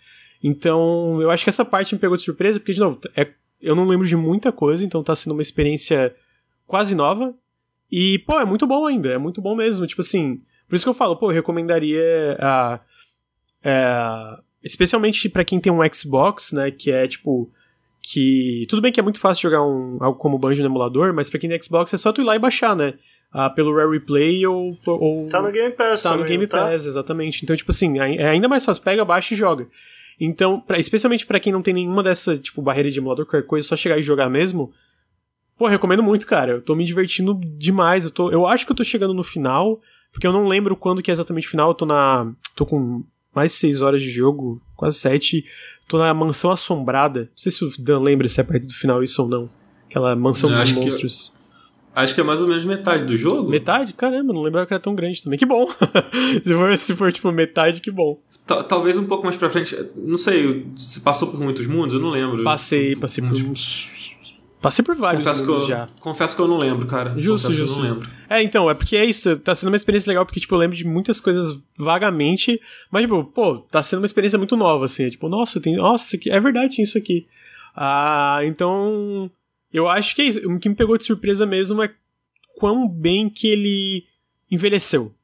Então, 0.42 1.20
eu 1.20 1.30
acho 1.30 1.44
que 1.44 1.50
essa 1.50 1.64
parte 1.64 1.94
me 1.94 2.00
pegou 2.00 2.16
de 2.16 2.22
surpresa, 2.22 2.58
porque, 2.58 2.72
de 2.72 2.80
novo, 2.80 2.98
é, 3.14 3.28
eu 3.60 3.76
não 3.76 3.86
lembro 3.86 4.06
de 4.06 4.16
muita 4.16 4.50
coisa, 4.50 4.84
então 4.84 5.02
tá 5.02 5.14
sendo 5.14 5.32
uma 5.32 5.42
experiência 5.42 6.14
quase 6.66 6.94
nova. 6.94 7.34
E, 7.90 8.18
pô, 8.20 8.38
é 8.38 8.44
muito 8.44 8.66
bom 8.66 8.86
ainda, 8.86 9.10
é 9.10 9.18
muito 9.18 9.40
bom 9.40 9.54
mesmo. 9.54 9.86
Tipo 9.86 10.00
assim, 10.00 10.40
por 10.68 10.76
isso 10.76 10.84
que 10.84 10.88
eu 10.88 10.94
falo, 10.94 11.16
pô, 11.16 11.30
eu 11.30 11.34
recomendaria 11.34 12.36
a. 12.40 12.80
a 13.64 14.42
especialmente 14.62 15.28
para 15.28 15.44
quem 15.44 15.58
tem 15.58 15.72
um 15.72 15.80
Xbox, 15.92 16.52
né, 16.52 16.70
que 16.70 16.90
é 16.90 17.06
tipo. 17.06 17.50
Que. 18.00 18.66
Tudo 18.68 18.80
bem 18.80 18.92
que 18.92 19.00
é 19.00 19.02
muito 19.02 19.20
fácil 19.20 19.50
jogar 19.50 19.62
um, 19.62 19.98
algo 20.00 20.18
como 20.18 20.38
Banjo 20.38 20.62
no 20.62 20.68
emulador, 20.68 21.12
mas 21.12 21.28
pra 21.28 21.38
quem 21.38 21.50
tem 21.50 21.62
Xbox 21.62 21.92
é 21.92 21.98
só 21.98 22.12
tu 22.12 22.22
ir 22.22 22.24
lá 22.24 22.36
e 22.36 22.38
baixar, 22.38 22.74
né? 22.74 22.94
Ah, 23.32 23.48
pelo 23.48 23.74
Rare 23.74 23.90
Replay 23.90 24.44
ou, 24.46 24.76
ou. 24.84 25.28
Tá 25.28 25.40
no 25.40 25.52
Game 25.52 25.72
Pass, 25.72 26.02
Tá 26.02 26.16
no 26.16 26.24
Game 26.24 26.46
tá? 26.46 26.66
Pass, 26.66 26.84
exatamente. 26.84 27.44
Então, 27.44 27.54
tipo 27.54 27.70
assim, 27.70 27.98
é 28.00 28.28
ainda 28.28 28.48
mais 28.48 28.64
fácil. 28.64 28.82
Pega, 28.82 29.04
baixa 29.04 29.34
e 29.34 29.36
joga. 29.36 29.68
Então, 30.18 30.60
pra, 30.60 30.78
especialmente 30.78 31.24
para 31.24 31.40
quem 31.40 31.52
não 31.52 31.62
tem 31.62 31.72
nenhuma 31.72 32.02
dessa, 32.02 32.36
tipo, 32.36 32.60
barreira 32.60 32.90
de 32.90 32.98
emulador, 32.98 33.24
qualquer 33.24 33.46
coisa, 33.46 33.66
só 33.66 33.76
chegar 33.76 33.98
e 33.98 34.02
jogar 34.02 34.28
mesmo. 34.28 34.72
Pô, 35.56 35.66
recomendo 35.66 36.02
muito, 36.02 36.26
cara. 36.26 36.52
Eu 36.52 36.62
tô 36.62 36.74
me 36.74 36.84
divertindo 36.84 37.38
demais. 37.56 38.04
Eu, 38.04 38.10
tô, 38.10 38.30
eu 38.30 38.46
acho 38.46 38.66
que 38.66 38.72
eu 38.72 38.76
tô 38.76 38.82
chegando 38.82 39.14
no 39.14 39.22
final, 39.22 39.80
porque 40.12 40.26
eu 40.26 40.32
não 40.32 40.48
lembro 40.48 40.76
quando 40.76 41.02
que 41.02 41.10
é 41.10 41.14
exatamente 41.14 41.46
o 41.46 41.50
final. 41.50 41.70
Eu 41.70 41.74
tô 41.74 41.86
na. 41.86 42.32
tô 42.56 42.66
com 42.66 43.04
mais 43.34 43.52
de 43.52 43.58
6 43.58 43.80
horas 43.80 44.02
de 44.02 44.10
jogo, 44.10 44.60
quase 44.76 44.98
7. 44.98 45.44
Tô 45.86 45.98
na 45.98 46.12
mansão 46.12 46.50
assombrada. 46.50 47.20
Não 47.20 47.28
sei 47.36 47.52
se 47.52 47.64
o 47.64 47.72
Dan 47.78 48.00
lembra 48.00 48.28
se 48.28 48.40
é 48.40 48.44
perto 48.44 48.66
do 48.66 48.74
final 48.74 49.02
isso 49.02 49.22
ou 49.22 49.28
não. 49.28 49.48
Aquela 49.88 50.16
mansão 50.16 50.50
eu 50.50 50.58
dos 50.58 50.72
monstros. 50.72 51.39
Acho 51.94 52.14
que 52.14 52.20
é 52.20 52.24
mais 52.24 52.40
ou 52.40 52.46
menos 52.46 52.64
metade 52.64 53.04
do 53.04 53.16
jogo. 53.16 53.50
Metade? 53.50 53.92
Caramba, 53.92 54.32
não 54.32 54.42
lembrava 54.42 54.66
que 54.66 54.72
era 54.72 54.80
tão 54.80 54.94
grande 54.94 55.22
também. 55.22 55.38
Que 55.38 55.46
bom! 55.46 55.68
se, 56.44 56.54
for, 56.54 56.78
se 56.78 56.94
for, 56.94 57.12
tipo, 57.12 57.32
metade, 57.32 57.80
que 57.80 57.90
bom. 57.90 58.18
Talvez 58.68 58.98
um 58.98 59.06
pouco 59.06 59.24
mais 59.24 59.36
pra 59.36 59.50
frente. 59.50 59.76
Não 59.96 60.16
sei, 60.16 60.66
você 60.74 61.00
passou 61.00 61.28
por 61.28 61.40
muitos 61.40 61.66
mundos? 61.66 61.94
Eu 61.94 62.00
não 62.00 62.10
lembro. 62.10 62.42
Passei, 62.42 62.96
passei 62.96 63.22
por 63.22 63.32
uns. 63.32 64.16
Passei 64.60 64.84
por 64.84 64.94
vários 64.94 65.24
confesso 65.24 65.44
mundos 65.44 65.56
que 65.56 65.62
eu, 65.62 65.76
já. 65.76 65.86
Confesso 66.00 66.36
que 66.36 66.42
eu 66.42 66.48
não 66.48 66.58
lembro, 66.58 66.86
cara. 66.86 67.14
Justo, 67.16 67.46
confesso 67.46 67.66
justo. 67.66 67.74
Que 67.74 67.80
eu 67.80 67.84
não 67.84 67.94
lembro. 67.94 68.10
É, 68.28 68.42
então, 68.42 68.68
é 68.68 68.74
porque 68.74 68.96
é 68.96 69.04
isso. 69.04 69.36
Tá 69.38 69.54
sendo 69.54 69.70
uma 69.70 69.76
experiência 69.76 70.10
legal, 70.10 70.26
porque, 70.26 70.40
tipo, 70.40 70.54
eu 70.54 70.58
lembro 70.58 70.76
de 70.76 70.84
muitas 70.84 71.20
coisas 71.20 71.62
vagamente. 71.78 72.60
Mas, 72.90 73.02
tipo, 73.02 73.24
pô, 73.24 73.58
tá 73.70 73.82
sendo 73.82 74.00
uma 74.00 74.06
experiência 74.06 74.38
muito 74.38 74.56
nova, 74.56 74.84
assim. 74.84 75.04
É 75.04 75.10
tipo, 75.10 75.28
nossa, 75.28 75.60
tem. 75.60 75.76
Nossa, 75.76 76.18
é 76.28 76.40
verdade, 76.40 76.74
tinha 76.74 76.84
isso 76.84 76.98
aqui. 76.98 77.26
Ah, 77.74 78.40
então. 78.42 79.30
Eu 79.72 79.88
acho 79.88 80.14
que 80.14 80.22
é 80.22 80.24
isso. 80.26 80.50
O 80.50 80.58
que 80.58 80.68
me 80.68 80.74
pegou 80.74 80.98
de 80.98 81.04
surpresa 81.04 81.46
mesmo 81.46 81.82
é 81.82 81.92
quão 82.58 82.88
bem 82.88 83.28
que 83.28 83.46
ele 83.48 84.04
envelheceu. 84.50 85.14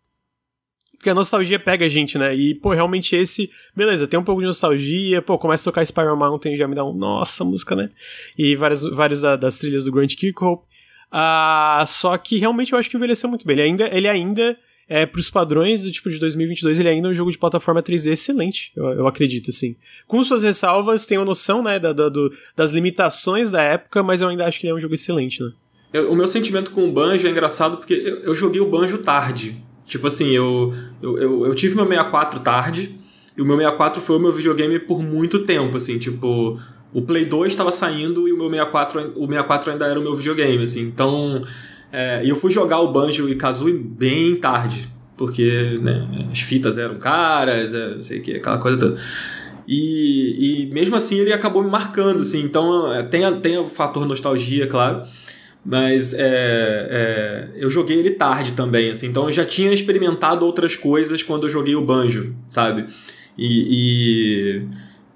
Porque 0.97 1.11
a 1.11 1.15
nostalgia 1.15 1.59
pega 1.59 1.85
a 1.85 1.89
gente, 1.89 2.17
né? 2.17 2.35
E, 2.35 2.55
pô, 2.55 2.73
realmente 2.73 3.15
esse. 3.15 3.51
Beleza, 3.75 4.07
tem 4.07 4.19
um 4.19 4.25
pouco 4.25 4.41
de 4.41 4.47
nostalgia. 4.47 5.21
Pô, 5.21 5.39
começa 5.39 5.63
a 5.63 5.73
tocar 5.73 5.85
Spiral 5.85 6.17
Mountain 6.17 6.57
já 6.57 6.67
me 6.67 6.75
dá 6.75 6.85
um. 6.85 6.93
Nossa, 6.93 7.45
música, 7.45 7.77
né? 7.77 7.91
E 8.37 8.57
várias, 8.57 8.83
várias 8.83 9.21
das 9.21 9.59
trilhas 9.59 9.85
do 9.85 9.93
Grant 9.93 10.15
Kirkhope. 10.15 10.67
Ah, 11.11 11.85
só 11.87 12.17
que 12.17 12.39
realmente 12.39 12.73
eu 12.73 12.79
acho 12.79 12.89
que 12.89 12.97
envelheceu 12.97 13.29
muito 13.29 13.47
bem. 13.47 13.55
Ele 13.55 13.63
ainda. 13.63 13.97
Ele 13.97 14.09
ainda 14.09 14.59
é, 14.89 15.05
pros 15.05 15.29
padrões 15.29 15.83
do 15.83 15.91
tipo 15.91 16.09
de 16.09 16.19
2022, 16.19 16.79
ele 16.79 16.89
ainda 16.89 17.09
é 17.09 17.11
um 17.11 17.15
jogo 17.15 17.31
de 17.31 17.39
plataforma 17.39 17.83
3D 17.83 18.13
excelente, 18.13 18.73
eu, 18.77 18.85
eu 18.87 19.07
acredito, 19.07 19.51
assim. 19.51 19.77
Com 20.07 20.23
suas 20.23 20.43
ressalvas, 20.43 21.07
tenho 21.07 21.25
noção, 21.25 21.63
né, 21.63 21.79
da, 21.79 21.93
da 21.93 22.09
do, 22.09 22.33
das 22.55 22.71
limitações 22.71 23.51
da 23.51 23.61
época, 23.63 24.03
mas 24.03 24.21
eu 24.21 24.29
ainda 24.29 24.47
acho 24.47 24.61
que 24.61 24.67
ele 24.67 24.73
é 24.73 24.77
um 24.77 24.81
jogo 24.81 24.95
excelente, 24.95 25.43
né? 25.43 25.51
Eu, 25.93 26.13
o 26.13 26.17
meu 26.17 26.29
sentimento 26.29 26.71
com 26.71 26.89
o 26.89 26.93
Banjo 26.93 27.27
é 27.27 27.31
engraçado 27.31 27.79
porque 27.79 27.95
eu, 27.95 28.17
eu 28.19 28.35
joguei 28.35 28.61
o 28.61 28.71
Banjo 28.71 28.99
tarde. 28.99 29.57
Tipo 29.85 30.09
assim, 30.09 30.31
eu, 30.31 30.75
eu, 31.01 31.19
eu, 31.19 31.47
eu, 31.47 31.55
tive 31.55 31.77
meu 31.77 31.87
64 31.87 32.41
tarde, 32.41 32.99
e 33.37 33.43
o 33.43 33.45
meu 33.45 33.57
64 33.57 34.01
foi 34.01 34.17
o 34.17 34.21
meu 34.21 34.33
videogame 34.33 34.79
por 34.81 35.03
muito 35.03 35.41
tempo, 35.41 35.77
assim, 35.77 35.99
tipo. 35.99 36.61
O 36.93 37.03
Play 37.03 37.27
2 37.27 37.53
estava 37.53 37.71
saindo 37.71 38.27
e 38.27 38.33
o 38.33 38.39
meu 38.39 38.49
64, 38.49 39.13
o 39.17 39.27
64 39.27 39.73
ainda 39.73 39.87
era 39.87 39.99
o 39.99 40.03
meu 40.03 40.15
videogame, 40.15 40.63
assim. 40.63 40.81
Então. 40.83 41.43
É, 41.99 42.23
e 42.23 42.29
eu 42.29 42.37
fui 42.37 42.51
jogar 42.51 42.81
o 42.81 42.93
Banjo 42.93 43.27
e 43.27 43.35
Kazooie 43.35 43.73
bem 43.73 44.37
tarde, 44.37 44.87
porque 45.17 45.79
né, 45.81 46.29
as 46.31 46.41
fitas 46.41 46.77
eram 46.77 46.99
caras, 46.99 47.73
é, 47.73 47.95
não 47.95 48.03
sei 48.03 48.19
o 48.19 48.23
que, 48.23 48.35
aquela 48.35 48.59
coisa 48.59 48.77
toda. 48.77 49.01
E, 49.67 50.67
e 50.67 50.67
mesmo 50.67 50.95
assim 50.95 51.17
ele 51.17 51.33
acabou 51.33 51.65
me 51.65 51.71
marcando, 51.71 52.21
assim. 52.21 52.43
Então 52.43 52.93
é, 52.93 53.03
tem, 53.03 53.41
tem 53.41 53.57
o 53.57 53.65
fator 53.65 54.05
nostalgia, 54.05 54.67
claro. 54.67 55.05
Mas 55.65 56.13
é, 56.13 56.19
é, 56.21 57.49
eu 57.57 57.71
joguei 57.71 57.99
ele 57.99 58.11
tarde 58.11 58.53
também, 58.53 58.91
assim, 58.91 59.07
então 59.07 59.25
eu 59.25 59.33
já 59.33 59.47
tinha 59.47 59.73
experimentado 59.73 60.45
outras 60.45 60.77
coisas 60.77 61.23
quando 61.23 61.47
eu 61.47 61.51
joguei 61.51 61.75
o 61.75 61.81
Banjo, 61.81 62.37
sabe? 62.51 62.85
E, 63.39 64.59
e, 64.59 64.63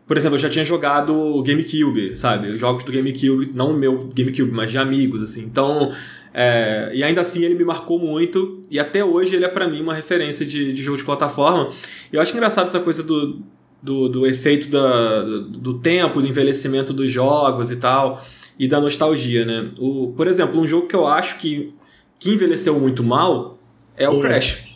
por 0.07 0.17
exemplo, 0.17 0.37
eu 0.37 0.41
já 0.41 0.49
tinha 0.49 0.65
jogado 0.65 1.15
o 1.15 1.43
GameCube, 1.43 2.17
sabe? 2.17 2.49
Os 2.49 2.61
jogos 2.61 2.85
do 2.85 2.91
GameCube, 2.91 3.53
não 3.55 3.73
o 3.73 3.77
meu 3.77 4.11
GameCube, 4.15 4.51
mas 4.51 4.71
de 4.71 4.79
amigos, 4.79 5.21
assim. 5.23 5.43
Então, 5.43 5.93
é, 6.33 6.91
e 6.95 7.03
ainda 7.03 7.21
assim 7.21 7.45
ele 7.45 7.55
me 7.55 7.65
marcou 7.65 7.99
muito, 7.99 8.61
e 8.71 8.79
até 8.79 9.05
hoje 9.05 9.35
ele 9.35 9.45
é 9.45 9.49
para 9.49 9.69
mim 9.69 9.81
uma 9.81 9.95
referência 9.95 10.47
de, 10.47 10.73
de 10.73 10.83
jogo 10.83 10.97
de 10.97 11.05
plataforma. 11.05 11.71
E 12.13 12.17
eu 12.17 12.23
acho 12.23 12.33
engraçado 12.33 12.69
essa 12.69 12.81
coisa 12.81 13.03
do, 13.03 13.41
do, 13.83 14.09
do 14.09 14.27
efeito 14.27 14.69
da, 14.69 15.23
do, 15.23 15.79
tempo, 15.79 16.21
do 16.21 16.29
envelhecimento 16.29 16.93
dos 16.93 17.11
jogos 17.11 17.71
e 17.71 17.77
tal 17.77 18.23
e 18.59 18.69
da 18.69 18.79
nostalgia, 18.79 19.47
né? 19.47 19.71
O, 19.79 20.13
por 20.15 20.27
exemplo, 20.27 20.61
um 20.61 20.67
jogo 20.67 20.87
que 20.87 20.95
eu 20.95 21.07
acho 21.07 21.39
que, 21.39 21.75
que 22.19 22.31
envelheceu 22.31 22.79
muito 22.79 23.03
mal 23.03 23.59
é 23.97 24.07
o 24.07 24.19
hum. 24.19 24.21
Crash. 24.21 24.69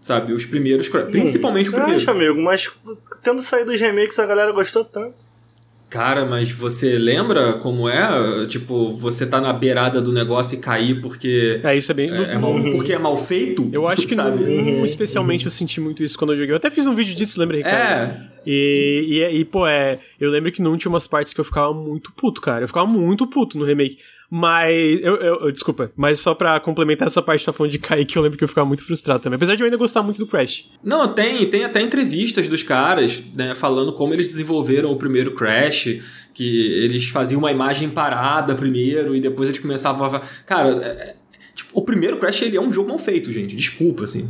Sabe? 0.00 0.32
Os 0.32 0.46
primeiros, 0.46 0.88
principalmente 0.88 1.68
hum. 1.68 1.72
o 1.72 1.74
primeiro. 1.74 2.02
Crash, 2.02 2.08
amigo, 2.08 2.40
mas 2.40 2.72
tendo 3.22 3.42
saído 3.42 3.72
dos 3.72 3.80
remakes 3.80 4.18
a 4.18 4.24
galera 4.24 4.52
gostou 4.52 4.84
tanto. 4.86 5.25
Cara, 5.88 6.26
mas 6.26 6.50
você 6.50 6.98
lembra 6.98 7.54
como 7.54 7.88
é? 7.88 8.44
Tipo, 8.46 8.90
você 8.90 9.24
tá 9.24 9.40
na 9.40 9.52
beirada 9.52 10.00
do 10.00 10.12
negócio 10.12 10.58
e 10.58 10.60
cair 10.60 11.00
porque. 11.00 11.60
É, 11.62 11.76
isso 11.76 11.92
é 11.92 11.94
bem. 11.94 12.10
É, 12.10 12.34
é 12.34 12.38
mal, 12.38 12.60
porque 12.72 12.92
é 12.92 12.98
mal 12.98 13.16
feito? 13.16 13.68
Eu 13.72 13.86
acho 13.86 14.06
que 14.06 14.14
sabe? 14.14 14.42
Não, 14.42 14.84
especialmente 14.84 15.44
eu 15.44 15.50
senti 15.50 15.80
muito 15.80 16.02
isso 16.02 16.18
quando 16.18 16.32
eu 16.32 16.38
joguei. 16.38 16.52
Eu 16.52 16.56
até 16.56 16.70
fiz 16.70 16.86
um 16.86 16.94
vídeo 16.94 17.14
disso, 17.14 17.38
lembra, 17.38 17.56
Ricardo? 17.56 17.76
É. 17.76 18.36
E, 18.44 19.06
e, 19.08 19.38
e, 19.38 19.44
pô, 19.44 19.66
é. 19.66 19.98
Eu 20.20 20.30
lembro 20.30 20.50
que 20.50 20.60
não 20.60 20.76
tinha 20.76 20.90
umas 20.90 21.06
partes 21.06 21.32
que 21.32 21.40
eu 21.40 21.44
ficava 21.44 21.72
muito 21.72 22.12
puto, 22.12 22.40
cara. 22.40 22.64
Eu 22.64 22.68
ficava 22.68 22.86
muito 22.86 23.26
puto 23.26 23.56
no 23.56 23.64
remake. 23.64 23.98
Mas. 24.30 25.00
Eu, 25.02 25.16
eu, 25.16 25.52
desculpa, 25.52 25.90
mas 25.96 26.20
só 26.20 26.34
pra 26.34 26.58
complementar 26.60 27.06
essa 27.06 27.22
parte 27.22 27.46
da 27.46 27.52
falando 27.52 27.72
de 27.72 27.78
Kaique, 27.78 28.16
eu 28.16 28.22
lembro 28.22 28.36
que 28.36 28.44
eu 28.44 28.48
ficava 28.48 28.66
muito 28.66 28.84
frustrado 28.84 29.22
também. 29.22 29.36
Apesar 29.36 29.54
de 29.54 29.62
eu 29.62 29.64
ainda 29.64 29.76
gostar 29.76 30.02
muito 30.02 30.18
do 30.18 30.26
Crash. 30.26 30.64
Não, 30.82 31.08
tem, 31.08 31.48
tem 31.48 31.64
até 31.64 31.80
entrevistas 31.80 32.48
dos 32.48 32.62
caras, 32.62 33.22
né, 33.34 33.54
falando 33.54 33.92
como 33.92 34.14
eles 34.14 34.30
desenvolveram 34.30 34.90
o 34.90 34.96
primeiro 34.96 35.32
Crash, 35.32 36.00
que 36.34 36.72
eles 36.84 37.08
faziam 37.08 37.38
uma 37.38 37.50
imagem 37.50 37.88
parada 37.88 38.54
primeiro 38.54 39.14
e 39.14 39.20
depois 39.20 39.48
eles 39.48 39.60
começavam 39.60 40.06
a. 40.06 40.20
Cara, 40.44 40.68
é, 40.84 41.14
Tipo, 41.56 41.80
o 41.80 41.82
primeiro 41.82 42.18
Crash 42.18 42.42
ele 42.42 42.54
é 42.54 42.60
um 42.60 42.70
jogo 42.70 42.90
mal 42.90 42.98
feito, 42.98 43.32
gente. 43.32 43.56
Desculpa, 43.56 44.04
assim. 44.04 44.28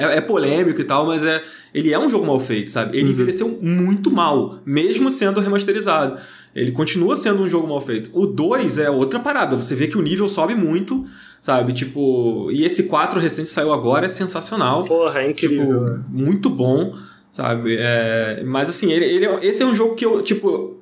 É, 0.00 0.18
é 0.18 0.20
polêmico 0.20 0.80
e 0.80 0.84
tal, 0.84 1.04
mas 1.04 1.24
é, 1.24 1.42
ele 1.74 1.92
é 1.92 1.98
um 1.98 2.08
jogo 2.08 2.24
mal 2.24 2.38
feito, 2.38 2.70
sabe? 2.70 2.96
Ele 2.96 3.06
uhum. 3.06 3.10
envelheceu 3.10 3.58
muito 3.60 4.12
mal, 4.12 4.60
mesmo 4.64 5.10
sendo 5.10 5.40
remasterizado. 5.40 6.20
Ele 6.54 6.70
continua 6.70 7.16
sendo 7.16 7.42
um 7.42 7.48
jogo 7.48 7.66
mal 7.66 7.80
feito. 7.80 8.10
O 8.12 8.26
2 8.26 8.78
é 8.78 8.88
outra 8.88 9.18
parada. 9.18 9.56
Você 9.56 9.74
vê 9.74 9.88
que 9.88 9.98
o 9.98 10.00
nível 10.00 10.28
sobe 10.28 10.54
muito, 10.54 11.04
sabe? 11.40 11.72
Tipo, 11.72 12.48
e 12.52 12.64
esse 12.64 12.84
4 12.84 13.18
recente 13.18 13.48
saiu 13.48 13.72
agora, 13.72 14.06
é 14.06 14.08
sensacional. 14.08 14.84
Porra, 14.84 15.22
é 15.22 15.30
incrível. 15.30 15.96
Tipo, 15.96 16.04
muito 16.08 16.48
bom, 16.48 16.94
sabe? 17.32 17.76
É, 17.76 18.44
mas 18.46 18.70
assim, 18.70 18.92
ele, 18.92 19.04
ele, 19.04 19.26
é, 19.26 19.44
esse 19.44 19.64
é 19.64 19.66
um 19.66 19.74
jogo 19.74 19.96
que 19.96 20.06
eu, 20.06 20.22
tipo. 20.22 20.76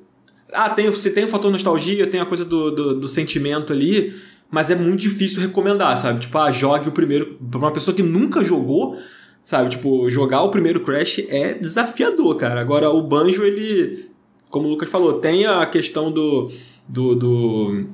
Ah, 0.53 0.69
tem, 0.69 0.85
você 0.91 1.09
tem 1.09 1.25
o 1.25 1.27
fator 1.27 1.51
nostalgia, 1.51 2.05
tem 2.05 2.21
a 2.21 2.25
coisa 2.25 2.45
do, 2.45 2.69
do, 2.69 2.99
do 2.99 3.07
sentimento 3.07 3.73
ali 3.73 4.13
mas 4.49 4.69
é 4.69 4.75
muito 4.75 5.01
difícil 5.01 5.41
recomendar, 5.41 5.97
sabe? 5.97 6.19
Tipo, 6.19 6.37
ah, 6.37 6.51
jogue 6.51 6.89
o 6.89 6.91
primeiro. 6.91 7.37
Pra 7.49 7.59
uma 7.59 7.71
pessoa 7.71 7.95
que 7.95 8.03
nunca 8.03 8.43
jogou, 8.43 8.97
sabe? 9.43 9.69
Tipo, 9.69 10.09
jogar 10.09 10.43
o 10.43 10.49
primeiro 10.49 10.81
Crash 10.81 11.19
é 11.27 11.53
desafiador, 11.53 12.35
cara. 12.35 12.61
Agora, 12.61 12.89
o 12.89 13.01
Banjo, 13.01 13.43
ele. 13.43 14.05
Como 14.49 14.67
o 14.67 14.69
Lucas 14.71 14.89
falou, 14.89 15.19
tem 15.19 15.45
a 15.45 15.65
questão 15.65 16.11
do. 16.11 16.49
do, 16.87 17.15
do 17.15 17.85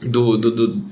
do, 0.00 0.36
do, 0.36 0.50
do, 0.52 0.82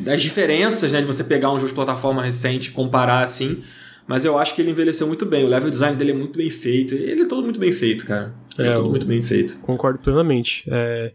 das 0.00 0.22
diferenças, 0.22 0.90
né, 0.90 1.00
de 1.00 1.06
você 1.06 1.22
pegar 1.22 1.50
um 1.50 1.56
jogo 1.56 1.68
de 1.68 1.74
plataforma 1.74 2.22
recente 2.22 2.70
e 2.70 2.72
comparar 2.72 3.22
assim, 3.22 3.62
mas 4.06 4.24
eu 4.24 4.38
acho 4.38 4.54
que 4.54 4.62
ele 4.62 4.70
envelheceu 4.70 5.06
muito 5.06 5.26
bem. 5.26 5.44
O 5.44 5.48
level 5.48 5.68
design 5.68 5.96
dele 5.96 6.12
é 6.12 6.14
muito 6.14 6.38
bem 6.38 6.48
feito. 6.48 6.94
Ele 6.94 7.22
é 7.22 7.26
todo 7.26 7.44
muito 7.44 7.58
bem 7.58 7.72
feito, 7.72 8.06
cara. 8.06 8.32
Ele 8.58 8.68
é, 8.68 8.70
é 8.70 8.74
todo 8.74 8.88
muito 8.88 9.06
bem 9.06 9.20
feito. 9.20 9.58
Concordo 9.58 9.98
plenamente. 9.98 10.64
É, 10.68 11.12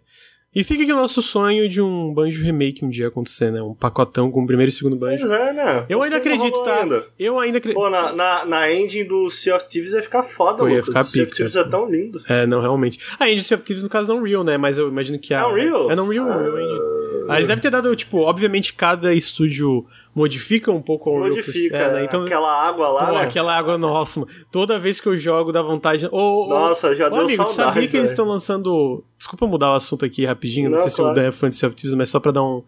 e 0.53 0.63
fica 0.63 0.83
aqui 0.83 0.91
o 0.91 0.95
nosso 0.95 1.21
sonho 1.21 1.69
de 1.69 1.81
um 1.81 2.13
Banjo 2.13 2.43
Remake 2.43 2.83
um 2.83 2.89
dia 2.89 3.07
acontecer, 3.07 3.51
né? 3.51 3.61
Um 3.61 3.73
pacotão 3.73 4.29
com 4.29 4.43
o 4.43 4.47
primeiro 4.47 4.69
e 4.69 4.73
segundo 4.73 4.95
Banjo. 4.95 5.25
Pois 5.25 5.31
é, 5.31 5.53
né? 5.53 5.85
Eu 5.87 6.01
ainda 6.01 6.17
acredito, 6.17 6.61
tá? 6.63 6.81
Ainda. 6.81 7.05
Eu 7.17 7.39
ainda 7.39 7.57
acredito. 7.57 7.79
Pô, 7.79 7.89
na, 7.89 8.11
na, 8.11 8.45
na 8.45 8.73
engine 8.73 9.05
do 9.05 9.29
Sea 9.29 9.55
of 9.55 9.67
Thieves 9.69 9.93
ia 9.93 10.01
ficar 10.01 10.23
foda, 10.23 10.63
Pô, 10.63 10.83
ficar 10.83 11.03
Sea 11.03 11.23
of 11.23 11.33
Thieves 11.33 11.55
é 11.55 11.63
tão 11.63 11.89
lindo. 11.89 12.21
É, 12.27 12.45
não, 12.45 12.59
realmente. 12.59 12.99
A 13.19 13.25
engine 13.25 13.41
do 13.41 13.45
Sea 13.45 13.57
of 13.57 13.65
Thieves, 13.65 13.83
no 13.83 13.89
caso, 13.89 14.11
é 14.11 14.15
Unreal, 14.15 14.43
né? 14.43 14.57
Mas 14.57 14.77
eu 14.77 14.87
imagino 14.87 15.17
que 15.19 15.33
a... 15.33 15.39
É 15.39 15.45
Unreal? 15.45 15.89
É 15.89 16.01
Unreal, 16.01 16.29
ah. 16.29 16.37
Unreal 16.37 16.59
Engine. 16.59 17.00
Eles 17.35 17.47
devem 17.47 17.61
ter 17.61 17.69
dado, 17.69 17.95
tipo, 17.95 18.19
obviamente 18.19 18.73
cada 18.73 19.13
estúdio 19.13 19.85
modifica 20.13 20.71
um 20.71 20.81
pouco 20.81 21.09
o 21.09 21.13
Unreal. 21.13 21.29
Modifica, 21.29 21.77
é, 21.77 21.93
né? 21.93 22.05
então, 22.05 22.23
aquela 22.23 22.67
água 22.67 22.89
lá, 22.89 23.05
pô, 23.07 23.11
né? 23.13 23.21
Aquela 23.23 23.57
água, 23.57 23.77
nossa, 23.77 24.19
mano. 24.19 24.31
Toda 24.51 24.79
vez 24.79 24.99
que 24.99 25.07
eu 25.07 25.15
jogo 25.15 25.51
dá 25.51 25.61
vontade... 25.61 26.09
Nossa, 26.11 26.95
já 26.95 27.07
oh, 27.07 27.09
deu 27.09 27.19
amigo, 27.21 27.37
saudade, 27.37 27.55
sabia 27.55 27.87
que 27.87 27.97
eles 27.97 28.11
estão 28.11 28.25
lançando... 28.25 29.03
Desculpa 29.17 29.47
mudar 29.47 29.71
o 29.71 29.75
assunto 29.75 30.05
aqui 30.05 30.25
rapidinho, 30.25 30.69
não, 30.69 30.77
não 30.77 30.87
sei 30.87 30.95
claro. 30.95 31.13
se 31.13 31.19
o 31.19 31.21
Dan 31.21 31.27
é 31.27 31.31
fã 31.31 31.49
de 31.49 31.55
Self 31.55 31.95
mas 31.95 32.09
só 32.09 32.19
pra 32.19 32.31
dar 32.31 32.43
um... 32.43 32.63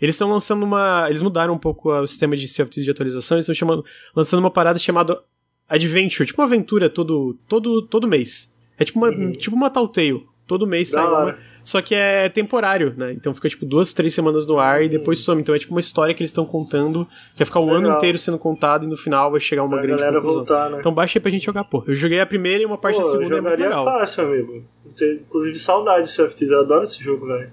Eles 0.00 0.14
estão 0.14 0.30
lançando 0.30 0.62
uma... 0.62 1.06
Eles 1.08 1.22
mudaram 1.22 1.54
um 1.54 1.58
pouco 1.58 1.90
o 1.90 2.06
sistema 2.06 2.36
de 2.36 2.46
Self 2.48 2.80
de 2.80 2.90
atualização, 2.90 3.36
eles 3.36 3.48
estão 3.48 3.84
lançando 4.14 4.40
uma 4.40 4.50
parada 4.50 4.78
chamada 4.78 5.20
Adventure, 5.68 6.26
tipo 6.26 6.40
uma 6.40 6.46
aventura 6.46 6.88
todo, 6.88 7.36
todo, 7.48 7.82
todo 7.82 8.06
mês. 8.06 8.54
É 8.78 8.84
tipo 8.84 8.98
uma, 8.98 9.08
uhum. 9.08 9.32
tipo 9.32 9.56
uma 9.56 9.70
Telltale. 9.70 10.24
Todo 10.46 10.66
mês 10.66 10.90
sai 10.90 11.04
uma 11.04 11.36
só 11.66 11.82
que 11.82 11.96
é 11.96 12.28
temporário, 12.28 12.94
né? 12.96 13.12
Então 13.12 13.34
fica 13.34 13.48
tipo 13.48 13.66
duas, 13.66 13.92
três 13.92 14.14
semanas 14.14 14.46
no 14.46 14.56
ar 14.56 14.84
e 14.84 14.88
depois 14.88 15.18
some. 15.18 15.42
Então 15.42 15.52
é 15.52 15.58
tipo 15.58 15.74
uma 15.74 15.80
história 15.80 16.14
que 16.14 16.22
eles 16.22 16.30
estão 16.30 16.46
contando, 16.46 17.04
que 17.32 17.38
vai 17.38 17.44
ficar 17.44 17.58
o 17.58 17.64
Legal. 17.64 17.78
ano 17.78 17.96
inteiro 17.96 18.16
sendo 18.20 18.38
contado 18.38 18.84
e 18.84 18.88
no 18.88 18.96
final 18.96 19.32
vai 19.32 19.40
chegar 19.40 19.64
uma 19.64 19.70
pra 19.70 19.80
grande 19.80 19.98
galera 20.00 20.20
conclusão. 20.20 20.44
Voltar, 20.44 20.70
né? 20.70 20.76
Então 20.78 20.94
baixa 20.94 21.18
aí 21.18 21.20
pra 21.20 21.28
gente 21.28 21.44
jogar, 21.44 21.64
pô. 21.64 21.82
Eu 21.84 21.96
joguei 21.96 22.20
a 22.20 22.26
primeira 22.26 22.62
e 22.62 22.66
uma 22.66 22.78
parte 22.78 22.98
pô, 22.98 23.02
da 23.02 23.10
segunda 23.10 23.24
eu 23.24 23.36
jogaria 23.38 23.64
é 23.64 23.68
muito 23.68 23.80
legal. 23.80 23.98
fácil, 23.98 24.24
amigo. 24.26 24.64
Inclusive 24.86 25.56
saudade 25.56 26.06
de 26.06 26.16
CFT, 26.16 26.44
eu 26.44 26.60
adoro 26.60 26.84
esse 26.84 27.02
jogo, 27.02 27.26
velho. 27.26 27.52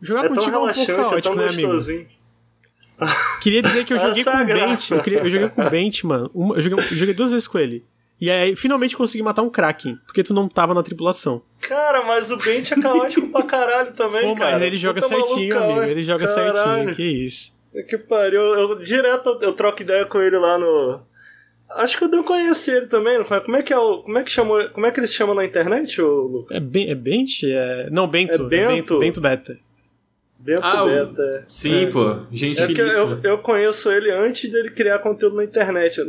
Jogar 0.00 0.24
é 0.24 0.28
relaxante, 0.28 0.90
é, 0.90 0.94
um 0.94 0.96
caótico, 0.96 1.18
é 1.18 1.20
tão 1.20 1.34
né, 1.34 1.46
gostosinho. 1.48 2.06
Queria 3.42 3.60
dizer 3.60 3.84
que 3.84 3.92
eu 3.92 3.98
joguei 4.00 4.24
com 4.24 4.30
o 4.30 4.46
Bent. 4.46 4.90
Eu, 4.90 4.96
eu, 4.96 5.30
joguei 5.30 5.48
com 5.50 5.66
o 5.66 5.70
Bent, 5.70 6.02
mano. 6.04 6.30
Uma, 6.32 6.56
eu, 6.56 6.62
joguei, 6.62 6.78
eu 6.78 6.96
joguei 6.96 7.12
duas 7.12 7.30
vezes 7.30 7.46
com 7.46 7.58
ele. 7.58 7.84
E 8.20 8.30
aí, 8.30 8.56
finalmente 8.56 8.96
consegui 8.96 9.22
matar 9.22 9.42
um 9.42 9.50
Kraken, 9.50 9.96
porque 10.04 10.24
tu 10.24 10.34
não 10.34 10.48
tava 10.48 10.74
na 10.74 10.82
tripulação. 10.82 11.40
Cara, 11.60 12.02
mas 12.04 12.30
o 12.30 12.36
Bent 12.36 12.72
é 12.72 12.80
caótico 12.80 13.28
pra 13.28 13.42
caralho 13.42 13.92
também, 13.92 14.28
Pô, 14.28 14.34
cara. 14.34 14.52
Mas 14.52 14.62
ele 14.62 14.76
joga 14.76 15.00
Puta 15.00 15.14
certinho, 15.14 15.58
amigo. 15.58 15.82
Ele 15.82 16.02
joga 16.02 16.26
caralho. 16.26 16.74
certinho, 16.74 16.94
que 16.96 17.02
isso. 17.02 17.52
É 17.74 17.82
que 17.82 17.98
pariu. 17.98 18.40
Eu, 18.40 18.70
eu, 18.70 18.74
direto 18.76 19.38
eu 19.40 19.52
troco 19.52 19.82
ideia 19.82 20.04
com 20.06 20.20
ele 20.20 20.36
lá 20.38 20.58
no. 20.58 21.00
Acho 21.76 21.98
que 21.98 22.04
eu 22.04 22.10
devo 22.10 22.24
conhecer 22.24 22.78
ele 22.78 22.86
também. 22.86 23.22
Como 23.22 23.56
é 23.56 23.62
que 23.62 23.72
é 23.72 23.78
o. 23.78 24.02
Como 24.02 24.18
é 24.18 24.22
que 24.24 24.30
chamou. 24.30 24.68
Como 24.70 24.86
é 24.86 24.90
que 24.90 24.98
eles 24.98 25.12
chamam 25.12 25.34
na 25.34 25.44
internet, 25.44 26.00
ô 26.00 26.22
Lucas? 26.22 26.56
É, 26.56 26.60
ben, 26.60 26.90
é 26.90 26.94
Bent? 26.94 27.42
É... 27.44 27.88
Não, 27.90 28.08
Bento. 28.08 28.34
É 28.34 28.38
Bento. 28.38 28.54
É 28.54 28.68
Bento, 28.74 28.98
Bento 28.98 29.20
Beta. 29.20 29.58
Bento 30.38 30.60
ah, 30.62 30.84
Beta. 30.84 31.22
É. 31.22 31.44
Sim, 31.48 31.86
é. 31.86 31.90
pô. 31.90 32.16
Gente 32.30 32.60
é 32.60 32.94
eu, 32.94 33.20
eu 33.22 33.38
conheço 33.38 33.90
ele 33.90 34.10
antes 34.10 34.50
dele 34.50 34.70
criar 34.70 35.00
conteúdo 35.00 35.36
na 35.36 35.44
internet. 35.44 36.00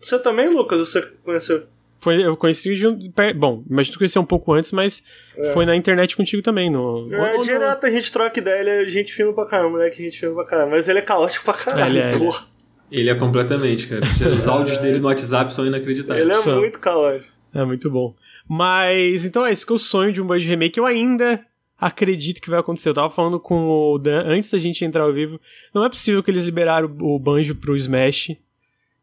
Você 0.00 0.18
também, 0.18 0.48
Lucas? 0.48 0.80
Você 0.80 1.02
conheceu? 1.22 1.64
Foi, 2.00 2.22
eu 2.22 2.36
conheci 2.36 2.74
de 2.74 2.86
um. 2.86 2.98
Bom, 3.36 3.64
imagino 3.68 3.92
que 3.92 3.98
conheci 3.98 4.18
um 4.18 4.26
pouco 4.26 4.52
antes, 4.52 4.72
mas 4.72 5.02
é. 5.36 5.52
foi 5.52 5.64
na 5.64 5.74
internet 5.74 6.16
contigo 6.16 6.42
também. 6.42 6.70
No, 6.70 7.08
é, 7.14 7.38
direto 7.38 7.86
a 7.86 7.90
gente 7.90 8.12
troca 8.12 8.38
ideia, 8.38 8.60
ele 8.60 8.70
é 8.70 8.88
gente 8.88 9.12
fina 9.12 9.32
pra 9.32 9.46
caramba, 9.46 9.78
né? 9.78 9.88
Que 9.88 10.02
a 10.02 10.04
gente 10.04 10.18
fina 10.18 10.32
pra 10.32 10.44
caramba. 10.44 10.72
Mas 10.72 10.86
ele 10.86 10.98
é 10.98 11.02
caótico 11.02 11.44
pra 11.44 11.54
caralho, 11.54 11.92
ele 11.92 11.98
é, 12.00 12.18
porra. 12.18 12.44
Ele 12.92 13.08
é 13.08 13.14
completamente, 13.14 13.88
cara. 13.88 14.02
Os 14.36 14.46
áudios 14.46 14.76
dele 14.78 14.98
no 14.98 15.06
WhatsApp 15.08 15.52
são 15.52 15.66
inacreditáveis. 15.66 16.28
Ele 16.28 16.32
é 16.32 16.54
muito 16.56 16.78
caótico. 16.78 17.32
É 17.54 17.64
muito 17.64 17.90
bom. 17.90 18.14
Mas, 18.46 19.24
então 19.24 19.46
é 19.46 19.52
isso 19.52 19.66
que 19.66 19.72
é 19.72 19.76
o 19.76 19.78
sonho 19.78 20.12
de 20.12 20.20
um 20.20 20.26
Banjo 20.26 20.46
Remake. 20.46 20.78
Eu 20.78 20.84
ainda 20.84 21.40
acredito 21.84 22.40
que 22.40 22.48
vai 22.48 22.58
acontecer. 22.58 22.88
Eu 22.88 22.94
tava 22.94 23.10
falando 23.10 23.38
com 23.38 23.68
o 23.68 23.98
Dan 23.98 24.24
antes 24.26 24.50
da 24.50 24.58
gente 24.58 24.84
entrar 24.84 25.02
ao 25.02 25.12
vivo. 25.12 25.38
Não 25.74 25.84
é 25.84 25.88
possível 25.88 26.22
que 26.22 26.30
eles 26.30 26.44
liberaram 26.44 26.94
o 27.00 27.18
Banjo 27.18 27.54
pro 27.54 27.76
Smash 27.76 28.36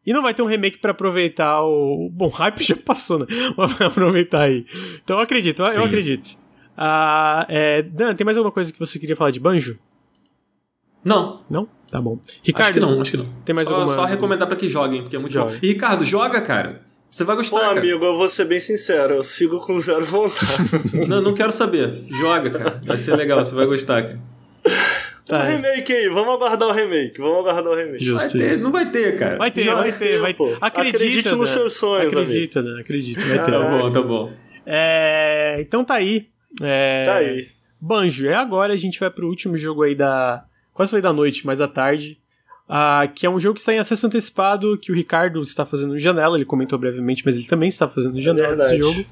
e 0.05 0.13
não 0.13 0.23
vai 0.23 0.33
ter 0.33 0.41
um 0.41 0.47
remake 0.47 0.79
para 0.79 0.91
aproveitar 0.91 1.61
o. 1.63 2.09
Bom, 2.11 2.27
hype 2.33 2.63
já 2.63 2.75
passou, 2.75 3.19
né? 3.19 3.25
Vai 3.55 3.87
aproveitar 3.87 4.41
aí. 4.43 4.65
Então 5.03 5.17
eu 5.17 5.23
acredito, 5.23 5.65
Sim. 5.67 5.77
eu 5.77 5.85
acredito. 5.85 6.37
Ah, 6.75 7.45
é... 7.47 7.83
Dan, 7.83 8.15
tem 8.15 8.25
mais 8.25 8.37
alguma 8.37 8.51
coisa 8.51 8.73
que 8.73 8.79
você 8.79 8.97
queria 8.97 9.15
falar 9.15 9.29
de 9.29 9.39
banjo? 9.39 9.77
Não. 11.05 11.43
Não? 11.49 11.67
Tá 11.91 12.01
bom. 12.01 12.19
Ricardo. 12.41 12.69
Acho 12.69 12.73
que 12.73 12.79
não, 12.79 13.01
acho 13.01 13.11
que 13.11 13.17
não. 13.17 13.25
Tem 13.45 13.53
mais 13.53 13.67
só, 13.67 13.75
alguma. 13.75 13.93
Só 13.93 14.05
recomendar 14.05 14.47
pra 14.47 14.57
que 14.57 14.67
joguem, 14.67 15.01
porque 15.01 15.15
é 15.15 15.19
muito 15.19 15.33
joga. 15.33 15.51
bom. 15.51 15.59
E 15.61 15.67
Ricardo, 15.67 16.03
joga, 16.03 16.41
cara. 16.41 16.81
Você 17.11 17.25
vai 17.25 17.35
gostar. 17.35 17.57
Pô, 17.57 17.61
cara. 17.61 17.79
amigo, 17.79 18.05
eu 18.05 18.15
vou 18.15 18.29
ser 18.29 18.45
bem 18.45 18.59
sincero, 18.59 19.15
eu 19.15 19.23
sigo 19.23 19.59
com 19.59 19.77
zero 19.79 20.05
vontade. 20.05 20.47
não, 21.09 21.21
não 21.21 21.33
quero 21.33 21.51
saber. 21.51 22.03
Joga, 22.07 22.49
cara. 22.49 22.81
Vai 22.83 22.97
ser 22.97 23.15
legal, 23.17 23.43
você 23.43 23.53
vai 23.53 23.65
gostar, 23.65 24.01
cara. 24.01 24.19
Tá. 25.27 25.43
Um 25.43 25.47
remake 25.47 25.91
aí, 25.91 26.07
vamos 26.07 26.33
aguardar 26.33 26.69
o 26.69 26.71
remake, 26.71 27.19
vamos 27.19 27.39
aguardar 27.39 27.73
o 27.73 27.75
remake. 27.75 28.11
Vai 28.11 28.29
ter, 28.29 28.57
não 28.57 28.71
vai 28.71 28.89
ter, 28.89 29.17
cara. 29.17 29.37
Vai 29.37 29.51
ter, 29.51 29.65
vai 29.73 29.91
ter, 29.91 30.19
vai 30.19 30.33
ter. 30.33 30.57
Acredita, 30.61 30.97
Acredite 30.97 31.31
nos 31.31 31.49
né? 31.49 31.55
seus 31.57 31.73
sonhos, 31.73 32.13
Acredita, 32.13 32.61
né? 32.61 32.81
Acredita, 32.81 33.21
vai 33.21 33.45
ter. 33.45 33.51
Tá 33.51 33.69
bom, 33.69 33.91
tá 33.91 34.01
bom. 34.01 34.33
É, 34.65 35.57
então 35.59 35.83
tá 35.83 35.95
aí. 35.95 36.27
É, 36.61 37.03
tá 37.05 37.15
aí. 37.15 37.47
Banjo, 37.79 38.27
é 38.27 38.35
agora 38.35 38.73
a 38.73 38.77
gente 38.77 38.99
vai 38.99 39.09
pro 39.09 39.27
último 39.27 39.57
jogo 39.57 39.83
aí 39.83 39.95
da. 39.95 40.45
Quase 40.73 40.91
foi 40.91 41.01
da 41.01 41.11
noite, 41.11 41.45
mas 41.45 41.59
da 41.59 41.67
tarde. 41.67 42.20
Uh, 42.71 43.11
que 43.13 43.25
é 43.25 43.29
um 43.29 43.37
jogo 43.37 43.55
que 43.55 43.59
está 43.59 43.73
em 43.73 43.79
acesso 43.79 44.07
antecipado, 44.07 44.77
que 44.77 44.93
o 44.93 44.95
Ricardo 44.95 45.41
está 45.41 45.65
fazendo 45.65 45.99
janela, 45.99 46.37
ele 46.37 46.45
comentou 46.45 46.79
brevemente, 46.79 47.21
mas 47.25 47.35
ele 47.35 47.45
também 47.45 47.67
está 47.67 47.85
fazendo 47.85 48.21
janela 48.21 48.63
é 48.63 48.77
esse 48.77 48.81
jogo 48.81 49.05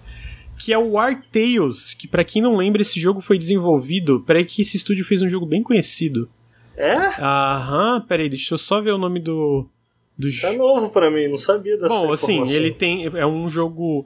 que 0.58 0.72
é 0.74 0.78
o 0.78 0.92
War 0.92 1.22
Tales, 1.32 1.94
que 1.94 2.08
para 2.08 2.24
quem 2.24 2.42
não 2.42 2.56
lembra, 2.56 2.82
esse 2.82 3.00
jogo 3.00 3.22
foi 3.22 3.38
desenvolvido, 3.38 4.22
peraí 4.22 4.46
que 4.46 4.62
esse 4.62 4.78
estúdio 4.78 5.06
fez 5.06 5.22
um 5.22 5.30
jogo 5.30 5.46
bem 5.46 5.64
conhecido. 5.64 6.30
É? 6.76 6.96
Aham, 7.22 8.06
peraí, 8.08 8.30
deixa 8.30 8.54
eu 8.54 8.58
só 8.58 8.80
ver 8.82 8.92
o 8.92 8.98
nome 8.98 9.20
do... 9.20 9.66
do 10.18 10.28
Isso 10.28 10.46
é 10.46 10.56
novo 10.56 10.90
para 10.90 11.10
mim, 11.10 11.28
não 11.28 11.38
sabia 11.38 11.78
dessa 11.78 11.88
Bom, 11.88 12.14
assim, 12.14 12.50
ele 12.52 12.72
tem... 12.72 13.06
é 13.06 13.26
um 13.26 13.50
jogo... 13.50 14.06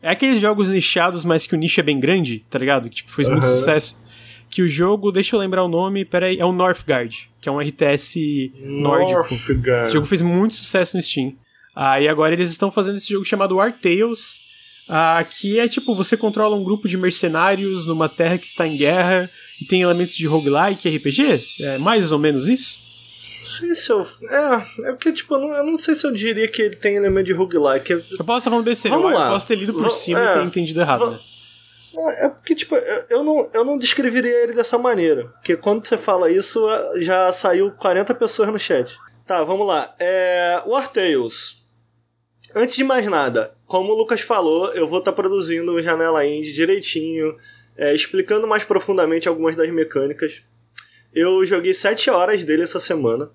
É 0.00 0.10
aqueles 0.10 0.40
jogos 0.40 0.70
nichados, 0.70 1.24
mas 1.24 1.46
que 1.46 1.54
o 1.54 1.58
nicho 1.58 1.80
é 1.80 1.82
bem 1.82 1.98
grande, 1.98 2.44
tá 2.48 2.58
ligado? 2.58 2.88
Que 2.88 2.96
tipo, 2.96 3.10
fez 3.10 3.26
uhum. 3.26 3.34
muito 3.34 3.48
sucesso. 3.48 4.00
Que 4.50 4.62
o 4.62 4.68
jogo, 4.68 5.12
deixa 5.12 5.36
eu 5.36 5.40
lembrar 5.40 5.64
o 5.64 5.68
nome, 5.68 6.04
peraí, 6.04 6.38
é 6.38 6.44
o 6.44 6.52
Northgard, 6.52 7.30
que 7.40 7.48
é 7.48 7.52
um 7.52 7.60
RTS 7.60 8.52
nórdico. 8.60 9.18
Northgard. 9.18 9.82
Esse 9.82 9.92
jogo 9.92 10.06
fez 10.06 10.22
muito 10.22 10.54
sucesso 10.54 10.96
no 10.96 11.02
Steam. 11.02 11.34
Aí 11.76 12.08
ah, 12.08 12.10
agora 12.10 12.32
eles 12.32 12.50
estão 12.50 12.70
fazendo 12.70 12.96
esse 12.96 13.12
jogo 13.12 13.24
chamado 13.24 13.56
War 13.56 13.72
Tales, 13.72 14.40
Aqui 14.88 15.60
é 15.60 15.68
tipo, 15.68 15.94
você 15.94 16.16
controla 16.16 16.56
um 16.56 16.64
grupo 16.64 16.88
de 16.88 16.96
mercenários 16.96 17.84
numa 17.84 18.08
terra 18.08 18.38
que 18.38 18.46
está 18.46 18.66
em 18.66 18.74
guerra 18.74 19.30
e 19.60 19.66
tem 19.66 19.82
elementos 19.82 20.16
de 20.16 20.26
roguelike 20.26 20.88
RPG? 20.88 21.44
É 21.60 21.78
mais 21.78 22.10
ou 22.10 22.18
menos 22.18 22.48
isso? 22.48 22.80
Sei 23.44 23.74
se 23.74 23.92
eu. 23.92 24.00
É, 24.30 24.88
é 24.88 24.92
porque, 24.92 25.12
tipo, 25.12 25.34
eu 25.34 25.40
não, 25.40 25.54
eu 25.54 25.64
não 25.64 25.76
sei 25.76 25.94
se 25.94 26.06
eu 26.06 26.10
diria 26.10 26.48
que 26.48 26.62
ele 26.62 26.76
tem 26.76 26.96
elemento 26.96 27.26
de 27.26 27.32
roguelike. 27.34 27.92
Eu, 27.92 28.00
posso 28.00 28.38
estar 28.38 28.50
falando 28.50 28.64
besteira, 28.64 28.96
Vamos 28.96 29.12
eu, 29.12 29.18
lá. 29.18 29.28
posso 29.28 29.46
ter 29.46 29.56
lido 29.56 29.74
por 29.74 29.92
cima 29.92 30.20
é, 30.20 30.30
e 30.30 30.38
ter 30.38 30.44
entendido 30.46 30.80
errado, 30.80 31.10
né? 31.10 31.18
É 32.20 32.28
porque, 32.28 32.54
tipo, 32.54 32.76
eu 33.10 33.24
não, 33.24 33.50
eu 33.52 33.64
não 33.64 33.78
descreveria 33.78 34.42
ele 34.42 34.52
dessa 34.52 34.78
maneira. 34.78 35.26
Porque 35.28 35.56
quando 35.56 35.86
você 35.86 35.96
fala 35.96 36.30
isso, 36.30 36.60
já 36.96 37.32
saiu 37.32 37.72
40 37.72 38.14
pessoas 38.14 38.50
no 38.50 38.58
chat. 38.58 38.96
Tá, 39.26 39.42
vamos 39.42 39.66
lá. 39.66 39.94
É, 39.98 40.62
War 40.66 40.88
Tales. 40.88 41.64
Antes 42.54 42.76
de 42.76 42.84
mais 42.84 43.06
nada, 43.06 43.54
como 43.66 43.92
o 43.92 43.96
Lucas 43.96 44.22
falou, 44.22 44.72
eu 44.74 44.86
vou 44.86 45.00
estar 45.00 45.12
tá 45.12 45.16
produzindo 45.16 45.72
o 45.72 45.82
Janela 45.82 46.24
Indie 46.24 46.52
direitinho, 46.52 47.36
é, 47.76 47.94
explicando 47.94 48.46
mais 48.46 48.64
profundamente 48.64 49.28
algumas 49.28 49.54
das 49.54 49.70
mecânicas. 49.70 50.42
Eu 51.12 51.44
joguei 51.44 51.74
7 51.74 52.10
horas 52.10 52.44
dele 52.44 52.62
essa 52.62 52.80
semana. 52.80 53.30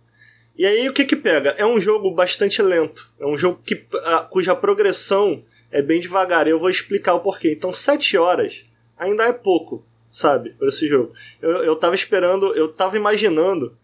E 0.56 0.66
aí 0.66 0.88
o 0.88 0.94
que 0.94 1.06
que 1.06 1.16
pega? 1.16 1.52
É 1.58 1.66
um 1.66 1.80
jogo 1.80 2.12
bastante 2.12 2.62
lento. 2.62 3.12
É 3.20 3.26
um 3.26 3.38
jogo 3.38 3.62
que, 3.64 3.86
a, 4.04 4.20
cuja 4.20 4.56
progressão 4.56 5.44
é 5.74 5.82
bem 5.82 6.00
devagar. 6.00 6.48
Eu 6.48 6.60
vou 6.60 6.70
explicar 6.70 7.16
o 7.16 7.20
porquê. 7.20 7.52
Então, 7.52 7.74
7 7.74 8.16
horas 8.18 8.66
ainda 8.96 9.26
é 9.26 9.34
pouco, 9.34 9.86
sabe, 10.10 10.52
para 10.52 10.68
esse 10.68 10.88
jogo. 10.88 11.14
Eu, 11.42 11.64
eu 11.64 11.76
tava 11.76 11.96
esperando, 11.96 12.56
eu 12.56 12.72
tava 12.72 12.96
imaginando 12.96 13.76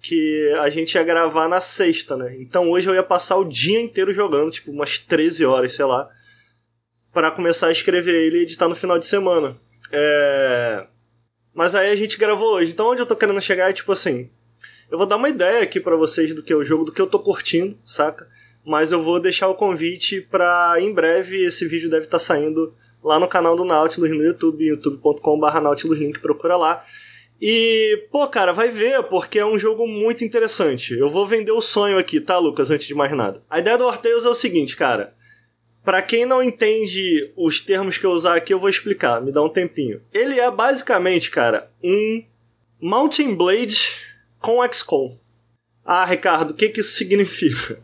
que 0.00 0.52
a 0.60 0.70
gente 0.70 0.94
ia 0.94 1.02
gravar 1.02 1.46
na 1.48 1.60
sexta, 1.60 2.16
né? 2.16 2.36
Então 2.38 2.70
hoje 2.70 2.88
eu 2.88 2.94
ia 2.94 3.02
passar 3.02 3.36
o 3.36 3.44
dia 3.44 3.80
inteiro 3.80 4.12
jogando, 4.12 4.50
tipo 4.50 4.70
umas 4.70 4.98
13 4.98 5.44
horas, 5.44 5.74
sei 5.74 5.84
lá, 5.84 6.08
para 7.12 7.30
começar 7.30 7.68
a 7.68 7.72
escrever 7.72 8.14
ele 8.14 8.38
e 8.38 8.42
editar 8.42 8.68
no 8.68 8.74
final 8.74 8.98
de 8.98 9.06
semana. 9.06 9.56
É... 9.92 10.86
Mas 11.52 11.74
aí 11.74 11.90
a 11.90 11.96
gente 11.96 12.18
gravou 12.18 12.54
hoje. 12.54 12.72
Então 12.72 12.88
onde 12.88 13.02
eu 13.02 13.06
tô 13.06 13.16
querendo 13.16 13.40
chegar 13.40 13.68
é 13.68 13.72
tipo 13.72 13.90
assim, 13.92 14.30
eu 14.90 14.96
vou 14.96 15.06
dar 15.06 15.16
uma 15.16 15.28
ideia 15.28 15.62
aqui 15.62 15.80
para 15.80 15.96
vocês 15.96 16.34
do 16.34 16.42
que 16.42 16.52
é 16.52 16.56
o 16.56 16.64
jogo, 16.64 16.84
do 16.84 16.92
que 16.92 17.00
eu 17.00 17.06
tô 17.06 17.18
curtindo, 17.18 17.76
saca? 17.84 18.28
Mas 18.66 18.90
eu 18.90 19.00
vou 19.00 19.20
deixar 19.20 19.48
o 19.48 19.54
convite 19.54 20.20
para 20.20 20.74
em 20.80 20.92
breve 20.92 21.44
esse 21.44 21.64
vídeo 21.68 21.88
deve 21.88 22.06
estar 22.06 22.18
tá 22.18 22.24
saindo 22.24 22.74
lá 23.02 23.20
no 23.20 23.28
canal 23.28 23.54
do 23.54 23.64
Nautilus 23.64 24.10
no 24.10 24.24
YouTube, 24.24 24.66
youtube.com.br 24.66 25.60
Nautilus 25.60 25.98
Link, 25.98 26.18
procura 26.18 26.56
lá. 26.56 26.84
E, 27.40 28.08
pô, 28.10 28.26
cara, 28.26 28.52
vai 28.52 28.68
ver, 28.68 29.04
porque 29.04 29.38
é 29.38 29.46
um 29.46 29.56
jogo 29.56 29.86
muito 29.86 30.24
interessante. 30.24 30.94
Eu 30.94 31.08
vou 31.08 31.24
vender 31.24 31.52
o 31.52 31.60
sonho 31.60 31.96
aqui, 31.96 32.20
tá, 32.20 32.38
Lucas, 32.38 32.68
antes 32.68 32.88
de 32.88 32.94
mais 32.94 33.12
nada. 33.12 33.40
A 33.48 33.60
ideia 33.60 33.78
do 33.78 33.84
Orteus 33.84 34.24
é 34.24 34.28
o 34.28 34.34
seguinte, 34.34 34.74
cara. 34.74 35.14
Para 35.84 36.02
quem 36.02 36.26
não 36.26 36.42
entende 36.42 37.32
os 37.36 37.60
termos 37.60 37.96
que 37.96 38.04
eu 38.04 38.10
usar 38.10 38.34
aqui, 38.34 38.52
eu 38.52 38.58
vou 38.58 38.68
explicar, 38.68 39.20
me 39.20 39.30
dá 39.30 39.40
um 39.40 39.48
tempinho. 39.48 40.00
Ele 40.12 40.40
é 40.40 40.50
basicamente, 40.50 41.30
cara, 41.30 41.70
um 41.84 42.24
Mountain 42.80 43.36
Blade 43.36 43.92
com 44.40 44.66
XCOM. 44.72 45.16
Ah, 45.84 46.04
Ricardo, 46.04 46.50
o 46.50 46.54
que, 46.54 46.68
que 46.68 46.80
isso 46.80 46.96
significa? 46.96 47.80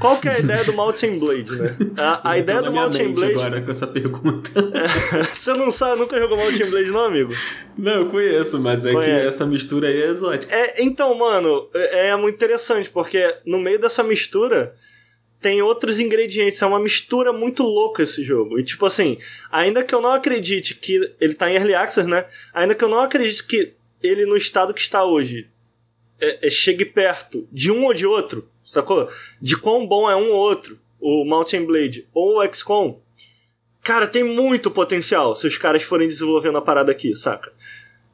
Qual 0.00 0.20
que 0.20 0.28
é 0.28 0.36
a 0.36 0.38
ideia 0.38 0.64
do 0.64 0.72
Mountain 0.72 1.18
Blade, 1.18 1.52
né? 1.52 1.76
A, 1.96 2.30
a 2.32 2.38
ideia 2.38 2.62
do 2.62 2.72
Mountain 2.72 3.12
Blade. 3.12 3.34
agora 3.34 3.60
com 3.60 3.70
essa 3.70 3.86
pergunta. 3.86 4.50
É, 4.74 5.22
você 5.24 5.52
não 5.52 5.70
sabe, 5.70 6.00
nunca 6.00 6.18
jogou 6.18 6.36
Mountain 6.36 6.70
Blade, 6.70 6.90
não, 6.90 7.04
amigo? 7.04 7.34
Não, 7.76 7.92
eu 7.92 8.06
conheço, 8.06 8.58
mas 8.58 8.86
é 8.86 8.92
Conhece. 8.92 9.22
que 9.22 9.28
essa 9.28 9.46
mistura 9.46 9.88
aí 9.88 10.02
é 10.02 10.06
exótica. 10.06 10.54
É, 10.54 10.82
então, 10.82 11.14
mano, 11.14 11.68
é, 11.74 12.08
é 12.08 12.16
muito 12.16 12.34
interessante, 12.34 12.88
porque 12.90 13.36
no 13.44 13.58
meio 13.58 13.78
dessa 13.78 14.02
mistura 14.02 14.74
tem 15.42 15.60
outros 15.60 15.98
ingredientes. 15.98 16.62
É 16.62 16.66
uma 16.66 16.78
mistura 16.78 17.32
muito 17.32 17.62
louca 17.62 18.04
esse 18.04 18.22
jogo. 18.22 18.58
E, 18.58 18.62
tipo 18.62 18.86
assim, 18.86 19.18
ainda 19.50 19.82
que 19.82 19.94
eu 19.94 20.00
não 20.00 20.12
acredite 20.12 20.74
que. 20.74 21.12
Ele 21.20 21.34
tá 21.34 21.50
em 21.50 21.54
Early 21.54 21.74
Access, 21.74 22.08
né? 22.08 22.24
Ainda 22.54 22.74
que 22.74 22.82
eu 22.82 22.88
não 22.88 23.00
acredite 23.00 23.44
que 23.44 23.74
ele, 24.02 24.24
no 24.24 24.36
estado 24.36 24.72
que 24.72 24.80
está 24.80 25.04
hoje, 25.04 25.48
é, 26.20 26.46
é, 26.46 26.50
chegue 26.50 26.84
perto 26.84 27.46
de 27.50 27.70
um 27.70 27.84
ou 27.84 27.92
de 27.92 28.06
outro 28.06 28.48
sacou? 28.72 29.08
De 29.40 29.56
quão 29.56 29.86
bom 29.86 30.10
é 30.10 30.16
um 30.16 30.30
ou 30.30 30.38
outro, 30.38 30.78
o 31.00 31.24
Mountain 31.24 31.64
Blade 31.64 32.08
ou 32.12 32.38
o 32.38 32.54
XCOM. 32.54 33.00
Cara, 33.82 34.06
tem 34.06 34.22
muito 34.22 34.70
potencial 34.70 35.34
se 35.34 35.46
os 35.46 35.56
caras 35.56 35.82
forem 35.82 36.06
desenvolvendo 36.06 36.58
a 36.58 36.62
parada 36.62 36.92
aqui, 36.92 37.14
saca? 37.16 37.52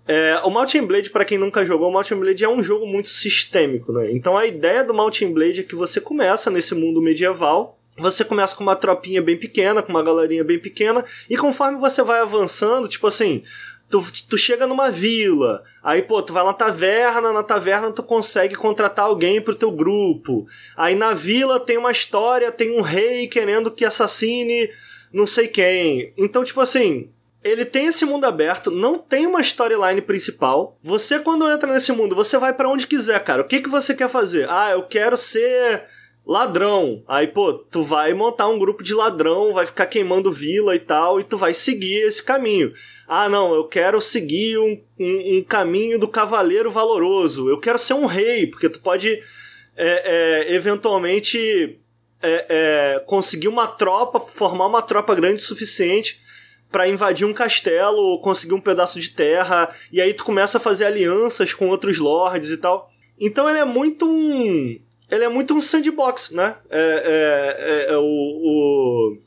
É, 0.07 0.41
o 0.43 0.51
Mountain 0.51 0.87
Blade, 0.87 1.11
para 1.11 1.25
quem 1.25 1.37
nunca 1.37 1.67
jogou, 1.67 1.91
o 1.91 1.93
Mountain 1.93 2.19
Blade 2.19 2.43
é 2.43 2.49
um 2.49 2.63
jogo 2.63 2.87
muito 2.87 3.09
sistêmico, 3.09 3.93
né? 3.93 4.11
Então 4.11 4.39
a 4.39 4.47
ideia 4.47 4.83
do 4.83 4.95
Mountain 4.95 5.31
Blade 5.33 5.61
é 5.61 5.63
que 5.63 5.75
você 5.75 6.01
começa 6.01 6.51
nesse 6.51 6.75
mundo 6.75 7.03
medieval, 7.03 7.79
você 7.99 8.25
começa 8.25 8.57
com 8.57 8.63
uma 8.63 8.75
tropinha 8.75 9.21
bem 9.21 9.37
pequena, 9.37 9.83
com 9.83 9.91
uma 9.91 10.03
galerinha 10.03 10.43
bem 10.43 10.59
pequena, 10.59 11.05
e 11.29 11.37
conforme 11.37 11.79
você 11.79 12.03
vai 12.03 12.21
avançando, 12.21 12.89
tipo 12.89 13.07
assim, 13.07 13.43
Tu, 13.91 14.05
tu 14.29 14.37
chega 14.37 14.67
numa 14.67 14.91
vila, 14.91 15.63
aí, 15.83 16.03
pô, 16.03 16.21
tu 16.21 16.33
vai 16.33 16.45
na 16.45 16.53
taverna, 16.53 17.33
na 17.33 17.43
taverna 17.43 17.91
tu 17.91 18.03
consegue 18.03 18.55
contratar 18.55 19.07
alguém 19.07 19.41
pro 19.41 19.55
teu 19.55 19.71
grupo. 19.71 20.47
Aí 20.77 20.95
na 20.95 21.15
vila 21.15 21.59
tem 21.59 21.79
uma 21.79 21.91
história, 21.91 22.53
tem 22.53 22.71
um 22.71 22.83
rei 22.83 23.27
querendo 23.27 23.71
que 23.71 23.87
assassine 23.87 24.69
não 25.13 25.27
sei 25.27 25.49
quem. 25.49 26.13
Então, 26.17 26.45
tipo 26.45 26.61
assim, 26.61 27.11
ele 27.43 27.65
tem 27.65 27.87
esse 27.87 28.05
mundo 28.05 28.27
aberto, 28.27 28.71
não 28.71 28.99
tem 28.99 29.27
uma 29.27 29.41
storyline 29.41 30.03
principal. 30.03 30.77
Você, 30.83 31.19
quando 31.19 31.49
entra 31.49 31.73
nesse 31.73 31.93
mundo, 31.93 32.15
você 32.15 32.37
vai 32.39 32.53
para 32.53 32.69
onde 32.69 32.87
quiser, 32.87 33.23
cara. 33.23 33.43
O 33.43 33.47
que, 33.47 33.61
que 33.61 33.69
você 33.69 33.95
quer 33.95 34.09
fazer? 34.09 34.49
Ah, 34.51 34.71
eu 34.73 34.83
quero 34.83 35.17
ser 35.17 35.85
ladrão. 36.29 37.03
Aí, 37.09 37.27
pô, 37.27 37.55
tu 37.55 37.83
vai 37.83 38.13
montar 38.13 38.49
um 38.49 38.59
grupo 38.59 38.83
de 38.83 38.93
ladrão, 38.93 39.55
vai 39.55 39.65
ficar 39.65 39.87
queimando 39.87 40.31
vila 40.31 40.77
e 40.77 40.79
tal, 40.79 41.19
e 41.19 41.25
tu 41.25 41.39
vai 41.39 41.55
seguir 41.55 42.03
esse 42.03 42.23
caminho. 42.23 42.71
Ah, 43.09 43.31
não, 43.31 43.55
eu 43.55 43.65
quero 43.65 43.99
seguir 43.99 44.59
um, 44.59 44.79
um, 45.01 45.39
um 45.39 45.43
caminho 45.43 45.99
do 45.99 46.07
cavaleiro 46.07 46.71
valoroso. 46.71 47.49
Eu 47.49 47.59
quero 47.59 47.79
ser 47.79 47.95
um 47.95 48.05
rei, 48.05 48.47
porque 48.47 48.69
tu 48.69 48.79
pode 48.81 49.19
é, 49.75 50.45
é, 50.45 50.55
eventualmente 50.55 51.81
é, 52.21 52.47
é 52.49 53.01
conseguir 53.07 53.49
uma 53.49 53.67
tropa, 53.67 54.21
formar 54.21 54.67
uma 54.67 54.83
tropa 54.83 55.15
grande 55.15 55.43
o 55.43 55.47
suficiente 55.47 56.21
para 56.71 56.87
invadir 56.87 57.27
um 57.27 57.33
castelo 57.33 57.97
ou 57.97 58.21
conseguir 58.21 58.53
um 58.53 58.61
pedaço 58.61 59.01
de 59.01 59.09
terra, 59.09 59.75
e 59.91 60.03
aí 60.03 60.13
tu 60.13 60.25
começa 60.25 60.59
a 60.59 60.61
fazer 60.61 60.85
alianças 60.85 61.55
com 61.55 61.71
outros 61.71 61.97
lords 61.97 62.51
e 62.51 62.59
tal. 62.59 62.91
Então 63.19 63.49
ele 63.49 63.59
é 63.59 63.65
muito 63.65 64.07
um 64.07 64.79
ele 65.11 65.25
é 65.25 65.29
muito 65.29 65.55
um 65.55 65.61
sandbox, 65.61 66.31
né? 66.31 66.57
É, 66.69 66.81
é, 66.81 67.91
é, 67.91 67.95
é 67.95 67.97
o, 67.97 68.03
o 68.03 69.19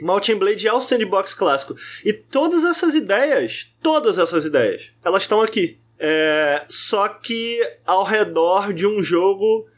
Mountain 0.00 0.36
Blade 0.36 0.68
é 0.68 0.72
o 0.72 0.80
sandbox 0.80 1.34
clássico. 1.34 1.74
E 2.04 2.12
todas 2.12 2.64
essas 2.64 2.94
ideias, 2.94 3.72
todas 3.82 4.18
essas 4.18 4.44
ideias, 4.44 4.92
elas 5.04 5.22
estão 5.22 5.40
aqui. 5.40 5.78
É, 5.98 6.64
só 6.68 7.08
que 7.08 7.60
ao 7.84 8.04
redor 8.04 8.72
de 8.72 8.86
um 8.86 9.02
jogo 9.02 9.68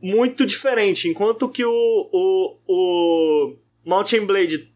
muito 0.00 0.44
diferente. 0.44 1.08
Enquanto 1.08 1.48
que 1.48 1.64
o, 1.64 1.70
o, 2.12 2.58
o 2.66 3.56
Mountain 3.84 4.26
Blade 4.26 4.72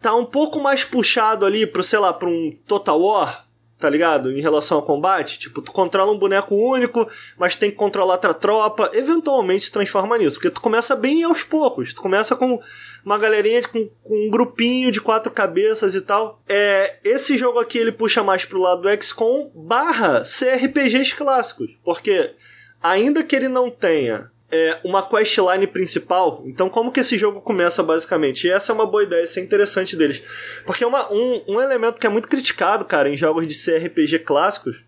tá 0.00 0.14
um 0.14 0.24
pouco 0.24 0.60
mais 0.60 0.84
puxado 0.84 1.44
ali 1.44 1.66
pro, 1.66 1.82
sei 1.82 1.98
lá, 1.98 2.12
pra 2.12 2.28
um 2.28 2.56
Total 2.66 3.00
War, 3.00 3.47
tá 3.78 3.88
ligado? 3.88 4.32
Em 4.32 4.40
relação 4.40 4.78
ao 4.78 4.82
combate. 4.82 5.38
Tipo, 5.38 5.62
tu 5.62 5.72
controla 5.72 6.12
um 6.12 6.18
boneco 6.18 6.54
único, 6.54 7.08
mas 7.38 7.54
tem 7.54 7.70
que 7.70 7.76
controlar 7.76 8.14
outra 8.14 8.34
tropa. 8.34 8.90
Eventualmente 8.92 9.66
se 9.66 9.72
transforma 9.72 10.18
nisso. 10.18 10.36
Porque 10.36 10.50
tu 10.50 10.60
começa 10.60 10.96
bem 10.96 11.22
aos 11.22 11.44
poucos. 11.44 11.94
Tu 11.94 12.02
começa 12.02 12.34
com 12.34 12.60
uma 13.04 13.18
galerinha, 13.18 13.60
de, 13.60 13.68
com, 13.68 13.88
com, 14.02 14.26
um 14.26 14.30
grupinho 14.30 14.90
de 14.90 15.00
quatro 15.00 15.30
cabeças 15.32 15.94
e 15.94 16.00
tal. 16.00 16.42
É, 16.48 16.96
esse 17.04 17.36
jogo 17.36 17.60
aqui 17.60 17.78
ele 17.78 17.92
puxa 17.92 18.22
mais 18.22 18.44
pro 18.44 18.60
lado 18.60 18.82
do 18.82 19.02
XCOM 19.02 19.50
barra 19.54 20.22
CRPGs 20.24 21.14
clássicos. 21.14 21.78
Porque 21.84 22.34
ainda 22.82 23.22
que 23.22 23.36
ele 23.36 23.48
não 23.48 23.70
tenha 23.70 24.30
é, 24.50 24.80
uma 24.82 25.02
questline 25.02 25.66
principal. 25.66 26.42
Então, 26.46 26.68
como 26.68 26.90
que 26.90 27.00
esse 27.00 27.18
jogo 27.18 27.40
começa 27.40 27.82
basicamente? 27.82 28.46
E 28.46 28.50
essa 28.50 28.72
é 28.72 28.74
uma 28.74 28.86
boa 28.86 29.02
ideia, 29.02 29.22
isso 29.22 29.38
é 29.38 29.42
interessante 29.42 29.96
deles. 29.96 30.22
Porque 30.64 30.84
uma, 30.84 31.12
um, 31.12 31.42
um 31.48 31.60
elemento 31.60 32.00
que 32.00 32.06
é 32.06 32.10
muito 32.10 32.28
criticado, 32.28 32.84
cara, 32.84 33.08
em 33.08 33.16
jogos 33.16 33.46
de 33.46 33.54
CRPG 33.54 34.20
clássicos 34.20 34.84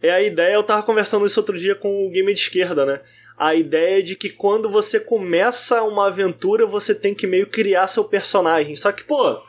é 0.00 0.10
a 0.10 0.22
ideia. 0.22 0.54
Eu 0.54 0.62
tava 0.62 0.82
conversando 0.82 1.26
isso 1.26 1.40
outro 1.40 1.58
dia 1.58 1.74
com 1.74 2.06
o 2.06 2.10
game 2.10 2.32
de 2.32 2.40
esquerda, 2.40 2.86
né? 2.86 3.00
A 3.36 3.54
ideia 3.54 4.02
de 4.02 4.14
que 4.14 4.28
quando 4.28 4.70
você 4.70 5.00
começa 5.00 5.82
uma 5.82 6.06
aventura, 6.06 6.66
você 6.66 6.94
tem 6.94 7.14
que 7.14 7.26
meio 7.26 7.46
criar 7.46 7.88
seu 7.88 8.04
personagem. 8.04 8.76
Só 8.76 8.92
que, 8.92 9.02
pô, 9.02 9.42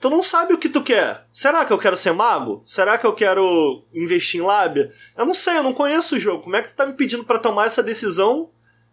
tu 0.00 0.08
não 0.08 0.22
sabe 0.22 0.54
o 0.54 0.58
que 0.58 0.70
tu 0.70 0.82
quer. 0.82 1.26
Será 1.30 1.64
que 1.64 1.72
eu 1.72 1.78
quero 1.78 1.96
ser 1.96 2.12
mago? 2.12 2.62
Será 2.64 2.96
que 2.96 3.06
eu 3.06 3.12
quero 3.12 3.84
investir 3.92 4.40
em 4.40 4.44
lábia? 4.44 4.90
Eu 5.16 5.26
não 5.26 5.34
sei, 5.34 5.58
eu 5.58 5.62
não 5.62 5.74
conheço 5.74 6.16
o 6.16 6.18
jogo. 6.18 6.42
Como 6.42 6.56
é 6.56 6.62
que 6.62 6.68
tu 6.68 6.74
tá 6.74 6.86
me 6.86 6.94
pedindo 6.94 7.24
para 7.24 7.38
tomar 7.38 7.66
essa 7.66 7.82
decisão 7.82 8.50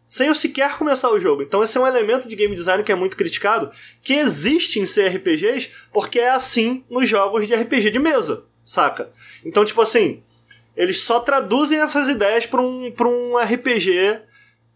sem 0.08 0.28
eu 0.28 0.36
sequer 0.36 0.78
começar 0.78 1.10
o 1.10 1.20
jogo. 1.20 1.42
Então 1.42 1.62
esse 1.62 1.78
é 1.78 1.82
um 1.82 1.88
elemento 1.88 2.28
de 2.28 2.36
game 2.36 2.56
design 2.56 2.84
que 2.84 2.92
é 2.92 2.96
muito 2.96 3.18
criticado, 3.18 3.70
que 4.02 4.14
existe 4.14 4.80
em 4.80 4.86
CRPGs 4.86 5.70
porque 5.92 6.20
é 6.20 6.30
assim 6.30 6.84
nos 6.90 7.08
jogos 7.10 7.46
de 7.46 7.54
RPG 7.54 7.92
de 7.92 8.00
mesa, 8.00 8.46
saca? 8.64 9.10
Então, 9.44 9.66
tipo 9.66 9.82
assim, 9.82 10.24
eles 10.76 11.02
só 11.02 11.20
traduzem 11.20 11.80
essas 11.80 12.08
ideias 12.08 12.46
para 12.46 12.62
um, 12.62 12.94
um 13.02 13.38
RPG 13.38 14.22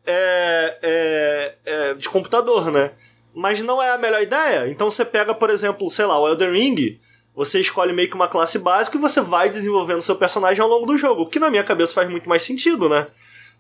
é, 0.06 0.78
é, 0.82 1.56
é, 1.64 1.94
de 1.94 2.10
computador, 2.10 2.72
né? 2.72 2.92
Mas 3.34 3.62
não 3.62 3.82
é 3.82 3.92
a 3.92 3.98
melhor 3.98 4.22
ideia. 4.22 4.68
Então 4.68 4.90
você 4.90 5.06
pega, 5.06 5.34
por 5.34 5.50
exemplo, 5.50 5.90
sei 5.90 6.06
lá, 6.06 6.20
o 6.20 6.28
Elden 6.28 6.52
Ring, 6.52 7.00
você 7.34 7.60
escolhe 7.60 7.94
meio 7.94 8.10
que 8.10 8.16
uma 8.16 8.28
classe 8.28 8.60
básica 8.60 8.98
e 8.98 9.00
você 9.00 9.22
vai 9.22 9.50
desenvolvendo 9.50 10.02
seu 10.02 10.16
personagem 10.16 10.62
ao 10.62 10.68
longo 10.68 10.86
do 10.86 10.98
jogo, 10.98 11.22
o 11.22 11.30
que 11.30 11.40
na 11.40 11.50
minha 11.50 11.64
cabeça 11.64 11.94
faz 11.94 12.10
muito 12.10 12.28
mais 12.28 12.44
sentido, 12.44 12.90
né? 12.90 13.08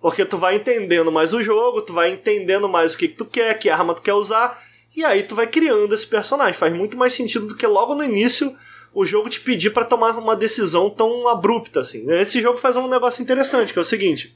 Porque 0.01 0.25
tu 0.25 0.37
vai 0.37 0.55
entendendo 0.55 1.11
mais 1.11 1.33
o 1.33 1.41
jogo, 1.41 1.81
tu 1.81 1.93
vai 1.93 2.11
entendendo 2.11 2.67
mais 2.67 2.93
o 2.93 2.97
que, 2.97 3.07
que 3.07 3.15
tu 3.15 3.25
quer, 3.25 3.57
que 3.59 3.69
arma 3.69 3.93
tu 3.93 4.01
quer 4.01 4.13
usar, 4.13 4.59
e 4.95 5.05
aí 5.05 5.23
tu 5.23 5.35
vai 5.35 5.47
criando 5.47 5.93
esse 5.93 6.07
personagem. 6.07 6.53
Faz 6.53 6.73
muito 6.73 6.97
mais 6.97 7.13
sentido 7.13 7.45
do 7.45 7.55
que 7.55 7.67
logo 7.67 7.93
no 7.93 8.03
início 8.03 8.53
o 8.93 9.05
jogo 9.05 9.29
te 9.29 9.39
pedir 9.39 9.69
para 9.69 9.85
tomar 9.85 10.17
uma 10.17 10.35
decisão 10.35 10.89
tão 10.89 11.27
abrupta 11.27 11.81
assim. 11.81 12.09
Esse 12.11 12.41
jogo 12.41 12.57
faz 12.57 12.75
um 12.75 12.87
negócio 12.87 13.21
interessante, 13.21 13.71
que 13.71 13.79
é 13.79 13.81
o 13.81 13.85
seguinte: 13.85 14.35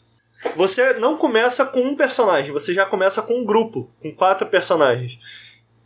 você 0.56 0.94
não 0.94 1.18
começa 1.18 1.66
com 1.66 1.82
um 1.82 1.96
personagem, 1.96 2.52
você 2.52 2.74
já 2.74 2.86
começa 2.86 3.22
com 3.22 3.40
um 3.40 3.46
grupo, 3.46 3.92
com 4.00 4.14
quatro 4.14 4.48
personagens. 4.48 5.20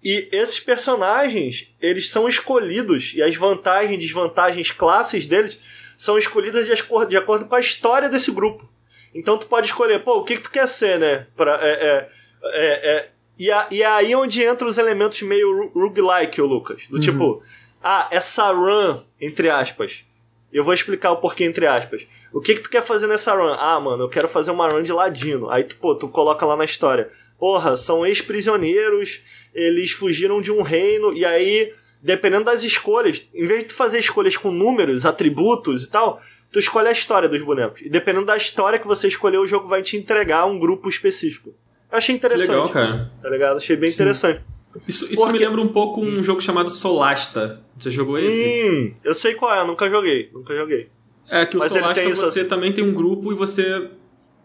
E 0.04 0.30
esses 0.32 0.60
personagens, 0.60 1.74
eles 1.82 2.10
são 2.10 2.28
escolhidos, 2.28 3.14
e 3.16 3.22
as 3.22 3.36
vantagens 3.36 4.00
desvantagens 4.00 4.72
classes 4.72 5.26
deles 5.26 5.60
são 5.98 6.18
escolhidas 6.18 6.66
de 6.66 6.72
acordo, 6.72 7.10
de 7.10 7.18
acordo 7.18 7.46
com 7.46 7.56
a 7.56 7.60
história 7.60 8.08
desse 8.08 8.32
grupo. 8.32 8.69
Então 9.14 9.38
tu 9.38 9.48
pode 9.48 9.68
escolher, 9.68 10.04
pô, 10.04 10.20
o 10.20 10.24
que, 10.24 10.36
que 10.36 10.44
tu 10.44 10.52
quer 10.52 10.68
ser, 10.68 11.00
né? 11.00 11.28
Pra, 11.36 11.60
é, 11.62 11.72
é, 11.72 12.10
é, 12.44 12.90
é 12.92 13.10
e, 13.38 13.50
a, 13.50 13.68
e 13.72 13.82
é 13.82 13.86
aí 13.86 14.16
onde 14.16 14.44
entram 14.44 14.68
os 14.68 14.78
elementos 14.78 15.22
meio 15.22 15.72
roguelike, 15.74 16.42
o 16.42 16.46
Lucas. 16.46 16.88
Do 16.88 16.96
uhum. 16.96 17.00
tipo, 17.00 17.44
ah, 17.82 18.08
essa 18.12 18.52
run, 18.52 19.02
entre 19.20 19.50
aspas. 19.50 20.04
Eu 20.52 20.64
vou 20.64 20.74
explicar 20.74 21.12
o 21.12 21.18
porquê, 21.18 21.46
entre 21.46 21.66
aspas. 21.66 22.06
O 22.34 22.42
que 22.42 22.56
que 22.56 22.62
tu 22.62 22.70
quer 22.70 22.82
fazer 22.82 23.08
nessa 23.08 23.34
run? 23.34 23.54
Ah, 23.58 23.80
mano, 23.80 24.04
eu 24.04 24.10
quero 24.10 24.28
fazer 24.28 24.52
uma 24.52 24.68
run 24.68 24.84
de 24.84 24.92
ladino. 24.92 25.50
Aí, 25.50 25.64
tu, 25.64 25.76
pô, 25.78 25.96
tu 25.96 26.10
coloca 26.10 26.46
lá 26.46 26.58
na 26.58 26.66
história. 26.66 27.10
Porra, 27.38 27.78
são 27.78 28.06
ex-prisioneiros, 28.06 29.22
eles 29.54 29.92
fugiram 29.92 30.42
de 30.42 30.52
um 30.52 30.62
reino, 30.62 31.14
e 31.14 31.24
aí, 31.24 31.72
dependendo 32.02 32.46
das 32.46 32.64
escolhas, 32.64 33.30
em 33.34 33.46
vez 33.46 33.62
de 33.62 33.66
tu 33.68 33.74
fazer 33.74 34.00
escolhas 34.00 34.36
com 34.36 34.52
números, 34.52 35.06
atributos 35.06 35.86
e 35.86 35.90
tal, 35.90 36.22
tu 36.52 36.60
escolhe 36.60 36.88
a 36.88 36.92
história 36.92 37.30
dos 37.30 37.42
bonecos. 37.42 37.82
E 37.82 37.90
dependendo 37.90 38.26
da 38.26 38.38
história 38.38 38.80
que 38.80 38.88
você 38.88 39.08
escolher, 39.08 39.38
o 39.38 39.46
jogo 39.46 39.68
vai 39.68 39.82
te 39.82 39.98
entregar 39.98 40.46
um 40.46 40.60
grupo 40.60 40.90
específico. 40.90 41.54
Eu 41.92 41.98
achei 41.98 42.16
interessante. 42.16 42.50
Legal, 42.50 42.70
cara. 42.70 43.12
Tá 43.22 43.30
ligado? 43.30 43.58
Achei 43.58 43.76
bem 43.76 43.90
Sim. 43.90 43.96
interessante. 43.96 44.42
Isso, 44.88 45.06
isso 45.06 45.16
Porque... 45.16 45.34
me 45.34 45.40
lembra 45.40 45.62
um 45.62 45.70
pouco 45.70 46.02
um 46.02 46.24
jogo 46.24 46.42
chamado 46.42 46.70
Solasta. 46.70 47.64
Você 47.78 47.90
jogou 47.90 48.20
esse? 48.20 48.64
Hum, 48.64 48.94
eu 49.04 49.16
sei 49.16 49.34
qual 49.34 49.54
é, 49.54 49.66
nunca 49.66 49.90
joguei. 49.90 50.30
Nunca 50.32 50.56
joguei. 50.56 50.90
É 51.30 51.46
que 51.46 51.56
o 51.56 51.60
Mas 51.60 51.72
Solasta 51.72 52.04
você 52.04 52.42
assim... 52.42 52.46
também 52.46 52.74
tem 52.74 52.84
um 52.84 52.94
grupo 52.94 53.32
e 53.32 53.36
você 53.36 53.90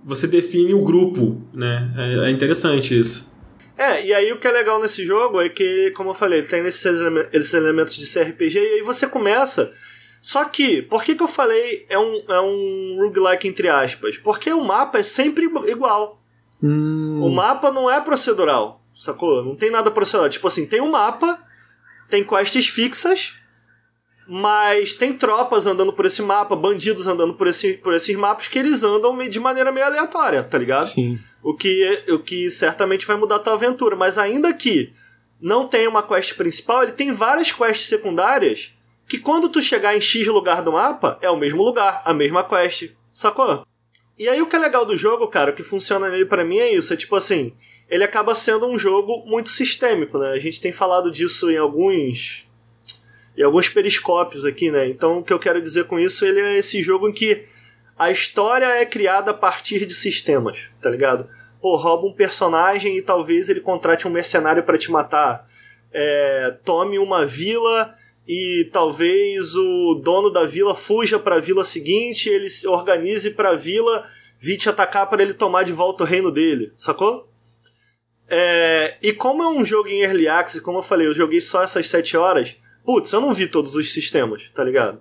você 0.04 0.26
define 0.26 0.74
o 0.74 0.82
grupo, 0.82 1.42
né? 1.54 1.90
É, 1.96 2.28
é, 2.28 2.30
interessante 2.30 2.98
isso. 2.98 3.32
É, 3.76 4.04
e 4.04 4.12
aí 4.12 4.30
o 4.32 4.38
que 4.38 4.46
é 4.46 4.52
legal 4.52 4.80
nesse 4.80 5.04
jogo 5.04 5.40
é 5.40 5.48
que, 5.48 5.90
como 5.92 6.10
eu 6.10 6.14
falei, 6.14 6.40
ele 6.40 6.46
tem 6.46 6.64
esses, 6.64 7.00
esses 7.32 7.54
elementos 7.54 7.96
de 7.96 8.06
CRPG 8.06 8.58
e 8.58 8.74
aí 8.74 8.82
você 8.82 9.06
começa. 9.06 9.72
Só 10.24 10.46
que, 10.46 10.80
por 10.80 11.04
que, 11.04 11.14
que 11.14 11.22
eu 11.22 11.28
falei 11.28 11.84
é 11.86 11.98
um, 11.98 12.24
é 12.26 12.40
um 12.40 12.96
roguelike 12.98 13.46
entre 13.46 13.68
aspas? 13.68 14.16
Porque 14.16 14.50
o 14.50 14.64
mapa 14.64 15.00
é 15.00 15.02
sempre 15.02 15.44
igual. 15.66 16.18
Hum. 16.62 17.20
O 17.22 17.28
mapa 17.28 17.70
não 17.70 17.90
é 17.90 18.00
procedural, 18.00 18.82
sacou? 18.94 19.44
Não 19.44 19.54
tem 19.54 19.70
nada 19.70 19.90
procedural. 19.90 20.30
Tipo 20.30 20.46
assim, 20.46 20.64
tem 20.64 20.80
um 20.80 20.90
mapa, 20.90 21.38
tem 22.08 22.24
quests 22.24 22.68
fixas, 22.68 23.34
mas 24.26 24.94
tem 24.94 25.12
tropas 25.12 25.66
andando 25.66 25.92
por 25.92 26.06
esse 26.06 26.22
mapa, 26.22 26.56
bandidos 26.56 27.06
andando 27.06 27.34
por, 27.34 27.46
esse, 27.46 27.74
por 27.74 27.92
esses 27.92 28.16
mapas 28.16 28.48
que 28.48 28.58
eles 28.58 28.82
andam 28.82 29.18
de 29.28 29.38
maneira 29.38 29.70
meio 29.70 29.84
aleatória, 29.84 30.42
tá 30.42 30.56
ligado? 30.56 30.86
Sim. 30.86 31.18
O 31.42 31.54
que, 31.54 32.02
o 32.08 32.18
que 32.18 32.50
certamente 32.50 33.06
vai 33.06 33.18
mudar 33.18 33.36
a 33.36 33.40
tua 33.40 33.52
aventura. 33.52 33.94
Mas 33.94 34.16
ainda 34.16 34.54
que 34.54 34.90
não 35.38 35.68
tenha 35.68 35.90
uma 35.90 36.02
quest 36.02 36.34
principal, 36.34 36.82
ele 36.82 36.92
tem 36.92 37.12
várias 37.12 37.52
quests 37.52 37.88
secundárias 37.88 38.72
que 39.08 39.18
quando 39.18 39.48
tu 39.48 39.62
chegar 39.62 39.96
em 39.96 40.00
X 40.00 40.26
lugar 40.26 40.62
do 40.62 40.72
mapa, 40.72 41.18
é 41.20 41.30
o 41.30 41.36
mesmo 41.36 41.62
lugar, 41.62 42.02
a 42.04 42.14
mesma 42.14 42.42
quest, 42.44 42.90
sacou? 43.12 43.66
E 44.18 44.28
aí 44.28 44.40
o 44.40 44.46
que 44.46 44.56
é 44.56 44.58
legal 44.58 44.86
do 44.86 44.96
jogo, 44.96 45.26
cara, 45.28 45.50
o 45.50 45.54
que 45.54 45.62
funciona 45.62 46.08
nele 46.08 46.24
para 46.24 46.44
mim 46.44 46.58
é 46.58 46.72
isso, 46.72 46.92
é 46.92 46.96
tipo 46.96 47.16
assim, 47.16 47.52
ele 47.88 48.04
acaba 48.04 48.34
sendo 48.34 48.66
um 48.66 48.78
jogo 48.78 49.24
muito 49.26 49.50
sistêmico, 49.50 50.18
né? 50.18 50.30
A 50.30 50.38
gente 50.38 50.60
tem 50.60 50.72
falado 50.72 51.10
disso 51.10 51.50
em 51.50 51.56
alguns 51.56 52.46
em 53.36 53.42
alguns 53.42 53.68
periscópios 53.68 54.44
aqui, 54.44 54.70
né? 54.70 54.88
Então 54.88 55.18
o 55.18 55.22
que 55.22 55.32
eu 55.32 55.38
quero 55.38 55.60
dizer 55.60 55.84
com 55.84 55.98
isso, 55.98 56.24
ele 56.24 56.40
é 56.40 56.56
esse 56.56 56.80
jogo 56.80 57.08
em 57.08 57.12
que 57.12 57.44
a 57.98 58.10
história 58.10 58.66
é 58.66 58.86
criada 58.86 59.32
a 59.32 59.34
partir 59.34 59.84
de 59.84 59.94
sistemas, 59.94 60.68
tá 60.80 60.88
ligado? 60.88 61.28
Pô, 61.60 61.76
rouba 61.76 62.06
um 62.06 62.12
personagem 62.12 62.96
e 62.96 63.02
talvez 63.02 63.48
ele 63.48 63.60
contrate 63.60 64.06
um 64.06 64.10
mercenário 64.10 64.62
para 64.62 64.78
te 64.78 64.90
matar. 64.90 65.48
É, 65.92 66.56
tome 66.64 66.98
uma 66.98 67.24
vila 67.24 67.94
e 68.26 68.68
talvez 68.72 69.54
o 69.54 69.94
dono 70.02 70.30
da 70.30 70.44
vila 70.44 70.74
fuja 70.74 71.18
para 71.18 71.36
a 71.36 71.40
vila 71.40 71.64
seguinte, 71.64 72.28
ele 72.28 72.48
se 72.48 72.66
organize 72.66 73.30
para 73.32 73.50
a 73.50 73.54
vila 73.54 74.06
vir 74.38 74.56
te 74.56 74.68
atacar 74.68 75.08
para 75.08 75.22
ele 75.22 75.34
tomar 75.34 75.62
de 75.62 75.72
volta 75.72 76.04
o 76.04 76.06
reino 76.06 76.30
dele, 76.30 76.72
sacou? 76.74 77.28
É, 78.26 78.96
e 79.02 79.12
como 79.12 79.42
é 79.42 79.48
um 79.48 79.64
jogo 79.64 79.88
em 79.88 80.00
early 80.00 80.26
access, 80.26 80.62
como 80.62 80.78
eu 80.78 80.82
falei, 80.82 81.06
eu 81.06 81.14
joguei 81.14 81.40
só 81.40 81.62
essas 81.62 81.86
7 81.88 82.16
horas, 82.16 82.56
putz, 82.84 83.12
eu 83.12 83.20
não 83.20 83.32
vi 83.32 83.46
todos 83.46 83.76
os 83.76 83.92
sistemas, 83.92 84.50
tá 84.50 84.64
ligado? 84.64 85.00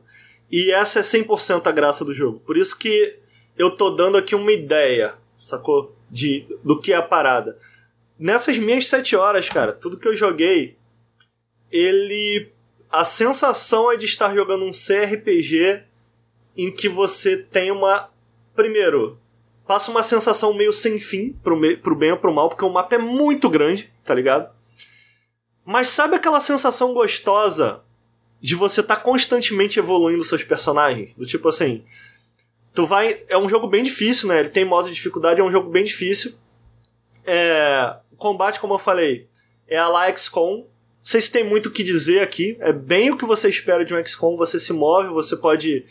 E 0.51 0.71
essa 0.71 0.99
é 0.99 1.01
100% 1.01 1.65
a 1.65 1.71
graça 1.71 2.05
do 2.05 2.13
jogo. 2.13 2.39
Por 2.41 2.57
isso 2.57 2.77
que 2.77 3.17
eu 3.57 3.71
tô 3.71 3.89
dando 3.89 4.17
aqui 4.17 4.35
uma 4.35 4.51
ideia, 4.51 5.15
sacou? 5.37 5.95
De, 6.11 6.45
do 6.63 6.79
que 6.79 6.93
é 6.93 6.95
a 6.95 7.01
parada. 7.01 7.57
Nessas 8.19 8.57
minhas 8.57 8.87
7 8.87 9.15
horas, 9.15 9.49
cara, 9.49 9.73
tudo 9.73 9.97
que 9.97 10.07
eu 10.07 10.15
joguei, 10.15 10.77
ele 11.71 12.52
a 12.93 13.03
sensação 13.03 13.91
é 13.91 13.97
de 13.97 14.05
estar 14.05 14.31
jogando 14.35 14.65
um 14.65 14.71
CRPG 14.71 15.81
em 16.55 16.71
que 16.71 16.87
você 16.87 17.35
tem 17.35 17.71
uma. 17.71 18.11
Primeiro, 18.55 19.19
passa 19.65 19.89
uma 19.89 20.03
sensação 20.03 20.53
meio 20.53 20.71
sem 20.71 20.99
fim, 20.99 21.33
pro, 21.43 21.57
me... 21.57 21.75
pro 21.75 21.95
bem 21.95 22.11
ou 22.11 22.19
pro 22.19 22.31
mal, 22.31 22.49
porque 22.49 22.63
o 22.63 22.69
mapa 22.69 22.93
é 22.93 22.99
muito 22.99 23.49
grande, 23.49 23.91
tá 24.03 24.13
ligado? 24.13 24.53
Mas 25.65 25.89
sabe 25.89 26.15
aquela 26.15 26.39
sensação 26.39 26.93
gostosa 26.93 27.81
de 28.39 28.53
você 28.53 28.81
estar 28.81 28.97
tá 28.97 29.01
constantemente 29.01 29.79
evoluindo 29.79 30.23
seus 30.23 30.43
personagens? 30.43 31.15
Do 31.15 31.25
tipo 31.25 31.49
assim. 31.49 31.83
Tu 32.75 32.85
vai. 32.85 33.23
É 33.27 33.39
um 33.39 33.49
jogo 33.49 33.65
bem 33.65 33.81
difícil, 33.81 34.29
né? 34.29 34.41
Ele 34.41 34.49
tem 34.49 34.65
modo 34.65 34.87
de 34.87 34.93
dificuldade, 34.93 35.41
é 35.41 35.43
um 35.43 35.51
jogo 35.51 35.71
bem 35.71 35.83
difícil. 35.83 36.35
É. 37.25 37.95
Combate, 38.17 38.59
como 38.59 38.75
eu 38.75 38.79
falei, 38.79 39.27
é 39.67 39.77
a 39.77 39.87
la 39.87 40.15
XCOM, 40.15 40.67
vocês 41.03 41.27
têm 41.27 41.43
muito 41.43 41.67
o 41.67 41.71
que 41.71 41.83
dizer 41.83 42.21
aqui. 42.21 42.55
É 42.59 42.71
bem 42.71 43.11
o 43.11 43.17
que 43.17 43.25
você 43.25 43.49
espera 43.49 43.83
de 43.83 43.93
um 43.93 44.05
XCOM. 44.05 44.37
Você 44.37 44.59
se 44.59 44.71
move, 44.71 45.09
você 45.09 45.35
pode 45.35 45.85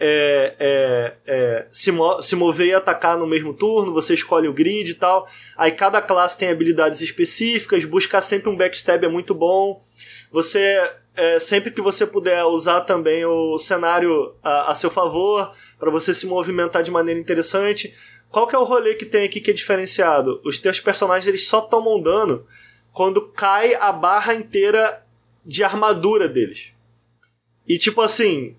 é, 0.00 0.54
é, 0.58 1.14
é, 1.26 1.66
se, 1.70 1.90
mo 1.90 2.22
se 2.22 2.36
mover 2.36 2.68
e 2.68 2.74
atacar 2.74 3.18
no 3.18 3.26
mesmo 3.26 3.52
turno, 3.52 3.92
você 3.92 4.14
escolhe 4.14 4.48
o 4.48 4.52
grid 4.52 4.90
e 4.90 4.94
tal. 4.94 5.28
Aí 5.56 5.72
cada 5.72 6.00
classe 6.00 6.38
tem 6.38 6.48
habilidades 6.48 7.00
específicas, 7.00 7.84
buscar 7.84 8.20
sempre 8.20 8.48
um 8.48 8.56
backstab 8.56 9.04
é 9.04 9.08
muito 9.08 9.34
bom. 9.34 9.82
Você, 10.30 10.80
é, 11.16 11.38
sempre 11.38 11.70
que 11.70 11.80
você 11.80 12.06
puder 12.06 12.44
usar 12.44 12.82
também 12.82 13.24
o 13.24 13.58
cenário 13.58 14.34
a, 14.42 14.72
a 14.72 14.74
seu 14.74 14.90
favor, 14.90 15.52
para 15.78 15.90
você 15.90 16.12
se 16.12 16.26
movimentar 16.26 16.82
de 16.82 16.90
maneira 16.90 17.18
interessante. 17.18 17.94
Qual 18.30 18.46
que 18.46 18.54
é 18.54 18.58
o 18.58 18.64
rolê 18.64 18.94
que 18.94 19.06
tem 19.06 19.24
aqui 19.24 19.40
que 19.40 19.50
é 19.50 19.54
diferenciado? 19.54 20.40
Os 20.44 20.58
teus 20.58 20.78
personagens 20.80 21.26
eles 21.26 21.46
só 21.46 21.60
tomam 21.60 22.00
dano 22.00 22.44
quando 22.98 23.22
cai 23.28 23.76
a 23.76 23.92
barra 23.92 24.34
inteira 24.34 25.06
de 25.46 25.62
armadura 25.62 26.26
deles. 26.26 26.72
E 27.64 27.78
tipo 27.78 28.00
assim, 28.00 28.56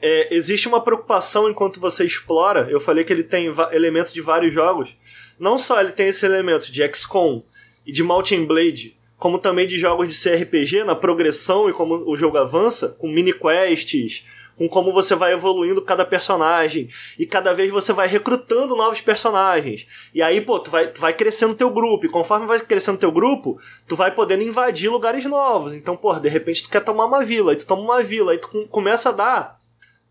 é, 0.00 0.34
existe 0.34 0.66
uma 0.66 0.80
preocupação 0.80 1.46
enquanto 1.46 1.78
você 1.78 2.02
explora. 2.02 2.66
Eu 2.70 2.80
falei 2.80 3.04
que 3.04 3.12
ele 3.12 3.22
tem 3.22 3.52
elementos 3.70 4.10
de 4.10 4.22
vários 4.22 4.50
jogos. 4.50 4.96
Não 5.38 5.58
só 5.58 5.78
ele 5.78 5.92
tem 5.92 6.08
esse 6.08 6.24
elemento 6.24 6.72
de 6.72 6.82
XCOM 6.94 7.42
e 7.84 7.92
de 7.92 8.02
Mountain 8.02 8.46
Blade, 8.46 8.96
como 9.18 9.38
também 9.38 9.66
de 9.66 9.78
jogos 9.78 10.08
de 10.08 10.18
CRPG 10.18 10.84
na 10.84 10.94
progressão 10.94 11.68
e 11.68 11.74
como 11.74 11.96
o 12.10 12.16
jogo 12.16 12.38
avança, 12.38 12.96
com 12.98 13.08
mini 13.08 13.34
quests, 13.34 14.24
com 14.56 14.68
como 14.68 14.92
você 14.92 15.14
vai 15.14 15.32
evoluindo 15.32 15.82
cada 15.82 16.04
personagem. 16.04 16.88
E 17.18 17.26
cada 17.26 17.52
vez 17.52 17.70
você 17.70 17.92
vai 17.92 18.06
recrutando 18.06 18.76
novos 18.76 19.00
personagens. 19.00 19.86
E 20.14 20.22
aí, 20.22 20.40
pô, 20.40 20.58
tu 20.58 20.70
vai, 20.70 20.86
tu 20.86 21.00
vai 21.00 21.12
crescendo 21.12 21.54
teu 21.54 21.70
grupo. 21.70 22.06
E 22.06 22.08
conforme 22.08 22.46
vai 22.46 22.60
crescendo 22.60 22.98
teu 22.98 23.12
grupo, 23.12 23.58
tu 23.86 23.96
vai 23.96 24.10
podendo 24.10 24.42
invadir 24.42 24.88
lugares 24.88 25.24
novos. 25.24 25.74
Então, 25.74 25.96
pô, 25.96 26.12
de 26.14 26.28
repente 26.28 26.62
tu 26.64 26.70
quer 26.70 26.80
tomar 26.80 27.06
uma 27.06 27.24
vila. 27.24 27.52
Aí 27.52 27.56
tu 27.56 27.66
toma 27.66 27.82
uma 27.82 28.02
vila. 28.02 28.32
Aí 28.32 28.38
tu 28.38 28.66
começa 28.68 29.08
a 29.08 29.12
dar 29.12 29.62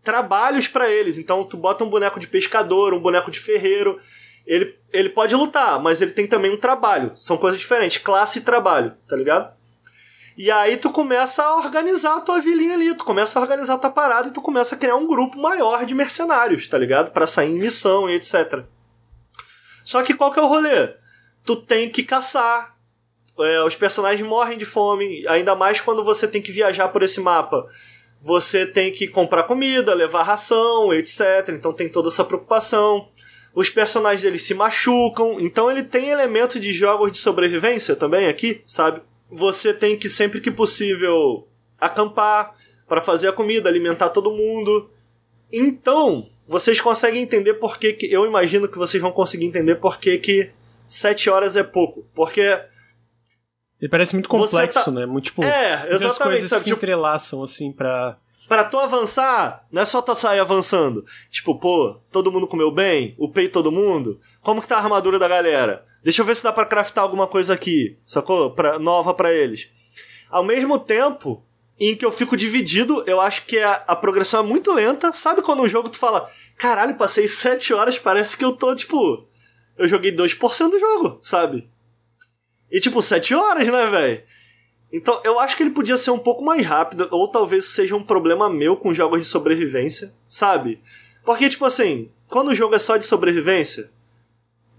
trabalhos 0.02 0.68
para 0.68 0.90
eles. 0.90 1.18
Então 1.18 1.44
tu 1.44 1.56
bota 1.56 1.84
um 1.84 1.90
boneco 1.90 2.20
de 2.20 2.26
pescador, 2.26 2.92
um 2.92 3.00
boneco 3.00 3.30
de 3.30 3.38
ferreiro. 3.38 3.98
Ele, 4.46 4.76
ele 4.92 5.08
pode 5.08 5.34
lutar, 5.34 5.80
mas 5.80 6.02
ele 6.02 6.10
tem 6.10 6.26
também 6.26 6.52
um 6.52 6.56
trabalho. 6.56 7.12
São 7.14 7.36
coisas 7.36 7.60
diferentes. 7.60 7.98
Classe 7.98 8.40
e 8.40 8.42
trabalho, 8.42 8.94
tá 9.08 9.16
ligado? 9.16 9.54
E 10.36 10.50
aí 10.50 10.76
tu 10.76 10.90
começa 10.90 11.42
a 11.42 11.56
organizar 11.56 12.16
a 12.16 12.20
tua 12.20 12.40
vilinha 12.40 12.74
ali, 12.74 12.94
tu 12.94 13.04
começa 13.04 13.38
a 13.38 13.42
organizar 13.42 13.74
a 13.74 13.78
tua 13.78 13.90
parada 13.90 14.28
e 14.28 14.32
tu 14.32 14.40
começa 14.40 14.74
a 14.74 14.78
criar 14.78 14.96
um 14.96 15.06
grupo 15.06 15.38
maior 15.38 15.84
de 15.84 15.94
mercenários, 15.94 16.66
tá 16.66 16.78
ligado? 16.78 17.10
Para 17.10 17.26
sair 17.26 17.50
em 17.50 17.58
missão 17.58 18.08
e 18.08 18.14
etc. 18.14 18.64
Só 19.84 20.02
que 20.02 20.14
qual 20.14 20.32
que 20.32 20.38
é 20.38 20.42
o 20.42 20.46
rolê? 20.46 20.94
Tu 21.44 21.56
tem 21.56 21.90
que 21.90 22.02
caçar. 22.02 22.76
É, 23.38 23.62
os 23.62 23.74
personagens 23.74 24.26
morrem 24.26 24.56
de 24.56 24.64
fome, 24.64 25.26
ainda 25.26 25.54
mais 25.54 25.80
quando 25.80 26.04
você 26.04 26.28
tem 26.28 26.40
que 26.40 26.52
viajar 26.52 26.88
por 26.88 27.02
esse 27.02 27.20
mapa. 27.20 27.66
Você 28.20 28.64
tem 28.64 28.92
que 28.92 29.08
comprar 29.08 29.42
comida, 29.44 29.94
levar 29.94 30.22
ração, 30.22 30.94
etc. 30.94 31.48
Então 31.48 31.72
tem 31.72 31.88
toda 31.88 32.08
essa 32.08 32.24
preocupação. 32.24 33.08
Os 33.54 33.68
personagens 33.68 34.24
eles 34.24 34.44
se 34.44 34.54
machucam, 34.54 35.38
então 35.38 35.70
ele 35.70 35.82
tem 35.82 36.08
elemento 36.08 36.58
de 36.58 36.72
jogos 36.72 37.12
de 37.12 37.18
sobrevivência 37.18 37.94
também 37.94 38.28
aqui, 38.28 38.62
sabe? 38.66 39.02
Você 39.32 39.72
tem 39.72 39.96
que 39.96 40.10
sempre 40.10 40.40
que 40.40 40.50
possível 40.50 41.48
acampar 41.80 42.54
para 42.86 43.00
fazer 43.00 43.28
a 43.28 43.32
comida, 43.32 43.68
alimentar 43.68 44.10
todo 44.10 44.30
mundo. 44.30 44.90
Então, 45.50 46.28
vocês 46.46 46.80
conseguem 46.80 47.22
entender 47.22 47.54
por 47.54 47.78
que, 47.78 47.94
que 47.94 48.12
eu 48.12 48.26
imagino 48.26 48.68
que 48.68 48.76
vocês 48.76 49.02
vão 49.02 49.10
conseguir 49.10 49.46
entender 49.46 49.76
por 49.76 49.98
que 49.98 50.18
que 50.18 50.50
7 50.86 51.30
horas 51.30 51.56
é 51.56 51.62
pouco, 51.62 52.06
porque 52.14 52.60
ele 53.80 53.88
parece 53.88 54.14
muito 54.14 54.28
complexo, 54.28 54.84
tá... 54.84 54.90
né? 54.92 55.06
Muito 55.06 55.24
tipo, 55.24 55.42
é, 55.42 55.88
exatamente, 55.90 56.18
coisas 56.18 56.48
sabe? 56.50 56.62
que 56.62 56.68
se 56.68 56.74
tipo... 56.74 56.84
entrelaçam 56.84 57.42
assim 57.42 57.72
para 57.72 58.16
Para 58.48 58.64
tu 58.64 58.78
avançar, 58.78 59.66
não 59.72 59.82
é 59.82 59.84
só 59.84 60.00
tu 60.00 60.14
sair 60.14 60.38
avançando. 60.38 61.04
Tipo, 61.30 61.58
pô, 61.58 61.98
todo 62.12 62.30
mundo 62.30 62.46
comeu 62.46 62.70
bem? 62.70 63.16
Upei 63.18 63.48
todo 63.48 63.72
mundo? 63.72 64.20
Como 64.42 64.60
que 64.60 64.68
tá 64.68 64.76
a 64.76 64.80
armadura 64.80 65.18
da 65.18 65.26
galera? 65.26 65.84
Deixa 66.02 66.22
eu 66.22 66.26
ver 66.26 66.34
se 66.34 66.42
dá 66.42 66.52
pra 66.52 66.66
craftar 66.66 67.04
alguma 67.04 67.26
coisa 67.26 67.54
aqui, 67.54 67.96
sacou? 68.04 68.50
Pra, 68.50 68.78
nova 68.78 69.14
para 69.14 69.32
eles. 69.32 69.70
Ao 70.30 70.42
mesmo 70.42 70.78
tempo 70.78 71.44
em 71.78 71.96
que 71.96 72.04
eu 72.04 72.12
fico 72.12 72.36
dividido, 72.36 73.02
eu 73.06 73.20
acho 73.20 73.44
que 73.46 73.58
a, 73.58 73.74
a 73.86 73.96
progressão 73.96 74.40
é 74.40 74.46
muito 74.46 74.72
lenta. 74.72 75.12
Sabe 75.12 75.42
quando 75.42 75.62
um 75.62 75.68
jogo 75.68 75.88
tu 75.88 75.98
fala, 75.98 76.28
caralho, 76.56 76.96
passei 76.96 77.26
7 77.26 77.72
horas, 77.72 77.98
parece 77.98 78.36
que 78.36 78.44
eu 78.44 78.52
tô, 78.52 78.74
tipo. 78.74 79.26
Eu 79.76 79.88
joguei 79.88 80.14
2% 80.14 80.70
do 80.70 80.78
jogo, 80.78 81.18
sabe? 81.22 81.68
E 82.70 82.80
tipo, 82.80 83.00
7 83.00 83.34
horas, 83.34 83.66
né, 83.66 83.86
velho? 83.86 84.22
Então, 84.92 85.20
eu 85.24 85.40
acho 85.40 85.56
que 85.56 85.62
ele 85.62 85.70
podia 85.70 85.96
ser 85.96 86.10
um 86.10 86.18
pouco 86.18 86.44
mais 86.44 86.64
rápido, 86.66 87.08
ou 87.10 87.26
talvez 87.26 87.64
seja 87.66 87.96
um 87.96 88.02
problema 88.02 88.50
meu 88.50 88.76
com 88.76 88.92
jogos 88.92 89.20
de 89.20 89.26
sobrevivência, 89.26 90.14
sabe? 90.28 90.80
Porque, 91.24 91.48
tipo 91.48 91.64
assim, 91.64 92.10
quando 92.28 92.48
o 92.48 92.54
jogo 92.54 92.74
é 92.74 92.78
só 92.78 92.96
de 92.96 93.06
sobrevivência, 93.06 93.90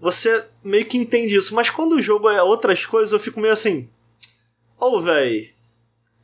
você 0.00 0.44
meio 0.62 0.84
que 0.84 0.98
entende 0.98 1.36
isso. 1.36 1.54
Mas 1.54 1.70
quando 1.70 1.94
o 1.94 2.02
jogo 2.02 2.28
é 2.28 2.42
outras 2.42 2.84
coisas, 2.84 3.12
eu 3.12 3.18
fico 3.18 3.40
meio 3.40 3.52
assim. 3.52 3.88
Ô, 4.78 4.96
oh, 4.96 5.00
véi. 5.00 5.52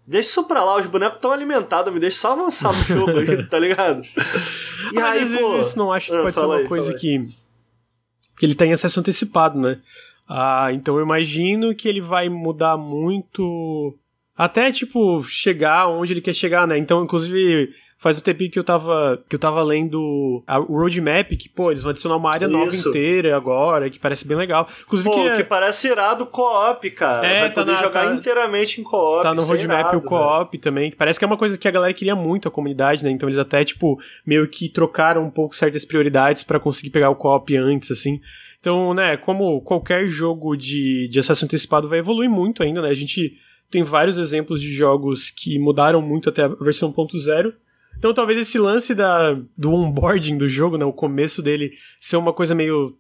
Deixa 0.07 0.31
isso 0.31 0.45
pra 0.45 0.65
lá, 0.65 0.77
os 0.77 0.87
bonecos 0.87 1.17
estão 1.17 1.31
alimentados, 1.31 1.93
me 1.93 2.01
deixa 2.01 2.19
só 2.19 2.33
avançar 2.33 2.73
no 2.73 2.83
jogo 2.83 3.19
aí, 3.19 3.45
tá 3.47 3.59
ligado? 3.59 4.03
E 4.05 4.95
Mas 4.95 5.05
aí, 5.05 5.39
pô. 5.39 5.61
Isso 5.61 5.79
não 5.79 5.93
acho 5.93 6.11
que 6.11 6.17
ah, 6.17 6.23
pode 6.23 6.35
ser 6.35 6.45
uma 6.45 6.57
aí, 6.57 6.69
coisa 6.69 6.95
que. 6.95 7.29
Que 8.37 8.47
ele 8.47 8.55
tem 8.55 8.73
acesso 8.73 8.99
antecipado, 8.99 9.59
né? 9.61 9.81
Ah, 10.29 10.73
então 10.73 10.97
eu 10.97 11.05
imagino 11.05 11.75
que 11.75 11.89
ele 11.89 12.01
vai 12.01 12.29
mudar 12.29 12.77
muito 12.77 13.97
até 14.41 14.73
tipo 14.73 15.23
chegar 15.25 15.87
onde 15.89 16.15
ele 16.15 16.23
quer 16.23 16.35
chegar, 16.35 16.67
né? 16.67 16.79
Então, 16.79 17.05
inclusive, 17.05 17.75
faz 17.99 18.17
o 18.17 18.23
tempo 18.23 18.49
que 18.49 18.59
eu 18.59 18.65
tava 18.65 19.23
que 19.29 19.37
eu 19.37 19.39
tava 19.39 19.62
lendo 19.62 20.43
a, 20.47 20.59
o 20.59 20.79
roadmap, 20.79 21.29
que, 21.37 21.47
pô, 21.47 21.71
eles 21.71 21.83
vão 21.83 21.91
adicionar 21.91 22.17
uma 22.17 22.31
área 22.31 22.47
Isso. 22.47 22.57
nova 22.57 22.75
inteira 22.75 23.37
agora, 23.37 23.91
que 23.91 23.99
parece 23.99 24.27
bem 24.27 24.39
legal. 24.39 24.67
Inclusive, 24.81 25.11
pô, 25.11 25.15
que, 25.15 25.29
é... 25.29 25.37
que 25.37 25.45
parece 25.45 25.89
irado 25.89 26.25
co-op, 26.25 26.91
cara. 26.93 27.27
É, 27.27 27.41
vai 27.41 27.53
tá 27.53 27.61
poder 27.61 27.73
na, 27.73 27.83
jogar 27.83 28.07
tá, 28.07 28.15
inteiramente 28.15 28.81
em 28.81 28.85
co-op. 28.85 29.23
Tá 29.25 29.35
no 29.35 29.43
roadmap 29.43 29.79
irado, 29.79 29.99
o 29.99 30.01
co-op 30.01 30.57
também, 30.57 30.91
que 30.91 30.97
parece 30.97 31.19
que 31.19 31.25
é 31.27 31.29
uma 31.29 31.37
coisa 31.37 31.59
que 31.59 31.69
a 31.69 31.71
galera 31.71 31.93
queria 31.93 32.17
muito, 32.17 32.49
a 32.49 32.51
comunidade, 32.51 33.05
né? 33.05 33.11
Então 33.11 33.29
eles 33.29 33.39
até, 33.39 33.62
tipo, 33.62 34.01
meio 34.25 34.49
que 34.49 34.71
trocaram 34.71 35.23
um 35.23 35.31
pouco 35.31 35.55
certas 35.55 35.85
prioridades 35.85 36.45
para 36.45 36.59
conseguir 36.59 36.89
pegar 36.89 37.11
o 37.11 37.15
co-op 37.15 37.55
antes, 37.59 37.91
assim. 37.91 38.23
Então, 38.59 38.95
né, 38.95 39.19
como 39.19 39.61
qualquer 39.61 40.07
jogo 40.07 40.57
de, 40.57 41.07
de 41.11 41.21
acesso 41.21 41.45
antecipado 41.45 41.87
vai 41.87 41.99
evoluir 41.99 42.31
muito 42.31 42.62
ainda, 42.62 42.81
né? 42.81 42.89
A 42.89 42.95
gente 42.95 43.37
tem 43.71 43.83
vários 43.83 44.19
exemplos 44.19 44.61
de 44.61 44.73
jogos 44.73 45.31
que 45.31 45.59
mudaram 45.59 46.03
muito 46.03 46.29
até 46.29 46.45
a 46.45 46.49
versão 46.49 46.93
1.0. 46.93 47.53
Então 47.99 48.15
talvez 48.15 48.39
esse 48.39 48.59
lance 48.59 48.95
da, 48.95 49.39
do 49.57 49.73
onboarding 49.73 50.37
do 50.37 50.49
jogo, 50.49 50.77
né, 50.77 50.85
o 50.85 50.93
começo 50.93 51.43
dele 51.43 51.73
ser 52.01 52.17
uma 52.17 52.33
coisa 52.33 52.55
meio 52.55 52.97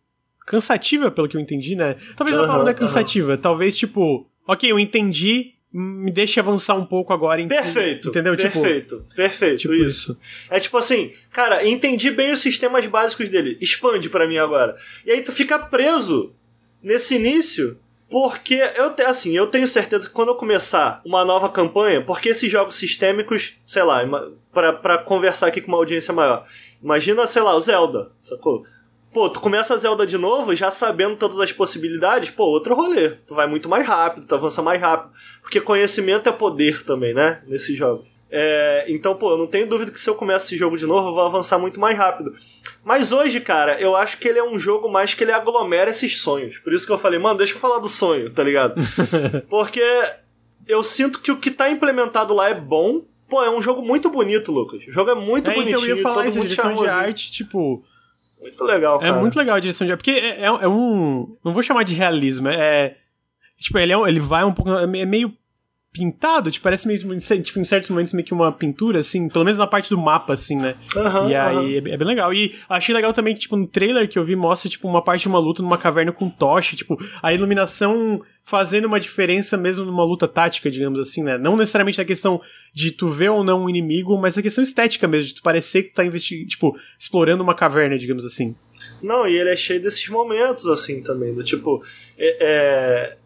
cansativa, 0.46 1.10
pelo 1.10 1.28
que 1.28 1.36
eu 1.36 1.40
entendi, 1.40 1.74
né? 1.74 1.96
Talvez 2.16 2.36
uhum, 2.36 2.44
a 2.44 2.46
palavra 2.46 2.64
não 2.64 2.70
é 2.70 2.74
cansativa, 2.74 3.32
uhum. 3.32 3.38
talvez 3.38 3.76
tipo, 3.76 4.28
ok, 4.46 4.70
eu 4.70 4.78
entendi, 4.78 5.54
me 5.72 6.10
deixe 6.10 6.40
avançar 6.40 6.74
um 6.74 6.84
pouco 6.84 7.12
agora. 7.12 7.44
Perfeito. 7.46 8.08
Entendeu? 8.08 8.36
Tipo, 8.36 8.60
perfeito. 8.60 8.96
Tipo, 8.96 9.14
perfeito. 9.14 9.58
Tipo 9.58 9.74
isso. 9.74 10.12
isso. 10.20 10.48
É 10.50 10.58
tipo 10.58 10.76
assim, 10.76 11.12
cara, 11.30 11.66
entendi 11.66 12.10
bem 12.10 12.32
os 12.32 12.40
sistemas 12.40 12.86
básicos 12.86 13.30
dele. 13.30 13.56
Expande 13.60 14.10
para 14.10 14.26
mim 14.26 14.38
agora. 14.38 14.74
E 15.06 15.12
aí 15.12 15.22
tu 15.22 15.32
fica 15.32 15.58
preso 15.58 16.34
nesse 16.82 17.14
início. 17.14 17.78
Porque 18.10 18.60
eu, 18.76 18.92
assim, 19.06 19.36
eu 19.36 19.46
tenho 19.46 19.68
certeza 19.68 20.08
que 20.08 20.12
quando 20.12 20.30
eu 20.30 20.34
começar 20.34 21.00
uma 21.04 21.24
nova 21.24 21.48
campanha, 21.48 22.02
porque 22.02 22.30
esses 22.30 22.50
jogos 22.50 22.74
sistêmicos, 22.74 23.54
sei 23.64 23.84
lá, 23.84 24.00
para 24.52 24.98
conversar 24.98 25.46
aqui 25.46 25.60
com 25.60 25.68
uma 25.68 25.78
audiência 25.78 26.12
maior. 26.12 26.44
Imagina, 26.82 27.26
sei 27.26 27.40
lá, 27.40 27.54
o 27.54 27.60
Zelda, 27.60 28.10
sacou? 28.20 28.64
Pô, 29.12 29.28
tu 29.28 29.40
começa 29.40 29.74
a 29.74 29.76
Zelda 29.76 30.06
de 30.06 30.18
novo, 30.18 30.54
já 30.54 30.70
sabendo 30.70 31.16
todas 31.16 31.38
as 31.38 31.52
possibilidades, 31.52 32.30
pô, 32.30 32.44
outro 32.44 32.74
rolê. 32.74 33.10
Tu 33.10 33.34
vai 33.34 33.46
muito 33.46 33.68
mais 33.68 33.86
rápido, 33.86 34.26
tu 34.26 34.34
avança 34.34 34.60
mais 34.60 34.80
rápido. 34.80 35.12
Porque 35.40 35.60
conhecimento 35.60 36.28
é 36.28 36.32
poder 36.32 36.84
também, 36.84 37.14
né? 37.14 37.40
Nesse 37.46 37.74
jogo. 37.74 38.04
É, 38.30 38.84
então, 38.88 39.16
pô, 39.16 39.32
eu 39.32 39.38
não 39.38 39.48
tenho 39.48 39.66
dúvida 39.66 39.90
que 39.90 40.00
se 40.00 40.08
eu 40.08 40.14
começar 40.14 40.46
esse 40.46 40.56
jogo 40.56 40.76
de 40.76 40.86
novo, 40.86 41.08
eu 41.08 41.14
vou 41.14 41.24
avançar 41.24 41.58
muito 41.58 41.80
mais 41.80 41.98
rápido. 41.98 42.32
Mas 42.84 43.12
hoje, 43.12 43.40
cara, 43.40 43.78
eu 43.80 43.94
acho 43.94 44.18
que 44.18 44.26
ele 44.26 44.38
é 44.38 44.44
um 44.44 44.58
jogo 44.58 44.88
mais 44.88 45.12
que 45.12 45.22
ele 45.22 45.32
aglomera 45.32 45.90
esses 45.90 46.20
sonhos. 46.20 46.58
Por 46.58 46.72
isso 46.72 46.86
que 46.86 46.92
eu 46.92 46.98
falei, 46.98 47.18
mano, 47.18 47.38
deixa 47.38 47.54
eu 47.54 47.58
falar 47.58 47.78
do 47.78 47.88
sonho, 47.88 48.30
tá 48.30 48.42
ligado? 48.42 48.74
Porque 49.48 49.82
eu 50.66 50.82
sinto 50.82 51.20
que 51.20 51.30
o 51.30 51.38
que 51.38 51.50
tá 51.50 51.70
implementado 51.70 52.34
lá 52.34 52.48
é 52.48 52.54
bom. 52.54 53.02
Pô, 53.28 53.42
é 53.44 53.50
um 53.50 53.62
jogo 53.62 53.82
muito 53.82 54.10
bonito, 54.10 54.50
Lucas. 54.50 54.86
O 54.86 54.90
jogo 54.90 55.10
é 55.10 55.14
muito 55.14 55.50
é, 55.50 55.54
bonitinho, 55.54 55.78
então 55.78 55.88
eu 55.88 55.96
ia 55.96 56.02
falar 56.02 56.14
todo 56.16 56.28
isso, 56.28 56.38
muito 56.38 56.54
charmosinho. 56.54 56.88
de 56.88 56.94
arte, 56.94 57.30
tipo, 57.30 57.84
muito 58.40 58.64
legal, 58.64 58.96
é 58.96 59.00
cara. 59.00 59.16
É 59.16 59.20
muito 59.20 59.36
legal 59.36 59.56
a 59.56 59.60
direção 59.60 59.86
de 59.86 59.92
arte. 59.92 60.00
Porque 60.00 60.18
é, 60.18 60.40
é, 60.40 60.46
é 60.46 60.68
um. 60.68 61.36
Não 61.44 61.52
vou 61.52 61.62
chamar 61.62 61.84
de 61.84 61.94
realismo, 61.94 62.48
é. 62.48 62.96
Tipo, 63.58 63.78
ele, 63.78 63.92
é, 63.92 63.96
ele 64.08 64.20
vai 64.20 64.42
um 64.44 64.52
pouco. 64.52 64.70
É 64.72 64.86
meio 64.86 65.36
pintado, 65.92 66.50
tipo, 66.50 66.62
parece 66.62 66.86
meio, 66.86 66.98
tipo, 67.42 67.58
em 67.58 67.64
certos 67.64 67.90
momentos 67.90 68.12
meio 68.12 68.24
que 68.24 68.32
uma 68.32 68.52
pintura, 68.52 69.00
assim, 69.00 69.28
pelo 69.28 69.44
menos 69.44 69.58
na 69.58 69.66
parte 69.66 69.90
do 69.90 69.98
mapa, 69.98 70.34
assim, 70.34 70.56
né? 70.56 70.76
Uhum, 70.94 71.28
e 71.28 71.34
aí 71.34 71.80
uhum. 71.80 71.88
é, 71.88 71.96
bem 71.96 72.06
legal. 72.06 72.32
E 72.32 72.54
achei 72.68 72.94
legal 72.94 73.12
também 73.12 73.34
que, 73.34 73.40
tipo, 73.40 73.56
no 73.56 73.66
trailer 73.66 74.08
que 74.08 74.18
eu 74.18 74.24
vi 74.24 74.36
mostra, 74.36 74.70
tipo, 74.70 74.86
uma 74.86 75.02
parte 75.02 75.22
de 75.22 75.28
uma 75.28 75.38
luta 75.38 75.62
numa 75.62 75.76
caverna 75.76 76.12
com 76.12 76.30
tocha, 76.30 76.76
tipo, 76.76 76.96
a 77.20 77.32
iluminação 77.32 78.22
fazendo 78.44 78.86
uma 78.86 79.00
diferença 79.00 79.56
mesmo 79.56 79.84
numa 79.84 80.04
luta 80.04 80.28
tática, 80.28 80.70
digamos 80.70 80.98
assim, 80.98 81.24
né? 81.24 81.36
Não 81.36 81.56
necessariamente 81.56 81.98
na 81.98 82.04
questão 82.04 82.40
de 82.72 82.92
tu 82.92 83.08
ver 83.08 83.30
ou 83.30 83.42
não 83.42 83.64
um 83.64 83.68
inimigo, 83.68 84.16
mas 84.16 84.36
na 84.36 84.42
questão 84.42 84.62
estética 84.62 85.08
mesmo, 85.08 85.28
de 85.28 85.34
tu 85.36 85.42
parecer 85.42 85.84
que 85.84 85.90
tu 85.90 85.94
tá 85.94 86.04
investigando, 86.04 86.48
tipo, 86.48 86.76
explorando 86.98 87.42
uma 87.42 87.54
caverna, 87.54 87.98
digamos 87.98 88.24
assim. 88.24 88.54
Não, 89.02 89.26
e 89.26 89.36
ele 89.36 89.50
é 89.50 89.56
cheio 89.56 89.80
desses 89.80 90.08
momentos, 90.08 90.66
assim, 90.66 91.02
também, 91.02 91.34
do 91.34 91.42
tipo, 91.42 91.82
é, 92.16 92.36
é, 92.40 93.16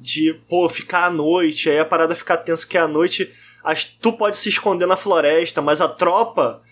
de, 0.00 0.34
pô, 0.48 0.68
ficar 0.68 1.06
à 1.06 1.10
noite, 1.10 1.68
aí 1.68 1.78
a 1.78 1.84
parada 1.84 2.14
ficar 2.14 2.38
tenso 2.38 2.66
que 2.66 2.78
à 2.78 2.88
noite 2.88 3.32
as, 3.62 3.84
tu 3.84 4.12
pode 4.12 4.36
se 4.36 4.48
esconder 4.48 4.86
na 4.86 4.96
floresta, 4.96 5.62
mas 5.62 5.80
a 5.80 5.88
tropa 5.88 6.62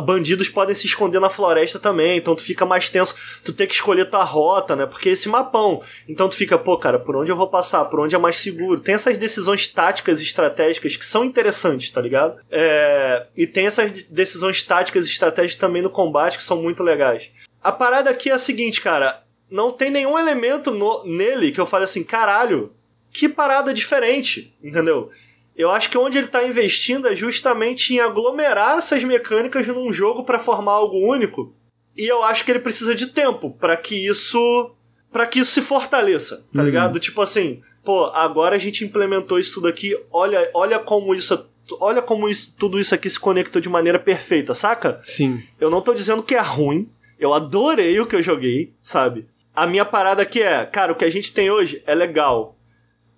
bandidos 0.00 0.48
podem 0.48 0.74
se 0.74 0.86
esconder 0.86 1.20
na 1.20 1.28
floresta 1.28 1.78
também, 1.78 2.16
então 2.16 2.34
tu 2.34 2.42
fica 2.42 2.64
mais 2.64 2.88
tenso, 2.88 3.14
tu 3.44 3.52
tem 3.52 3.66
que 3.66 3.74
escolher 3.74 4.08
tua 4.08 4.24
rota, 4.24 4.74
né? 4.74 4.86
Porque 4.86 5.10
esse 5.10 5.28
mapão, 5.28 5.82
então 6.08 6.28
tu 6.28 6.34
fica, 6.34 6.56
pô, 6.56 6.78
cara, 6.78 6.98
por 6.98 7.16
onde 7.16 7.30
eu 7.30 7.36
vou 7.36 7.48
passar? 7.48 7.84
Por 7.86 8.00
onde 8.00 8.14
é 8.14 8.18
mais 8.18 8.38
seguro? 8.38 8.80
Tem 8.80 8.94
essas 8.94 9.16
decisões 9.16 9.68
táticas 9.68 10.20
e 10.20 10.24
estratégicas 10.24 10.96
que 10.96 11.04
são 11.04 11.24
interessantes, 11.24 11.90
tá 11.90 12.00
ligado? 12.00 12.40
É... 12.50 13.26
E 13.36 13.46
tem 13.46 13.66
essas 13.66 13.90
decisões 14.08 14.62
táticas 14.62 15.06
e 15.06 15.10
estratégicas 15.10 15.60
também 15.60 15.82
no 15.82 15.90
combate 15.90 16.36
que 16.36 16.42
são 16.42 16.62
muito 16.62 16.82
legais. 16.82 17.30
A 17.62 17.70
parada 17.70 18.10
aqui 18.10 18.30
é 18.30 18.32
a 18.32 18.38
seguinte, 18.38 18.80
cara, 18.80 19.20
não 19.52 19.70
tem 19.70 19.90
nenhum 19.90 20.18
elemento 20.18 20.70
no... 20.70 21.04
nele 21.04 21.52
que 21.52 21.60
eu 21.60 21.66
fale 21.66 21.84
assim, 21.84 22.02
caralho, 22.02 22.72
que 23.12 23.28
parada 23.28 23.74
diferente, 23.74 24.56
entendeu? 24.62 25.10
Eu 25.54 25.70
acho 25.70 25.90
que 25.90 25.98
onde 25.98 26.16
ele 26.16 26.26
está 26.26 26.42
investindo 26.42 27.06
é 27.06 27.14
justamente 27.14 27.92
em 27.92 28.00
aglomerar 28.00 28.78
essas 28.78 29.04
mecânicas 29.04 29.66
num 29.68 29.92
jogo 29.92 30.24
para 30.24 30.38
formar 30.38 30.72
algo 30.72 30.96
único. 30.96 31.54
E 31.94 32.06
eu 32.06 32.22
acho 32.24 32.44
que 32.44 32.50
ele 32.50 32.58
precisa 32.58 32.94
de 32.94 33.08
tempo 33.08 33.50
para 33.50 33.76
que 33.76 33.94
isso 33.94 34.74
para 35.12 35.26
que 35.26 35.40
isso 35.40 35.52
se 35.52 35.60
fortaleça, 35.60 36.42
tá 36.54 36.62
uhum. 36.62 36.66
ligado? 36.66 36.98
Tipo 36.98 37.20
assim, 37.20 37.60
pô, 37.84 38.06
agora 38.06 38.56
a 38.56 38.58
gente 38.58 38.82
implementou 38.82 39.38
isso 39.38 39.52
tudo 39.52 39.68
aqui, 39.68 39.94
olha, 40.10 40.50
olha 40.54 40.78
como 40.78 41.14
isso 41.14 41.46
olha 41.78 42.00
como 42.00 42.30
isso, 42.30 42.54
tudo 42.58 42.80
isso 42.80 42.94
aqui 42.94 43.08
se 43.10 43.20
conectou 43.20 43.60
de 43.60 43.68
maneira 43.68 43.98
perfeita, 43.98 44.54
saca? 44.54 45.02
Sim. 45.04 45.42
Eu 45.60 45.68
não 45.68 45.82
tô 45.82 45.92
dizendo 45.92 46.22
que 46.22 46.34
é 46.34 46.40
ruim, 46.40 46.88
eu 47.18 47.34
adorei 47.34 48.00
o 48.00 48.06
que 48.06 48.16
eu 48.16 48.22
joguei, 48.22 48.72
sabe? 48.80 49.26
A 49.54 49.66
minha 49.66 49.84
parada 49.84 50.22
aqui 50.22 50.42
é, 50.42 50.64
cara, 50.66 50.92
o 50.92 50.96
que 50.96 51.04
a 51.04 51.10
gente 51.10 51.32
tem 51.32 51.50
hoje 51.50 51.82
é 51.86 51.94
legal 51.94 52.56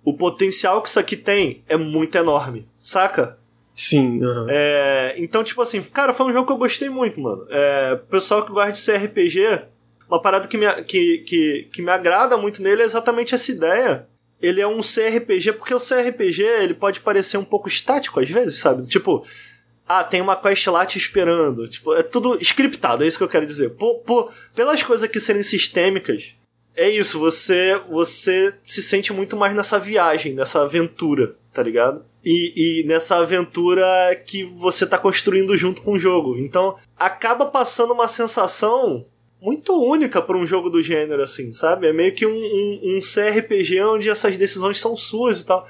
o 0.05 0.13
potencial 0.13 0.81
que 0.81 0.87
isso 0.87 0.99
aqui 0.99 1.17
tem 1.17 1.63
é 1.67 1.75
muito 1.75 2.15
enorme, 2.15 2.69
saca? 2.75 3.39
Sim. 3.75 4.23
Uhum. 4.23 4.45
É, 4.47 5.15
então, 5.17 5.43
tipo 5.43 5.61
assim, 5.61 5.81
cara, 5.81 6.13
foi 6.13 6.27
um 6.27 6.31
jogo 6.31 6.45
que 6.45 6.53
eu 6.53 6.57
gostei 6.57 6.87
muito, 6.87 7.19
mano. 7.19 7.45
É, 7.49 7.95
pessoal 8.09 8.45
que 8.45 8.53
gosta 8.53 8.71
de 8.71 8.77
ser 8.77 8.97
RPG, 8.97 9.63
uma 10.07 10.21
parada 10.21 10.47
que 10.47 10.57
me, 10.57 10.71
que, 10.83 11.17
que, 11.19 11.69
que 11.73 11.81
me 11.81 11.89
agrada 11.89 12.37
muito 12.37 12.61
nele 12.61 12.83
é 12.83 12.85
exatamente 12.85 13.33
essa 13.33 13.51
ideia. 13.51 14.07
Ele 14.39 14.61
é 14.61 14.67
um 14.67 14.79
CRPG, 14.79 15.53
porque 15.53 15.73
o 15.73 15.79
CRPG 15.79 16.43
ele 16.43 16.75
pode 16.75 16.99
parecer 16.99 17.37
um 17.37 17.43
pouco 17.43 17.67
estático 17.67 18.19
às 18.19 18.29
vezes, 18.29 18.59
sabe? 18.59 18.83
Tipo, 18.83 19.25
ah, 19.87 20.03
tem 20.03 20.21
uma 20.21 20.35
quest 20.35 20.67
lá 20.67 20.85
te 20.85 20.97
esperando. 20.97 21.67
Tipo, 21.67 21.93
é 21.93 22.03
tudo 22.03 22.37
scriptado, 22.41 23.03
é 23.03 23.07
isso 23.07 23.17
que 23.17 23.23
eu 23.23 23.29
quero 23.29 23.45
dizer. 23.45 23.71
Por, 23.71 23.99
por, 23.99 24.33
pelas 24.53 24.81
coisas 24.81 25.07
aqui 25.07 25.19
serem 25.19 25.43
sistêmicas, 25.43 26.35
é 26.75 26.89
isso, 26.89 27.19
você 27.19 27.79
você 27.89 28.53
se 28.61 28.81
sente 28.81 29.13
muito 29.13 29.37
mais 29.37 29.55
nessa 29.55 29.79
viagem, 29.79 30.33
nessa 30.33 30.61
aventura, 30.61 31.35
tá 31.53 31.63
ligado? 31.63 32.03
E, 32.23 32.81
e, 32.81 32.83
nessa 32.85 33.17
aventura 33.17 33.85
que 34.25 34.43
você 34.43 34.85
tá 34.85 34.97
construindo 34.97 35.55
junto 35.55 35.81
com 35.83 35.93
o 35.93 35.99
jogo. 35.99 36.37
Então, 36.37 36.75
acaba 36.97 37.45
passando 37.45 37.93
uma 37.93 38.07
sensação 38.07 39.05
muito 39.39 39.79
única 39.79 40.21
para 40.21 40.35
um 40.35 40.45
jogo 40.45 40.71
do 40.71 40.81
gênero, 40.81 41.21
assim, 41.21 41.51
sabe? 41.51 41.87
É 41.87 41.93
meio 41.93 42.15
que 42.15 42.25
um, 42.25 42.33
um, 42.33 42.97
um 42.97 42.99
CRPG 42.99 43.79
onde 43.83 44.09
essas 44.09 44.35
decisões 44.37 44.79
são 44.79 44.97
suas 44.97 45.41
e 45.41 45.45
tal. 45.45 45.67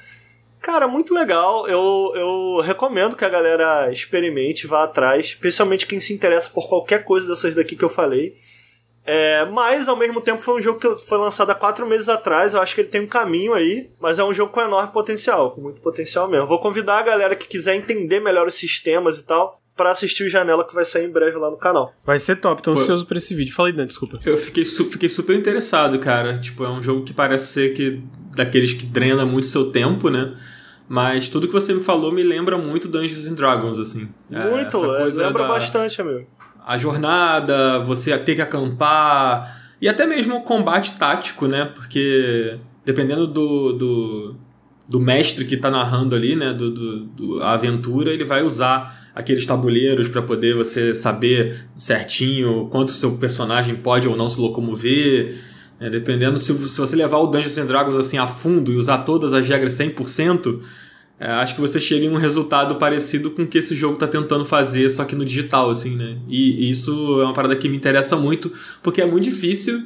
Cara, 0.65 0.87
muito 0.87 1.13
legal. 1.13 1.67
Eu, 1.67 2.11
eu 2.15 2.59
recomendo 2.59 3.15
que 3.15 3.23
a 3.23 3.29
galera 3.29 3.91
experimente, 3.91 4.65
vá 4.65 4.83
atrás, 4.83 5.27
especialmente 5.27 5.85
quem 5.85 5.99
se 5.99 6.11
interessa 6.11 6.49
por 6.49 6.67
qualquer 6.67 7.03
coisa 7.03 7.27
dessas 7.27 7.53
daqui 7.53 7.75
que 7.75 7.85
eu 7.85 7.89
falei. 7.89 8.35
É, 9.05 9.45
mas, 9.45 9.87
ao 9.87 9.95
mesmo 9.95 10.19
tempo, 10.19 10.41
foi 10.41 10.57
um 10.57 10.61
jogo 10.63 10.79
que 10.79 11.07
foi 11.07 11.19
lançado 11.19 11.51
há 11.51 11.55
quatro 11.55 11.85
meses 11.85 12.09
atrás. 12.09 12.55
Eu 12.55 12.63
acho 12.63 12.73
que 12.73 12.81
ele 12.81 12.87
tem 12.87 13.01
um 13.01 13.07
caminho 13.07 13.53
aí, 13.53 13.91
mas 13.99 14.17
é 14.17 14.23
um 14.23 14.33
jogo 14.33 14.51
com 14.51 14.59
enorme 14.59 14.91
potencial, 14.91 15.51
com 15.51 15.61
muito 15.61 15.79
potencial 15.81 16.27
mesmo. 16.27 16.47
Vou 16.47 16.59
convidar 16.59 16.97
a 16.97 17.03
galera 17.03 17.35
que 17.35 17.47
quiser 17.47 17.75
entender 17.75 18.19
melhor 18.19 18.47
os 18.47 18.55
sistemas 18.55 19.19
e 19.19 19.23
tal, 19.23 19.61
para 19.75 19.91
assistir 19.91 20.23
o 20.23 20.29
Janela 20.29 20.65
que 20.65 20.73
vai 20.73 20.83
sair 20.83 21.05
em 21.05 21.11
breve 21.11 21.37
lá 21.37 21.51
no 21.51 21.57
canal. 21.57 21.93
Vai 22.03 22.17
ser 22.17 22.37
top, 22.37 22.63
tô 22.63 22.71
ansioso 22.71 23.05
por 23.05 23.17
esse 23.17 23.35
vídeo. 23.35 23.53
Falei, 23.53 23.71
Dan, 23.71 23.85
desculpa. 23.85 24.19
Eu 24.25 24.35
fiquei, 24.35 24.65
su 24.65 24.85
fiquei 24.85 25.09
super 25.09 25.35
interessado, 25.35 25.99
cara. 25.99 26.39
Tipo, 26.39 26.63
é 26.63 26.69
um 26.71 26.81
jogo 26.81 27.03
que 27.03 27.13
parece 27.13 27.53
ser 27.53 27.73
que 27.75 28.01
daqueles 28.35 28.73
que 28.73 28.87
drena 28.87 29.27
muito 29.27 29.45
seu 29.45 29.71
tempo, 29.71 30.09
né? 30.09 30.35
Mas 30.87 31.27
tudo 31.27 31.47
que 31.47 31.53
você 31.53 31.73
me 31.73 31.81
falou 31.81 32.11
me 32.11 32.21
lembra 32.21 32.57
muito 32.57 32.87
Dungeons 32.87 33.27
and 33.27 33.33
Dragons, 33.33 33.79
assim. 33.79 34.07
É, 34.31 34.49
muito, 34.49 34.77
é, 34.85 35.05
lembra 35.05 35.43
da, 35.43 35.47
bastante, 35.47 35.99
amigo. 35.99 36.27
A 36.65 36.77
jornada, 36.77 37.79
você 37.79 38.15
ter 38.17 38.35
que 38.35 38.41
acampar, 38.41 39.65
e 39.81 39.89
até 39.89 40.05
mesmo 40.05 40.37
o 40.37 40.41
combate 40.41 40.97
tático, 40.97 41.47
né? 41.47 41.65
Porque 41.65 42.57
dependendo 42.83 43.27
do, 43.27 43.73
do, 43.73 44.35
do 44.87 44.99
mestre 44.99 45.43
que 45.45 45.57
tá 45.57 45.69
narrando 45.69 46.15
ali, 46.15 46.35
né? 46.35 46.53
Do, 46.53 46.71
do, 46.71 46.99
do 47.05 47.43
a 47.43 47.53
aventura, 47.53 48.11
ele 48.11 48.23
vai 48.23 48.43
usar 48.43 49.11
aqueles 49.13 49.45
tabuleiros 49.45 50.07
para 50.07 50.21
poder 50.21 50.55
você 50.55 50.93
saber 50.93 51.67
certinho 51.77 52.67
quanto 52.69 52.89
o 52.89 52.93
seu 52.93 53.17
personagem 53.17 53.75
pode 53.75 54.07
ou 54.07 54.15
não 54.15 54.29
se 54.29 54.39
locomover. 54.39 55.35
É, 55.79 55.89
dependendo, 55.89 56.39
se, 56.39 56.53
se 56.69 56.77
você 56.77 56.95
levar 56.95 57.17
o 57.17 57.27
Dungeons 57.27 57.57
and 57.57 57.65
Dragons 57.65 57.97
assim 57.97 58.17
a 58.17 58.27
fundo 58.27 58.71
e 58.71 58.77
usar 58.77 58.99
todas 58.99 59.33
as 59.33 59.47
regras 59.47 59.73
100%, 59.73 60.59
é, 61.19 61.27
acho 61.27 61.55
que 61.55 61.61
você 61.61 61.79
chega 61.79 62.05
em 62.05 62.09
um 62.09 62.17
resultado 62.17 62.75
parecido 62.75 63.31
com 63.31 63.43
o 63.43 63.47
que 63.47 63.57
esse 63.57 63.75
jogo 63.75 63.93
está 63.93 64.07
tentando 64.07 64.45
fazer, 64.45 64.89
só 64.89 65.05
que 65.05 65.15
no 65.15 65.25
digital, 65.25 65.69
assim, 65.69 65.95
né? 65.95 66.17
E, 66.27 66.65
e 66.65 66.69
isso 66.69 67.21
é 67.21 67.23
uma 67.25 67.33
parada 67.33 67.55
que 67.55 67.69
me 67.69 67.77
interessa 67.77 68.15
muito, 68.15 68.51
porque 68.83 69.01
é 69.01 69.05
muito 69.05 69.23
difícil 69.23 69.83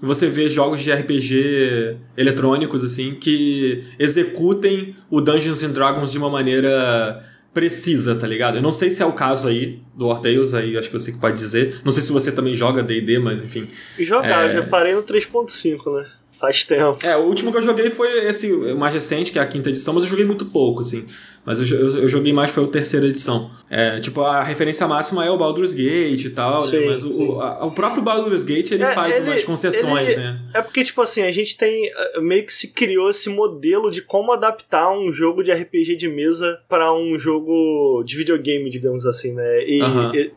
você 0.00 0.28
ver 0.28 0.48
jogos 0.48 0.80
de 0.80 0.92
RPG 0.92 1.96
eletrônicos, 2.16 2.84
assim, 2.84 3.14
que 3.14 3.82
executem 3.98 4.94
o 5.10 5.20
Dungeons 5.20 5.62
and 5.62 5.70
Dragons 5.70 6.12
de 6.12 6.18
uma 6.18 6.30
maneira 6.30 7.24
precisa, 7.52 8.14
tá 8.14 8.26
ligado? 8.26 8.56
Eu 8.56 8.62
não 8.62 8.72
sei 8.72 8.90
se 8.90 9.02
é 9.02 9.06
o 9.06 9.12
caso 9.12 9.48
aí 9.48 9.80
do 9.94 10.14
Tales, 10.14 10.54
aí 10.54 10.76
acho 10.76 10.88
que 10.88 10.98
você 10.98 11.12
que 11.12 11.18
pode 11.18 11.36
dizer. 11.36 11.80
Não 11.84 11.92
sei 11.92 12.02
se 12.02 12.12
você 12.12 12.30
também 12.30 12.54
joga 12.54 12.82
D&D, 12.82 13.18
mas 13.18 13.42
enfim. 13.42 13.68
Jogar, 13.98 14.48
é... 14.48 14.54
já 14.54 14.62
parei 14.62 14.94
no 14.94 15.02
3.5, 15.02 15.96
né? 15.96 16.06
Faz 16.38 16.64
tempo. 16.64 16.98
É, 17.02 17.16
o 17.16 17.22
último 17.22 17.50
que 17.50 17.58
eu 17.58 17.62
joguei 17.62 17.90
foi 17.90 18.26
esse 18.26 18.52
mais 18.76 18.94
recente, 18.94 19.32
que 19.32 19.40
é 19.40 19.42
a 19.42 19.46
quinta 19.46 19.70
edição, 19.70 19.92
mas 19.92 20.04
eu 20.04 20.10
joguei 20.10 20.24
muito 20.24 20.46
pouco, 20.46 20.82
assim. 20.82 21.04
Mas 21.48 21.58
eu, 21.60 21.78
eu, 21.78 22.02
eu 22.02 22.08
joguei 22.10 22.30
mais 22.30 22.52
foi 22.52 22.62
a 22.62 22.66
terceira 22.66 23.06
edição. 23.06 23.50
É, 23.70 23.98
tipo, 24.00 24.20
a 24.20 24.42
referência 24.42 24.86
máxima 24.86 25.24
é 25.24 25.30
o 25.30 25.36
Baldur's 25.38 25.72
Gate 25.72 26.26
e 26.26 26.28
tal, 26.28 26.60
sim, 26.60 26.80
né? 26.80 26.86
Mas 26.88 27.02
o, 27.02 27.40
a, 27.40 27.64
o, 27.64 27.70
próprio 27.70 28.02
Baldur's 28.02 28.44
Gate, 28.44 28.72
ele 28.72 28.82
é, 28.82 28.92
faz 28.92 29.16
ele, 29.16 29.30
umas 29.30 29.44
concessões, 29.44 30.10
ele, 30.10 30.16
né? 30.16 30.42
É 30.52 30.60
porque, 30.60 30.84
tipo 30.84 31.00
assim, 31.00 31.22
a 31.22 31.32
gente 31.32 31.56
tem... 31.56 31.86
Eh, 31.86 32.20
meio 32.20 32.44
que 32.44 32.52
se 32.52 32.68
criou 32.68 33.08
esse 33.08 33.30
modelo 33.30 33.90
de 33.90 34.02
como 34.02 34.30
adaptar 34.30 34.92
um 34.92 35.10
jogo 35.10 35.42
de 35.42 35.50
RPG 35.50 35.96
de 35.96 36.06
mesa 36.06 36.60
para 36.68 36.92
um 36.92 37.18
jogo 37.18 38.04
de 38.04 38.14
videogame, 38.14 38.68
digamos 38.68 39.06
assim, 39.06 39.32
né? 39.32 39.62
E... 39.64 39.80
E 40.14 40.32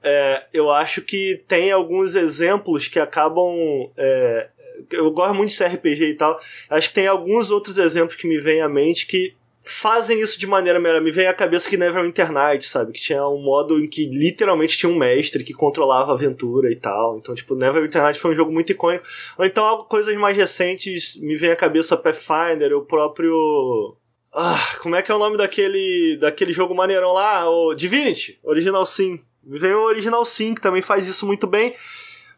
é, 0.00 0.46
eu 0.52 0.70
acho 0.70 1.02
que 1.02 1.42
tem 1.48 1.72
alguns 1.72 2.14
exemplos 2.14 2.86
que 2.86 3.00
acabam 3.00 3.90
é, 3.96 4.46
eu 4.92 5.10
gosto 5.10 5.34
muito 5.34 5.52
de 5.52 5.64
RPG 5.64 6.04
e 6.04 6.14
tal. 6.14 6.40
Acho 6.70 6.88
que 6.88 6.94
tem 6.94 7.06
alguns 7.06 7.50
outros 7.50 7.78
exemplos 7.78 8.14
que 8.14 8.28
me 8.28 8.38
vêm 8.38 8.60
à 8.60 8.68
mente 8.68 9.06
que 9.06 9.34
fazem 9.70 10.20
isso 10.20 10.38
de 10.38 10.46
maneira 10.46 10.80
melhor. 10.80 11.00
Me 11.00 11.10
vem 11.10 11.26
à 11.26 11.34
cabeça 11.34 11.68
que 11.68 11.76
Neverwinter 11.76 12.32
Night, 12.32 12.64
sabe? 12.64 12.92
Que 12.92 13.00
tinha 13.00 13.26
um 13.26 13.42
modo 13.42 13.78
em 13.78 13.88
que 13.88 14.06
literalmente 14.06 14.76
tinha 14.76 14.90
um 14.90 14.98
mestre 14.98 15.44
que 15.44 15.52
controlava 15.52 16.10
a 16.10 16.14
aventura 16.14 16.70
e 16.70 16.76
tal. 16.76 17.18
Então, 17.18 17.34
tipo, 17.34 17.54
Neverwinter 17.54 18.02
Night 18.02 18.18
foi 18.18 18.30
um 18.30 18.34
jogo 18.34 18.52
muito 18.52 18.72
icônico. 18.72 19.04
Ou 19.36 19.44
então, 19.44 19.78
coisas 19.88 20.14
mais 20.16 20.36
recentes, 20.36 21.16
me 21.20 21.36
vem 21.36 21.50
à 21.50 21.56
cabeça 21.56 21.96
Pathfinder, 21.96 22.72
o 22.76 22.84
próprio... 22.84 23.96
Ah, 24.32 24.58
como 24.82 24.94
é 24.94 25.02
que 25.02 25.10
é 25.10 25.14
o 25.14 25.18
nome 25.18 25.36
daquele, 25.36 26.16
daquele 26.20 26.52
jogo 26.52 26.74
maneirão 26.74 27.12
lá? 27.12 27.48
O 27.48 27.74
Divinity, 27.74 28.38
Original 28.42 28.84
Sin. 28.86 29.20
Me 29.42 29.58
vem 29.58 29.72
o 29.72 29.84
Original 29.84 30.24
Sin, 30.24 30.54
que 30.54 30.60
também 30.60 30.82
faz 30.82 31.08
isso 31.08 31.26
muito 31.26 31.46
bem. 31.46 31.72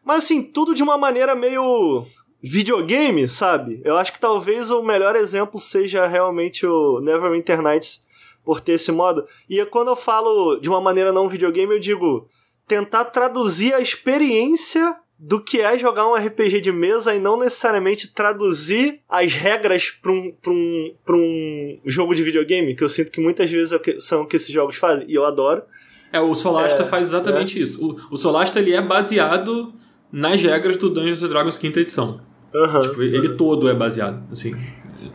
Mas 0.04 0.24
assim, 0.24 0.42
tudo 0.42 0.74
de 0.74 0.82
uma 0.82 0.96
maneira 0.96 1.34
meio 1.34 2.04
videogame, 2.42 3.28
sabe? 3.28 3.80
Eu 3.84 3.96
acho 3.96 4.12
que 4.12 4.20
talvez 4.20 4.70
o 4.70 4.82
melhor 4.82 5.16
exemplo 5.16 5.60
seja 5.60 6.06
realmente 6.06 6.66
o 6.66 7.00
Neverwinter 7.00 7.60
Nights 7.60 8.04
por 8.44 8.60
ter 8.60 8.72
esse 8.72 8.90
modo. 8.90 9.26
E 9.48 9.64
quando 9.66 9.88
eu 9.88 9.96
falo 9.96 10.56
de 10.56 10.68
uma 10.68 10.80
maneira 10.80 11.12
não 11.12 11.28
videogame, 11.28 11.74
eu 11.74 11.80
digo 11.80 12.28
tentar 12.66 13.06
traduzir 13.06 13.74
a 13.74 13.80
experiência 13.80 14.96
do 15.18 15.38
que 15.38 15.60
é 15.60 15.78
jogar 15.78 16.08
um 16.08 16.14
RPG 16.14 16.62
de 16.62 16.72
mesa 16.72 17.14
e 17.14 17.20
não 17.20 17.38
necessariamente 17.38 18.14
traduzir 18.14 19.00
as 19.06 19.34
regras 19.34 19.90
para 19.90 20.10
um, 20.10 20.32
um, 20.48 20.94
um 21.10 21.80
jogo 21.84 22.14
de 22.14 22.22
videogame, 22.22 22.74
que 22.74 22.82
eu 22.82 22.88
sinto 22.88 23.10
que 23.10 23.20
muitas 23.20 23.50
vezes 23.50 23.72
é 23.72 24.00
são 24.00 24.22
o 24.22 24.26
que 24.26 24.36
esses 24.36 24.50
jogos 24.50 24.76
fazem, 24.76 25.04
e 25.06 25.14
eu 25.14 25.26
adoro. 25.26 25.62
É, 26.10 26.18
o 26.20 26.34
Solasta 26.34 26.84
é, 26.84 26.86
faz 26.86 27.08
exatamente 27.08 27.58
é. 27.58 27.62
isso. 27.62 27.86
O, 27.86 28.14
o 28.14 28.16
Solasta 28.16 28.60
ele 28.60 28.74
é 28.74 28.80
baseado 28.80 29.74
nas 30.10 30.40
regras 30.40 30.78
do 30.78 30.88
Dungeons 30.88 31.20
Dragons 31.20 31.58
quinta 31.58 31.80
edição. 31.80 32.29
Uhum, 32.54 32.82
tipo, 32.82 33.02
ele 33.02 33.36
todo 33.36 33.68
é 33.68 33.74
baseado, 33.74 34.26
assim. 34.30 34.52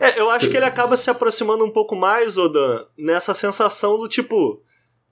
É, 0.00 0.20
eu 0.20 0.30
acho 0.30 0.50
que 0.50 0.56
ele 0.56 0.66
acaba 0.66 0.96
se 0.96 1.08
aproximando 1.10 1.64
um 1.64 1.70
pouco 1.70 1.94
mais, 1.94 2.36
Odan, 2.36 2.84
nessa 2.98 3.32
sensação 3.32 3.98
do 3.98 4.08
tipo, 4.08 4.62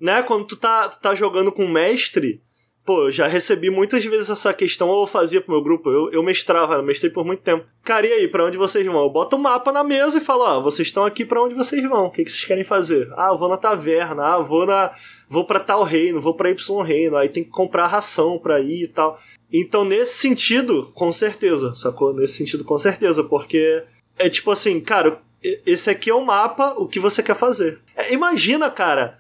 né, 0.01 0.23
quando 0.23 0.47
tu 0.47 0.57
tá, 0.57 0.89
tu 0.89 1.01
tá 1.01 1.15
jogando 1.15 1.53
com 1.53 1.65
um 1.65 1.73
mestre, 1.73 2.43
pô, 2.85 3.07
eu 3.07 3.13
já 3.13 3.27
recebi 3.27 3.71
muitas 3.71 4.05
vezes 4.05 4.29
essa 4.29 4.53
questão, 4.53 4.89
ou 4.89 5.03
eu 5.03 5.07
fazia 5.07 5.41
pro 5.41 5.53
meu 5.53 5.63
grupo, 5.63 5.91
eu, 5.91 6.11
eu 6.13 6.23
mestrava, 6.23 6.75
eu 6.75 6.83
mestrei 6.83 7.11
por 7.11 7.25
muito 7.25 7.43
tempo. 7.43 7.65
Cara, 7.83 8.07
e 8.07 8.13
aí, 8.13 8.29
pra 8.29 8.45
onde 8.45 8.59
vocês 8.59 8.85
vão? 8.85 9.03
Eu 9.03 9.11
boto 9.11 9.37
o 9.37 9.39
um 9.39 9.43
mapa 9.43 9.73
na 9.73 9.83
mesa 9.83 10.19
e 10.19 10.21
falo, 10.21 10.45
ah, 10.45 10.61
vocês 10.61 10.89
estão 10.89 11.05
aqui 11.05 11.25
para 11.25 11.43
onde 11.43 11.55
vocês 11.55 11.83
vão, 11.89 12.07
o 12.07 12.11
que, 12.11 12.25
que 12.25 12.31
vocês 12.31 12.45
querem 12.45 12.65
fazer? 12.65 13.11
Ah, 13.17 13.31
eu 13.33 13.37
vou 13.37 13.49
na 13.49 13.57
taverna, 13.57 14.23
ah, 14.23 14.39
vou 14.39 14.67
na. 14.67 14.91
vou 15.29 15.47
pra 15.47 15.61
tal 15.61 15.83
reino, 15.83 16.21
vou 16.21 16.35
pra 16.35 16.51
Y 16.51 16.83
reino, 16.83 17.17
aí 17.17 17.29
tem 17.29 17.43
que 17.43 17.51
comprar 17.51 17.87
ração 17.87 18.39
pra 18.39 18.61
ir 18.61 18.85
e 18.85 18.89
tal. 18.89 19.19
Então, 19.53 19.85
nesse 19.85 20.19
sentido, 20.19 20.91
com 20.95 21.11
certeza, 21.11 21.75
sacou? 21.75 22.13
Nesse 22.13 22.35
sentido, 22.35 22.65
com 22.65 22.77
certeza, 22.77 23.25
porque 23.25 23.83
é 24.19 24.29
tipo 24.29 24.51
assim, 24.51 24.81
cara, 24.81 25.21
esse 25.65 25.89
aqui 25.91 26.11
é 26.11 26.15
o 26.15 26.25
mapa, 26.25 26.75
o 26.77 26.87
que 26.87 27.01
você 27.01 27.23
quer 27.23 27.37
fazer. 27.37 27.79
É, 27.97 28.13
imagina, 28.13 28.71
cara, 28.71 29.19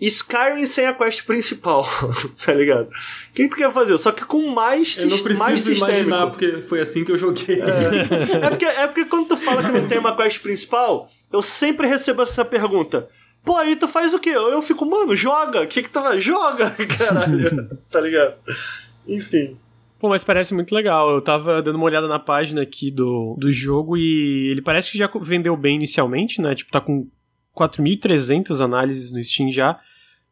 Skyrim 0.00 0.64
sem 0.66 0.86
a 0.86 0.92
quest 0.92 1.24
principal, 1.24 1.88
tá 2.44 2.52
ligado? 2.52 2.88
O 2.88 3.32
que 3.34 3.48
tu 3.48 3.56
quer 3.56 3.70
fazer? 3.72 3.96
Só 3.96 4.10
que 4.10 4.24
com 4.24 4.48
mais 4.48 4.98
Eu 4.98 5.08
não 5.08 5.18
preciso 5.18 5.38
mais 5.38 5.66
imaginar, 5.66 6.26
porque 6.28 6.62
foi 6.62 6.80
assim 6.80 7.04
que 7.04 7.12
eu 7.12 7.18
joguei. 7.18 7.60
É. 7.60 8.46
é, 8.46 8.50
porque, 8.50 8.64
é 8.64 8.86
porque 8.86 9.04
quando 9.04 9.28
tu 9.28 9.36
fala 9.36 9.62
que 9.62 9.72
não 9.72 9.86
tem 9.86 9.98
uma 9.98 10.16
quest 10.16 10.40
principal, 10.40 11.08
eu 11.32 11.40
sempre 11.40 11.86
recebo 11.86 12.22
essa 12.22 12.44
pergunta. 12.44 13.08
Pô, 13.44 13.56
aí 13.56 13.76
tu 13.76 13.86
faz 13.86 14.14
o 14.14 14.18
quê? 14.18 14.30
Eu 14.30 14.62
fico, 14.62 14.86
mano, 14.86 15.14
joga! 15.14 15.62
O 15.62 15.66
que 15.66 15.82
que 15.82 15.90
tu 15.90 16.00
faz? 16.00 16.22
Joga! 16.22 16.70
Caralho, 16.98 17.68
tá 17.90 18.00
ligado? 18.00 18.34
Enfim. 19.06 19.56
Pô, 20.00 20.08
mas 20.08 20.24
parece 20.24 20.54
muito 20.54 20.74
legal. 20.74 21.10
Eu 21.10 21.20
tava 21.20 21.62
dando 21.62 21.76
uma 21.76 21.84
olhada 21.84 22.08
na 22.08 22.18
página 22.18 22.62
aqui 22.62 22.90
do, 22.90 23.36
do 23.38 23.52
jogo 23.52 23.96
e 23.96 24.48
ele 24.50 24.62
parece 24.62 24.90
que 24.90 24.98
já 24.98 25.10
vendeu 25.20 25.56
bem 25.56 25.76
inicialmente, 25.76 26.40
né? 26.40 26.54
Tipo, 26.54 26.70
tá 26.70 26.80
com 26.80 27.06
4.300 27.56 28.60
análises 28.64 29.12
no 29.12 29.22
Steam 29.22 29.50
já. 29.50 29.78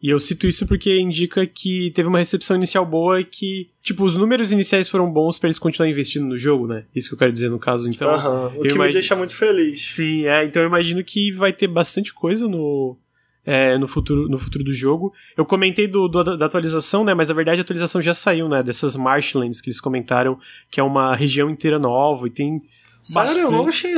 E 0.03 0.11
eu 0.11 0.19
cito 0.19 0.49
isso 0.49 0.67
porque 0.67 0.99
indica 0.99 1.47
que 1.47 1.93
teve 1.95 2.09
uma 2.09 2.19
recepção 2.19 2.57
inicial 2.57 2.85
boa 2.85 3.21
e 3.21 3.25
que, 3.25 3.71
tipo, 3.81 4.05
os 4.05 4.17
números 4.17 4.51
iniciais 4.51 4.89
foram 4.89 5.09
bons 5.09 5.39
para 5.39 5.47
eles 5.47 5.61
continuarem 5.61 5.93
investindo 5.93 6.27
no 6.27 6.37
jogo, 6.37 6.67
né? 6.67 6.85
Isso 6.93 7.09
que 7.09 7.15
eu 7.15 7.19
quero 7.19 7.31
dizer 7.31 7.49
no 7.49 7.59
caso. 7.59 7.89
Então, 7.89 8.11
uhum, 8.11 8.47
o 8.47 8.51
que 8.51 8.59
imagino... 8.59 8.85
me 8.85 8.93
deixa 8.93 9.15
muito 9.15 9.37
feliz. 9.37 9.81
Sim, 9.95 10.27
é. 10.27 10.45
Então 10.45 10.61
eu 10.61 10.67
imagino 10.67 11.05
que 11.05 11.31
vai 11.31 11.53
ter 11.53 11.69
bastante 11.69 12.13
coisa 12.13 12.49
no, 12.49 12.97
é, 13.47 13.79
no, 13.79 13.87
futuro, 13.87 14.29
no 14.29 14.39
futuro 14.39 14.65
do 14.65 14.73
jogo. 14.73 15.13
Eu 15.37 15.45
comentei 15.45 15.87
do, 15.87 16.09
do, 16.09 16.37
da 16.37 16.47
atualização, 16.47 17.05
né? 17.05 17.15
Mas 17.15 17.29
na 17.29 17.35
verdade 17.35 17.61
a 17.61 17.63
atualização 17.63 18.03
já 18.03 18.13
saiu, 18.13 18.49
né? 18.49 18.61
Dessas 18.61 18.97
marshlands 18.97 19.61
que 19.61 19.69
eles 19.69 19.81
comentaram, 19.81 20.37
que 20.69 20.81
é 20.81 20.83
uma 20.83 21.15
região 21.15 21.49
inteira 21.49 21.79
nova 21.79 22.27
e 22.27 22.31
tem. 22.31 22.61
Sério? 23.01 23.29
Bastante... 23.29 23.45
Eu 23.45 23.53
não 23.53 23.69
achei. 23.69 23.95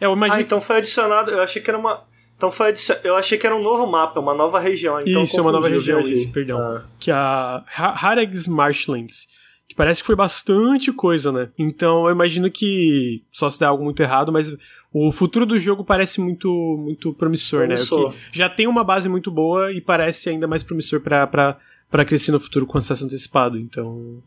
É, 0.00 0.06
eu 0.06 0.12
imagino... 0.12 0.38
Ah, 0.38 0.40
então 0.40 0.60
foi 0.60 0.76
adicionado. 0.76 1.32
Eu 1.32 1.40
achei 1.40 1.60
que 1.60 1.68
era 1.68 1.78
uma. 1.78 2.08
Então 2.40 2.50
foi 2.50 2.72
eu 3.04 3.16
achei 3.16 3.36
que 3.36 3.46
era 3.46 3.54
um 3.54 3.62
novo 3.62 3.86
mapa, 3.86 4.18
uma 4.18 4.32
nova 4.32 4.58
região. 4.58 4.98
Então 4.98 5.24
isso, 5.24 5.38
é 5.38 5.42
uma 5.42 5.52
nova 5.52 5.68
região, 5.68 6.00
isso, 6.00 6.32
perdão. 6.32 6.58
Ah. 6.58 6.84
Que 6.98 7.10
é 7.10 7.14
a 7.14 7.62
Harags 7.76 8.46
Marshlands 8.46 9.28
que 9.68 9.74
parece 9.76 10.00
que 10.00 10.06
foi 10.06 10.16
bastante 10.16 10.90
coisa, 10.90 11.30
né? 11.30 11.50
Então 11.58 12.06
eu 12.06 12.10
imagino 12.10 12.50
que 12.50 13.22
só 13.30 13.48
se 13.50 13.60
der 13.60 13.66
algo 13.66 13.84
muito 13.84 14.02
errado, 14.02 14.32
mas 14.32 14.52
o 14.90 15.12
futuro 15.12 15.44
do 15.44 15.60
jogo 15.60 15.84
parece 15.84 16.18
muito 16.18 16.48
muito 16.78 17.12
promissor, 17.12 17.60
né? 17.68 17.74
promissor. 17.74 18.10
né? 18.10 18.18
já 18.32 18.48
tem 18.48 18.66
uma 18.66 18.82
base 18.82 19.08
muito 19.08 19.30
boa 19.30 19.70
e 19.70 19.80
parece 19.80 20.30
ainda 20.30 20.48
mais 20.48 20.62
promissor 20.62 21.00
para 21.00 22.04
crescer 22.06 22.32
no 22.32 22.40
futuro 22.40 22.66
com 22.66 22.78
acesso 22.78 23.04
antecipado, 23.04 23.58
então... 23.58 24.22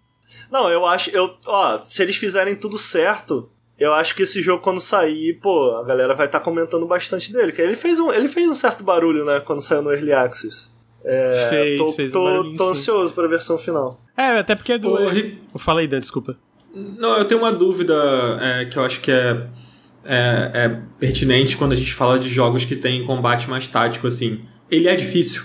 Não, 0.52 0.70
eu 0.70 0.86
acho, 0.86 1.10
eu, 1.10 1.36
ó, 1.46 1.82
se 1.82 2.02
eles 2.02 2.16
fizerem 2.16 2.56
tudo 2.56 2.78
certo, 2.78 3.52
eu 3.80 3.94
acho 3.94 4.16
que 4.16 4.24
esse 4.24 4.42
jogo, 4.42 4.62
quando 4.62 4.80
sair, 4.80 5.40
pô, 5.42 5.78
a 5.78 5.84
galera 5.84 6.14
vai 6.14 6.28
estar 6.28 6.40
tá 6.40 6.46
comentando 6.46 6.86
bastante 6.86 7.34
dele. 7.34 7.52
Que 7.52 7.62
ele 7.62 7.76
fez, 7.76 8.00
um, 8.00 8.12
ele 8.12 8.28
fez 8.28 8.48
um 8.48 8.56
certo 8.56 8.84
barulho, 8.84 9.26
né, 9.26 9.40
quando 9.40 9.62
saiu 9.62 9.82
no 9.82 9.92
Early 9.92 10.14
Access. 10.14 10.72
É, 11.06 11.48
fez, 11.50 11.78
tô, 11.78 11.92
fez 11.92 12.12
tô, 12.12 12.42
um 12.42 12.56
tô 12.56 12.70
ansioso 12.70 13.14
pra 13.14 13.28
versão 13.28 13.58
final. 13.58 14.00
É, 14.16 14.40
até 14.40 14.56
porque 14.56 14.74
é 14.74 14.78
do. 14.78 15.10
Rick... 15.10 15.38
Fala 15.58 15.82
aí, 15.82 15.88
Dan, 15.88 16.00
desculpa. 16.00 16.38
Não, 16.74 17.18
eu 17.18 17.26
tenho 17.26 17.42
uma 17.42 17.52
dúvida 17.52 17.94
é, 18.42 18.66
que 18.66 18.78
eu 18.78 18.86
acho 18.86 19.02
que 19.02 19.12
é, 19.12 19.48
é, 20.06 20.52
é, 20.54 20.82
pertinente 21.00 21.58
quando 21.58 21.74
a 21.74 21.76
gente 21.76 21.94
fala 21.94 22.18
de 22.18 22.30
jogos 22.30 22.66
que 22.66 22.76
tem 22.76 23.06
combate 23.06 23.50
mais 23.50 23.68
tático, 23.68 24.08
assim. 24.08 24.42
Ele 24.72 24.88
é 24.88 24.96
difícil. 24.96 25.44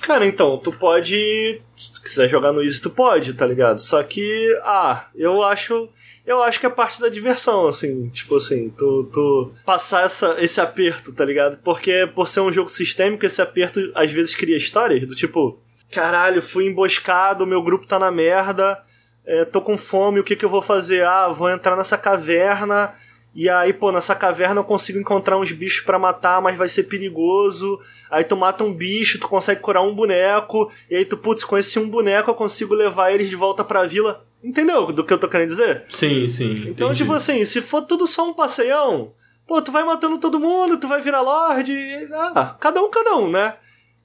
Cara, 0.00 0.26
então, 0.26 0.56
tu 0.56 0.72
pode. 0.72 1.60
Se 1.74 1.92
tu 1.92 2.02
quiser 2.02 2.28
jogar 2.28 2.52
no 2.52 2.62
Easy, 2.62 2.80
tu 2.80 2.90
pode, 2.90 3.34
tá 3.34 3.46
ligado? 3.46 3.78
Só 3.78 4.02
que, 4.02 4.58
ah, 4.62 5.06
eu 5.14 5.42
acho. 5.42 5.88
Eu 6.26 6.42
acho 6.42 6.60
que 6.60 6.66
é 6.66 6.70
parte 6.70 7.00
da 7.00 7.08
diversão, 7.08 7.66
assim, 7.66 8.08
tipo 8.10 8.36
assim, 8.36 8.68
tu, 8.76 9.08
tu 9.12 9.52
passar 9.64 10.04
essa, 10.04 10.36
esse 10.38 10.60
aperto, 10.60 11.12
tá 11.14 11.24
ligado? 11.24 11.58
Porque 11.64 12.08
por 12.14 12.28
ser 12.28 12.40
um 12.40 12.52
jogo 12.52 12.68
sistêmico, 12.68 13.24
esse 13.26 13.42
aperto 13.42 13.90
às 13.94 14.12
vezes 14.12 14.36
cria 14.36 14.56
histórias 14.56 15.08
do 15.08 15.14
tipo, 15.14 15.58
caralho, 15.90 16.42
fui 16.42 16.66
emboscado, 16.66 17.46
meu 17.46 17.62
grupo 17.62 17.86
tá 17.86 17.98
na 17.98 18.12
merda, 18.12 18.80
é, 19.24 19.44
tô 19.44 19.60
com 19.60 19.76
fome, 19.76 20.20
o 20.20 20.24
que 20.24 20.36
que 20.36 20.44
eu 20.44 20.50
vou 20.50 20.62
fazer? 20.62 21.04
Ah, 21.04 21.28
vou 21.28 21.50
entrar 21.50 21.74
nessa 21.74 21.98
caverna 21.98 22.92
e 23.34 23.48
aí, 23.48 23.72
pô, 23.72 23.92
nessa 23.92 24.14
caverna 24.14 24.60
eu 24.60 24.64
consigo 24.64 24.98
encontrar 24.98 25.38
uns 25.38 25.52
bichos 25.52 25.84
para 25.84 25.98
matar, 25.98 26.42
mas 26.42 26.58
vai 26.58 26.68
ser 26.68 26.84
perigoso. 26.84 27.78
Aí 28.10 28.24
tu 28.24 28.36
mata 28.36 28.64
um 28.64 28.72
bicho, 28.72 29.20
tu 29.20 29.28
consegue 29.28 29.60
curar 29.60 29.82
um 29.82 29.94
boneco. 29.94 30.70
E 30.90 30.96
aí 30.96 31.04
tu, 31.04 31.16
putz, 31.16 31.44
com 31.44 31.56
esse 31.56 31.78
um 31.78 31.88
boneco 31.88 32.30
eu 32.30 32.34
consigo 32.34 32.74
levar 32.74 33.12
eles 33.12 33.30
de 33.30 33.36
volta 33.36 33.62
pra 33.62 33.86
vila. 33.86 34.26
Entendeu 34.42 34.86
do 34.90 35.04
que 35.04 35.12
eu 35.12 35.18
tô 35.18 35.28
querendo 35.28 35.48
dizer? 35.48 35.84
Sim, 35.88 36.28
sim. 36.28 36.64
Então, 36.68 36.88
entendi. 36.88 37.02
tipo 37.02 37.12
assim, 37.12 37.44
se 37.44 37.60
for 37.60 37.82
tudo 37.82 38.06
só 38.06 38.28
um 38.28 38.34
passeião, 38.34 39.12
pô, 39.46 39.62
tu 39.62 39.70
vai 39.70 39.84
matando 39.84 40.18
todo 40.18 40.40
mundo, 40.40 40.78
tu 40.78 40.88
vai 40.88 41.00
virar 41.00 41.20
Lorde. 41.20 42.08
Ah, 42.12 42.56
cada 42.58 42.82
um, 42.82 42.90
cada 42.90 43.16
um, 43.16 43.30
né? 43.30 43.54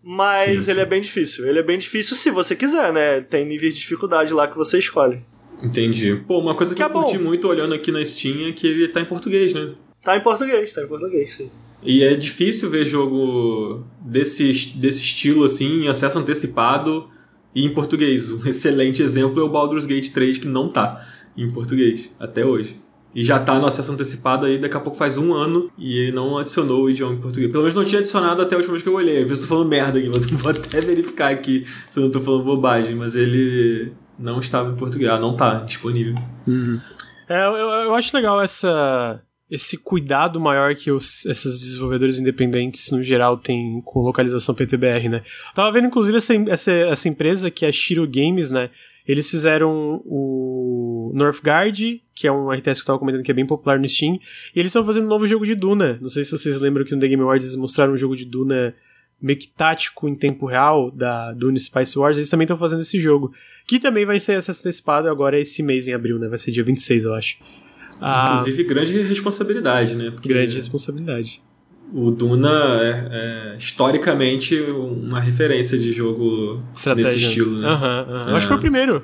Mas 0.04 0.52
Sim, 0.52 0.60
sim. 0.60 0.72
ele 0.72 0.82
é 0.82 0.86
bem 0.86 1.02
difícil. 1.02 1.48
Ele 1.48 1.58
é 1.58 1.64
bem 1.64 1.80
difícil 1.80 2.16
se 2.16 2.30
você 2.30 2.56
quiser, 2.56 2.94
né? 2.94 3.22
Tem 3.22 3.44
níveis 3.44 3.74
de 3.74 3.80
dificuldade 3.80 4.36
lá 4.36 4.48
que 4.48 4.56
você 4.56 4.78
escolhe. 4.78 5.26
Entendi. 5.66 6.16
Pô, 6.28 6.40
uma 6.40 6.56
coisa 6.56 6.74
que, 6.74 6.78
Que 6.78 6.84
é 6.84 6.86
eu 6.86 6.90
curti 6.92 7.18
bom. 7.18 7.24
muito 7.26 7.48
olhando 7.48 7.74
aqui 7.74 7.92
na 7.92 8.04
Steam 8.04 8.48
é 8.48 8.52
que 8.52 8.68
ele 8.68 8.88
tá 8.88 9.02
em 9.02 9.06
português, 9.06 9.54
né? 9.54 9.72
Tá 10.02 10.16
em 10.16 10.22
português, 10.22 10.72
tá 10.74 10.84
em 10.84 10.88
português, 10.88 11.34
sim. 11.34 11.50
E 11.84 12.04
é 12.04 12.16
difícil 12.16 12.70
ver 12.70 12.86
jogo 12.86 13.84
desse, 14.02 14.52
desse 14.76 15.02
estilo, 15.02 15.44
assim, 15.44 15.84
em 15.84 15.88
acesso 15.88 16.18
antecipado 16.20 17.10
e 17.54 17.66
em 17.66 17.74
português. 17.74 18.30
Um 18.32 18.46
excelente 18.48 19.02
exemplo 19.02 19.40
é 19.40 19.44
o 19.44 19.50
Baldur's 19.50 19.86
Gate 19.86 20.10
3, 20.12 20.38
que 20.38 20.48
não 20.48 20.68
tá 20.70 21.06
em 21.38 21.50
português, 21.50 22.10
até 22.20 22.46
hoje. 22.46 22.80
E 23.14 23.24
já 23.24 23.40
tá 23.40 23.58
no 23.60 23.66
acesso 23.66 23.94
antecipado 23.94 24.46
aí, 24.46 24.58
daqui 24.58 24.76
a 24.76 24.80
pouco 24.80 24.98
faz 24.98 25.18
um 25.18 25.34
ano, 25.34 25.72
e 25.78 26.00
ele 26.00 26.12
não 26.12 26.38
adicionou 26.38 26.84
o 26.84 26.90
idioma 26.90 27.14
em 27.14 27.18
português. 27.22 27.50
Pelo 27.50 27.64
menos 27.64 27.74
não 27.74 27.86
tinha 27.86 28.00
adicionado 28.00 28.42
até 28.42 28.56
a 28.56 28.58
última 28.58 28.74
vez 28.74 28.84
que 28.84 28.90
eu 28.90 28.94
olhei. 28.94 29.24
Às 29.24 29.30
vezes 29.30 29.40
eu 29.44 29.48
tô 29.48 29.56
falando 29.56 29.70
merda 29.70 30.00
aqui, 30.00 30.10
vou 30.10 30.20
vou 30.38 30.52
até 30.52 30.82
verificar 30.82 31.32
aqui 31.32 31.66
se 31.90 31.98
eu 31.98 32.04
não 32.04 32.12
tô 32.12 32.20
falando 32.20 32.44
bobagem, 32.44 32.94
mas 32.96 33.16
ele 33.16 33.94
não 34.18 34.40
estava 34.40 34.72
em 34.72 34.76
português. 34.76 35.12
Ah, 35.12 35.20
não 35.20 35.36
tá 35.36 35.60
disponível. 35.60 36.16
É, 37.28 37.46
eu, 37.46 37.54
eu 37.54 37.96
acho 37.96 38.16
legal 38.16 38.42
essa, 38.42 39.22
esse 39.50 39.78
cuidado 39.78 40.40
maior 40.40 40.76
que 40.76 40.92
os, 40.92 41.26
esses 41.26 41.60
desenvolvedores 41.60 42.20
independentes, 42.20 42.90
no 42.92 43.04
geral, 43.04 43.38
têm 43.38 43.82
com 43.84 44.02
localização 44.02 44.56
PTBR, 44.56 45.10
né? 45.10 45.24
Tava 45.54 45.72
vendo, 45.72 45.88
inclusive, 45.88 46.18
essa, 46.18 46.34
essa, 46.50 46.72
essa 46.72 47.10
empresa, 47.10 47.52
que 47.52 47.66
é 47.66 47.70
a 47.70 47.72
Shiro 47.72 48.08
Games, 48.08 48.52
né? 48.52 48.70
Eles 49.08 49.30
fizeram 49.30 50.02
o 50.04 51.12
Northgard, 51.14 52.02
que 52.14 52.28
é 52.28 52.32
um 52.32 52.50
RTS 52.50 52.80
que 52.80 52.82
eu 52.82 52.88
tava 52.88 53.00
comentando 53.00 53.24
que 53.24 53.30
é 53.30 53.36
bem 53.36 53.46
popular 53.46 53.80
no 53.80 53.88
Steam, 53.88 54.20
e 54.56 54.60
eles 54.60 54.72
estão 54.72 54.84
fazendo 54.84 55.06
um 55.06 55.10
novo 55.10 55.28
jogo 55.28 55.46
de 55.46 55.54
Duna. 55.54 56.00
Não 56.02 56.10
sei 56.10 56.24
se 56.24 56.32
vocês 56.32 56.60
lembram 56.60 56.84
que 56.84 56.96
no 56.96 57.00
The 57.00 57.08
Game 57.08 57.22
Awards 57.22 57.46
eles 57.46 57.56
mostraram 57.56 57.94
um 57.94 57.98
jogo 57.98 58.16
de 58.16 58.26
Duna 58.26 58.74
meio 59.22 59.40
que 59.40 59.48
tático 59.48 60.08
em 60.08 60.16
tempo 60.16 60.46
real 60.46 60.92
da 60.92 61.32
Dune 61.32 61.60
Spice 61.60 61.98
Wars, 61.98 62.18
eles 62.18 62.30
também 62.30 62.46
estão 62.46 62.58
fazendo 62.58 62.82
esse 62.82 63.00
jogo. 63.00 63.34
Que 63.66 63.80
também 63.80 64.06
vai 64.06 64.20
ser 64.20 64.34
acesso 64.34 64.60
antecipado 64.62 65.08
agora 65.10 65.40
esse 65.40 65.64
mês 65.64 65.88
em 65.88 65.94
abril, 65.94 66.20
né? 66.20 66.28
Vai 66.28 66.38
ser 66.38 66.52
dia 66.52 66.64
26, 66.64 67.06
eu 67.06 67.14
acho. 67.14 67.38
Ah, 68.02 68.32
Inclusive, 68.34 68.64
grande 68.66 69.02
responsabilidade, 69.02 69.96
né? 69.96 70.12
Porque 70.12 70.28
grande 70.30 70.56
responsabilidade. 70.56 71.40
O 71.94 72.12
Duna 72.12 72.50
é, 72.82 73.54
é 73.54 73.58
historicamente 73.58 74.60
uma 74.60 75.20
referência 75.20 75.78
de 75.78 75.94
jogo 75.94 76.62
Estratégia. 76.76 77.12
nesse 77.14 77.26
estilo, 77.28 77.60
né? 77.62 77.68
Aham. 77.68 78.06
Eu 78.10 78.18
É. 78.18 78.38
Acho 78.38 78.42
que 78.42 78.48
foi 78.48 78.58
o 78.58 78.60
primeiro. 78.60 79.04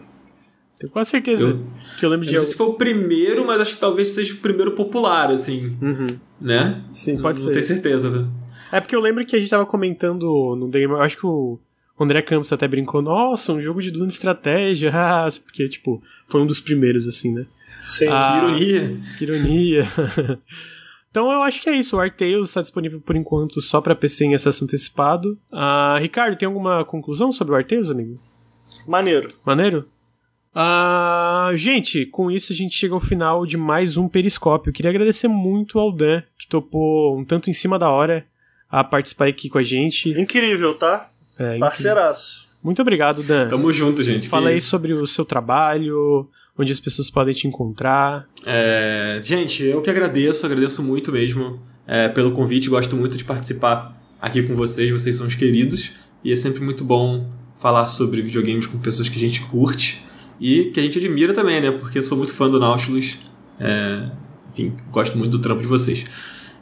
Tenho 0.80 0.92
quase 0.92 1.12
certeza 1.12 1.44
Eu- 1.44 1.64
que 2.00 2.04
eu 2.06 2.10
lembro 2.10 2.26
Eu 2.26 2.30
de 2.30 2.36
não 2.38 2.42
sei 2.44 2.52
se 2.52 2.58
foi 2.58 2.66
o 2.68 2.74
primeiro, 2.74 3.46
mas 3.46 3.62
acho 3.62 3.74
que 3.76 3.80
talvez 3.80 4.10
seja 4.10 4.34
o 4.34 4.38
primeiro 4.38 4.72
popular, 4.72 5.30
assim, 5.30 5.78
Uhum. 5.80 6.08
né? 6.42 6.82
Sim, 6.92 7.14
Não- 7.16 7.22
pode 7.22 7.40
não 7.40 7.48
ser. 7.48 7.54
tenho 7.54 7.66
certeza. 7.66 8.28
É 8.72 8.80
porque 8.80 8.96
eu 8.96 9.02
lembro 9.02 9.26
que 9.26 9.36
a 9.36 9.40
gente 9.40 9.50
tava 9.50 9.66
comentando 9.66 10.56
no 10.56 10.68
Game 10.68 10.94
Acho 10.96 11.18
que 11.18 11.26
o 11.26 11.60
André 12.00 12.22
Campos 12.22 12.52
até 12.52 12.68
brincou, 12.68 13.02
nossa, 13.02 13.54
um 13.54 13.62
jogo 13.62 13.82
de 13.82 13.92
Duna 13.92 14.08
de 14.08 14.14
estratégia, 14.14 14.92
ah", 14.94 15.28
porque, 15.44 15.68
tipo, 15.68 16.02
foi 16.28 16.42
um 16.42 16.48
dos 16.48 16.60
primeiros, 16.60 17.08
assim, 17.08 17.34
né? 17.34 17.46
Sim. 17.84 18.08
Ah, 18.10 18.32
Que 18.58 18.64
ironia. 18.64 18.98
Que 19.18 19.24
ironia. 19.24 19.92
então 21.10 21.32
eu 21.32 21.42
acho 21.42 21.62
que 21.62 21.70
é 21.70 21.76
isso. 21.76 21.98
O 21.98 22.00
Artales 22.00 22.50
está 22.50 22.62
disponível 22.62 23.02
por 23.02 23.16
enquanto 23.16 23.62
só 23.62 23.82
pra 23.82 23.96
PC 23.96 24.26
em 24.26 24.36
acesso 24.36 24.64
antecipado. 24.64 25.38
Ah, 25.52 25.98
Ricardo, 26.00 26.38
tem 26.38 26.46
alguma 26.46 26.86
conclusão 26.86 27.32
sobre 27.32 27.54
o 27.54 27.58
Artales, 27.58 27.90
amigo? 27.90 28.20
Maneiro. 28.88 29.30
Maneiro? 29.46 29.88
Ah, 30.54 31.52
gente, 31.56 32.06
com 32.06 32.30
isso 32.30 32.52
a 32.52 32.56
gente 32.56 32.76
chega 32.76 32.94
ao 32.94 33.00
final 33.00 33.46
de 33.46 33.58
mais 33.58 33.96
um 33.96 34.08
Periscópio. 34.08 34.74
Queria 34.74 34.92
agradecer 34.92 35.28
muito 35.28 35.80
ao 35.80 35.92
Dan, 35.92 36.22
que 36.38 36.48
topou 36.48 37.18
um 37.18 37.24
tanto 37.24 37.50
em 37.50 37.54
cima 37.54 37.80
da 37.80 37.90
hora 37.90 38.26
a 38.72 38.84
participar 38.84 39.28
aqui 39.28 39.50
com 39.50 39.58
a 39.58 39.64
gente. 39.64 40.10
Incrível, 40.10 40.76
tá? 40.76 41.12
É, 41.38 41.58
Parceiraço. 41.58 42.50
muito 42.64 42.82
obrigado, 42.82 43.22
Dan. 43.22 43.48
Tamo 43.48 43.72
junto, 43.74 44.02
gente. 44.02 44.30
Fala 44.30 44.50
aí 44.50 44.58
isso. 44.58 44.70
sobre 44.70 44.94
o 44.94 45.06
seu 45.06 45.26
trabalho, 45.26 46.30
onde 46.58 46.72
as 46.72 46.80
pessoas 46.80 47.10
podem 47.10 47.34
te 47.34 47.48
encontrar. 47.48 48.28
É, 48.46 49.20
gente, 49.24 49.64
eu 49.64 49.82
que 49.82 49.90
agradeço, 49.90 50.46
agradeço 50.46 50.82
muito 50.82 51.12
mesmo 51.12 51.62
é, 51.86 52.08
pelo 52.08 52.32
convite, 52.32 52.70
gosto 52.70 52.96
muito 52.96 53.18
de 53.18 53.26
participar 53.26 54.00
aqui 54.22 54.44
com 54.44 54.56
vocês, 54.56 54.92
vocês 54.92 55.18
são 55.18 55.28
os 55.28 55.36
queridos, 55.36 55.92
e 56.24 56.32
é 56.32 56.36
sempre 56.36 56.62
muito 56.62 56.84
bom 56.84 57.30
falar 57.60 57.88
sobre 57.88 58.22
videogames 58.22 58.68
com 58.68 58.78
pessoas 58.80 59.10
que 59.10 59.18
a 59.18 59.20
gente 59.20 59.42
curte 59.42 60.04
e 60.40 60.66
que 60.66 60.80
a 60.80 60.84
gente 60.84 60.98
admira 60.98 61.34
também, 61.34 61.60
né? 61.60 61.72
Porque 61.72 61.98
eu 61.98 62.04
sou 62.04 62.18
muito 62.18 62.34
fã 62.34 62.50
do 62.50 62.60
Nautilus, 62.60 63.18
é, 63.60 64.10
enfim, 64.52 64.76
gosto 64.92 65.18
muito 65.18 65.32
do 65.32 65.40
trampo 65.40 65.62
de 65.62 65.68
vocês. 65.68 66.06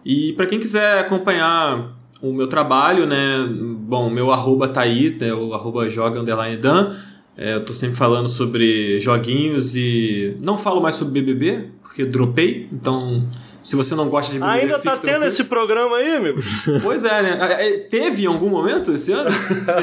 E 0.05 0.33
para 0.33 0.45
quem 0.45 0.59
quiser 0.59 0.99
acompanhar 0.99 1.98
o 2.21 2.33
meu 2.33 2.47
trabalho, 2.47 3.05
né? 3.05 3.47
Bom, 3.51 4.09
meu 4.09 4.31
arroba 4.31 4.67
tá 4.67 4.81
aí, 4.81 5.15
né, 5.19 5.33
o 5.33 5.53
arroba 5.53 5.87
joga 5.89 6.19
underline 6.19 6.57
dan. 6.57 6.95
É, 7.37 7.55
eu 7.55 7.63
tô 7.63 7.73
sempre 7.73 7.95
falando 7.97 8.27
sobre 8.27 8.99
joguinhos 8.99 9.75
e 9.75 10.35
não 10.41 10.57
falo 10.57 10.81
mais 10.81 10.95
sobre 10.95 11.21
BBB, 11.21 11.69
porque 11.81 12.03
dropei. 12.03 12.67
Então, 12.71 13.25
se 13.63 13.77
você 13.77 13.95
não 13.95 14.09
gosta 14.09 14.33
de 14.33 14.39
BBB, 14.39 14.59
Ainda 14.59 14.79
tá 14.79 14.91
tendo 14.91 15.01
tranquilo. 15.01 15.23
esse 15.25 15.43
programa 15.45 15.95
aí, 15.97 16.17
amigo? 16.17 16.41
Pois 16.83 17.05
é, 17.05 17.21
né? 17.23 17.37
É, 17.57 17.67
é, 17.69 17.77
Teve 17.77 18.23
em 18.23 18.25
algum 18.27 18.49
momento 18.49 18.91
esse 18.91 19.11
ano 19.13 19.29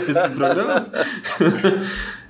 esse 0.08 0.28
programa? 0.30 0.86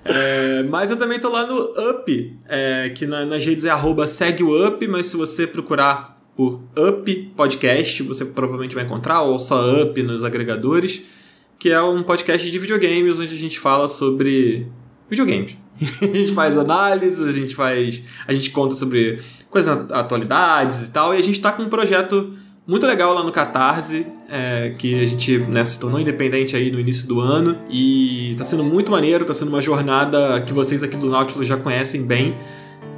É, 0.09 0.63
mas 0.63 0.89
eu 0.89 0.97
também 0.97 1.19
tô 1.19 1.29
lá 1.29 1.45
no 1.47 1.63
Up, 1.91 2.39
é, 2.49 2.91
que 2.95 3.07
na- 3.09 3.25
nas 3.27 3.45
redes 3.45 3.65
é 3.65 3.71
arroba 3.71 4.07
segue 4.07 4.41
o 4.45 4.65
Up, 4.69 4.87
mas 4.87 5.07
se 5.07 5.17
você 5.17 5.49
procurar 5.49 6.16
por 6.37 6.61
Up 6.77 7.33
Podcast, 7.35 8.03
você 8.03 8.25
provavelmente 8.25 8.75
vai 8.75 8.85
encontrar, 8.85 9.23
ou 9.23 9.39
só 9.39 9.83
Up 9.83 10.03
nos 10.03 10.23
agregadores, 10.23 11.03
que 11.59 11.71
é 11.71 11.81
um 11.81 12.03
podcast 12.03 12.49
de 12.51 12.59
videogames 12.59 13.19
onde 13.19 13.35
a 13.35 13.39
gente 13.39 13.59
fala 13.59 13.89
sobre 13.89 14.67
videogames. 15.09 15.57
a 16.03 16.05
gente 16.05 16.33
faz 16.33 16.57
análises, 16.57 17.27
a 17.27 17.33
gente 17.33 17.55
faz. 17.55 18.03
A 18.29 18.33
gente 18.33 18.51
conta 18.51 18.75
sobre 18.75 19.19
coisas 19.51 19.91
atualidades 19.91 20.87
e 20.87 20.91
tal, 20.91 21.15
e 21.15 21.19
a 21.19 21.23
gente 21.23 21.41
tá 21.41 21.51
com 21.53 21.63
um 21.63 21.69
projeto 21.69 22.35
muito 22.67 22.85
legal 22.85 23.15
lá 23.15 23.23
no 23.23 23.31
Catarse, 23.31 24.07
é, 24.29 24.75
que 24.77 25.01
a 25.01 25.05
gente 25.07 25.39
né, 25.39 25.65
se 25.65 25.79
tornou 25.79 26.01
independente 26.01 26.57
aí 26.57 26.71
no 26.71 26.81
início 26.81 27.07
do 27.07 27.21
ano 27.21 27.57
e 27.71 28.35
tá 28.37 28.43
sendo 28.43 28.65
muito 28.65 28.91
maneiro, 28.91 29.25
tá 29.25 29.33
sendo 29.33 29.49
uma 29.49 29.63
jornada 29.63 30.41
que 30.41 30.53
vocês 30.53 30.83
aqui 30.83 30.97
do 30.97 31.09
Nautilus 31.09 31.47
já 31.47 31.57
conhecem 31.57 32.05
bem, 32.05 32.37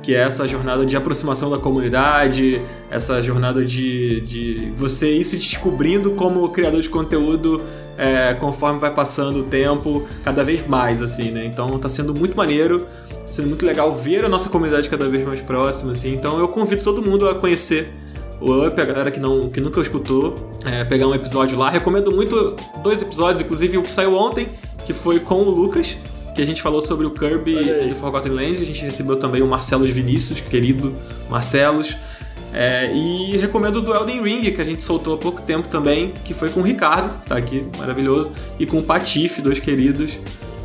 que 0.02 0.14
é 0.14 0.20
essa 0.20 0.46
jornada 0.46 0.86
de 0.86 0.96
aproximação 0.96 1.50
da 1.50 1.58
comunidade, 1.58 2.62
essa 2.90 3.20
jornada 3.20 3.64
de, 3.64 4.20
de 4.22 4.72
você 4.76 5.12
ir 5.12 5.24
se 5.24 5.36
descobrindo 5.36 6.12
como 6.12 6.48
criador 6.50 6.80
de 6.80 6.88
conteúdo 6.88 7.62
é, 7.98 8.32
conforme 8.34 8.78
vai 8.78 8.94
passando 8.94 9.40
o 9.40 9.42
tempo, 9.42 10.04
cada 10.22 10.44
vez 10.44 10.64
mais, 10.66 11.02
assim, 11.02 11.32
né? 11.32 11.44
Então 11.44 11.76
tá 11.78 11.88
sendo 11.88 12.14
muito 12.14 12.36
maneiro, 12.36 12.80
tá 12.80 13.26
sendo 13.26 13.48
muito 13.48 13.66
legal 13.66 13.94
ver 13.94 14.24
a 14.24 14.28
nossa 14.28 14.48
comunidade 14.48 14.88
cada 14.88 15.08
vez 15.08 15.24
mais 15.26 15.42
próxima, 15.42 15.92
assim. 15.92 16.14
Então 16.14 16.38
eu 16.38 16.46
convido 16.46 16.84
todo 16.84 17.02
mundo 17.02 17.28
a 17.28 17.34
conhecer 17.34 17.92
o 18.40 18.66
Up, 18.66 18.80
a 18.80 18.84
galera 18.84 19.10
que, 19.10 19.18
não, 19.18 19.48
que 19.48 19.60
nunca 19.60 19.80
escutou, 19.80 20.34
é, 20.64 20.84
pegar 20.84 21.08
um 21.08 21.14
episódio 21.14 21.58
lá. 21.58 21.68
Recomendo 21.70 22.12
muito 22.12 22.54
dois 22.84 23.02
episódios, 23.02 23.42
inclusive 23.42 23.78
o 23.78 23.82
que 23.82 23.90
saiu 23.90 24.14
ontem, 24.14 24.46
que 24.86 24.92
foi 24.92 25.18
com 25.18 25.42
o 25.42 25.50
Lucas, 25.50 25.98
que 26.38 26.42
a 26.42 26.46
gente 26.46 26.62
falou 26.62 26.80
sobre 26.80 27.04
o 27.04 27.10
Kirby 27.10 27.56
e 27.56 27.88
The 27.88 27.94
Forgotten 27.94 28.30
Lands. 28.30 28.62
A 28.62 28.64
gente 28.64 28.80
recebeu 28.80 29.16
também 29.16 29.42
o 29.42 29.46
Marcelos 29.48 29.90
Vinícius, 29.90 30.40
querido 30.40 30.94
Marcelos. 31.28 31.96
É, 32.54 32.94
e 32.94 33.36
recomendo 33.36 33.82
do 33.82 33.92
Elden 33.92 34.22
Ring, 34.22 34.52
que 34.52 34.62
a 34.62 34.64
gente 34.64 34.80
soltou 34.84 35.14
há 35.14 35.18
pouco 35.18 35.42
tempo 35.42 35.66
também, 35.66 36.14
que 36.24 36.32
foi 36.32 36.48
com 36.48 36.60
o 36.60 36.62
Ricardo, 36.62 37.18
que 37.18 37.26
tá 37.26 37.36
aqui, 37.36 37.66
maravilhoso, 37.76 38.30
e 38.56 38.64
com 38.64 38.78
o 38.78 38.82
Patife, 38.84 39.42
dois 39.42 39.58
queridos. 39.58 40.16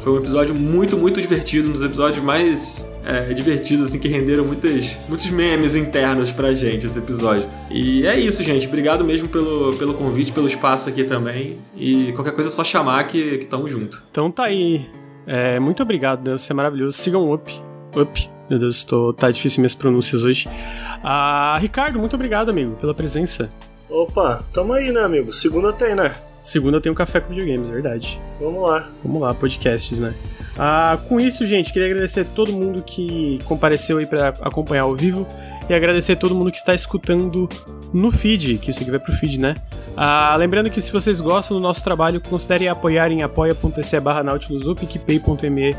Foi 0.04 0.14
um 0.14 0.18
episódio 0.18 0.54
muito, 0.54 0.96
muito 0.96 1.20
divertido, 1.20 1.70
um 1.70 1.72
dos 1.72 1.82
episódios 1.82 2.24
mais 2.24 2.88
é, 3.04 3.34
divertidos, 3.34 3.88
assim, 3.88 3.98
que 3.98 4.08
renderam 4.08 4.46
muitas, 4.46 4.96
muitos 5.10 5.28
memes 5.32 5.74
internos 5.74 6.32
pra 6.32 6.54
gente 6.54 6.86
esse 6.86 7.00
episódio. 7.00 7.50
E 7.72 8.06
é 8.06 8.20
isso, 8.20 8.44
gente. 8.44 8.68
Obrigado 8.68 9.04
mesmo 9.04 9.28
pelo, 9.28 9.74
pelo 9.76 9.96
convite, 9.96 10.32
pelo 10.32 10.46
espaço 10.46 10.88
aqui 10.88 11.04
também. 11.04 11.58
E 11.76 12.12
qualquer 12.12 12.34
coisa 12.36 12.52
é 12.52 12.54
só 12.54 12.64
chamar 12.64 13.08
que, 13.08 13.40
que 13.40 13.46
tamo 13.48 13.68
junto. 13.68 14.04
Então 14.12 14.30
tá 14.30 14.44
aí. 14.44 14.86
É, 15.26 15.60
muito 15.60 15.82
obrigado, 15.84 16.22
deve 16.24 16.42
ser 16.42 16.54
maravilhoso. 16.54 16.98
Sigam 16.98 17.22
o 17.22 17.34
Up. 17.34 17.62
Up. 17.96 18.30
Meu 18.50 18.60
Deus, 18.60 18.84
tô, 18.84 19.14
tá 19.14 19.32
difícil 19.32 19.62
minhas 19.62 19.76
pronúncias 19.76 20.24
hoje. 20.24 20.50
Ah, 21.04 21.58
Ricardo, 21.60 21.98
muito 22.00 22.16
obrigado, 22.16 22.50
amigo, 22.50 22.76
pela 22.76 22.94
presença. 22.94 23.50
Opa, 23.90 24.44
tamo 24.52 24.74
aí, 24.74 24.92
né, 24.92 25.02
amigo? 25.02 25.32
Segunda 25.32 25.72
tem, 25.72 25.96
né? 25.96 26.16
Segunda 26.42 26.82
tem 26.82 26.92
um 26.92 26.96
café 26.96 27.22
com 27.22 27.30
videogames, 27.30 27.70
é 27.70 27.74
verdade. 27.74 28.20
Vamos 28.40 28.62
lá. 28.64 28.90
Vamos 29.04 29.22
lá, 29.22 29.34
podcasts, 29.34 30.00
né? 30.00 30.14
Ah, 30.58 30.98
com 31.08 31.20
isso, 31.20 31.46
gente, 31.46 31.74
queria 31.74 31.90
agradecer 31.90 32.26
todo 32.26 32.52
mundo 32.52 32.84
que 32.84 33.40
compareceu 33.46 33.98
aí 33.98 34.06
para 34.06 34.30
acompanhar 34.42 34.84
ao 34.84 34.96
vivo 34.96 35.26
e 35.68 35.74
agradecer 35.74 36.16
todo 36.16 36.36
mundo 36.36 36.52
que 36.52 36.58
está 36.58 36.76
escutando 36.76 37.50
no 37.92 38.12
feed, 38.12 38.60
que 38.60 38.70
isso 38.70 38.82
aqui 38.82 38.92
vai 38.92 39.00
pro 39.00 39.14
feed, 39.16 39.40
né? 39.40 39.56
Ah, 39.98 40.36
lembrando 40.38 40.70
que 40.70 40.82
se 40.82 40.92
vocês 40.92 41.20
gostam 41.20 41.58
do 41.58 41.64
nosso 41.64 41.84
trabalho, 41.84 42.22
considerem 42.22 42.68
apoiar 42.68 43.12
em 43.12 43.24
apoia.se 43.24 44.00
barra 44.00 44.24
Nautilus 44.24 44.68
ou 44.68 44.76
picpay.me 44.76 45.76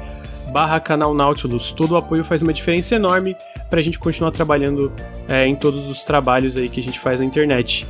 barra 0.53 0.81
canal 0.81 1.15
Nautilus. 1.15 1.73
Todo 1.73 1.93
o 1.93 1.97
apoio 1.97 2.25
faz 2.25 2.43
uma 2.43 2.53
diferença 2.53 2.95
enorme 2.95 3.37
para 3.71 3.81
a 3.81 3.83
gente 3.83 3.99
continuar 3.99 4.31
trabalhando 4.31 4.93
é, 5.29 5.47
em 5.47 5.55
todos 5.55 5.89
os 5.89 6.05
trabalhos 6.05 6.57
aí 6.57 6.69
que 6.69 6.81
a 6.81 6.83
gente 6.83 6.99
faz 6.99 7.21
na 7.21 7.27
internet. 7.27 7.87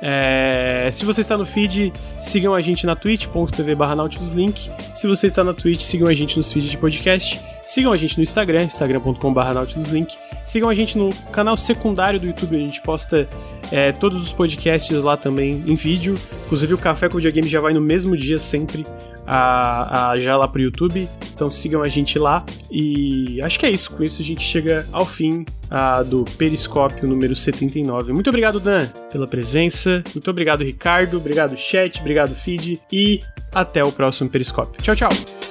É, 0.00 0.90
se 0.92 1.04
você 1.04 1.20
está 1.20 1.36
no 1.36 1.46
feed, 1.46 1.92
sigam 2.20 2.54
a 2.54 2.60
gente 2.60 2.84
na 2.86 2.94
twitch.tv 2.94 3.74
barra. 3.74 3.94
Se 4.94 5.06
você 5.06 5.26
está 5.26 5.42
na 5.42 5.54
Twitch, 5.54 5.82
sigam 5.82 6.08
a 6.08 6.14
gente 6.14 6.36
nos 6.36 6.52
feeds 6.52 6.70
de 6.70 6.78
podcast. 6.78 7.40
Sigam 7.62 7.92
a 7.92 7.96
gente 7.96 8.16
no 8.16 8.22
Instagram, 8.22 8.64
instagram.com.br 8.64 9.54
nautiluslink. 9.54 10.14
Sigam 10.44 10.68
a 10.68 10.74
gente 10.74 10.98
no 10.98 11.08
canal 11.32 11.56
secundário 11.56 12.20
do 12.20 12.26
YouTube, 12.26 12.56
a 12.56 12.58
gente 12.58 12.80
posta 12.82 13.26
é, 13.72 13.92
todos 13.92 14.22
os 14.22 14.32
podcasts 14.32 15.02
lá 15.02 15.16
também 15.16 15.64
em 15.66 15.74
vídeo. 15.74 16.14
Inclusive 16.44 16.74
o 16.74 16.78
Café 16.78 17.08
com 17.08 17.14
o 17.14 17.16
Videogame 17.16 17.48
já 17.48 17.60
vai 17.60 17.72
no 17.72 17.80
mesmo 17.80 18.16
dia 18.16 18.38
sempre 18.38 18.86
a, 19.26 20.10
a, 20.10 20.18
já 20.18 20.36
lá 20.36 20.46
pro 20.48 20.60
YouTube. 20.60 21.08
Então 21.34 21.50
sigam 21.50 21.82
a 21.82 21.88
gente 21.88 22.18
lá. 22.18 22.44
E 22.70 23.40
acho 23.42 23.58
que 23.58 23.66
é 23.66 23.70
isso. 23.70 23.90
Com 23.90 24.02
isso 24.02 24.22
a 24.22 24.24
gente 24.24 24.42
chega 24.42 24.86
ao 24.92 25.06
fim 25.06 25.44
a, 25.70 26.02
do 26.02 26.24
Periscópio 26.36 27.08
número 27.08 27.34
79. 27.34 28.12
Muito 28.12 28.28
obrigado, 28.28 28.60
Dan, 28.60 28.86
pela 29.10 29.26
presença. 29.26 30.02
Muito 30.14 30.30
obrigado, 30.30 30.62
Ricardo. 30.62 31.16
Obrigado, 31.16 31.56
chat. 31.56 32.00
Obrigado, 32.00 32.34
feed. 32.34 32.80
E 32.92 33.20
até 33.54 33.82
o 33.82 33.92
próximo 33.92 34.30
Periscópio. 34.30 34.82
Tchau, 34.82 34.96
tchau. 34.96 35.43